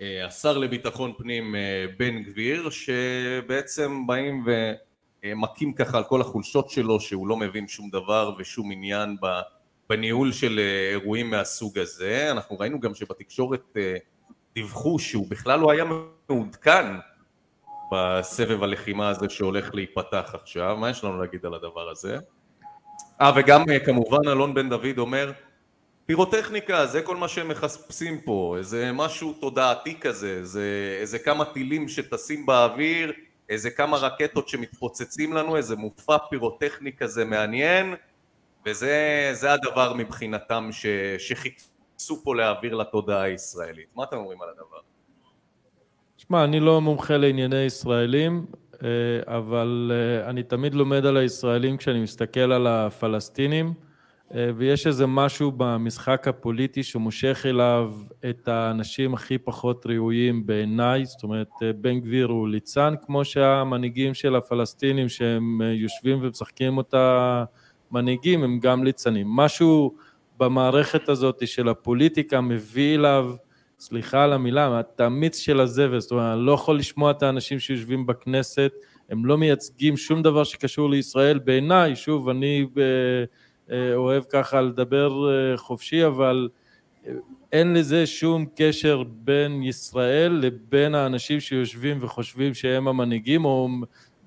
אה, 0.01 0.25
השר 0.25 0.57
לביטחון 0.57 1.13
פנים 1.17 1.55
אה, 1.55 1.85
בן 1.97 2.23
גביר 2.23 2.69
שבעצם 2.69 4.07
באים 4.07 4.45
ומכים 5.23 5.73
ככה 5.73 5.97
על 5.97 6.03
כל 6.03 6.21
החולשות 6.21 6.69
שלו 6.69 6.99
שהוא 6.99 7.27
לא 7.27 7.37
מבין 7.37 7.67
שום 7.67 7.89
דבר 7.89 8.35
ושום 8.37 8.71
עניין 8.71 9.17
בניהול 9.89 10.31
של 10.31 10.59
אה, 10.59 10.89
אירועים 10.91 11.29
מהסוג 11.29 11.79
הזה 11.79 12.31
אנחנו 12.31 12.59
ראינו 12.59 12.79
גם 12.79 12.95
שבתקשורת 12.95 13.77
דיווחו 14.55 14.99
שהוא 14.99 15.29
בכלל 15.29 15.59
לא 15.59 15.71
היה 15.71 15.83
מעודכן 16.29 16.85
בסבב 17.91 18.63
הלחימה 18.63 19.09
הזה 19.09 19.29
שהולך 19.29 19.75
להיפתח 19.75 20.31
עכשיו, 20.33 20.77
מה 20.77 20.89
יש 20.89 21.03
לנו 21.03 21.21
להגיד 21.21 21.45
על 21.45 21.53
הדבר 21.53 21.89
הזה? 21.89 22.17
אה 23.21 23.31
וגם 23.35 23.63
כמובן 23.85 24.27
אלון 24.27 24.53
בן 24.53 24.69
דוד 24.69 24.97
אומר 24.97 25.31
פירוטכניקה 26.05 26.85
זה 26.85 27.01
כל 27.01 27.15
מה 27.15 27.27
שהם 27.27 27.47
מחפשים 27.47 28.21
פה, 28.21 28.55
איזה 28.57 28.91
משהו 28.93 29.33
תודעתי 29.33 29.99
כזה, 29.99 30.45
זה 30.45 30.97
איזה 31.01 31.19
כמה 31.19 31.45
טילים 31.45 31.87
שטסים 31.87 32.45
באוויר, 32.45 33.13
איזה 33.49 33.69
כמה 33.69 33.97
רקטות 33.97 34.49
שמתפוצצים 34.49 35.33
לנו, 35.33 35.55
איזה 35.55 35.75
מופע 35.75 36.17
פירוטכני 36.29 36.93
כזה 36.93 37.25
מעניין 37.25 37.95
וזה 38.65 39.53
הדבר 39.53 39.93
מבחינתם 39.93 40.69
ש, 40.71 40.85
שחיפשו 41.17 42.23
פה 42.23 42.35
להעביר 42.35 42.75
לתודעה 42.75 43.21
הישראלית. 43.21 43.87
מה 43.95 44.03
אתם 44.03 44.17
אומרים 44.17 44.41
על 44.41 44.49
הדבר? 44.49 44.77
שמע, 46.17 46.43
אני 46.43 46.59
לא 46.59 46.81
מומחה 46.81 47.17
לענייני 47.17 47.61
ישראלים, 47.61 48.45
אה, 48.49 48.62
אבל 49.27 49.91
אה, 49.93 50.29
אני 50.29 50.43
תמיד 50.43 50.75
לומד 50.75 51.05
על 51.05 51.17
הישראלים 51.17 51.77
כשאני 51.77 52.01
מסתכל 52.01 52.51
על 52.51 52.67
הפלסטינים, 52.67 53.73
אה, 54.35 54.49
ויש 54.55 54.87
איזה 54.87 55.07
משהו 55.07 55.51
במשחק 55.57 56.27
הפוליטי 56.27 56.83
שמושך 56.83 57.45
אליו 57.49 57.91
את 58.29 58.47
האנשים 58.47 59.13
הכי 59.13 59.37
פחות 59.37 59.85
ראויים 59.85 60.45
בעיניי, 60.45 61.05
זאת 61.05 61.23
אומרת, 61.23 61.49
בן 61.81 61.99
גביר 61.99 62.27
הוא 62.27 62.47
ליצן, 62.47 62.93
כמו 63.05 63.25
שהמנהיגים 63.25 64.13
של 64.13 64.35
הפלסטינים 64.35 65.09
שהם 65.09 65.61
יושבים 65.61 66.19
ומשחקים 66.21 66.77
אותה 66.77 67.43
מנהיגים, 67.91 68.43
הם 68.43 68.59
גם 68.59 68.83
ליצנים. 68.83 69.27
משהו 69.27 69.95
במערכת 70.39 71.09
הזאת 71.09 71.47
של 71.47 71.69
הפוליטיקה 71.69 72.41
מביא 72.41 72.95
אליו 72.95 73.35
סליחה 73.83 74.23
על 74.23 74.33
המילה, 74.33 74.79
התאמיץ 74.79 75.37
של 75.37 75.59
הזבל, 75.59 75.99
זאת 75.99 76.11
אומרת, 76.11 76.37
אני 76.37 76.45
לא 76.45 76.51
יכול 76.51 76.77
לשמוע 76.77 77.11
את 77.11 77.23
האנשים 77.23 77.59
שיושבים 77.59 78.05
בכנסת, 78.05 78.71
הם 79.09 79.25
לא 79.25 79.37
מייצגים 79.37 79.97
שום 79.97 80.21
דבר 80.21 80.43
שקשור 80.43 80.89
לישראל. 80.89 81.39
בעיניי, 81.39 81.95
שוב, 81.95 82.29
אני 82.29 82.65
אה, 82.77 82.83
אה, 83.75 83.95
אוהב 83.95 84.23
ככה 84.29 84.61
לדבר 84.61 85.29
אה, 85.29 85.57
חופשי, 85.57 86.05
אבל 86.05 86.49
אין 87.51 87.73
לזה 87.73 88.05
שום 88.05 88.45
קשר 88.55 89.03
בין 89.07 89.63
ישראל 89.63 90.31
לבין 90.31 90.95
האנשים 90.95 91.39
שיושבים 91.39 91.97
וחושבים 92.01 92.53
שהם 92.53 92.87
המנהיגים, 92.87 93.45
או 93.45 93.69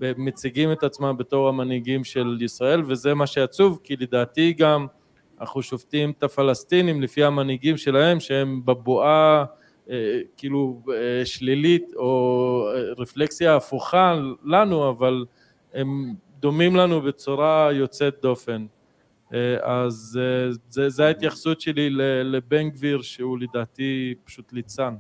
מציגים 0.01 0.73
את 0.73 0.83
עצמם 0.83 1.17
בתור 1.19 1.49
המנהיגים 1.49 2.05
של 2.05 2.39
ישראל, 2.41 2.83
וזה 2.87 3.15
מה 3.15 3.27
שעצוב, 3.27 3.81
כי 3.85 3.97
לדעתי 3.97 4.53
גם 4.53 4.87
אנחנו 5.41 5.63
שופטים 5.63 6.11
את 6.11 6.23
הפלסטינים 6.23 7.03
לפי 7.03 7.25
המנהיגים 7.25 7.77
שלהם 7.77 8.21
שהם 8.21 8.65
בבועה 8.65 9.45
אה, 9.91 10.21
כאילו 10.37 10.83
אה, 10.95 11.27
שלילית 11.27 11.93
או 11.97 12.69
אה, 12.75 12.93
רפלקסיה 12.99 13.57
הפוכה 13.57 14.21
לנו 14.45 14.91
אבל 14.91 15.25
הם 15.75 16.15
דומים 16.39 16.77
לנו 16.77 17.01
בצורה 17.01 17.69
יוצאת 17.73 18.17
דופן. 18.23 18.67
אז 19.63 20.19
זה, 20.69 20.89
זה 20.89 21.07
ההתייחסות 21.07 21.61
שלי 21.61 21.91
לבן 22.25 22.71
גביר 22.71 23.03
שהוא 23.03 23.39
לדעתי 23.39 24.15
פשוט 24.25 24.53
ליצן 24.53 24.95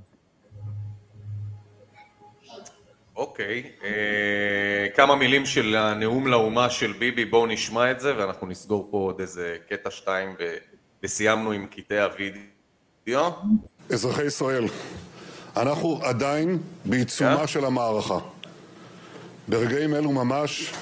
אוקיי, 3.16 3.62
אה, 3.84 4.88
כמה 4.96 5.16
מילים 5.16 5.46
של 5.46 5.76
הנאום 5.76 6.26
לאומה 6.26 6.70
של 6.70 6.92
ביבי, 6.92 7.24
בואו 7.24 7.46
נשמע 7.46 7.90
את 7.90 8.00
זה 8.00 8.16
ואנחנו 8.18 8.46
נסגור 8.46 8.88
פה 8.90 8.96
עוד 8.96 9.20
איזה 9.20 9.56
קטע 9.68 9.90
שתיים 9.90 10.34
ו... 10.38 10.54
וסיימנו 11.02 11.52
עם 11.52 11.66
קטעי 11.66 11.98
הוידאו. 12.00 13.30
אזרחי 13.92 14.24
ישראל, 14.24 14.64
אנחנו 15.56 15.98
עדיין 16.02 16.58
בעיצומה 16.84 17.44
yeah. 17.44 17.46
של 17.46 17.64
המערכה. 17.64 18.18
ברגעים 19.48 19.94
אלו 19.94 20.12
ממש 20.12 20.72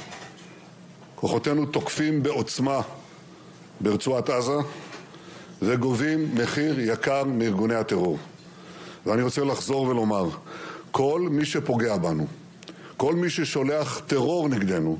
כוחותינו 1.14 1.66
תוקפים 1.66 2.22
בעוצמה 2.22 2.80
ברצועת 3.80 4.30
עזה 4.30 4.56
וגובים 5.62 6.34
מחיר 6.34 6.80
יקר 6.80 7.24
מארגוני 7.24 7.74
הטרור. 7.74 8.18
ואני 9.06 9.22
רוצה 9.22 9.44
לחזור 9.44 9.82
ולומר, 9.82 10.28
כל 10.96 11.28
מי 11.30 11.44
שפוגע 11.44 11.96
בנו, 11.96 12.26
כל 12.96 13.14
מי 13.14 13.30
ששולח 13.30 14.00
טרור 14.06 14.48
נגדנו, 14.48 14.98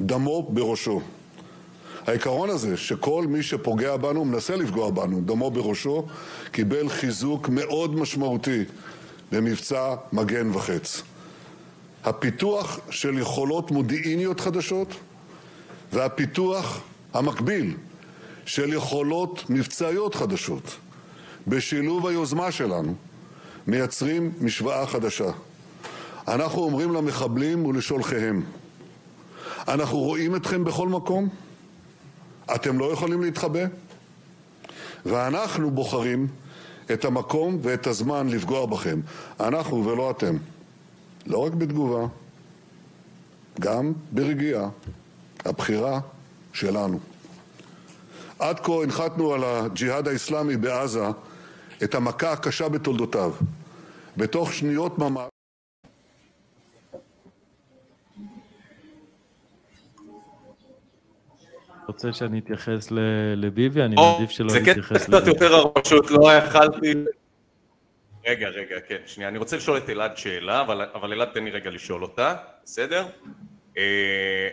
דמו 0.00 0.42
בראשו. 0.42 1.00
העיקרון 2.06 2.50
הזה 2.50 2.76
שכל 2.76 3.26
מי 3.28 3.42
שפוגע 3.42 3.96
בנו, 3.96 4.24
מנסה 4.24 4.56
לפגוע 4.56 4.90
בנו, 4.90 5.20
דמו 5.20 5.50
בראשו, 5.50 6.06
קיבל 6.52 6.88
חיזוק 6.88 7.48
מאוד 7.48 7.94
משמעותי 7.94 8.64
במבצע 9.32 9.94
מגן 10.12 10.50
וחץ. 10.54 11.02
הפיתוח 12.04 12.80
של 12.90 13.18
יכולות 13.18 13.70
מודיעיניות 13.70 14.40
חדשות 14.40 14.88
והפיתוח 15.92 16.80
המקביל 17.14 17.76
של 18.46 18.72
יכולות 18.72 19.50
מבצעיות 19.50 20.14
חדשות 20.14 20.76
בשילוב 21.46 22.06
היוזמה 22.06 22.52
שלנו 22.52 22.94
מייצרים 23.66 24.32
משוואה 24.40 24.86
חדשה. 24.86 25.30
אנחנו 26.28 26.62
אומרים 26.62 26.92
למחבלים 26.92 27.66
ולשולחיהם, 27.66 28.42
אנחנו 29.68 29.98
רואים 29.98 30.36
אתכם 30.36 30.64
בכל 30.64 30.88
מקום, 30.88 31.28
אתם 32.54 32.78
לא 32.78 32.92
יכולים 32.92 33.22
להתחבא, 33.22 33.64
ואנחנו 35.06 35.70
בוחרים 35.70 36.26
את 36.92 37.04
המקום 37.04 37.58
ואת 37.62 37.86
הזמן 37.86 38.28
לפגוע 38.28 38.66
בכם. 38.66 39.00
אנחנו 39.40 39.86
ולא 39.86 40.10
אתם. 40.10 40.36
לא 41.26 41.38
רק 41.38 41.52
בתגובה, 41.52 42.06
גם 43.60 43.92
ברגיעה. 44.12 44.68
הבחירה 45.44 46.00
שלנו. 46.52 46.98
עד 48.38 48.60
כה 48.60 48.72
הנחתנו 48.72 49.34
על 49.34 49.44
הג'יהאד 49.44 50.08
האסלאמי 50.08 50.56
בעזה 50.56 51.04
את 51.84 51.94
המכה 51.94 52.32
הקשה 52.32 52.68
בתולדותיו. 52.68 53.32
בתוך 54.16 54.52
שניות 54.52 54.98
ממש... 54.98 55.28
רוצה 61.88 62.12
שאני 62.12 62.38
אתייחס 62.38 62.88
לביבי? 63.36 63.82
אני 63.82 63.94
מעדיף 63.94 64.30
שלא 64.30 64.46
נתייחס 64.46 64.90
לביבי. 64.90 64.98
זה 64.98 65.06
קטע 65.06 65.20
קצת 65.20 65.26
יותר 65.26 65.70
פשוט 65.82 66.10
לא 66.10 66.32
יכלתי... 66.32 66.94
רגע, 68.26 68.48
רגע, 68.48 68.80
כן, 68.88 68.98
שנייה. 69.06 69.28
אני 69.28 69.38
רוצה 69.38 69.56
לשאול 69.56 69.78
את 69.78 69.90
אלעד 69.90 70.16
שאלה, 70.16 70.60
אבל 70.94 71.12
אלעד 71.12 71.28
תן 71.34 71.44
לי 71.44 71.50
רגע 71.50 71.70
לשאול 71.70 72.02
אותה, 72.02 72.34
בסדר? 72.64 73.06
אה, 73.78 74.48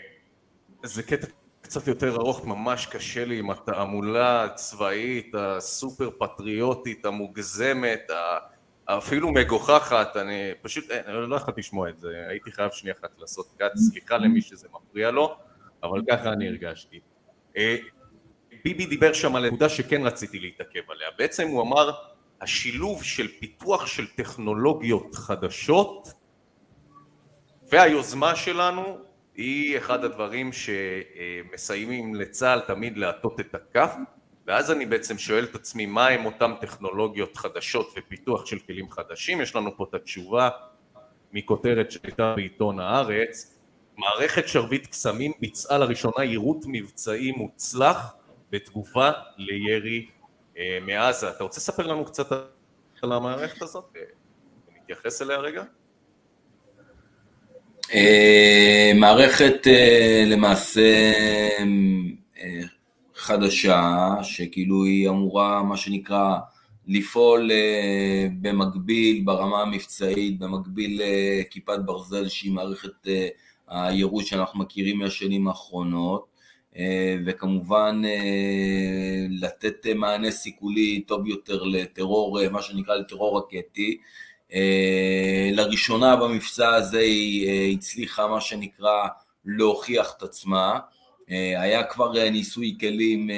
זה 0.84 1.04
קטע 1.04 1.28
קצת 1.72 1.88
יותר 1.88 2.16
ארוך, 2.16 2.46
ממש 2.46 2.86
קשה 2.86 3.26
לי 3.26 3.40
עם 3.40 3.50
התעמולה 3.50 4.44
הצבאית, 4.44 5.36
הסופר 5.38 6.10
פטריוטית, 6.20 7.06
המוגזמת, 7.06 8.12
אפילו 8.86 9.32
מגוחכת, 9.32 10.08
אני 10.16 10.52
פשוט, 10.62 10.92
אני 10.92 11.30
לא 11.30 11.36
יכולתי 11.36 11.62
לשמוע 11.62 11.90
את 11.90 12.00
זה, 12.00 12.26
הייתי 12.30 12.52
חייב 12.52 12.72
שנייה 12.72 12.96
אחת 13.00 13.10
לעשות 13.20 13.54
קאט, 13.58 13.72
סליחה 13.76 14.18
למי 14.18 14.42
שזה 14.42 14.68
מפריע 14.74 15.12
לו, 15.12 15.36
אבל 15.84 16.02
ככה 16.10 16.34
אני 16.34 16.48
הרגשתי. 16.48 17.00
אה, 17.58 17.76
ביבי 18.64 18.86
דיבר 18.86 19.14
שם 19.14 19.36
על 19.36 19.48
נקודה 19.48 19.70
שכן 19.70 20.02
רציתי 20.02 20.40
להתעכב 20.40 20.92
עליה, 20.92 21.08
בעצם 21.18 21.48
הוא 21.48 21.62
אמר 21.62 21.92
השילוב 22.42 23.04
של 23.04 23.28
פיתוח 23.40 23.86
של 23.88 24.08
טכנולוגיות 24.08 25.16
חדשות 25.16 26.14
והיוזמה 27.70 28.36
שלנו 28.36 29.11
היא 29.36 29.78
אחד 29.78 30.04
הדברים 30.04 30.50
שמסיימים 30.54 32.16
לצה"ל 32.16 32.60
תמיד 32.60 32.98
להטות 32.98 33.40
את 33.40 33.56
הכף 33.56 33.96
ואז 34.48 34.72
אני 34.72 34.86
בעצם 34.86 35.18
שואל 35.18 35.44
את 35.44 35.56
עצמי 35.56 35.86
מה 35.86 36.08
הם 36.08 36.26
אותן 36.26 36.52
טכנולוגיות 36.62 37.38
חדשות 37.38 37.94
ופיתוח 37.98 38.46
של 38.46 38.60
כלים 38.60 38.92
חדשים 38.92 39.42
יש 39.42 39.56
לנו 39.56 39.78
פה 39.78 39.86
את 39.90 39.94
התשובה 39.94 40.50
מכותרת 41.34 41.92
שהייתה 41.92 42.34
בעיתון 42.36 42.80
הארץ 42.80 43.58
מערכת 43.98 44.48
שרביט 44.48 44.88
קסמים 44.88 45.32
ביצעה 45.40 45.78
לראשונה 45.78 46.24
יירוט 46.24 46.66
מבצעי 46.68 47.32
מוצלח 47.32 48.16
בתגובה 48.50 49.12
לירי 49.38 50.10
אה, 50.58 50.78
מעזה. 50.82 51.30
אתה 51.30 51.44
רוצה 51.44 51.60
לספר 51.60 51.88
לנו 51.88 52.06
קצת 52.06 52.32
על 53.02 53.12
המערכת 53.12 53.62
הזאת? 53.62 53.86
אה, 53.96 54.02
נתייחס 54.76 55.22
אליה 55.22 55.38
רגע? 55.38 55.64
אה, 57.94 58.92
מערכת 58.96 59.68
למעשה 60.26 61.12
חדשה, 63.16 64.10
שכאילו 64.24 64.84
היא 64.84 65.10
אמורה, 65.10 65.64
מה 65.64 65.78
שנקרא, 65.78 66.38
לפעול 66.88 67.52
במקביל 68.42 69.22
ברמה 69.26 69.62
המבצעית, 69.62 70.40
במקביל 70.40 71.02
לכיפת 71.04 71.80
ברזל 71.86 72.28
שהיא 72.28 72.52
מערכת 72.52 73.08
היירוט 73.68 74.26
שאנחנו 74.26 74.60
מכירים 74.60 75.00
מהשנים 75.00 75.48
האחרונות, 75.48 76.32
אה, 76.78 77.18
וכמובן 77.26 78.02
אה, 78.06 79.26
לתת 79.30 79.88
מענה 79.96 80.32
סיכולי 80.32 81.02
טוב 81.02 81.28
יותר 81.28 81.64
לטרור, 81.64 82.42
אה, 82.42 82.50
מה 82.50 82.62
שנקרא 82.62 82.96
לטרור 82.96 83.38
רקטי. 83.38 83.98
לראשונה 85.52 86.16
במבצע 86.16 86.74
הזה 86.74 87.00
היא 87.00 87.78
הצליחה 87.78 88.28
מה 88.28 88.42
שנקרא 88.42 89.08
להוכיח 89.46 90.14
את 90.18 90.24
עצמה. 90.24 90.80
היה 91.58 91.84
כבר 91.84 92.30
ניסוי 92.30 92.78
כלים 92.80 93.30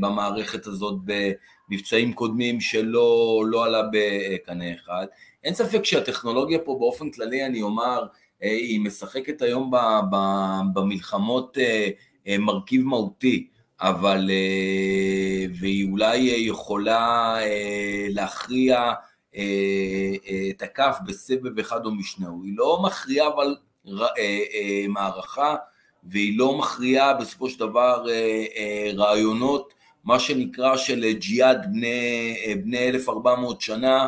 במערכת 0.00 0.66
הזאת 0.66 0.94
במבצעים 1.04 2.12
קודמים 2.12 2.60
שלא 2.60 3.42
לא 3.46 3.64
עלה 3.64 3.82
בקנה 3.92 4.74
אחד. 4.74 5.06
אין 5.44 5.54
ספק 5.54 5.84
שהטכנולוגיה 5.84 6.58
פה 6.58 6.76
באופן 6.80 7.10
כללי, 7.10 7.46
אני 7.46 7.62
אומר, 7.62 8.06
היא 8.40 8.80
משחקת 8.80 9.42
היום 9.42 9.70
במלחמות 10.74 11.58
אה, 12.26 12.38
מרכיב 12.38 12.84
מהותי, 12.84 13.46
אבל, 13.80 14.30
אה, 14.30 15.46
והיא 15.60 15.90
אולי 15.90 16.16
יכולה 16.18 17.34
אה, 17.42 18.06
להכריע 18.08 18.92
את 20.50 20.62
הכף 20.62 20.98
בסבב 21.06 21.58
אחד 21.58 21.86
או 21.86 21.90
משנהו. 21.90 22.42
היא 22.44 22.52
לא 22.56 22.82
מכריעה 22.82 23.28
אבל 23.28 23.56
מערכה, 24.88 25.56
והיא 26.04 26.38
לא 26.38 26.58
מכריעה 26.58 27.14
בסופו 27.14 27.50
של 27.50 27.58
דבר 27.58 28.06
רעיונות, 28.94 29.74
מה 30.04 30.18
שנקרא 30.18 30.76
של 30.76 31.12
ג'יהאד 31.12 31.66
בני, 31.72 32.36
בני 32.62 32.88
1400 32.88 33.60
שנה, 33.60 34.06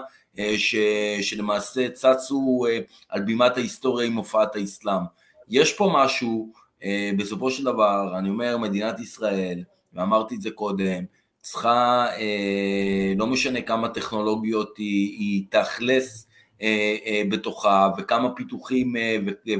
ש, 0.57 0.77
שלמעשה 1.23 1.89
צצו 1.91 2.65
על 3.09 3.23
בימת 3.23 3.57
ההיסטוריה 3.57 4.07
עם 4.07 4.17
הופעת 4.17 4.57
האסלאם. 4.57 5.03
יש 5.49 5.73
פה 5.73 5.91
משהו 5.95 6.53
אה, 6.85 7.11
בסופו 7.17 7.51
של 7.51 7.65
דבר, 7.65 8.19
אני 8.19 8.29
אומר, 8.29 8.59
מדינת 8.59 9.01
ישראל, 9.01 9.65
ואמרתי 9.93 10.35
את 10.35 10.43
זה 10.43 10.51
קודם, 10.51 11.05
צריכה, 11.43 12.07
אה, 12.17 13.13
לא 13.17 13.27
משנה 13.27 13.63
כמה 13.63 13.89
טכנולוגיות 13.89 14.77
היא, 14.79 15.19
היא 15.19 15.45
תאכלס 15.51 16.27
אה, 16.63 17.23
בתוכה, 17.31 17.89
וכמה 17.99 18.35
פיתוחים 18.35 18.95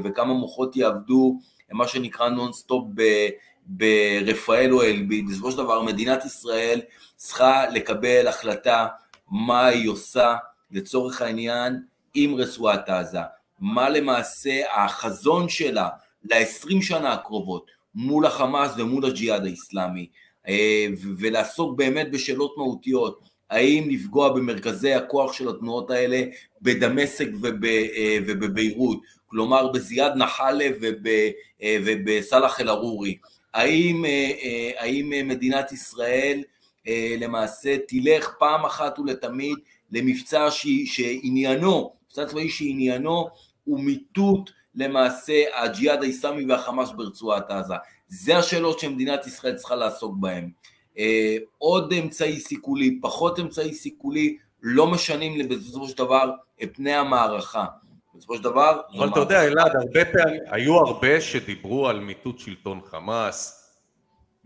וכמה 0.03 0.33
מוחות 0.33 0.75
יעבדו, 0.75 1.37
מה 1.71 1.87
שנקרא 1.87 2.29
נונסטופ 2.29 2.87
ברפאל 3.65 4.73
או 4.73 4.83
אלביט, 4.83 5.25
בסופו 5.29 5.51
של 5.51 5.57
דבר 5.57 5.81
מדינת 5.81 6.25
ישראל 6.25 6.81
צריכה 7.15 7.69
לקבל 7.69 8.27
החלטה 8.27 8.87
מה 9.31 9.65
היא 9.65 9.89
עושה 9.89 10.35
לצורך 10.71 11.21
העניין 11.21 11.83
עם 12.13 12.35
רצועת 12.35 12.89
עזה, 12.89 13.19
מה 13.59 13.89
למעשה 13.89 14.61
החזון 14.75 15.49
שלה 15.49 15.89
ל-20 16.23 16.81
שנה 16.81 17.13
הקרובות 17.13 17.71
מול 17.95 18.25
החמאס 18.25 18.71
ומול 18.77 19.05
הג'יהאד 19.05 19.45
האיסלאמי. 19.45 20.01
אה, 20.01 20.22
ולעסוק 21.17 21.77
באמת 21.77 22.11
בשאלות 22.11 22.53
מהותיות. 22.57 23.19
האם 23.49 23.89
לפגוע 23.89 24.33
במרכזי 24.33 24.93
הכוח 24.93 25.33
של 25.33 25.49
התנועות 25.49 25.91
האלה 25.91 26.23
בדמשק 26.61 27.27
אה, 27.63 28.17
ובביירות, 28.27 28.99
כלומר 29.27 29.67
בזיאד 29.67 30.13
נחאלה 30.15 30.65
אה, 31.61 31.77
ובסאלח 31.85 32.61
אל-ערורי, 32.61 33.17
האם, 33.53 34.05
האם 34.77 35.27
מדינת 35.27 35.71
ישראל 35.71 36.43
למעשה 37.19 37.75
תלך 37.87 38.33
פעם 38.39 38.65
אחת 38.65 38.99
ולתמיד 38.99 39.57
למבצע 39.91 40.47
שעניינו, 40.85 41.93
מבצע 42.05 42.25
צבאי 42.25 42.49
שעניינו 42.49 43.27
הוא 43.63 43.79
מיטוט 43.79 44.51
למעשה 44.75 45.43
הג'יהאד 45.53 46.03
האיסלאמי 46.03 46.45
והחמאס 46.45 46.91
ברצועת 46.91 47.51
עזה. 47.51 47.73
זה 48.07 48.37
השאלות 48.37 48.79
שמדינת 48.79 49.27
ישראל 49.27 49.55
צריכה 49.55 49.75
לעסוק 49.75 50.15
בהן. 50.19 50.49
אה, 50.97 51.37
עוד 51.57 51.93
אמצעי 51.93 52.39
סיכולי, 52.39 52.99
פחות 53.01 53.39
אמצעי 53.39 53.73
סיכולי, 53.73 54.37
לא 54.61 54.87
משנים 54.87 55.49
בסופו 55.49 55.87
של 55.87 55.97
דבר 55.97 56.31
את 56.63 56.69
פני 56.75 56.93
המערכה. 56.93 57.65
בסופו 58.15 58.35
של 58.35 58.43
דבר... 58.43 58.81
אבל 58.97 59.09
אתה 59.09 59.19
יודע, 59.19 59.47
אלעד, 59.47 59.71
הרבה 59.75 60.05
פעמים, 60.05 60.41
היו 60.51 60.77
הרבה 60.77 61.21
שדיברו 61.21 61.89
על 61.89 61.99
מיטוט 61.99 62.39
שלטון 62.39 62.79
חמאס, 62.85 63.69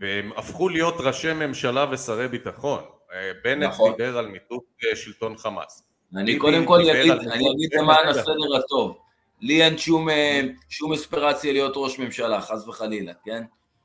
והם 0.00 0.30
הפכו 0.36 0.68
להיות 0.68 0.94
ראשי 0.98 1.32
ממשלה 1.32 1.86
ושרי 1.90 2.28
ביטחון. 2.28 2.80
אה, 3.12 3.32
בנט 3.44 3.62
נכון. 3.62 3.90
דיבר 3.90 4.18
על 4.18 4.26
מיטוט 4.26 4.64
אה, 4.84 4.96
שלטון 4.96 5.36
חמאס. 5.36 5.82
אני 6.16 6.38
קודם 6.38 6.64
כל 6.66 6.80
אגיד, 6.80 7.12
אני 7.12 7.50
אגיד 7.50 7.70
למען 7.78 8.08
הסדר 8.08 8.56
הטוב. 8.58 8.98
לי 9.40 9.62
אין 9.62 9.78
שום, 9.78 10.10
אה, 10.10 10.40
שום 10.68 10.92
אספירציה 10.92 11.52
להיות 11.52 11.72
ראש 11.76 11.98
ממשלה, 11.98 12.40
חס 12.40 12.68
וחלילה, 12.68 13.12
כן? 13.24 13.42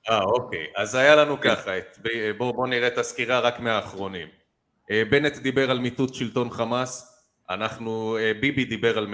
אה, 0.09 0.21
אוקיי. 0.21 0.65
אז 0.75 0.95
היה 0.95 1.15
לנו 1.15 1.41
ככה, 1.41 1.71
בואו 2.38 2.53
בוא 2.53 2.67
נראה 2.67 2.88
את 2.88 2.97
הסקירה 2.97 3.39
רק 3.39 3.59
מהאחרונים. 3.59 4.27
אה, 4.91 5.03
בנט 5.09 5.38
דיבר 5.38 5.71
על 5.71 5.80
מיטוט 5.80 6.13
שלטון 6.13 6.49
חמאס, 6.49 7.13
אנחנו, 7.49 8.17
אה, 8.17 8.31
ביבי 8.34 8.65
דיבר 8.65 8.97
על 8.97 9.07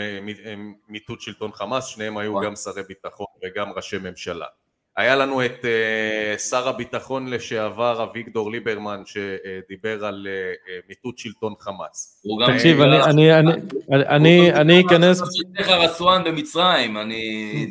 מיטוט 0.87 1.21
שלטון 1.21 1.51
חמאס, 1.51 1.85
שניהם 1.85 2.17
היו 2.17 2.39
גם 2.39 2.55
שרי 2.55 2.83
ביטחון 2.83 3.27
וגם 3.43 3.71
ראשי 3.71 3.97
ממשלה. 3.97 4.45
היה 4.99 5.15
לנו 5.15 5.45
את 5.45 5.65
uh, 5.65 6.39
שר 6.39 6.69
הביטחון 6.69 7.27
לשעבר 7.27 8.03
אביגדור 8.03 8.51
ליברמן 8.51 9.01
שדיבר 9.05 10.05
על 10.05 10.27
uh, 10.27 10.89
מיטוט 10.89 11.17
שלטון 11.17 11.53
חמאס. 11.59 12.23
תקשיב, 12.47 12.81
אני, 12.81 13.03
אני, 13.03 13.39
אני, 13.39 13.53
אני, 13.91 14.53
אני 14.53 14.81
אכנס... 14.81 15.21
אסואן 15.85 16.23
במצרים, 16.23 16.97
אני... 16.97 17.65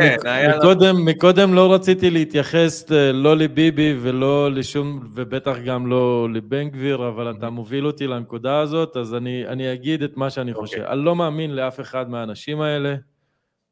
כן, 0.00 0.92
מקודם, 1.04 1.54
לא 1.54 1.74
רציתי 1.74 2.10
להתייחס 2.10 2.84
לא 3.12 3.36
לביבי 3.36 3.94
ולא 4.00 4.50
לשום, 4.52 5.00
ובטח 5.14 5.56
גם 5.64 5.86
לא 5.86 6.28
לבן 6.32 6.68
גביר, 6.68 7.08
אבל 7.08 7.30
אתה 7.30 7.50
מוביל 7.50 7.86
אותי 7.86 8.06
לנקודה 8.06 8.58
הזאת, 8.58 8.96
אז 8.96 9.14
אני, 9.14 9.46
אני 9.46 9.72
אגיד 9.72 10.02
את 10.02 10.16
מה 10.16 10.30
שאני 10.30 10.54
חושב. 10.54 10.78
אוקיי. 10.78 10.92
אני 10.92 11.04
לא 11.04 11.16
מאמין 11.16 11.50
לאף 11.50 11.80
אחד 11.80 12.10
מהאנשים 12.10 12.60
האלה. 12.60 12.94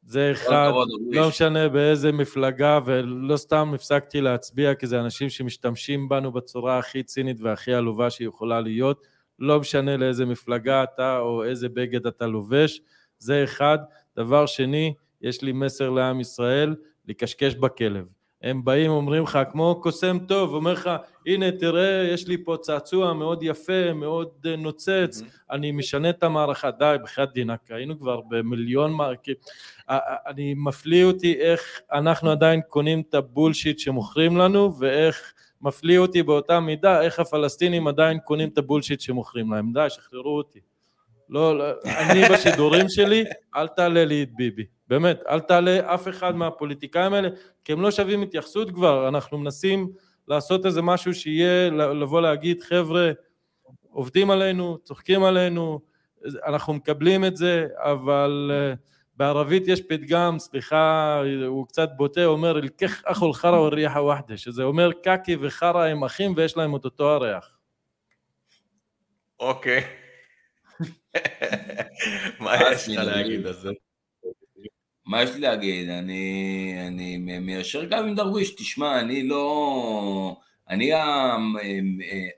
זה 0.03 0.31
אחד, 0.31 0.71
לא 1.11 1.27
משנה 1.27 1.69
באיזה 1.69 2.11
מפלגה, 2.11 2.79
ולא 2.85 3.37
סתם 3.37 3.71
הפסקתי 3.75 4.21
להצביע, 4.21 4.75
כי 4.75 4.87
זה 4.87 4.99
אנשים 4.99 5.29
שמשתמשים 5.29 6.09
בנו 6.09 6.31
בצורה 6.31 6.77
הכי 6.77 7.03
צינית 7.03 7.41
והכי 7.41 7.73
עלובה 7.73 8.09
שיכולה 8.09 8.61
להיות, 8.61 9.07
לא 9.39 9.59
משנה 9.59 9.97
לאיזה 9.97 10.25
מפלגה 10.25 10.83
אתה 10.83 11.19
או 11.19 11.43
איזה 11.43 11.69
בגד 11.69 12.07
אתה 12.07 12.27
לובש, 12.27 12.81
זה 13.19 13.43
אחד. 13.43 13.77
דבר 14.15 14.45
שני, 14.45 14.93
יש 15.21 15.41
לי 15.41 15.51
מסר 15.51 15.89
לעם 15.89 16.19
ישראל, 16.19 16.75
לקשקש 17.07 17.55
בכלב. 17.55 18.05
הם 18.43 18.65
באים, 18.65 18.91
אומרים 18.91 19.23
לך, 19.23 19.39
כמו 19.51 19.79
קוסם 19.81 20.17
טוב, 20.27 20.53
אומר 20.53 20.73
לך, 20.73 20.89
הנה 21.27 21.51
תראה, 21.51 22.07
יש 22.13 22.27
לי 22.27 22.43
פה 22.43 22.57
צעצוע 22.61 23.13
מאוד 23.13 23.43
יפה, 23.43 23.93
מאוד 23.93 24.29
אה, 24.45 24.55
נוצץ, 24.55 25.21
mm-hmm. 25.21 25.51
אני 25.51 25.71
משנה 25.71 26.09
את 26.09 26.23
המערכה, 26.23 26.71
די, 26.71 26.95
בחייאת 27.03 27.33
דינק, 27.33 27.59
היינו 27.69 27.99
כבר 27.99 28.21
במיליון 28.29 28.93
מערכים. 28.93 29.35
אני 30.27 30.53
מפליא 30.57 31.05
אותי 31.05 31.33
איך 31.39 31.81
אנחנו 31.93 32.31
עדיין 32.31 32.61
קונים 32.67 33.03
את 33.09 33.13
הבולשיט 33.13 33.79
שמוכרים 33.79 34.37
לנו, 34.37 34.79
ואיך 34.79 35.33
מפליא 35.61 35.99
אותי 35.99 36.23
באותה 36.23 36.59
מידה, 36.59 37.01
איך 37.01 37.19
הפלסטינים 37.19 37.87
עדיין 37.87 38.19
קונים 38.19 38.49
את 38.49 38.57
הבולשיט 38.57 39.01
שמוכרים 39.01 39.53
להם. 39.53 39.73
די, 39.73 39.85
שחררו 39.89 40.37
אותי. 40.37 40.59
לא, 41.29 41.57
לא, 41.57 41.65
אני 41.85 42.21
בשידורים 42.33 42.89
שלי, 42.89 43.23
אל 43.55 43.67
תעלה 43.67 44.05
לי 44.05 44.23
את 44.23 44.29
ביבי. 44.35 44.65
באמת, 44.91 45.19
אל 45.29 45.39
תעלה 45.39 45.93
אף 45.93 46.07
אחד 46.07 46.35
מהפוליטיקאים 46.35 47.13
האלה, 47.13 47.29
כי 47.63 47.73
הם 47.73 47.81
לא 47.81 47.91
שווים 47.91 48.21
התייחסות 48.21 48.71
כבר, 48.71 49.07
אנחנו 49.07 49.37
מנסים 49.37 49.91
לעשות 50.27 50.65
איזה 50.65 50.81
משהו 50.81 51.13
שיהיה, 51.13 51.69
לבוא 51.69 52.21
להגיד, 52.21 52.61
חבר'ה, 52.61 53.11
עובדים 53.89 54.31
עלינו, 54.31 54.77
צוחקים 54.83 55.23
עלינו, 55.23 55.79
אנחנו 56.45 56.73
מקבלים 56.73 57.25
את 57.25 57.37
זה, 57.37 57.67
אבל 57.75 58.51
uh, 58.51 58.77
בערבית 59.15 59.67
יש 59.67 59.81
פתגם, 59.81 60.39
סליחה, 60.39 61.21
הוא 61.47 61.67
קצת 61.67 61.89
בוטה, 61.97 62.25
אומר, 62.25 62.59
אלקח 62.59 63.01
אחו 63.05 63.33
חרא 63.33 63.57
וריחה 63.57 64.01
וחדה, 64.01 64.37
שזה 64.37 64.63
אומר 64.63 64.91
קקי 65.03 65.35
וחרא 65.39 65.85
הם 65.85 66.03
אחים 66.03 66.33
ויש 66.37 66.57
להם 66.57 66.75
את 66.75 66.85
אותו 66.85 67.09
הריח. 67.09 67.57
אוקיי. 69.39 69.83
מה 72.39 72.55
יש 72.55 72.89
לך 72.89 72.99
להגיד 73.05 73.47
על 73.47 73.53
זה? 73.53 73.69
מה 75.05 75.23
יש 75.23 75.29
לי 75.33 75.39
להגיד? 75.39 75.89
אני, 75.89 76.73
אני 76.87 77.17
מיישר 77.17 77.85
גם 77.85 78.07
עם 78.07 78.15
דרוויש, 78.15 78.55
תשמע, 78.55 78.99
אני 78.99 79.27
לא... 79.27 80.37
אני, 80.69 80.91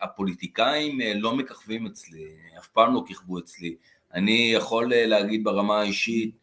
הפוליטיקאים 0.01 0.99
לא 1.15 1.35
מככבים 1.35 1.85
אצלי, 1.85 2.25
אף 2.59 2.67
פעם 2.67 2.93
לא 2.93 3.03
כיכבו 3.07 3.39
אצלי. 3.39 3.75
אני 4.13 4.51
יכול 4.55 4.91
להגיד 4.95 5.43
ברמה 5.43 5.79
האישית, 5.79 6.35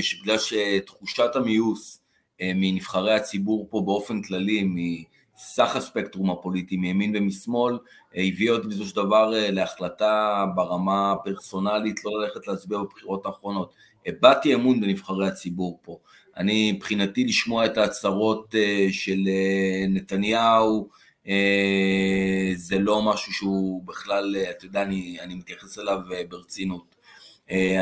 שבגלל 0.00 0.38
שתחושת 0.38 1.36
המיוס 1.36 2.02
מנבחרי 2.42 3.14
הציבור 3.14 3.66
פה 3.70 3.82
באופן 3.86 4.22
כללי, 4.22 4.64
מסך 4.64 5.76
הספקטרום 5.76 6.30
הפוליטי, 6.30 6.76
מימין 6.76 7.16
ומשמאל, 7.16 7.78
הביא 8.14 8.50
עוד 8.50 8.66
בסופו 8.68 8.84
של 8.84 8.96
דבר 8.96 9.30
להחלטה 9.32 10.44
ברמה 10.54 11.12
הפרסונלית 11.12 12.04
לא 12.04 12.22
ללכת 12.22 12.46
להצביע 12.46 12.78
בבחירות 12.78 13.26
האחרונות. 13.26 13.72
הבעתי 14.06 14.54
אמון 14.54 14.80
בנבחרי 14.80 15.28
הציבור 15.28 15.78
פה. 15.82 15.98
אני 16.36 16.72
מבחינתי 16.72 17.24
לשמוע 17.24 17.66
את 17.66 17.78
ההצהרות 17.78 18.54
אה, 18.54 18.86
של 18.90 19.18
אה, 19.28 19.86
נתניהו, 19.88 20.88
אה, 21.28 22.50
זה 22.54 22.78
לא 22.78 23.02
משהו 23.02 23.32
שהוא 23.32 23.82
בכלל, 23.84 24.36
אתה 24.50 24.64
יודע, 24.64 24.82
אני, 24.82 25.16
אני 25.20 25.34
מתייחס 25.34 25.78
אליו 25.78 25.98
ברצינות. 26.28 27.00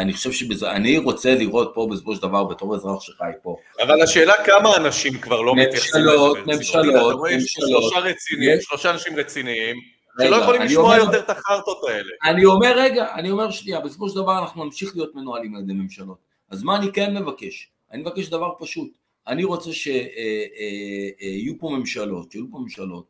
אני 0.01 0.13
חושב 0.13 0.33
שבזה, 0.33 0.71
אני 0.71 0.99
רוצה 0.99 1.35
לראות 1.35 1.73
פה 1.75 1.89
בסופו 1.91 2.15
של 2.15 2.23
דבר 2.23 2.45
בתור 2.45 2.75
אזרח 2.75 3.01
שחי 3.01 3.31
פה. 3.43 3.57
אבל 3.83 4.03
השאלה 4.03 4.33
כמה 4.45 4.77
אנשים 4.77 5.19
כבר 5.19 5.41
לא 5.41 5.57
מתייחסים 5.57 6.01
לזה 6.01 6.17
ברצינות. 6.17 6.47
ממשלות, 6.47 6.87
ממשלות. 7.33 7.69
שלושה 7.71 7.99
רציניים, 7.99 8.61
שלושה 8.61 8.91
אנשים 8.91 9.17
רציניים, 9.17 9.77
שלא 10.23 10.37
יכולים 10.37 10.63
לשמוע 10.63 10.97
יותר 10.97 11.19
את 11.19 11.31
החרטות 11.31 11.85
האלה. 11.89 12.11
אני 12.25 12.45
אומר, 12.45 12.73
רגע, 12.77 13.15
אני 13.15 13.31
אומר 13.31 13.51
שנייה, 13.51 13.81
בסופו 13.81 14.09
של 14.09 14.17
דבר 14.17 14.39
אנחנו 14.39 14.65
נמשיך 14.65 14.97
להיות 14.97 15.15
מנוהלים 15.15 15.55
על 15.55 15.61
ידי 15.61 15.73
ממשלות. 15.73 16.19
אז 16.51 16.63
מה 16.63 16.77
אני 16.77 16.93
כן 16.93 17.17
מבקש? 17.17 17.71
אני 17.93 18.03
מבקש 18.03 18.29
דבר 18.29 18.53
פשוט. 18.59 18.91
אני 19.27 19.45
רוצה 19.45 19.73
שיהיו 19.73 20.03
אה, 21.23 21.49
אה, 21.53 21.61
פה 21.61 21.71
ממשלות, 21.71 22.33
שיהיו 22.33 22.51
פה 22.51 22.59
ממשלות 22.59 23.05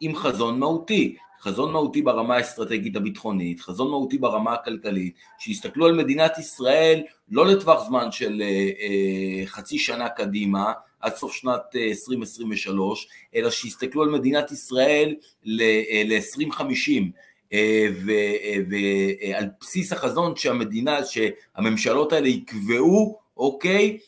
עם 0.00 0.16
חזון 0.16 0.58
מהותי, 0.58 1.16
חזון 1.40 1.72
מהותי 1.72 2.02
ברמה 2.02 2.36
האסטרטגית 2.36 2.96
הביטחונית, 2.96 3.60
חזון 3.60 3.90
מהותי 3.90 4.18
ברמה 4.18 4.52
הכלכלית, 4.52 5.14
שיסתכלו 5.38 5.86
על 5.86 5.92
מדינת 5.92 6.38
ישראל 6.38 7.02
לא 7.28 7.46
לטווח 7.46 7.86
זמן 7.86 8.12
של 8.12 8.42
אה, 8.42 9.46
חצי 9.46 9.78
שנה 9.78 10.08
קדימה, 10.08 10.72
עד 11.04 11.16
סוף 11.16 11.32
שנת 11.32 11.76
2023, 11.76 13.08
אלא 13.34 13.50
שיסתכלו 13.50 14.02
על 14.02 14.08
מדינת 14.08 14.52
ישראל 14.52 15.14
ל-2050, 15.44 17.02
ועל 18.70 19.44
בסיס 19.60 19.92
החזון 19.92 20.36
שהמדינה, 20.36 20.98
שהממשלות 21.04 22.12
האלה 22.12 22.28
יקבעו, 22.28 23.18
אוקיי, 23.36 23.98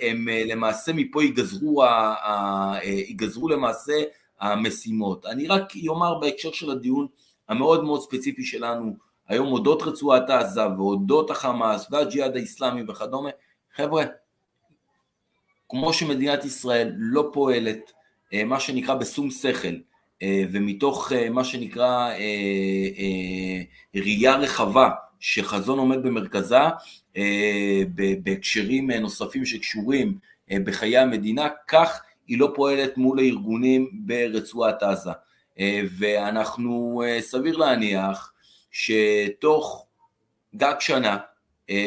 הם 0.00 0.28
למעשה 0.46 0.92
מפה 0.92 1.22
ייגזרו, 1.22 1.82
ייגזרו 2.82 3.48
למעשה 3.48 4.02
המשימות. 4.40 5.26
אני 5.26 5.46
רק 5.46 5.72
אומר 5.88 6.18
בהקשר 6.18 6.52
של 6.52 6.70
הדיון 6.70 7.06
המאוד 7.48 7.84
מאוד 7.84 8.02
ספציפי 8.02 8.44
שלנו, 8.44 8.92
היום 9.28 9.52
אודות 9.52 9.82
רצועת 9.82 10.30
עזה 10.30 10.68
ואודות 10.76 11.30
החמאס 11.30 11.86
והג'יהאד 11.90 12.36
האיסלאמי 12.36 12.82
וכדומה, 12.88 13.30
חבר'ה, 13.76 14.04
כמו 15.74 15.92
שמדינת 15.92 16.44
ישראל 16.44 16.92
לא 16.96 17.30
פועלת 17.32 17.92
אה, 18.32 18.44
מה 18.44 18.60
שנקרא 18.60 18.94
בשום 18.94 19.30
שכל 19.30 19.68
אה, 20.22 20.44
ומתוך 20.52 21.12
אה, 21.12 21.30
מה 21.30 21.44
שנקרא 21.44 22.10
ראייה 23.94 24.36
רחבה 24.36 24.90
שחזון 25.20 25.78
עומד 25.78 26.02
במרכזה 26.02 26.58
בהקשרים 28.22 28.90
נוספים 28.90 29.44
שקשורים 29.44 30.18
בחיי 30.64 30.98
המדינה, 30.98 31.48
כך 31.68 32.02
היא 32.26 32.38
לא 32.38 32.52
פועלת 32.54 32.96
מול 32.96 33.18
הארגונים 33.18 33.90
ברצועת 33.92 34.82
עזה. 34.82 35.10
ואנחנו 35.98 37.02
סביר 37.20 37.56
להניח 37.56 38.32
שתוך 38.70 39.86
גג 40.56 40.74
שנה 40.80 41.16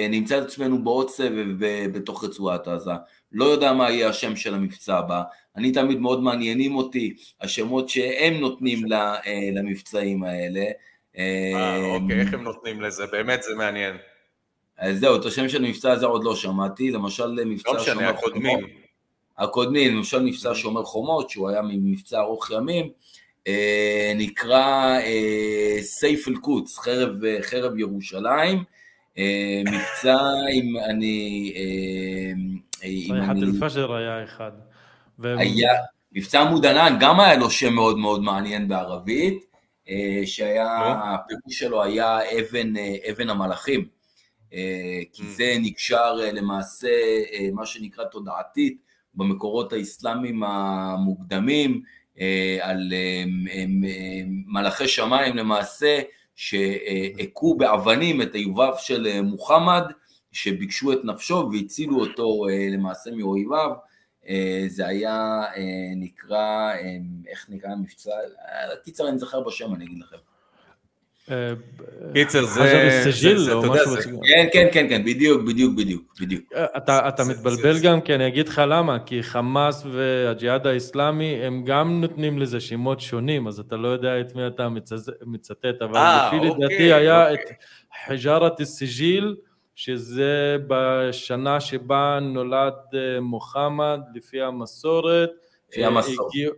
נמצא 0.09 0.37
את 0.37 0.43
עצמנו 0.43 0.83
בעוד 0.83 1.09
סבב 1.09 1.47
בתוך 1.93 2.23
רצועת 2.23 2.67
עזה. 2.67 2.91
לא 3.31 3.45
יודע 3.45 3.73
מה 3.73 3.91
יהיה 3.91 4.09
השם 4.09 4.35
של 4.35 4.53
המבצע 4.53 4.97
הבא, 4.97 5.21
אני 5.55 5.71
תמיד 5.71 5.99
מאוד 5.99 6.23
מעניינים 6.23 6.75
אותי 6.75 7.15
השמות 7.41 7.89
שהם 7.89 8.33
נותנים 8.33 8.93
אה, 8.93 9.21
למבצעים 9.53 10.23
האלה. 10.23 10.65
אה, 11.17 11.77
אוקיי, 11.77 12.19
איך 12.19 12.33
הם 12.33 12.43
נותנים 12.43 12.81
לזה? 12.81 13.05
באמת 13.11 13.43
זה 13.43 13.55
מעניין. 13.55 13.95
אז 14.77 14.99
זהו, 14.99 15.15
את 15.15 15.25
השם 15.25 15.49
של 15.49 15.65
המבצע 15.65 15.91
הזה 15.91 16.05
עוד 16.05 16.23
לא 16.23 16.35
שמעתי, 16.35 16.91
למשל 16.91 17.45
מבצע 17.45 17.73
לא 17.73 17.81
משנה, 17.81 18.09
הקודמים. 18.09 18.59
הקודמים, 19.37 19.95
למשל 19.95 20.23
מבצע 20.23 20.51
שומר 20.55 20.83
חומות, 20.83 21.29
שהוא 21.29 21.49
היה 21.49 21.61
מבצע 21.61 22.19
ארוך 22.19 22.51
ימים, 22.51 22.89
אה, 23.47 24.13
נקרא 24.15 24.97
סייף 25.81 26.27
אל-קודס, 26.27 26.77
חרב, 26.77 27.11
חרב 27.41 27.77
ירושלים, 27.77 28.63
מבצע 29.65 30.17
עם 30.53 30.77
אני... 30.89 31.53
סייחת 33.07 33.35
אל-פג'ר 33.35 33.93
היה 33.93 34.23
אחד. 34.23 34.51
היה, 35.23 35.71
מבצע 36.11 36.41
עמוד 36.41 36.65
ענן 36.65 36.97
גם 36.99 37.19
היה 37.19 37.37
לו 37.37 37.49
שם 37.49 37.73
מאוד 37.73 37.97
מאוד 37.97 38.21
מעניין 38.21 38.67
בערבית, 38.67 39.45
אה, 39.89 40.21
שהיה, 40.25 40.63
לא. 40.63 41.13
הפירוש 41.13 41.59
שלו 41.59 41.83
היה 41.83 42.19
אבן, 42.39 42.77
אה, 42.77 42.95
אבן 43.11 43.29
המלאכים, 43.29 43.85
אה, 44.53 44.99
כי 45.13 45.23
mm. 45.23 45.25
זה 45.25 45.55
נקשר 45.61 46.13
למעשה 46.13 46.89
מה 47.53 47.65
שנקרא 47.65 48.03
תודעתית 48.03 48.77
במקורות 49.15 49.73
האסלאמיים 49.73 50.43
המוקדמים, 50.43 51.81
על 52.61 52.93
מלאכי 54.47 54.87
שמיים 54.87 55.37
למעשה, 55.37 55.99
שהכו 56.35 57.57
באבנים 57.57 58.21
את 58.21 58.35
היובב 58.35 58.73
של 58.77 59.21
מוחמד, 59.21 59.83
שביקשו 60.37 60.93
את 60.93 60.99
נפשו 61.03 61.49
והצילו 61.53 61.99
אותו 61.99 62.45
למעשה 62.71 63.11
מאויביו, 63.11 63.71
אה, 64.29 64.63
זה 64.67 64.87
היה 64.87 65.43
נקרא, 65.95 66.73
איך 67.27 67.45
נקרא 67.49 67.69
המבצע? 67.69 68.11
קיצר 68.83 69.09
אני 69.09 69.17
זוכר 69.19 69.41
בשם, 69.41 69.75
אני 69.75 69.85
אגיד 69.85 69.99
לכם. 69.99 70.17
קיצר 72.13 72.45
זה, 72.45 72.89
כן, 74.23 74.47
כן, 74.53 74.67
כן, 74.71 74.85
כן, 74.89 75.05
בדיוק, 75.05 75.41
בדיוק, 75.41 75.75
בדיוק, 75.75 76.13
בדיוק. 76.21 76.43
אתה 76.77 77.23
מתבלבל 77.29 77.79
גם, 77.79 78.01
כי 78.01 78.15
אני 78.15 78.27
אגיד 78.27 78.47
לך 78.47 78.61
למה, 78.67 78.99
כי 78.99 79.23
חמאס 79.23 79.85
והג'יהאד 79.91 80.67
האיסלאמי, 80.67 81.39
הם 81.43 81.63
גם 81.65 82.01
נותנים 82.01 82.39
לזה 82.39 82.59
שמות 82.59 82.99
שונים, 82.99 83.47
אז 83.47 83.59
אתה 83.59 83.75
לא 83.75 83.87
יודע 83.87 84.19
את 84.21 84.35
מי 84.35 84.47
אתה 84.47 84.69
מצטט, 85.25 85.81
אבל 85.81 86.27
לפי 86.27 86.35
אוקיי, 86.35 86.65
לדעתי 86.65 86.93
היה 86.93 87.33
את 87.33 87.39
אוקיי. 87.39 87.55
חג'ארת 88.05 88.61
א-סג'יל, 88.61 89.35
שזה 89.77 90.57
בשנה 90.67 91.59
שבה 91.61 92.19
נולד 92.21 92.73
אה, 92.93 93.19
מוחמד, 93.21 93.99
לפי 94.15 94.41
המסורת. 94.41 95.29
לפי 95.69 95.85
המסורת. 95.85 96.29
הגיעו- 96.29 96.53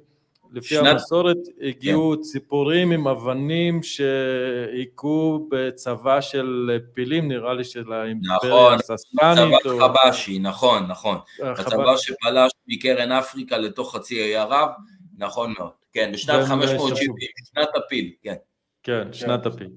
לפי 0.54 0.68
שנת- 0.76 0.88
המסורת 0.88 1.38
הגיעו 1.62 2.22
ציפורים 2.22 2.92
עם 2.92 3.08
אבנים 3.08 3.84
שהיכו 3.84 5.48
בצבא 5.52 6.22
של 6.22 6.78
פילים, 6.94 7.28
נראה 7.28 7.54
לי 7.54 7.64
של 7.64 7.94
האימפריה 7.94 8.36
נכון, 8.52 8.74
הססטנית. 8.74 9.60
צבא 9.64 10.12
חבשי, 10.12 10.40
נכון, 10.40 10.84
נכון. 10.88 11.18
החבש- 11.44 11.60
הצבא 11.60 11.98
שפלש 11.98 12.52
מקרן 12.68 13.12
אפריקה 13.12 13.58
לתוך 13.58 13.96
חצי 13.96 14.22
האי 14.22 14.36
ערב, 14.36 14.70
נכון 15.18 15.54
מאוד. 15.60 15.72
כן, 15.94 16.10
בשנת 16.14 16.36
והם 16.36 16.46
570, 16.46 17.12
בשנת 17.42 17.70
הפיל, 17.76 18.12
כן. 18.24 18.36
כן, 18.84 19.14
שנת 19.14 19.46
הפיל. 19.46 19.70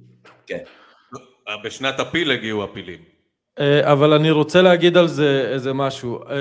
כן. 0.46 0.62
בשנת 1.64 2.00
הפיל 2.00 2.30
הגיעו 2.30 2.64
הפילים. 2.64 3.11
אה, 3.58 3.92
אבל 3.92 4.12
אני 4.12 4.30
רוצה 4.30 4.62
להגיד 4.62 4.96
על 4.96 5.08
זה 5.08 5.48
איזה 5.52 5.72
משהו. 5.72 6.18
אה, 6.22 6.36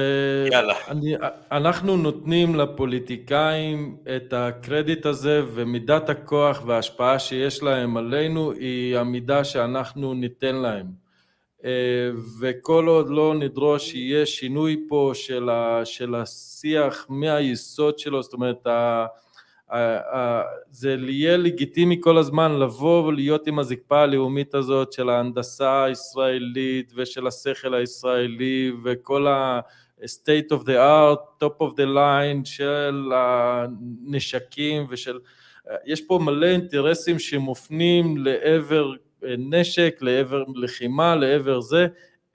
יאללה. 0.51 0.73
אני, 0.88 1.15
אנחנו 1.51 1.97
נותנים 1.97 2.55
לפוליטיקאים 2.55 3.97
את 4.15 4.33
הקרדיט 4.33 5.05
הזה 5.05 5.41
ומידת 5.53 6.09
הכוח 6.09 6.63
וההשפעה 6.65 7.19
שיש 7.19 7.63
להם 7.63 7.97
עלינו 7.97 8.51
היא 8.51 8.97
המידה 8.97 9.43
שאנחנו 9.43 10.13
ניתן 10.13 10.55
להם. 10.55 10.85
אה, 11.65 12.09
וכל 12.41 12.85
עוד 12.88 13.09
לא 13.09 13.33
נדרוש 13.35 13.91
שיהיה 13.91 14.25
שינוי 14.25 14.85
פה 14.89 15.11
של, 15.13 15.49
ה, 15.49 15.81
של 15.85 16.15
השיח 16.15 17.05
מהיסוד 17.09 17.99
שלו, 17.99 18.23
זאת 18.23 18.33
אומרת 18.33 18.67
ה- 18.67 19.05
זה 20.72 20.95
יהיה 21.07 21.38
לגיטימי 21.38 21.98
כל 22.02 22.18
הזמן 22.18 22.60
לבוא 22.60 23.03
ולהיות 23.03 23.48
עם 23.48 23.60
הזקפה 23.60 24.02
הלאומית 24.02 24.56
הזאת 24.56 24.93
של 24.93 25.10
ההנדסה 25.10 25.84
הישראלית 25.84 26.93
ושל 26.95 27.27
השכל 27.27 27.73
הישראלי 27.73 28.72
וכל 28.84 29.27
ה-state 29.27 30.52
of 30.52 30.64
the 30.64 30.77
art, 30.77 31.43
top 31.43 31.64
of 31.64 31.72
the 31.76 31.88
line 31.95 32.45
של 32.45 33.11
הנשקים 33.15 34.85
ושל... 34.89 35.19
יש 35.85 36.02
פה 36.02 36.19
מלא 36.23 36.45
אינטרסים 36.45 37.19
שמופנים 37.19 38.18
לעבר 38.18 38.91
אה, 39.26 39.35
נשק, 39.38 39.98
לעבר 40.02 40.43
לחימה, 40.56 41.15
לעבר 41.15 41.61
זה, 41.61 41.88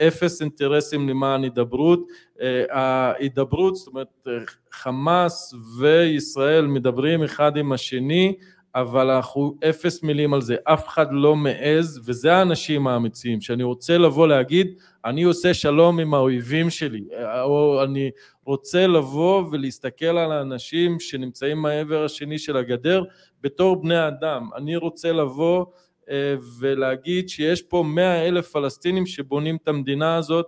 אפס 0.03 0.41
אינטרסים 0.41 1.09
למען 1.09 1.43
הידברות. 1.43 2.07
אה, 2.41 2.65
ההידברות, 2.71 3.77
זאת 3.77 3.87
אומרת 3.89 4.27
אה, 4.29 4.33
חמאס 4.73 5.55
וישראל 5.81 6.67
מדברים 6.67 7.23
אחד 7.23 7.57
עם 7.57 7.73
השני, 7.73 8.35
אבל 8.75 9.11
אנחנו 9.11 9.57
אפס 9.69 10.03
מילים 10.03 10.35
על 10.35 10.41
זה, 10.41 10.57
אף 10.65 10.89
אחד 10.89 11.07
לא 11.11 11.37
מעז, 11.37 12.01
וזה 12.07 12.35
האנשים 12.35 12.87
האמיצים, 12.87 13.41
שאני 13.41 13.63
רוצה 13.63 13.99
לבוא 13.99 14.27
להגיד, 14.29 14.67
אני 15.05 15.23
עושה 15.23 15.55
שלום 15.55 16.01
עם 16.01 16.15
האויבים 16.15 16.71
שלי, 16.71 17.05
אה, 17.15 17.43
או 17.43 17.85
אני 17.85 18.11
רוצה 18.45 18.87
לבוא 18.87 19.45
ולהסתכל 19.53 20.19
על 20.19 20.33
האנשים 20.33 21.01
שנמצאים 21.01 21.59
מהעבר 21.59 22.05
השני 22.05 22.39
של 22.39 22.57
הגדר 22.57 23.05
בתור 23.41 23.83
בני 23.83 24.09
אדם, 24.09 24.51
אני 24.57 24.77
רוצה 24.77 25.13
לבוא 25.13 25.65
ולהגיד 26.59 27.29
שיש 27.29 27.63
פה 27.63 27.85
מאה 27.87 28.29
אלף 28.29 28.49
פלסטינים 28.49 29.07
שבונים 29.07 29.57
את 29.63 29.69
המדינה 29.69 30.17
הזאת, 30.17 30.47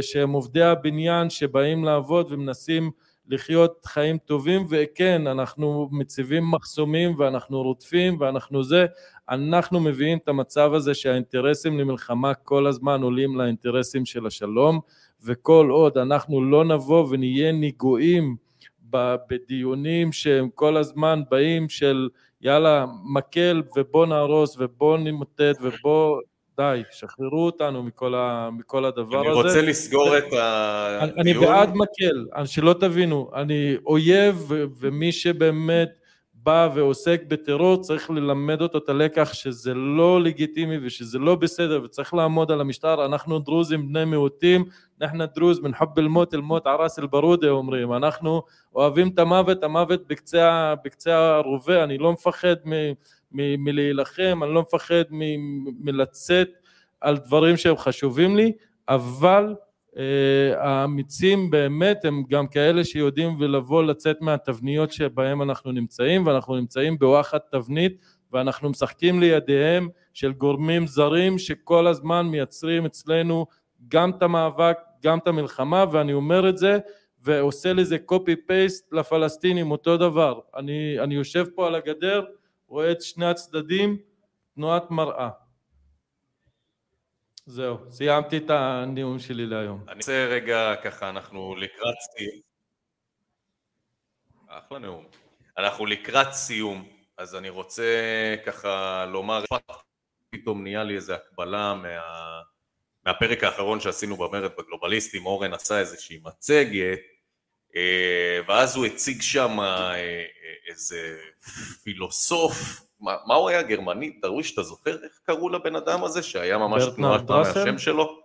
שהם 0.00 0.30
עובדי 0.32 0.62
הבניין 0.62 1.30
שבאים 1.30 1.84
לעבוד 1.84 2.32
ומנסים 2.32 2.90
לחיות 3.28 3.86
חיים 3.86 4.18
טובים 4.18 4.66
וכן 4.68 5.26
אנחנו 5.26 5.88
מציבים 5.92 6.50
מחסומים 6.50 7.14
ואנחנו 7.18 7.62
רודפים 7.62 8.16
ואנחנו 8.20 8.64
זה. 8.64 8.86
אנחנו 9.30 9.80
מביאים 9.80 10.18
את 10.18 10.28
המצב 10.28 10.74
הזה 10.74 10.94
שהאינטרסים 10.94 11.78
למלחמה 11.78 12.34
כל 12.34 12.66
הזמן 12.66 13.02
עולים 13.02 13.38
לאינטרסים 13.38 14.04
של 14.04 14.26
השלום 14.26 14.80
וכל 15.22 15.68
עוד 15.70 15.98
אנחנו 15.98 16.44
לא 16.44 16.64
נבוא 16.64 17.06
ונהיה 17.10 17.52
ניגועים 17.52 18.36
ב- 18.90 19.14
בדיונים 19.30 20.12
שהם 20.12 20.48
כל 20.54 20.76
הזמן 20.76 21.22
באים 21.30 21.68
של 21.68 22.08
יאללה 22.40 22.86
מקל 23.04 23.62
ובוא 23.76 24.06
נהרוס 24.06 24.56
ובוא 24.58 24.98
נמוטט 24.98 25.58
ובוא 25.60 26.20
די 26.58 26.82
שחררו 26.90 27.46
אותנו 27.46 27.82
מכל, 27.82 28.14
ה, 28.14 28.48
מכל 28.58 28.84
הדבר 28.84 29.20
אני 29.20 29.28
הזה. 29.28 29.36
רוצה 29.48 29.62
לסגור 29.62 30.18
את 30.18 30.24
אני, 30.32 31.10
אני 31.18 31.30
הדיון. 31.30 31.44
בעד 31.44 31.74
מקל, 31.74 32.26
אני- 32.36 32.46
שלא 32.46 32.72
תבינו, 32.80 33.30
אני 33.34 33.76
אויב 33.86 34.44
ומי 34.78 35.12
שבאמת 35.12 35.88
בא 36.34 36.68
ועוסק 36.74 37.22
בטרור 37.28 37.76
צריך 37.80 38.10
ללמד 38.10 38.62
אותו 38.62 38.78
את 38.78 38.88
הלקח 38.88 39.32
שזה 39.32 39.74
לא 39.74 40.22
לגיטימי 40.22 40.78
ושזה 40.82 41.18
לא 41.18 41.34
בסדר 41.34 41.80
וצריך 41.84 42.14
לעמוד 42.14 42.50
על 42.52 42.60
המשטר, 42.60 43.04
אנחנו 43.06 43.38
דרוזים 43.38 43.88
בני 43.88 44.04
מיעוטים, 44.04 44.64
אנחנו 45.02 45.24
דרוז 45.36 45.60
מן 45.60 45.74
חוב 45.74 45.98
אל-מות 45.98 46.34
אל-מות 46.34 46.66
ערס 46.66 46.98
אל-ברודה 46.98 47.48
אומרים, 47.48 47.92
אנחנו 47.92 48.42
אוהבים 48.74 49.08
את 49.08 49.18
המוות, 49.18 49.64
המוות 49.64 50.08
בקצה, 50.08 50.74
בקצה 50.84 51.34
הרובה, 51.36 51.84
אני 51.84 51.98
לא 51.98 52.12
מפחד 52.12 52.56
מ, 52.66 52.72
מ, 53.32 53.64
מלהילחם, 53.64 54.40
אני 54.42 54.54
לא 54.54 54.62
מפחד 54.62 55.02
מ, 55.10 55.22
מלצאת 55.84 56.48
על 57.00 57.16
דברים 57.16 57.56
שהם 57.56 57.76
חשובים 57.76 58.36
לי, 58.36 58.52
אבל 58.88 59.54
אה, 59.98 60.54
האמיצים 60.56 61.50
באמת 61.50 62.04
הם 62.04 62.22
גם 62.30 62.46
כאלה 62.46 62.84
שיודעים 62.84 63.36
ולבוא 63.38 63.82
לצאת 63.82 64.16
מהתבניות 64.20 64.92
שבהם 64.92 65.42
אנחנו 65.42 65.72
נמצאים 65.72 66.26
ואנחנו 66.26 66.56
נמצאים 66.56 66.98
בוואחד 66.98 67.38
תבנית 67.38 67.96
ואנחנו 68.32 68.70
משחקים 68.70 69.20
לידיהם 69.20 69.88
של 70.14 70.32
גורמים 70.32 70.86
זרים 70.86 71.38
שכל 71.38 71.86
הזמן 71.86 72.26
מייצרים 72.26 72.86
אצלנו 72.86 73.46
גם 73.88 74.10
את 74.10 74.22
המאבק 74.22 74.78
גם 75.02 75.18
את 75.18 75.26
המלחמה 75.26 75.84
ואני 75.92 76.12
אומר 76.12 76.48
את 76.48 76.58
זה 76.58 76.78
ועושה 77.22 77.72
לזה 77.72 77.96
copy 78.12 78.50
paste 78.50 78.86
לפלסטינים 78.92 79.70
אותו 79.70 79.96
דבר. 79.96 80.40
אני, 80.56 81.00
אני 81.00 81.14
יושב 81.14 81.44
פה 81.54 81.66
על 81.66 81.74
הגדר 81.74 82.24
רואה 82.68 82.92
את 82.92 83.02
שני 83.02 83.26
הצדדים 83.26 83.98
תנועת 84.54 84.90
מראה 84.90 85.28
זהו, 87.46 87.78
סיימתי 87.90 88.36
את 88.36 88.50
הנאום 88.50 89.18
שלי 89.18 89.46
להיום. 89.46 89.84
אני 89.88 89.96
רוצה 89.98 90.26
רגע 90.30 90.74
ככה, 90.84 91.08
אנחנו 91.08 91.56
לקראת 91.56 91.94
סיום. 92.00 92.40
אחלה 94.48 94.78
נאום. 94.78 95.06
אנחנו 95.58 95.86
לקראת 95.86 96.32
סיום, 96.32 96.88
אז 97.16 97.34
אני 97.34 97.48
רוצה 97.48 97.84
ככה 98.46 99.04
לומר, 99.12 99.44
פתאום 100.30 100.62
נהיה 100.62 100.84
לי 100.84 100.96
איזה 100.96 101.14
הקבלה 101.14 101.74
מה... 101.74 101.88
מהפרק 103.06 103.44
האחרון 103.44 103.80
שעשינו 103.80 104.16
במרד 104.16 104.50
בגלובליסטים, 104.58 105.26
אורן 105.26 105.54
עשה 105.54 105.78
איזושהי 105.78 106.20
מצגת, 106.22 106.98
ואז 108.48 108.76
הוא 108.76 108.86
הציג 108.86 109.22
שם 109.22 109.60
אה, 109.60 109.94
אה, 109.94 110.24
איזה 110.68 111.18
פילוסוף, 111.82 112.54
מה, 113.00 113.16
מה 113.26 113.34
הוא 113.34 113.48
היה 113.48 113.62
גרמני? 113.62 114.10
דרוויש, 114.22 114.54
אתה 114.54 114.62
זוכר 114.62 115.04
איך 115.04 115.20
קראו 115.22 115.48
לבן 115.48 115.76
אדם 115.76 116.04
הזה 116.04 116.22
שהיה 116.22 116.58
ממש 116.58 116.82
ראסל? 117.30 117.60
מהשם 117.64 117.78
שלו? 117.78 118.20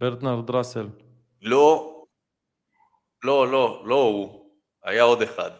ברטנרד 0.00 0.50
ראסל. 0.50 0.88
לא, 1.42 1.94
לא, 3.24 3.48
לא, 3.52 3.82
לא 3.86 3.94
הוא, 3.94 4.50
היה 4.84 5.02
עוד 5.02 5.22
אחד. 5.22 5.50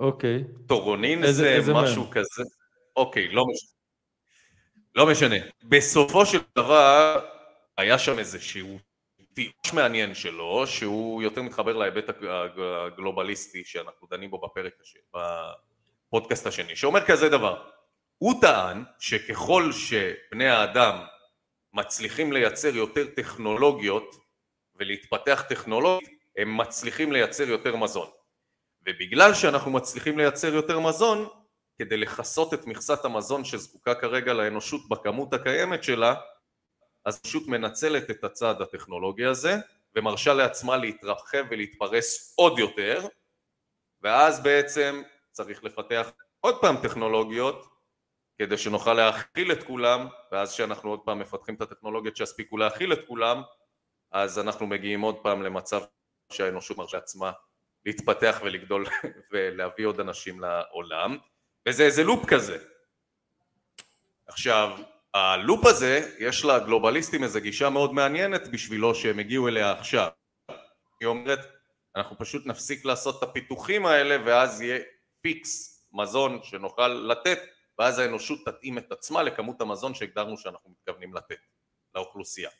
אוקיי. 0.00 0.44
טורונין 0.66 1.24
איזה- 1.24 1.42
זה 1.42 1.48
איזה 1.48 1.74
משהו 1.74 2.02
מהם? 2.02 2.12
כזה, 2.12 2.42
אוקיי, 2.96 3.28
לא 3.28 3.44
משנה. 3.46 3.70
לא 4.94 5.06
משנה. 5.06 5.36
בסופו 5.64 6.26
של 6.26 6.38
דבר, 6.56 7.26
היה 7.76 7.98
שם 7.98 8.18
איזשהו 8.18 8.78
טיפש 9.36 9.72
מעניין 9.72 10.14
שלו, 10.14 10.66
שהוא 10.66 11.22
יותר 11.22 11.42
מתחבר 11.42 11.76
להיבט 11.76 12.08
הג- 12.08 12.24
הג- 12.24 12.60
הגלובליסטי 12.86 13.64
שאנחנו 13.64 14.06
דנים 14.10 14.30
בו 14.30 14.40
בפרק 14.40 14.72
השני, 14.80 15.00
בפודקאסט 16.08 16.46
השני, 16.46 16.76
שאומר 16.76 17.06
כזה 17.06 17.28
דבר, 17.28 17.62
הוא 18.18 18.40
טען 18.40 18.84
שככל 18.98 19.72
שבני 19.72 20.48
האדם 20.48 20.98
מצליחים 21.72 22.32
לייצר 22.32 22.76
יותר 22.76 23.06
טכנולוגיות 23.16 24.14
ולהתפתח 24.74 25.44
טכנולוגית, 25.48 26.24
הם 26.36 26.56
מצליחים 26.56 27.12
לייצר 27.12 27.48
יותר 27.48 27.76
מזון. 27.76 28.08
ובגלל 28.86 29.34
שאנחנו 29.34 29.70
מצליחים 29.70 30.18
לייצר 30.18 30.54
יותר 30.54 30.80
מזון, 30.80 31.28
כדי 31.78 31.96
לכסות 31.96 32.54
את 32.54 32.66
מכסת 32.66 33.04
המזון 33.04 33.44
שזקוקה 33.44 33.94
כרגע 33.94 34.32
לאנושות 34.32 34.88
בכמות 34.88 35.32
הקיימת 35.34 35.82
שלה, 35.84 36.14
אז 37.06 37.20
פשוט 37.22 37.48
מנצלת 37.48 38.10
את 38.10 38.24
הצד 38.24 38.62
הטכנולוגי 38.62 39.24
הזה, 39.24 39.56
ומרשה 39.94 40.34
לעצמה 40.34 40.76
להתרחב 40.76 41.44
ולהתפרס 41.50 42.34
עוד 42.36 42.58
יותר, 42.58 43.06
ואז 44.02 44.42
בעצם 44.42 45.02
צריך 45.32 45.64
לפתח 45.64 46.12
עוד 46.40 46.60
פעם 46.60 46.76
טכנולוגיות 46.82 47.68
כדי 48.38 48.58
שנוכל 48.58 48.94
להכיל 48.94 49.52
את 49.52 49.62
כולם, 49.64 50.06
ואז 50.32 50.52
כשאנחנו 50.52 50.90
עוד 50.90 51.00
פעם 51.04 51.18
מפתחים 51.18 51.54
את 51.54 51.60
הטכנולוגיות 51.60 52.16
שיספיקו 52.16 52.56
להכיל 52.56 52.92
את 52.92 53.00
כולם, 53.06 53.42
אז 54.12 54.38
אנחנו 54.38 54.66
מגיעים 54.66 55.00
עוד 55.00 55.16
פעם 55.22 55.42
למצב 55.42 55.82
שהאנושות 56.32 56.76
מרשה 56.76 56.96
לעצמה 56.96 57.32
להתפתח 57.84 58.40
ולגדול 58.42 58.86
ולהביא 59.32 59.86
עוד 59.86 60.00
אנשים 60.00 60.40
לעולם, 60.40 61.18
וזה 61.68 61.82
איזה 61.82 62.04
לופ 62.04 62.26
כזה. 62.26 62.58
עכשיו, 64.26 64.78
הלופ 65.16 65.66
הזה, 65.66 66.10
יש 66.18 66.44
לגלובליסטים 66.44 67.24
איזו 67.24 67.40
גישה 67.40 67.70
מאוד 67.70 67.94
מעניינת 67.94 68.48
בשבילו 68.48 68.94
שהם 68.94 69.18
הגיעו 69.18 69.48
אליה 69.48 69.72
עכשיו. 69.72 70.08
היא 71.00 71.06
אומרת, 71.06 71.38
אנחנו 71.96 72.18
פשוט 72.18 72.46
נפסיק 72.46 72.84
לעשות 72.84 73.18
את 73.18 73.28
הפיתוחים 73.28 73.86
האלה 73.86 74.16
ואז 74.26 74.60
יהיה 74.60 74.80
פיקס 75.20 75.82
מזון 75.92 76.40
שנוכל 76.42 76.88
לתת 76.88 77.38
ואז 77.78 77.98
האנושות 77.98 78.38
תתאים 78.44 78.78
את 78.78 78.92
עצמה 78.92 79.22
לכמות 79.22 79.60
המזון 79.60 79.94
שהגדרנו 79.94 80.38
שאנחנו 80.38 80.70
מתכוונים 80.70 81.14
לתת 81.14 81.38
לאוכלוסייה. 81.94 82.50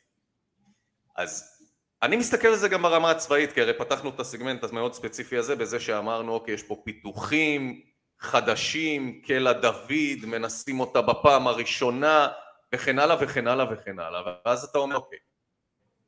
אז 1.15 1.61
אני 2.03 2.17
מסתכל 2.17 2.47
על 2.47 2.55
זה 2.55 2.69
גם 2.69 2.81
ברמה 2.81 3.11
הצבאית, 3.11 3.53
כי 3.53 3.61
הרי 3.61 3.73
פתחנו 3.73 4.09
את 4.09 4.19
הסגמנט 4.19 4.63
המאוד 4.63 4.93
ספציפי 4.93 5.37
הזה 5.37 5.55
בזה 5.55 5.79
שאמרנו 5.79 6.33
אוקיי 6.33 6.53
יש 6.53 6.63
פה 6.63 6.81
פיתוחים 6.85 7.81
חדשים, 8.19 9.21
קלע 9.21 9.53
דוד, 9.53 10.25
מנסים 10.25 10.79
אותה 10.79 11.01
בפעם 11.01 11.47
הראשונה 11.47 12.27
וכן 12.75 12.99
הלאה 12.99 13.15
וכן 13.21 13.47
הלאה 13.47 13.73
וכן 13.73 13.99
הלאה 13.99 14.21
ואז 14.45 14.63
אתה 14.63 14.77
אומר 14.77 14.95
אוקיי 14.95 15.19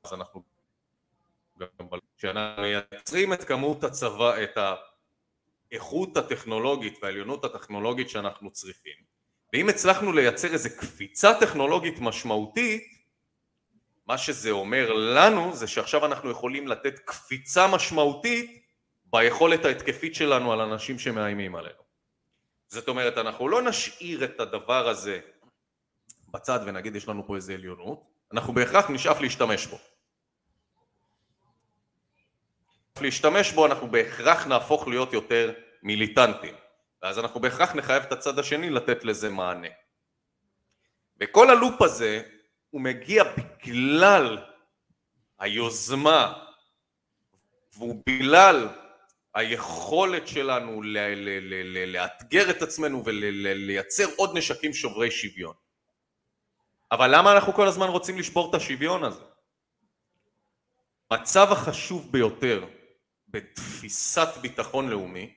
אז 0.04 0.14
אנחנו 0.14 0.44
כשאנחנו 2.18 2.62
מייצרים 2.62 3.34
את 3.34 3.44
כמות 3.44 3.84
הצבא, 3.84 4.44
את 4.44 4.58
האיכות 5.72 6.18
הטכנולוגית 6.18 7.00
והעליונות 7.02 7.46
הטכנולוגית 7.46 8.10
שאנחנו 8.10 8.52
צריכים 8.52 8.94
ואם 9.54 9.70
הצלחנו 9.70 10.14
לייצר 10.14 10.48
איזה 10.54 10.70
קפיצה 10.70 11.40
טכנולוגית 11.40 12.00
משמעותית 12.00 13.00
מה 14.06 14.18
שזה 14.18 14.52
אומר 14.52 14.94
לנו 14.94 15.56
זה 15.56 15.68
שעכשיו 15.68 16.06
אנחנו 16.06 16.30
יכולים 16.32 16.68
לתת 16.68 17.00
קפיצה 17.00 17.68
משמעותית 17.68 18.64
ביכולת 19.06 19.66
ההתקפית 19.66 20.16
שלנו 20.16 20.54
על 20.54 20.62
אנשים 20.62 21.00
שמאיימים 21.00 21.56
עלינו. 21.56 21.84
זאת 22.68 22.88
אומרת 22.88 23.18
אנחנו 23.18 23.48
לא 23.48 23.62
נשאיר 23.62 24.24
את 24.24 24.40
הדבר 24.40 24.88
הזה 24.88 25.20
בצד 26.32 26.60
ונגיד 26.66 26.96
יש 26.96 27.08
לנו 27.08 27.28
פה 27.28 27.36
איזה 27.36 27.54
עליונות, 27.54 28.04
אנחנו 28.34 28.54
בהכרח 28.54 28.90
נשאף 28.90 29.22
להשתמש 29.22 29.68
בו. 29.68 29.78
להשתמש 33.02 33.52
בו 33.52 33.66
אנחנו 33.66 33.88
בהכרח 33.88 34.48
נהפוך 34.48 34.88
להיות 34.88 35.14
יותר 35.14 35.54
מיליטנטים 35.84 36.56
ואז 37.02 37.20
אנחנו 37.20 37.40
בהכרח 37.40 37.76
נחייב 37.76 38.04
את 38.04 38.12
הצד 38.12 38.40
השני 38.40 38.70
לתת 38.70 39.04
לזה 39.04 39.30
מענה. 39.30 39.68
וכל 41.20 41.50
הלופ 41.50 41.82
הזה 41.82 42.22
הוא 42.70 42.82
מגיע 42.82 43.24
בגלל 43.24 44.38
היוזמה 45.40 46.34
והוא 47.74 48.04
בגלל 48.10 48.68
היכולת 49.36 50.28
שלנו 50.28 50.82
לאתגר 51.88 52.50
את 52.50 52.62
עצמנו 52.62 53.06
ולייצר 53.06 54.06
עוד 54.16 54.38
נשקים 54.38 54.74
שוברי 54.74 55.12
שוויון. 55.12 55.54
אבל 56.92 57.16
למה 57.16 57.34
אנחנו 57.34 57.54
כל 57.54 57.68
הזמן 57.68 57.88
רוצים 57.88 58.18
לשבור 58.18 58.50
את 58.50 58.56
השוויון 58.56 59.04
הזה? 59.04 59.24
המצב 61.12 61.52
החשוב 61.52 62.12
ביותר 62.12 62.66
בתפיסת 63.28 64.38
ביטחון 64.42 64.90
לאומי 64.90 65.34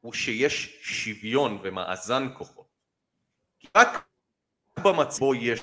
הוא 0.00 0.12
שיש 0.12 0.78
שוויון 0.82 1.58
ומאזן 1.62 2.28
כוחות. 2.34 2.66
רק 3.76 4.08
במצב 4.84 5.18
בו 5.18 5.34
יש 5.34 5.60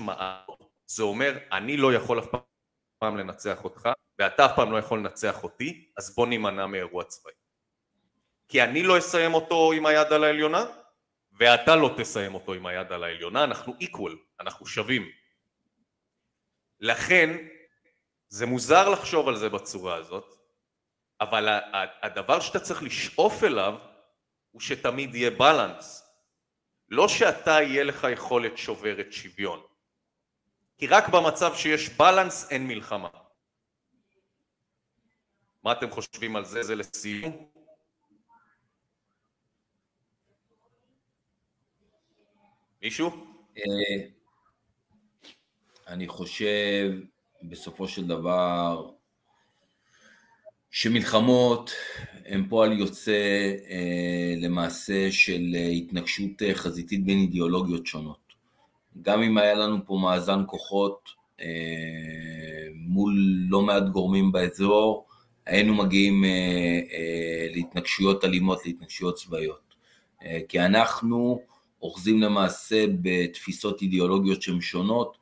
מעלות, 0.00 0.70
זה 0.86 1.02
אומר 1.02 1.38
אני 1.52 1.76
לא 1.76 1.94
יכול 1.94 2.18
אף 2.18 2.26
פעם 2.98 3.16
לנצח 3.16 3.64
אותך 3.64 3.88
ואתה 4.18 4.46
אף 4.46 4.52
פעם 4.56 4.72
לא 4.72 4.78
יכול 4.78 4.98
לנצח 4.98 5.42
אותי, 5.42 5.90
אז 5.96 6.14
בוא 6.14 6.26
נימנע 6.26 6.66
מאירוע 6.66 7.04
צבאי. 7.04 7.32
כי 8.48 8.62
אני 8.62 8.82
לא 8.82 8.98
אסיים 8.98 9.34
אותו 9.34 9.72
עם 9.72 9.86
היד 9.86 10.12
על 10.12 10.24
העליונה 10.24 10.64
ואתה 11.38 11.76
לא 11.76 11.94
תסיים 11.96 12.34
אותו 12.34 12.52
עם 12.52 12.66
היד 12.66 12.92
על 12.92 13.04
העליונה, 13.04 13.44
אנחנו 13.44 13.74
equal, 13.80 14.12
אנחנו 14.40 14.66
שווים. 14.66 15.10
לכן 16.80 17.36
זה 18.28 18.46
מוזר 18.46 18.88
לחשוב 18.88 19.28
על 19.28 19.36
זה 19.36 19.48
בצורה 19.48 19.94
הזאת, 19.94 20.34
אבל 21.20 21.60
הדבר 22.02 22.40
שאתה 22.40 22.60
צריך 22.60 22.82
לשאוף 22.82 23.44
אליו 23.44 23.74
הוא 24.50 24.60
שתמיד 24.60 25.14
יהיה 25.14 25.30
בלנס. 25.30 26.04
לא 26.88 27.08
שאתה 27.08 27.50
יהיה 27.50 27.84
לך 27.84 28.06
יכולת 28.12 28.58
שוברת 28.58 29.12
שוויון. 29.12 29.62
כי 30.78 30.86
רק 30.86 31.08
במצב 31.08 31.54
שיש 31.54 31.88
בלנס 31.88 32.50
אין 32.50 32.66
מלחמה. 32.66 33.08
מה 35.62 35.72
אתם 35.72 35.90
חושבים 35.90 36.36
על 36.36 36.44
זה? 36.44 36.62
זה 36.62 36.74
לסיום? 36.74 37.57
מישהו? 42.82 43.10
אה, 43.58 44.06
אני 45.88 46.08
חושב 46.08 46.92
בסופו 47.42 47.88
של 47.88 48.06
דבר 48.06 48.90
שמלחמות 50.70 51.70
הן 52.26 52.48
פועל 52.48 52.78
יוצא 52.78 53.52
אה, 53.70 54.34
למעשה 54.36 55.12
של 55.12 55.56
התנגשות 55.72 56.42
חזיתית 56.54 57.04
בין 57.04 57.18
אידיאולוגיות 57.18 57.86
שונות. 57.86 58.28
גם 59.02 59.22
אם 59.22 59.38
היה 59.38 59.54
לנו 59.54 59.86
פה 59.86 59.98
מאזן 60.02 60.40
כוחות 60.46 61.08
אה, 61.40 61.46
מול 62.74 63.14
לא 63.48 63.62
מעט 63.62 63.82
גורמים 63.82 64.32
באזור, 64.32 65.06
היינו 65.46 65.74
מגיעים 65.74 66.24
להתנגשויות 67.54 68.24
אלימות, 68.24 68.66
להתנגשויות 68.66 69.14
צבאיות. 69.14 69.74
כי 70.48 70.60
אנחנו 70.60 71.40
אוחזים 71.82 72.20
למעשה 72.20 72.84
בתפיסות 73.02 73.82
אידיאולוגיות 73.82 74.42
שהן 74.42 74.60
שונות 74.60 75.18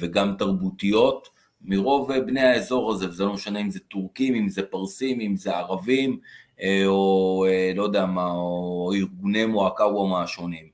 וגם 0.00 0.34
תרבותיות 0.38 1.28
מרוב 1.64 2.18
בני 2.18 2.40
האזור 2.40 2.92
הזה, 2.92 3.08
וזה 3.08 3.24
לא 3.24 3.32
משנה 3.32 3.60
אם 3.60 3.70
זה 3.70 3.80
טורקים, 3.80 4.34
אם 4.34 4.48
זה 4.48 4.62
פרסים, 4.62 5.20
אם 5.20 5.36
זה 5.36 5.56
ערבים, 5.56 6.18
אה, 6.62 6.82
או 6.86 7.46
אה, 7.48 7.72
לא 7.74 7.82
יודע 7.82 8.06
מה, 8.06 8.30
או 8.30 8.92
ארגוני 8.96 9.46
מועקאוומה 9.46 10.22
השונים. 10.22 10.66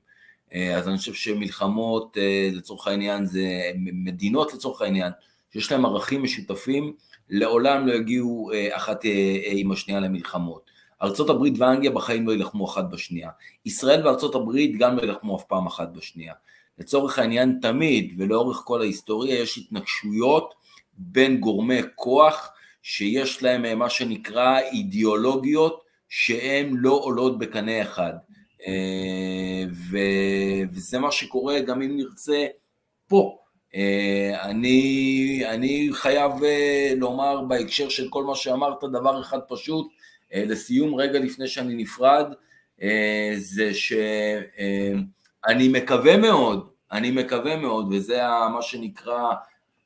אה, 0.53 0.77
אז 0.77 0.87
אני 0.87 0.97
חושב 0.97 1.13
שמלחמות 1.13 2.17
לצורך 2.51 2.87
העניין 2.87 3.25
זה 3.25 3.71
מדינות 3.75 4.53
לצורך 4.53 4.81
העניין, 4.81 5.11
שיש 5.53 5.71
להם 5.71 5.85
ערכים 5.85 6.23
משותפים, 6.23 6.93
לעולם 7.29 7.87
לא 7.87 7.93
יגיעו 7.93 8.51
אחת 8.71 8.99
עם 9.51 9.71
השנייה 9.71 9.99
למלחמות. 9.99 10.68
ארה"ב 11.01 11.59
ואנגליה 11.59 11.91
בחיים 11.91 12.27
לא 12.27 12.31
יילחמו 12.31 12.65
אחת 12.65 12.85
בשנייה. 12.91 13.29
ישראל 13.65 14.07
וארה"ב 14.07 14.51
גם 14.79 14.97
לא 14.97 15.01
יילחמו 15.01 15.37
אף 15.37 15.43
פעם 15.43 15.67
אחת 15.67 15.89
בשנייה. 15.89 16.33
לצורך 16.79 17.19
העניין 17.19 17.59
תמיד 17.61 18.13
ולאורך 18.17 18.61
כל 18.65 18.81
ההיסטוריה 18.81 19.39
יש 19.39 19.57
התנגשויות 19.57 20.53
בין 20.97 21.39
גורמי 21.39 21.79
כוח 21.95 22.51
שיש 22.81 23.43
להם 23.43 23.65
אה, 23.65 23.75
מה 23.75 23.89
שנקרא 23.89 24.59
אידיאולוגיות 24.59 25.83
שהן 26.09 26.73
לא 26.77 26.91
עולות 26.91 27.39
בקנה 27.39 27.81
אחד. 27.81 28.13
אה, 28.67 29.63
וזה 30.71 30.99
מה 30.99 31.11
שקורה 31.11 31.59
גם 31.59 31.81
אם 31.81 31.97
נרצה 31.97 32.45
פה. 33.07 33.37
אה, 33.75 34.37
אני, 34.41 35.41
אני 35.45 35.89
חייב 35.91 36.31
לומר 36.95 37.41
בהקשר 37.41 37.89
של 37.89 38.09
כל 38.09 38.23
מה 38.23 38.35
שאמרת 38.35 38.83
דבר 38.83 39.21
אחד 39.21 39.39
פשוט, 39.47 39.87
לסיום 40.33 40.95
רגע 40.95 41.19
לפני 41.19 41.47
שאני 41.47 41.75
נפרד, 41.75 42.33
זה 43.37 43.73
שאני 43.73 45.67
מקווה 45.67 46.17
מאוד, 46.17 46.69
אני 46.91 47.11
מקווה 47.11 47.57
מאוד, 47.57 47.93
וזה 47.93 48.21
מה 48.53 48.61
שנקרא 48.61 49.33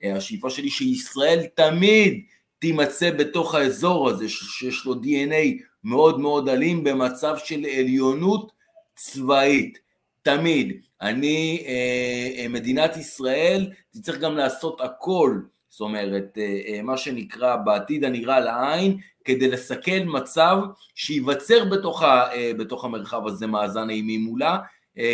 אה, 0.04 0.16
השאיפה 0.16 0.50
שלי 0.50 0.70
שישראל 0.70 1.46
תמיד 1.56 2.22
תימצא 2.60 3.12
בתוך 3.12 3.56
האזור 3.56 4.10
הזה 4.10 4.30
שיש 4.30 4.86
לו 4.86 4.94
DNA 4.94 5.64
מאוד 5.84 6.20
מאוד 6.20 6.50
אלים 6.50 6.84
במצב 6.84 7.36
של 7.46 7.66
עליונות 7.80 8.52
צבאית, 8.96 9.78
תמיד. 10.22 10.82
אני, 11.02 11.64
אה, 11.68 12.42
אה, 12.42 12.48
מדינת 12.48 12.98
ישראל 12.98 13.72
תצטרך 13.92 14.20
גם 14.20 14.38
לעשות 14.38 14.82
הכל, 14.82 15.40
זאת 15.74 15.82
אומרת, 15.82 16.38
מה 16.84 16.98
שנקרא 16.98 17.56
בעתיד 17.56 18.04
הנראה 18.04 18.40
לעין, 18.40 18.98
כדי 19.26 19.48
לסכל 19.48 20.00
מצב 20.06 20.58
שייווצר 20.96 21.66
בתוך, 21.66 22.04
ה, 22.04 22.26
בתוך 22.58 22.86
המרחב 22.86 23.28
הזה 23.28 23.48
מאזן 23.48 23.90
אימים 23.90 24.22
מולה, 24.22 24.58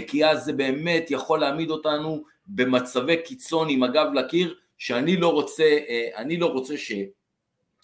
כי 0.08 0.26
אז 0.26 0.46
זה 0.46 0.54
באמת 0.54 1.12
יכול 1.12 1.40
להעמיד 1.40 1.70
אותנו 1.70 2.24
במצבי 2.48 3.18
קיצון 3.26 3.70
עם 3.70 3.84
הגב 3.84 4.08
לקיר, 4.14 4.56
שאני 4.78 5.18
לא 5.18 5.32
רוצה, 5.32 5.78
אני 6.16 6.38
לא 6.38 6.46
רוצה 6.46 6.78
ש... 6.78 6.92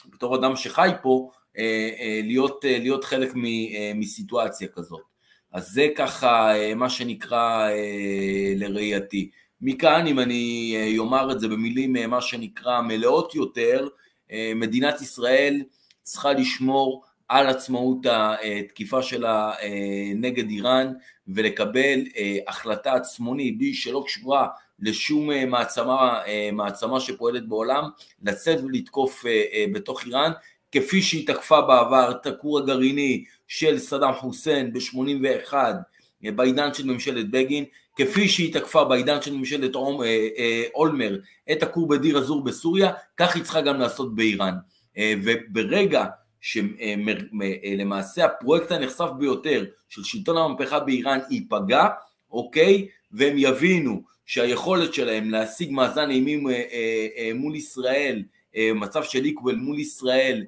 בתור 0.10 0.36
אדם 0.36 0.56
שחי 0.56 0.90
פה, 1.02 1.30
להיות, 2.24 2.66
להיות 2.68 3.04
חלק 3.04 3.32
מסיטואציה 3.96 4.68
כזאת. 4.68 5.02
אז 5.54 5.68
זה 5.70 5.88
ככה 5.96 6.52
מה 6.76 6.90
שנקרא 6.90 7.70
לראייתי. 8.56 9.30
מכאן, 9.68 10.08
אם 10.08 10.20
אני 10.20 10.96
אומר 10.98 11.32
את 11.32 11.40
זה 11.40 11.48
במילים 11.48 12.10
מה 12.10 12.22
שנקרא 12.22 12.82
מלאות 12.82 13.36
יותר, 13.36 13.88
מדינת 14.56 15.02
ישראל 15.02 15.62
צריכה 16.02 16.34
לשמור 16.34 17.04
על 17.28 17.48
עצמאות 17.48 17.98
התקיפה 18.06 19.02
שלה 19.02 19.52
נגד 20.16 20.50
איראן 20.50 20.94
ולקבל 21.28 22.00
החלטה 22.48 22.94
עצמונית 22.94 23.58
בלי 23.58 23.74
שלא 23.74 24.04
קשורה 24.08 24.48
לשום 24.80 25.30
מעצמה, 25.48 26.20
מעצמה 26.54 27.00
שפועלת 27.00 27.48
בעולם, 27.48 27.84
לצאת 28.24 28.60
ולתקוף 28.64 29.26
בתוך 29.74 30.06
איראן, 30.06 30.32
כפי 30.72 31.02
שהיא 31.02 31.28
תקפה 31.28 31.62
בעבר 31.62 32.12
את 32.12 32.26
הכור 32.26 32.60
הגרעיני 32.60 33.24
של 33.48 33.80
סדאם 33.80 34.14
חוסיין 34.14 34.74
ב-81 34.74 35.54
בעידן 36.22 36.74
של 36.74 36.86
ממשלת 36.86 37.32
בגין, 37.32 37.66
כפי 37.96 38.30
שהיא 38.30 38.54
תקפה 38.54 38.84
בעידן 38.84 39.22
של 39.22 39.34
ממשלת 39.34 39.72
אולמר 40.76 41.20
את 41.52 41.64
הכור 41.64 41.88
בדיר 41.88 42.18
אזור 42.18 42.44
בסוריה, 42.44 42.92
כך 43.18 43.36
היא 43.36 43.44
צריכה 43.44 43.62
גם 43.62 43.80
לעשות 43.80 44.16
באיראן. 44.16 44.56
וברגע 45.00 46.06
שלמעשה 46.42 48.26
הפרויקט 48.26 48.72
הנחשף 48.72 49.10
ביותר 49.20 49.66
של 49.90 50.04
שלטון 50.04 50.38
המהפכה 50.38 50.80
באיראן 50.80 51.20
ייפגע, 51.30 51.88
אוקיי? 52.32 52.88
והם 53.12 53.36
יבינו 53.38 54.02
שהיכולת 54.26 54.94
שלהם 54.94 55.30
להשיג 55.30 55.72
מאזן 55.72 56.10
אימים 56.10 56.50
אה, 56.50 56.54
אה, 57.18 57.32
מול 57.36 57.56
ישראל, 57.56 58.24
אה, 58.56 58.72
מצב 58.76 59.04
של 59.04 59.26
איקוול 59.26 59.56
מול 59.56 59.80
ישראל, 59.80 60.46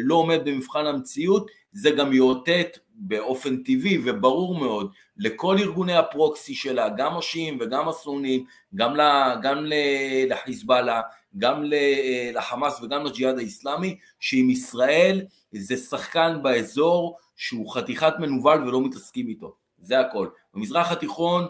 לא 0.00 0.14
עומד 0.14 0.40
במבחן 0.44 0.86
המציאות, 0.86 1.50
זה 1.72 1.90
גם 1.90 2.12
יאותת 2.12 2.78
באופן 2.94 3.56
טבעי 3.56 3.98
וברור 4.04 4.54
מאוד 4.54 4.92
לכל 5.16 5.56
ארגוני 5.58 5.96
הפרוקסי 5.96 6.54
שלה, 6.54 6.88
גם 6.88 7.16
השיעים 7.16 7.58
וגם 7.60 7.88
הסונים, 7.88 8.44
גם, 8.74 8.96
גם 9.42 9.64
לחיזבאללה, 10.28 11.00
גם 11.38 11.62
לחמאס 12.34 12.82
וגם 12.82 13.04
לג'יהאד 13.04 13.38
האיסלאמי, 13.38 13.98
שעם 14.20 14.50
ישראל 14.50 15.22
זה 15.52 15.76
שחקן 15.76 16.38
באזור 16.42 17.18
שהוא 17.36 17.74
חתיכת 17.74 18.12
מנוול 18.18 18.68
ולא 18.68 18.80
מתעסקים 18.80 19.28
איתו, 19.28 19.54
זה 19.78 20.00
הכל. 20.00 20.28
במזרח 20.54 20.92
התיכון, 20.92 21.46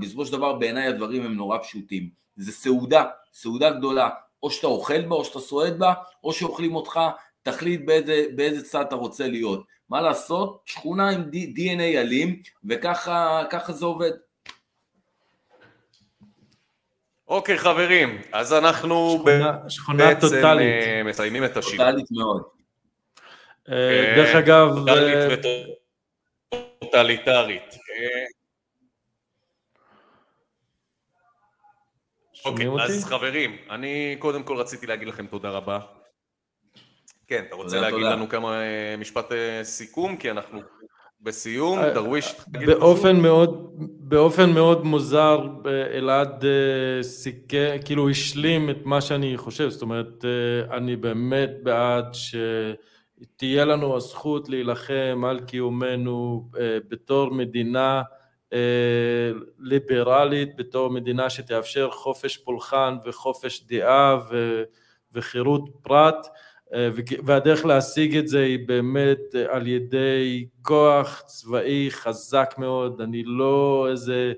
בסופו 0.00 0.26
של 0.26 0.32
דבר 0.32 0.52
בעיניי 0.52 0.86
הדברים 0.86 1.22
הם 1.22 1.34
נורא 1.34 1.58
פשוטים, 1.58 2.08
זה 2.36 2.52
סעודה, 2.52 3.04
סעודה 3.32 3.70
גדולה, 3.70 4.08
או 4.44 4.50
שאתה 4.50 4.66
אוכל 4.66 5.00
בה 5.00 5.16
או 5.16 5.24
שאתה 5.24 5.40
סועד 5.40 5.78
בה, 5.78 5.92
או 6.24 6.32
שאוכלים 6.32 6.74
אותך, 6.74 7.00
תחליט 7.42 7.80
באיזה, 7.84 8.24
באיזה 8.34 8.64
צד 8.64 8.84
אתה 8.88 8.94
רוצה 8.94 9.28
להיות. 9.28 9.64
מה 9.88 10.00
לעשות? 10.00 10.62
שכונה 10.64 11.10
עם 11.10 11.30
DNA 11.32 11.80
אלים, 11.80 12.42
וככה 12.64 13.72
זה 13.72 13.84
עובד. 13.84 14.10
אוקיי 17.28 17.58
חברים, 17.58 18.20
אז 18.32 18.52
אנחנו 18.52 19.16
שכונה, 19.18 19.58
שכונה 19.68 20.06
בעצם 20.06 20.20
טוטלית. 20.20 20.84
אה, 20.84 21.02
מסיימים 21.04 21.44
את 21.44 21.56
השיעור. 21.56 21.86
טוטלית 21.86 22.06
מאוד. 22.10 22.42
אה, 23.68 24.12
דרך 24.16 24.34
אגב... 24.36 24.68
טוטלית 24.68 25.46
וטוטליטרית. 26.80 27.74
אוקיי, 32.44 32.66
אז 32.80 33.04
חברים, 33.04 33.56
אני 33.70 34.16
קודם 34.18 34.42
כל 34.42 34.56
רציתי 34.56 34.86
להגיד 34.86 35.08
לכם 35.08 35.26
תודה 35.26 35.50
רבה. 35.50 35.78
כן, 37.26 37.44
אתה 37.48 37.54
רוצה 37.54 37.80
להגיד 37.80 38.02
לנו 38.02 38.28
כמה 38.28 38.60
משפט 38.98 39.32
סיכום? 39.62 40.16
כי 40.16 40.30
אנחנו 40.30 40.60
בסיום, 41.24 41.78
אה, 41.78 41.90
דרוויש, 41.90 42.34
באופן 42.48 43.20
מאוד, 43.20 43.74
באופן 43.98 44.50
מאוד 44.50 44.84
מוזר, 44.84 45.46
אלעד 45.94 46.44
אה, 46.44 47.02
סיכה, 47.02 47.78
כאילו 47.84 48.10
השלים 48.10 48.70
את 48.70 48.76
מה 48.84 49.00
שאני 49.00 49.36
חושב, 49.36 49.68
זאת 49.68 49.82
אומרת, 49.82 50.24
אה, 50.24 50.76
אני 50.76 50.96
באמת 50.96 51.50
בעד 51.62 52.14
שתהיה 52.14 53.64
לנו 53.64 53.96
הזכות 53.96 54.48
להילחם 54.48 55.24
על 55.26 55.40
קיומנו 55.40 56.50
בתור 56.88 57.30
מדינה 57.30 58.02
ליברלית, 59.58 60.56
בתור 60.56 60.90
מדינה 60.90 61.30
שתאפשר 61.30 61.90
חופש 61.90 62.36
פולחן 62.36 62.96
וחופש 63.04 63.64
דעה 63.66 64.18
וחירות 65.12 65.68
פרט. 65.82 66.26
אה, 66.74 66.88
והדרך 67.24 67.64
להשיג 67.64 68.16
את 68.16 68.28
זה 68.28 68.40
היא 68.40 68.68
באמת 68.68 69.18
אה, 69.34 69.56
על 69.56 69.66
ידי 69.66 70.46
כוח 70.62 71.22
צבאי 71.26 71.90
חזק 71.90 72.54
מאוד, 72.58 73.00
אני 73.00 73.22
לא 73.26 73.86
איזה 73.90 74.32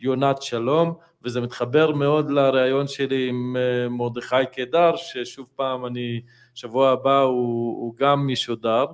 יונת 0.00 0.42
שלום, 0.42 0.94
וזה 1.22 1.40
מתחבר 1.40 1.92
מאוד 1.92 2.30
לריאיון 2.30 2.88
שלי 2.88 3.28
עם 3.28 3.56
אה, 3.56 3.88
מרדכי 3.88 4.46
קידר, 4.52 4.96
ששוב 4.96 5.46
פעם 5.56 5.86
אני, 5.86 6.20
שבוע 6.54 6.90
הבא 6.90 7.20
הוא, 7.20 7.82
הוא 7.82 7.94
גם 7.96 8.26
משודר, 8.26 8.84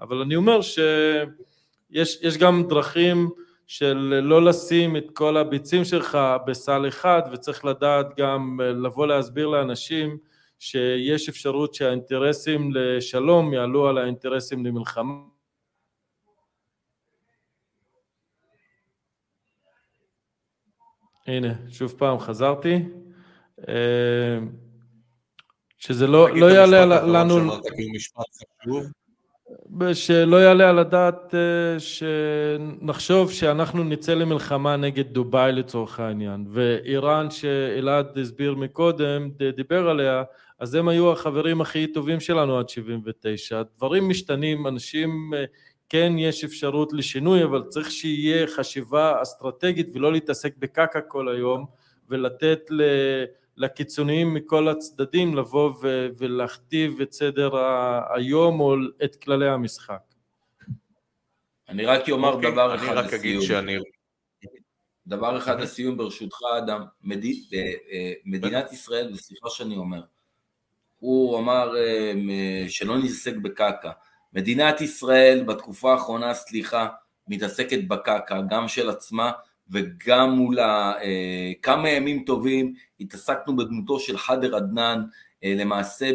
אבל 0.00 0.16
אני 0.16 0.36
אומר 0.36 0.60
שיש 0.62 2.38
גם 2.38 2.68
דרכים 2.68 3.30
של 3.66 4.20
לא 4.22 4.44
לשים 4.44 4.96
את 4.96 5.04
כל 5.12 5.36
הביצים 5.36 5.84
שלך 5.84 6.18
בסל 6.46 6.88
אחד, 6.88 7.22
וצריך 7.32 7.64
לדעת 7.64 8.06
גם 8.16 8.60
לבוא 8.60 9.06
להסביר 9.06 9.46
לאנשים 9.46 10.18
שיש 10.58 11.28
אפשרות 11.28 11.74
שהאינטרסים 11.74 12.70
לשלום 12.74 13.52
יעלו 13.52 13.88
על 13.88 13.98
האינטרסים 13.98 14.66
למלחמה. 14.66 15.14
הנה, 21.26 21.54
שוב 21.68 21.94
פעם 21.98 22.18
חזרתי. 22.18 22.78
אה, 23.68 24.38
שזה 25.78 26.06
לא, 26.06 26.36
לא 26.36 26.46
יעלה 26.46 26.84
לנו... 26.86 27.52
שלא 29.92 30.36
יעלה 30.36 30.68
על 30.68 30.78
הדעת 30.78 31.34
אה, 31.34 31.80
שנחשוב 31.80 33.32
שאנחנו 33.32 33.84
נצא 33.84 34.14
למלחמה 34.14 34.76
נגד 34.76 35.06
דובאי 35.12 35.52
לצורך 35.52 36.00
העניין 36.00 36.46
ואיראן 36.50 37.30
שאלעד 37.30 38.18
הסביר 38.18 38.54
מקודם, 38.54 39.30
דיבר 39.56 39.88
עליה, 39.88 40.22
אז 40.58 40.74
הם 40.74 40.88
היו 40.88 41.12
החברים 41.12 41.60
הכי 41.60 41.86
טובים 41.86 42.20
שלנו 42.20 42.58
עד 42.58 42.68
79. 42.68 43.62
דברים 43.76 44.08
משתנים, 44.08 44.66
אנשים, 44.66 45.34
אה, 45.36 45.44
כן 45.88 46.12
יש 46.18 46.44
אפשרות 46.44 46.92
לשינוי, 46.92 47.44
אבל 47.44 47.62
צריך 47.68 47.90
שיהיה 47.90 48.46
חשיבה 48.46 49.22
אסטרטגית 49.22 49.88
ולא 49.94 50.12
להתעסק 50.12 50.54
בקקה 50.58 51.00
כל 51.00 51.28
היום 51.28 51.64
ולתת 52.08 52.60
ל... 52.70 52.82
לקיצוניים 53.56 54.34
מכל 54.34 54.68
הצדדים 54.68 55.34
לבוא 55.34 55.74
ו- 55.82 56.08
ולהכתיב 56.18 57.00
את 57.00 57.12
סדר 57.12 57.56
היום 58.14 58.60
או 58.60 58.74
את 59.04 59.16
כללי 59.16 59.48
המשחק. 59.48 60.00
אני 61.68 61.86
רק 61.86 62.10
אומר 62.10 62.32
okay, 62.32 62.34
אוקיי, 62.34 62.52
דבר 62.52 62.74
אחד 62.74 62.92
רק 62.92 63.12
לסיום. 63.12 63.42
שאני... 63.42 63.76
דבר 65.06 65.38
אחד 65.38 65.60
לסיום 65.60 65.96
ברשותך 65.96 66.38
אדם, 66.58 66.84
מד... 67.02 67.24
אה, 67.24 67.72
אה, 67.92 68.12
מדינת 68.24 68.72
ישראל, 68.72 69.12
וסליחה 69.12 69.50
שאני 69.50 69.76
אומר, 69.76 70.02
הוא 70.98 71.38
אמר 71.38 71.76
אה, 71.76 72.12
שלא 72.68 72.98
נתעסק 72.98 73.34
בקקה, 73.36 73.90
מדינת 74.32 74.80
ישראל 74.80 75.44
בתקופה 75.44 75.92
האחרונה, 75.92 76.34
סליחה, 76.34 76.88
מתעסקת 77.28 77.78
בקקה, 77.88 78.40
גם 78.48 78.68
של 78.68 78.90
עצמה 78.90 79.32
וגם 79.70 80.30
מול 80.30 80.60
אה, 80.60 81.52
כמה 81.62 81.90
ימים 81.90 82.24
טובים 82.24 82.74
התעסקנו 83.00 83.56
בדמותו 83.56 84.00
של 84.00 84.18
חאדר 84.18 84.56
עדנאן 84.56 85.02
אה, 85.44 85.54
למעשה 85.56 86.10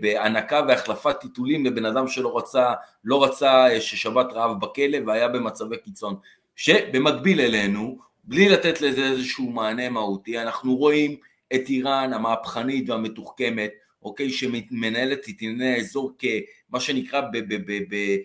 בהענקה 0.00 0.60
והחלפת 0.68 1.20
טיטולים 1.20 1.66
לבן 1.66 1.84
אדם 1.84 2.08
שלא 2.08 2.38
רצה, 2.38 2.72
לא 3.04 3.24
רצה 3.24 3.66
אה, 3.70 3.80
ששבת 3.80 4.32
רעב 4.32 4.60
בכלא 4.60 4.98
והיה 5.06 5.28
במצבי 5.28 5.76
קיצון. 5.84 6.14
שבמקביל 6.56 7.40
אלינו, 7.40 7.98
בלי 8.24 8.48
לתת 8.48 8.80
לזה 8.80 9.04
איזשהו 9.04 9.50
מענה 9.50 9.88
מהותי, 9.88 10.38
אנחנו 10.38 10.76
רואים 10.76 11.16
את 11.54 11.68
איראן 11.68 12.12
המהפכנית 12.12 12.90
והמתוחכמת, 12.90 13.70
אוקיי, 14.02 14.30
שמנהלת 14.30 15.28
את 15.28 15.34
ענייני 15.40 15.74
האזור 15.74 16.12
כמה 16.18 16.80
שנקרא 16.80 17.20
ב- 17.20 17.38
ב- 17.38 17.72
ב- 17.72 17.94
ב- 17.94 18.16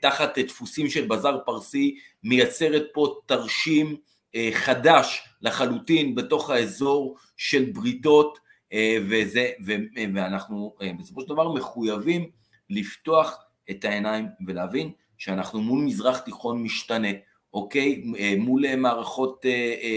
תחת 0.00 0.38
דפוסים 0.38 0.88
של 0.88 1.06
בזאר 1.06 1.38
פרסי, 1.46 1.96
מייצרת 2.24 2.84
פה 2.92 3.14
תרשים 3.26 3.96
חדש 4.52 5.28
לחלוטין 5.42 6.14
בתוך 6.14 6.50
האזור 6.50 7.16
של 7.36 7.64
בריתות 7.72 8.38
אה, 8.74 8.96
וזה, 9.08 9.50
ואנחנו 10.14 10.74
אה, 10.82 10.90
בסופו 10.98 11.20
של 11.20 11.28
דבר 11.28 11.52
מחויבים 11.52 12.30
לפתוח 12.70 13.38
את 13.70 13.84
העיניים 13.84 14.26
ולהבין 14.46 14.90
שאנחנו 15.18 15.62
מול 15.62 15.84
מזרח 15.84 16.18
תיכון 16.18 16.62
משתנה, 16.62 17.08
אוקיי? 17.54 18.04
אה, 18.18 18.34
מול 18.38 18.76
מערכות, 18.76 19.44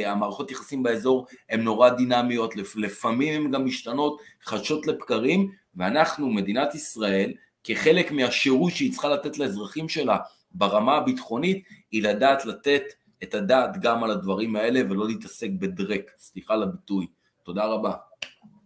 המערכות 0.05 0.51
יחסים 0.51 0.83
באזור 0.83 1.27
הן 1.49 1.61
נורא 1.61 1.89
דינמיות, 1.89 2.53
לפעמים 2.75 3.45
הן 3.45 3.51
גם 3.51 3.65
משתנות 3.65 4.21
חדשות 4.41 4.87
לבקרים, 4.87 5.51
ואנחנו, 5.75 6.29
מדינת 6.29 6.75
ישראל, 6.75 7.33
כחלק 7.63 8.11
מהשירות 8.11 8.71
שהיא 8.71 8.91
צריכה 8.91 9.09
לתת 9.09 9.37
לאזרחים 9.37 9.89
שלה 9.89 10.17
ברמה 10.51 10.95
הביטחונית, 10.95 11.63
היא 11.91 12.03
לדעת 12.03 12.45
לתת 12.45 12.83
את 13.23 13.33
הדעת 13.33 13.81
גם 13.81 14.03
על 14.03 14.11
הדברים 14.11 14.55
האלה 14.55 14.81
ולא 14.89 15.07
להתעסק 15.07 15.49
בדרק, 15.59 16.11
סליחה 16.17 16.53
על 16.53 16.63
הביטוי. 16.63 17.07
תודה 17.43 17.65
רבה. 17.65 17.93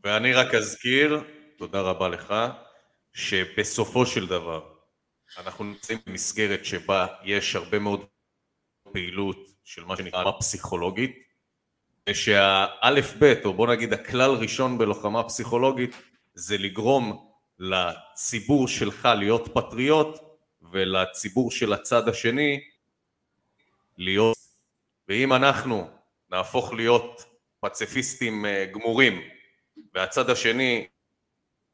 ואני 0.03 0.33
רק 0.33 0.55
אזכיר, 0.55 1.23
תודה 1.57 1.81
רבה 1.81 2.09
לך, 2.09 2.33
שבסופו 3.13 4.05
של 4.05 4.27
דבר 4.27 4.71
אנחנו 5.37 5.65
נמצאים 5.65 5.99
במסגרת 6.07 6.65
שבה 6.65 7.07
יש 7.23 7.55
הרבה 7.55 7.79
מאוד 7.79 8.05
פעילות 8.91 9.37
של 9.63 9.85
מה 9.85 9.97
שנקרא 9.97 10.31
פסיכולוגית, 10.39 11.15
ושהאלף 12.09 13.13
בית, 13.13 13.45
או 13.45 13.53
בוא 13.53 13.67
נגיד 13.67 13.93
הכלל 13.93 14.31
ראשון 14.31 14.77
בלוחמה 14.77 15.23
פסיכולוגית, 15.23 15.95
זה 16.33 16.57
לגרום 16.57 17.31
לציבור 17.59 18.67
שלך 18.67 19.09
להיות 19.17 19.49
פטריוט 19.53 20.17
ולציבור 20.71 21.51
של 21.51 21.73
הצד 21.73 22.07
השני 22.07 22.59
להיות 23.97 24.37
ואם 25.11 25.33
אנחנו 25.33 25.89
נהפוך 26.29 26.73
להיות 26.73 27.25
פציפיסטים 27.59 28.45
אה, 28.45 28.65
גמורים 28.71 29.21
והצד 29.93 30.29
השני 30.29 30.87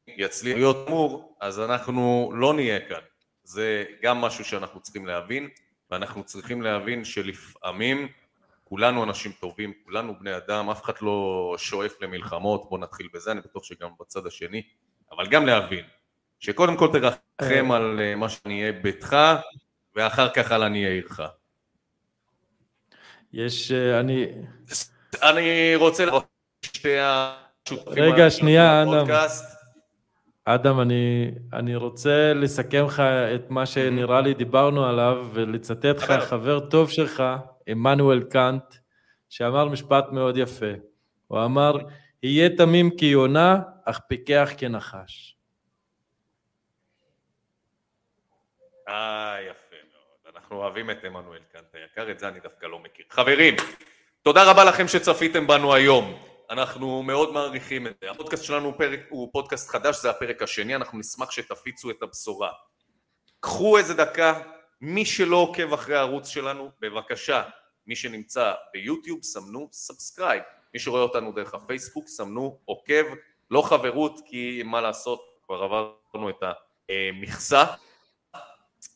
יצליח 0.08 0.56
להיות 0.56 0.88
גמור 0.88 1.38
אז 1.42 1.60
אנחנו 1.60 2.32
לא 2.36 2.54
נהיה 2.54 2.80
כאן 2.90 3.00
זה 3.44 3.86
גם 4.02 4.22
משהו 4.22 4.46
שאנחנו 4.46 4.80
צריכים 4.80 5.06
להבין 5.06 5.50
ואנחנו 5.92 6.24
צריכים 6.24 6.62
להבין 6.62 7.06
שלפעמים 7.06 8.08
כולנו 8.64 9.04
אנשים 9.04 9.32
טובים, 9.32 9.74
כולנו 9.84 10.20
בני 10.20 10.38
אדם, 10.38 10.70
אף 10.70 10.84
אחד 10.84 10.94
לא 11.02 11.56
שואף 11.58 12.02
למלחמות, 12.02 12.70
בוא 12.70 12.80
נתחיל 12.80 13.08
בזה, 13.14 13.32
אני 13.32 13.42
בטוח 13.42 13.64
שגם 13.64 13.90
בצד 14.00 14.26
השני 14.26 14.62
אבל 15.12 15.28
גם 15.28 15.46
להבין 15.46 15.86
שקודם 16.40 16.78
כל 16.78 16.88
תרחם 16.92 17.72
על 17.72 18.00
אה, 18.00 18.16
מה 18.16 18.30
שנהיה 18.30 18.72
ביתך, 18.72 19.18
ואחר 19.96 20.30
כך 20.30 20.52
על 20.52 20.64
עניי 20.64 20.86
עירך. 20.86 21.20
יש, 23.34 23.72
אה, 23.72 24.00
אני... 24.00 24.26
אני 25.24 25.76
רוצה 25.76 26.06
לראות 26.06 26.26
שתי 26.66 26.98
השותפים 27.00 28.04
רגע, 28.04 28.30
שנייה, 28.30 28.84
אדם. 28.84 29.08
אדם, 30.46 30.80
אני, 30.80 31.32
אני 31.54 31.76
רוצה 31.76 32.34
לסכם 32.34 32.86
לך 32.86 33.00
את 33.36 33.50
מה 33.50 33.66
שנראה 33.66 34.22
לי 34.22 34.34
דיברנו 34.34 34.86
עליו, 34.86 35.28
ולצטט 35.34 35.86
לך 35.86 36.12
חבר 36.12 36.60
טוב 36.60 36.90
שלך, 36.90 37.24
עמנואל 37.68 38.24
קאנט, 38.24 38.64
שאמר 39.30 39.70
משפט 39.70 40.06
מאוד 40.12 40.38
יפה. 40.38 40.72
הוא 41.28 41.46
אמר, 41.46 41.78
יהיה 42.24 42.50
תמים 42.58 42.90
כיונה, 42.98 43.60
אך 43.86 44.00
פיקח 44.08 44.50
כנחש. 44.58 45.38
אה, 48.88 49.36
יפה. 49.50 49.67
אנחנו 50.48 50.64
אוהבים 50.64 50.92
את 50.92 51.04
עמנואל 51.04 51.40
קאנט 51.54 51.76
היקר, 51.76 52.12
את 52.12 52.20
זה 52.20 52.28
אני 52.28 52.40
דווקא 52.40 52.66
לא 52.66 52.80
מכיר. 52.80 53.06
חברים, 53.10 53.56
תודה 54.22 54.52
רבה 54.52 54.64
לכם 54.64 54.88
שצפיתם 54.88 55.48
בנו 55.48 55.74
היום. 55.74 56.24
אנחנו 56.50 57.04
מאוד 57.04 57.34
מעריכים 57.34 57.88
את 57.88 57.94
זה. 58.02 58.12
הפודקאסט 58.12 58.44
שלנו 58.44 58.78
פרק, 58.78 59.00
הוא 59.10 59.30
פודקאסט 59.34 59.70
חדש, 59.70 59.96
זה 60.02 60.10
הפרק 60.10 60.42
השני, 60.42 60.76
אנחנו 60.76 61.00
נשמח 61.00 61.32
שתפיצו 61.32 61.90
את 61.90 62.02
הבשורה. 62.02 62.52
קחו 63.40 63.78
איזה 63.78 63.94
דקה, 63.94 64.42
מי 64.82 65.06
שלא 65.06 65.38
עוקב 65.38 65.74
אחרי 65.74 65.96
הערוץ 65.96 66.28
שלנו, 66.28 66.72
בבקשה, 66.80 67.44
מי 67.88 67.96
שנמצא 67.96 68.54
ביוטיוב, 68.74 69.20
סמנו 69.24 69.70
subscribe. 69.72 70.44
מי 70.74 70.80
שרואה 70.80 71.02
אותנו 71.02 71.32
דרך 71.32 71.54
הפייסבוק, 71.54 72.08
סמנו 72.08 72.60
עוקב, 72.66 73.04
לא 73.52 73.62
חברות, 73.62 74.20
כי 74.26 74.62
מה 74.66 74.82
לעשות, 74.82 75.22
כבר 75.46 75.64
עברנו 75.64 76.30
את 76.30 76.44
המכסה. 76.90 77.64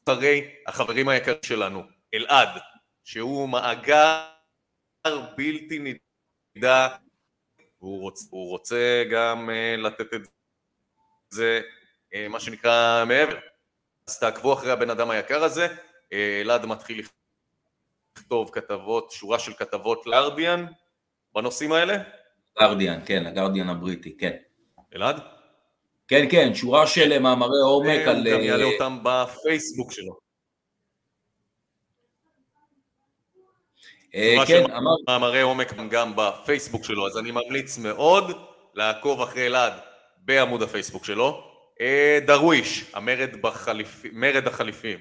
אחרי 0.09 0.49
החברים 0.67 1.09
היקרים 1.09 1.37
שלנו, 1.45 1.83
אלעד, 2.13 2.49
שהוא 3.03 3.49
מאגר 3.49 4.23
בלתי 5.37 5.93
נדע, 6.55 6.87
הוא 7.77 8.01
רוצה, 8.01 8.25
הוא 8.29 8.49
רוצה 8.49 9.03
גם 9.11 9.49
uh, 9.49 9.81
לתת 9.81 10.13
את 10.13 10.21
זה, 11.29 11.61
uh, 12.13 12.15
מה 12.29 12.39
שנקרא, 12.39 13.03
מעבר. 13.07 13.39
אז 14.07 14.19
תעקבו 14.19 14.53
אחרי 14.53 14.71
הבן 14.71 14.89
אדם 14.89 15.09
היקר 15.09 15.43
הזה, 15.43 15.67
uh, 15.67 16.15
אלעד 16.41 16.65
מתחיל 16.65 17.05
לכתוב 18.17 18.49
כתבות, 18.53 19.11
שורה 19.11 19.39
של 19.39 19.53
כתבות 19.53 20.05
לארדיאן 20.05 20.65
בנושאים 21.35 21.71
האלה? 21.71 21.97
גרדיאן, 22.59 22.99
כן, 23.05 23.25
הגרדיאן 23.25 23.69
הבריטי, 23.69 24.17
כן. 24.17 24.37
אלעד? 24.95 25.40
כן, 26.11 26.25
כן, 26.31 26.55
שורה 26.55 26.87
של 26.87 27.19
מאמרי 27.19 27.59
עומק 27.63 28.07
על... 28.07 28.27
גם 28.31 28.41
יעלה 28.41 28.63
אותם 28.63 28.97
בפייסבוק 29.03 29.91
שלו. 29.91 30.19
אה, 34.15 34.35
כן, 34.47 34.63
אמר... 34.71 34.91
מאמרי 35.07 35.41
עומק 35.41 35.73
גם 35.89 36.13
בפייסבוק 36.15 36.83
שלו, 36.83 37.07
אז 37.07 37.17
אני 37.17 37.31
ממליץ 37.31 37.77
מאוד 37.77 38.31
לעקוב 38.75 39.21
אחרי 39.21 39.45
אלעד 39.45 39.73
בעמוד 40.17 40.61
הפייסבוק 40.61 41.05
שלו. 41.05 41.43
אה, 41.81 42.19
דרוויש, 42.25 42.85
המרד 42.93 43.41
בחליפ... 43.41 44.05
מרד 44.13 44.47
החליפים. 44.47 44.99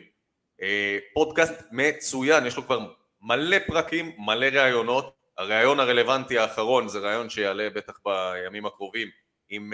אה, 0.63 0.99
פודקאסט 1.15 1.63
מצוין, 1.73 2.47
יש 2.47 2.57
לו 2.57 2.67
כבר 2.67 2.79
מלא 3.23 3.57
פרקים, 3.67 4.13
מלא 4.19 4.47
ראיונות. 4.47 5.15
הראיון 5.39 5.81
הרלוונטי 5.81 6.39
האחרון 6.39 6.89
זה 6.89 6.99
ראיון 6.99 7.31
שיעלה 7.31 7.69
בטח 7.71 7.99
בימים 8.05 8.67
הקרובים 8.67 9.09
עם 9.51 9.73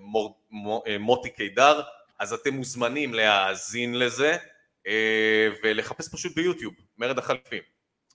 מור... 0.00 0.38
מוטי 1.00 1.30
קידר, 1.30 1.80
אז 2.18 2.32
אתם 2.32 2.54
מוזמנים 2.54 3.14
להאזין 3.14 3.98
לזה 3.98 4.36
ולחפש 5.64 6.08
פשוט 6.08 6.36
ביוטיוב, 6.36 6.74
מרד 6.98 7.18
החליפים. 7.18 7.62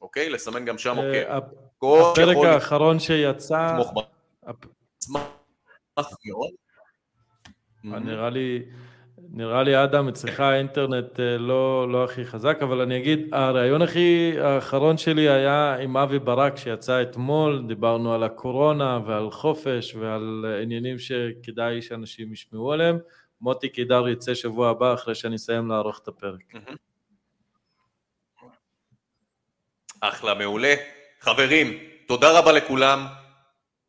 אוקיי? 0.02 0.30
לסמן 0.30 0.66
גם 0.66 0.78
שם 0.78 1.00
אה, 1.00 1.38
עוקב. 1.82 2.12
הפרק 2.12 2.38
האחרון 2.46 3.00
שיצא... 3.00 3.78
נראה 7.84 8.30
לי, 8.30 8.64
נראה 9.32 9.64
לי 9.64 9.84
אדם, 9.84 10.08
אצלך 10.08 10.40
האינטרנט 10.40 11.20
אה, 11.20 11.38
לא, 11.38 11.92
לא 11.92 12.04
הכי 12.04 12.26
חזק, 12.26 12.58
אבל 12.62 12.82
אני 12.82 12.98
אגיד, 12.98 13.34
הרעיון 13.34 13.82
הכי 13.82 14.34
האחרון 14.42 14.98
שלי 14.98 15.30
היה 15.30 15.76
עם 15.76 15.98
אבי 15.98 16.20
ברק 16.20 16.58
שיצא 16.58 17.02
אתמול, 17.02 17.64
דיברנו 17.68 18.14
על 18.14 18.24
הקורונה 18.24 19.00
ועל 19.06 19.32
חופש 19.32 19.96
ועל 19.96 20.46
עניינים 20.64 21.00
שכדאי 21.00 21.82
שאנשים 21.82 22.34
ישמעו 22.34 22.74
עליהם. 22.74 22.98
מוטי 23.42 23.70
קידר 23.70 24.08
יצא 24.08 24.34
שבוע 24.34 24.70
הבא 24.70 24.94
אחרי 24.94 25.16
שאני 25.16 25.36
אסיים 25.36 25.68
לערוך 25.68 26.00
את 26.04 26.08
הפרק. 26.08 26.54
אחלה, 30.02 30.34
מעולה. 30.34 30.74
חברים, 31.20 31.78
תודה 32.08 32.40
רבה 32.40 32.52
לכולם. 32.52 33.06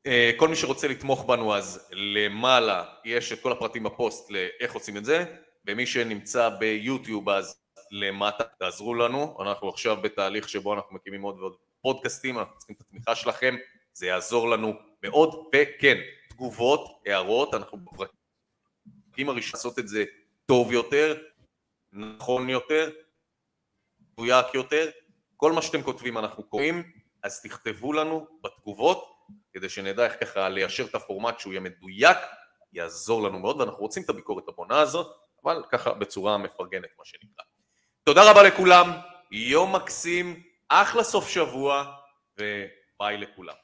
אה, 0.07 0.31
כל 0.37 0.49
מי 0.49 0.57
שרוצה 0.57 0.89
לתמוך 0.89 1.25
בנו 1.25 1.55
אז 1.55 1.89
למעלה 1.93 2.85
יש 3.05 3.33
את 3.33 3.41
כל 3.41 3.53
הפרטים 3.53 3.83
בפוסט 3.83 4.31
לאיך 4.31 4.73
עושים 4.73 4.97
את 4.97 5.05
זה. 5.05 5.25
ומי 5.67 5.87
שנמצא 5.87 6.49
ביוטיוב 6.49 7.29
אז 7.29 7.61
למטה 7.91 8.45
תעזרו 8.45 8.95
לנו. 8.95 9.37
אנחנו 9.43 9.69
עכשיו 9.69 9.97
בתהליך 9.97 10.49
שבו 10.49 10.75
אנחנו 10.75 10.95
מקימים 10.95 11.23
עוד 11.23 11.39
ועוד 11.39 11.57
פודקאסטים 11.83 12.39
אנחנו 12.39 12.59
צריכים 12.59 12.77
את 12.77 12.81
התמיכה 12.81 13.15
שלכם 13.15 13.57
זה 13.93 14.07
יעזור 14.07 14.49
לנו 14.51 14.73
מאוד. 15.03 15.47
וכן 15.49 15.99
תגובות, 16.29 17.03
הערות 17.07 17.55
אנחנו 17.55 17.79
בפרקים 17.79 19.29
הראשונים 19.29 19.53
לעשות 19.55 19.79
את 19.79 19.89
זה 19.89 20.05
טוב 20.47 20.73
יותר 20.73 21.23
נכון 21.93 22.49
יותר 22.49 22.91
מדויק 24.01 24.47
יותר. 24.55 24.91
כל 25.37 25.53
מה 25.53 25.63
שאתם 25.63 25.83
כותבים 25.83 26.19
אנחנו 26.19 26.43
קוראים, 26.43 26.83
אז 27.23 27.43
תכתבו 27.43 27.93
לנו 27.93 28.27
בתגובות, 28.43 29.20
כדי 29.52 29.69
שנדע 29.69 30.05
איך 30.05 30.20
ככה 30.20 30.48
ליישר 30.48 30.85
את 30.85 30.94
הפורמט 30.94 31.39
שהוא 31.39 31.52
יהיה 31.52 31.61
מדויק, 31.61 32.19
יעזור 32.73 33.23
לנו 33.23 33.39
מאוד, 33.39 33.61
ואנחנו 33.61 33.78
רוצים 33.78 34.02
את 34.02 34.11
הביקורת 34.11 34.48
הבונה 34.48 34.81
הזאת, 34.81 35.16
אבל 35.44 35.62
ככה 35.70 35.93
בצורה 35.93 36.39
מפרגנת 36.39 36.90
מה 36.98 37.05
שנקרא. 37.05 37.44
תודה 38.05 38.31
רבה 38.31 38.43
לכולם, 38.43 38.90
יום 39.31 39.77
מקסים, 39.77 40.43
אחלה 40.69 41.05
סוף 41.05 41.28
שבוע, 41.28 41.93
וביי 42.39 43.16
לכולם. 43.19 43.55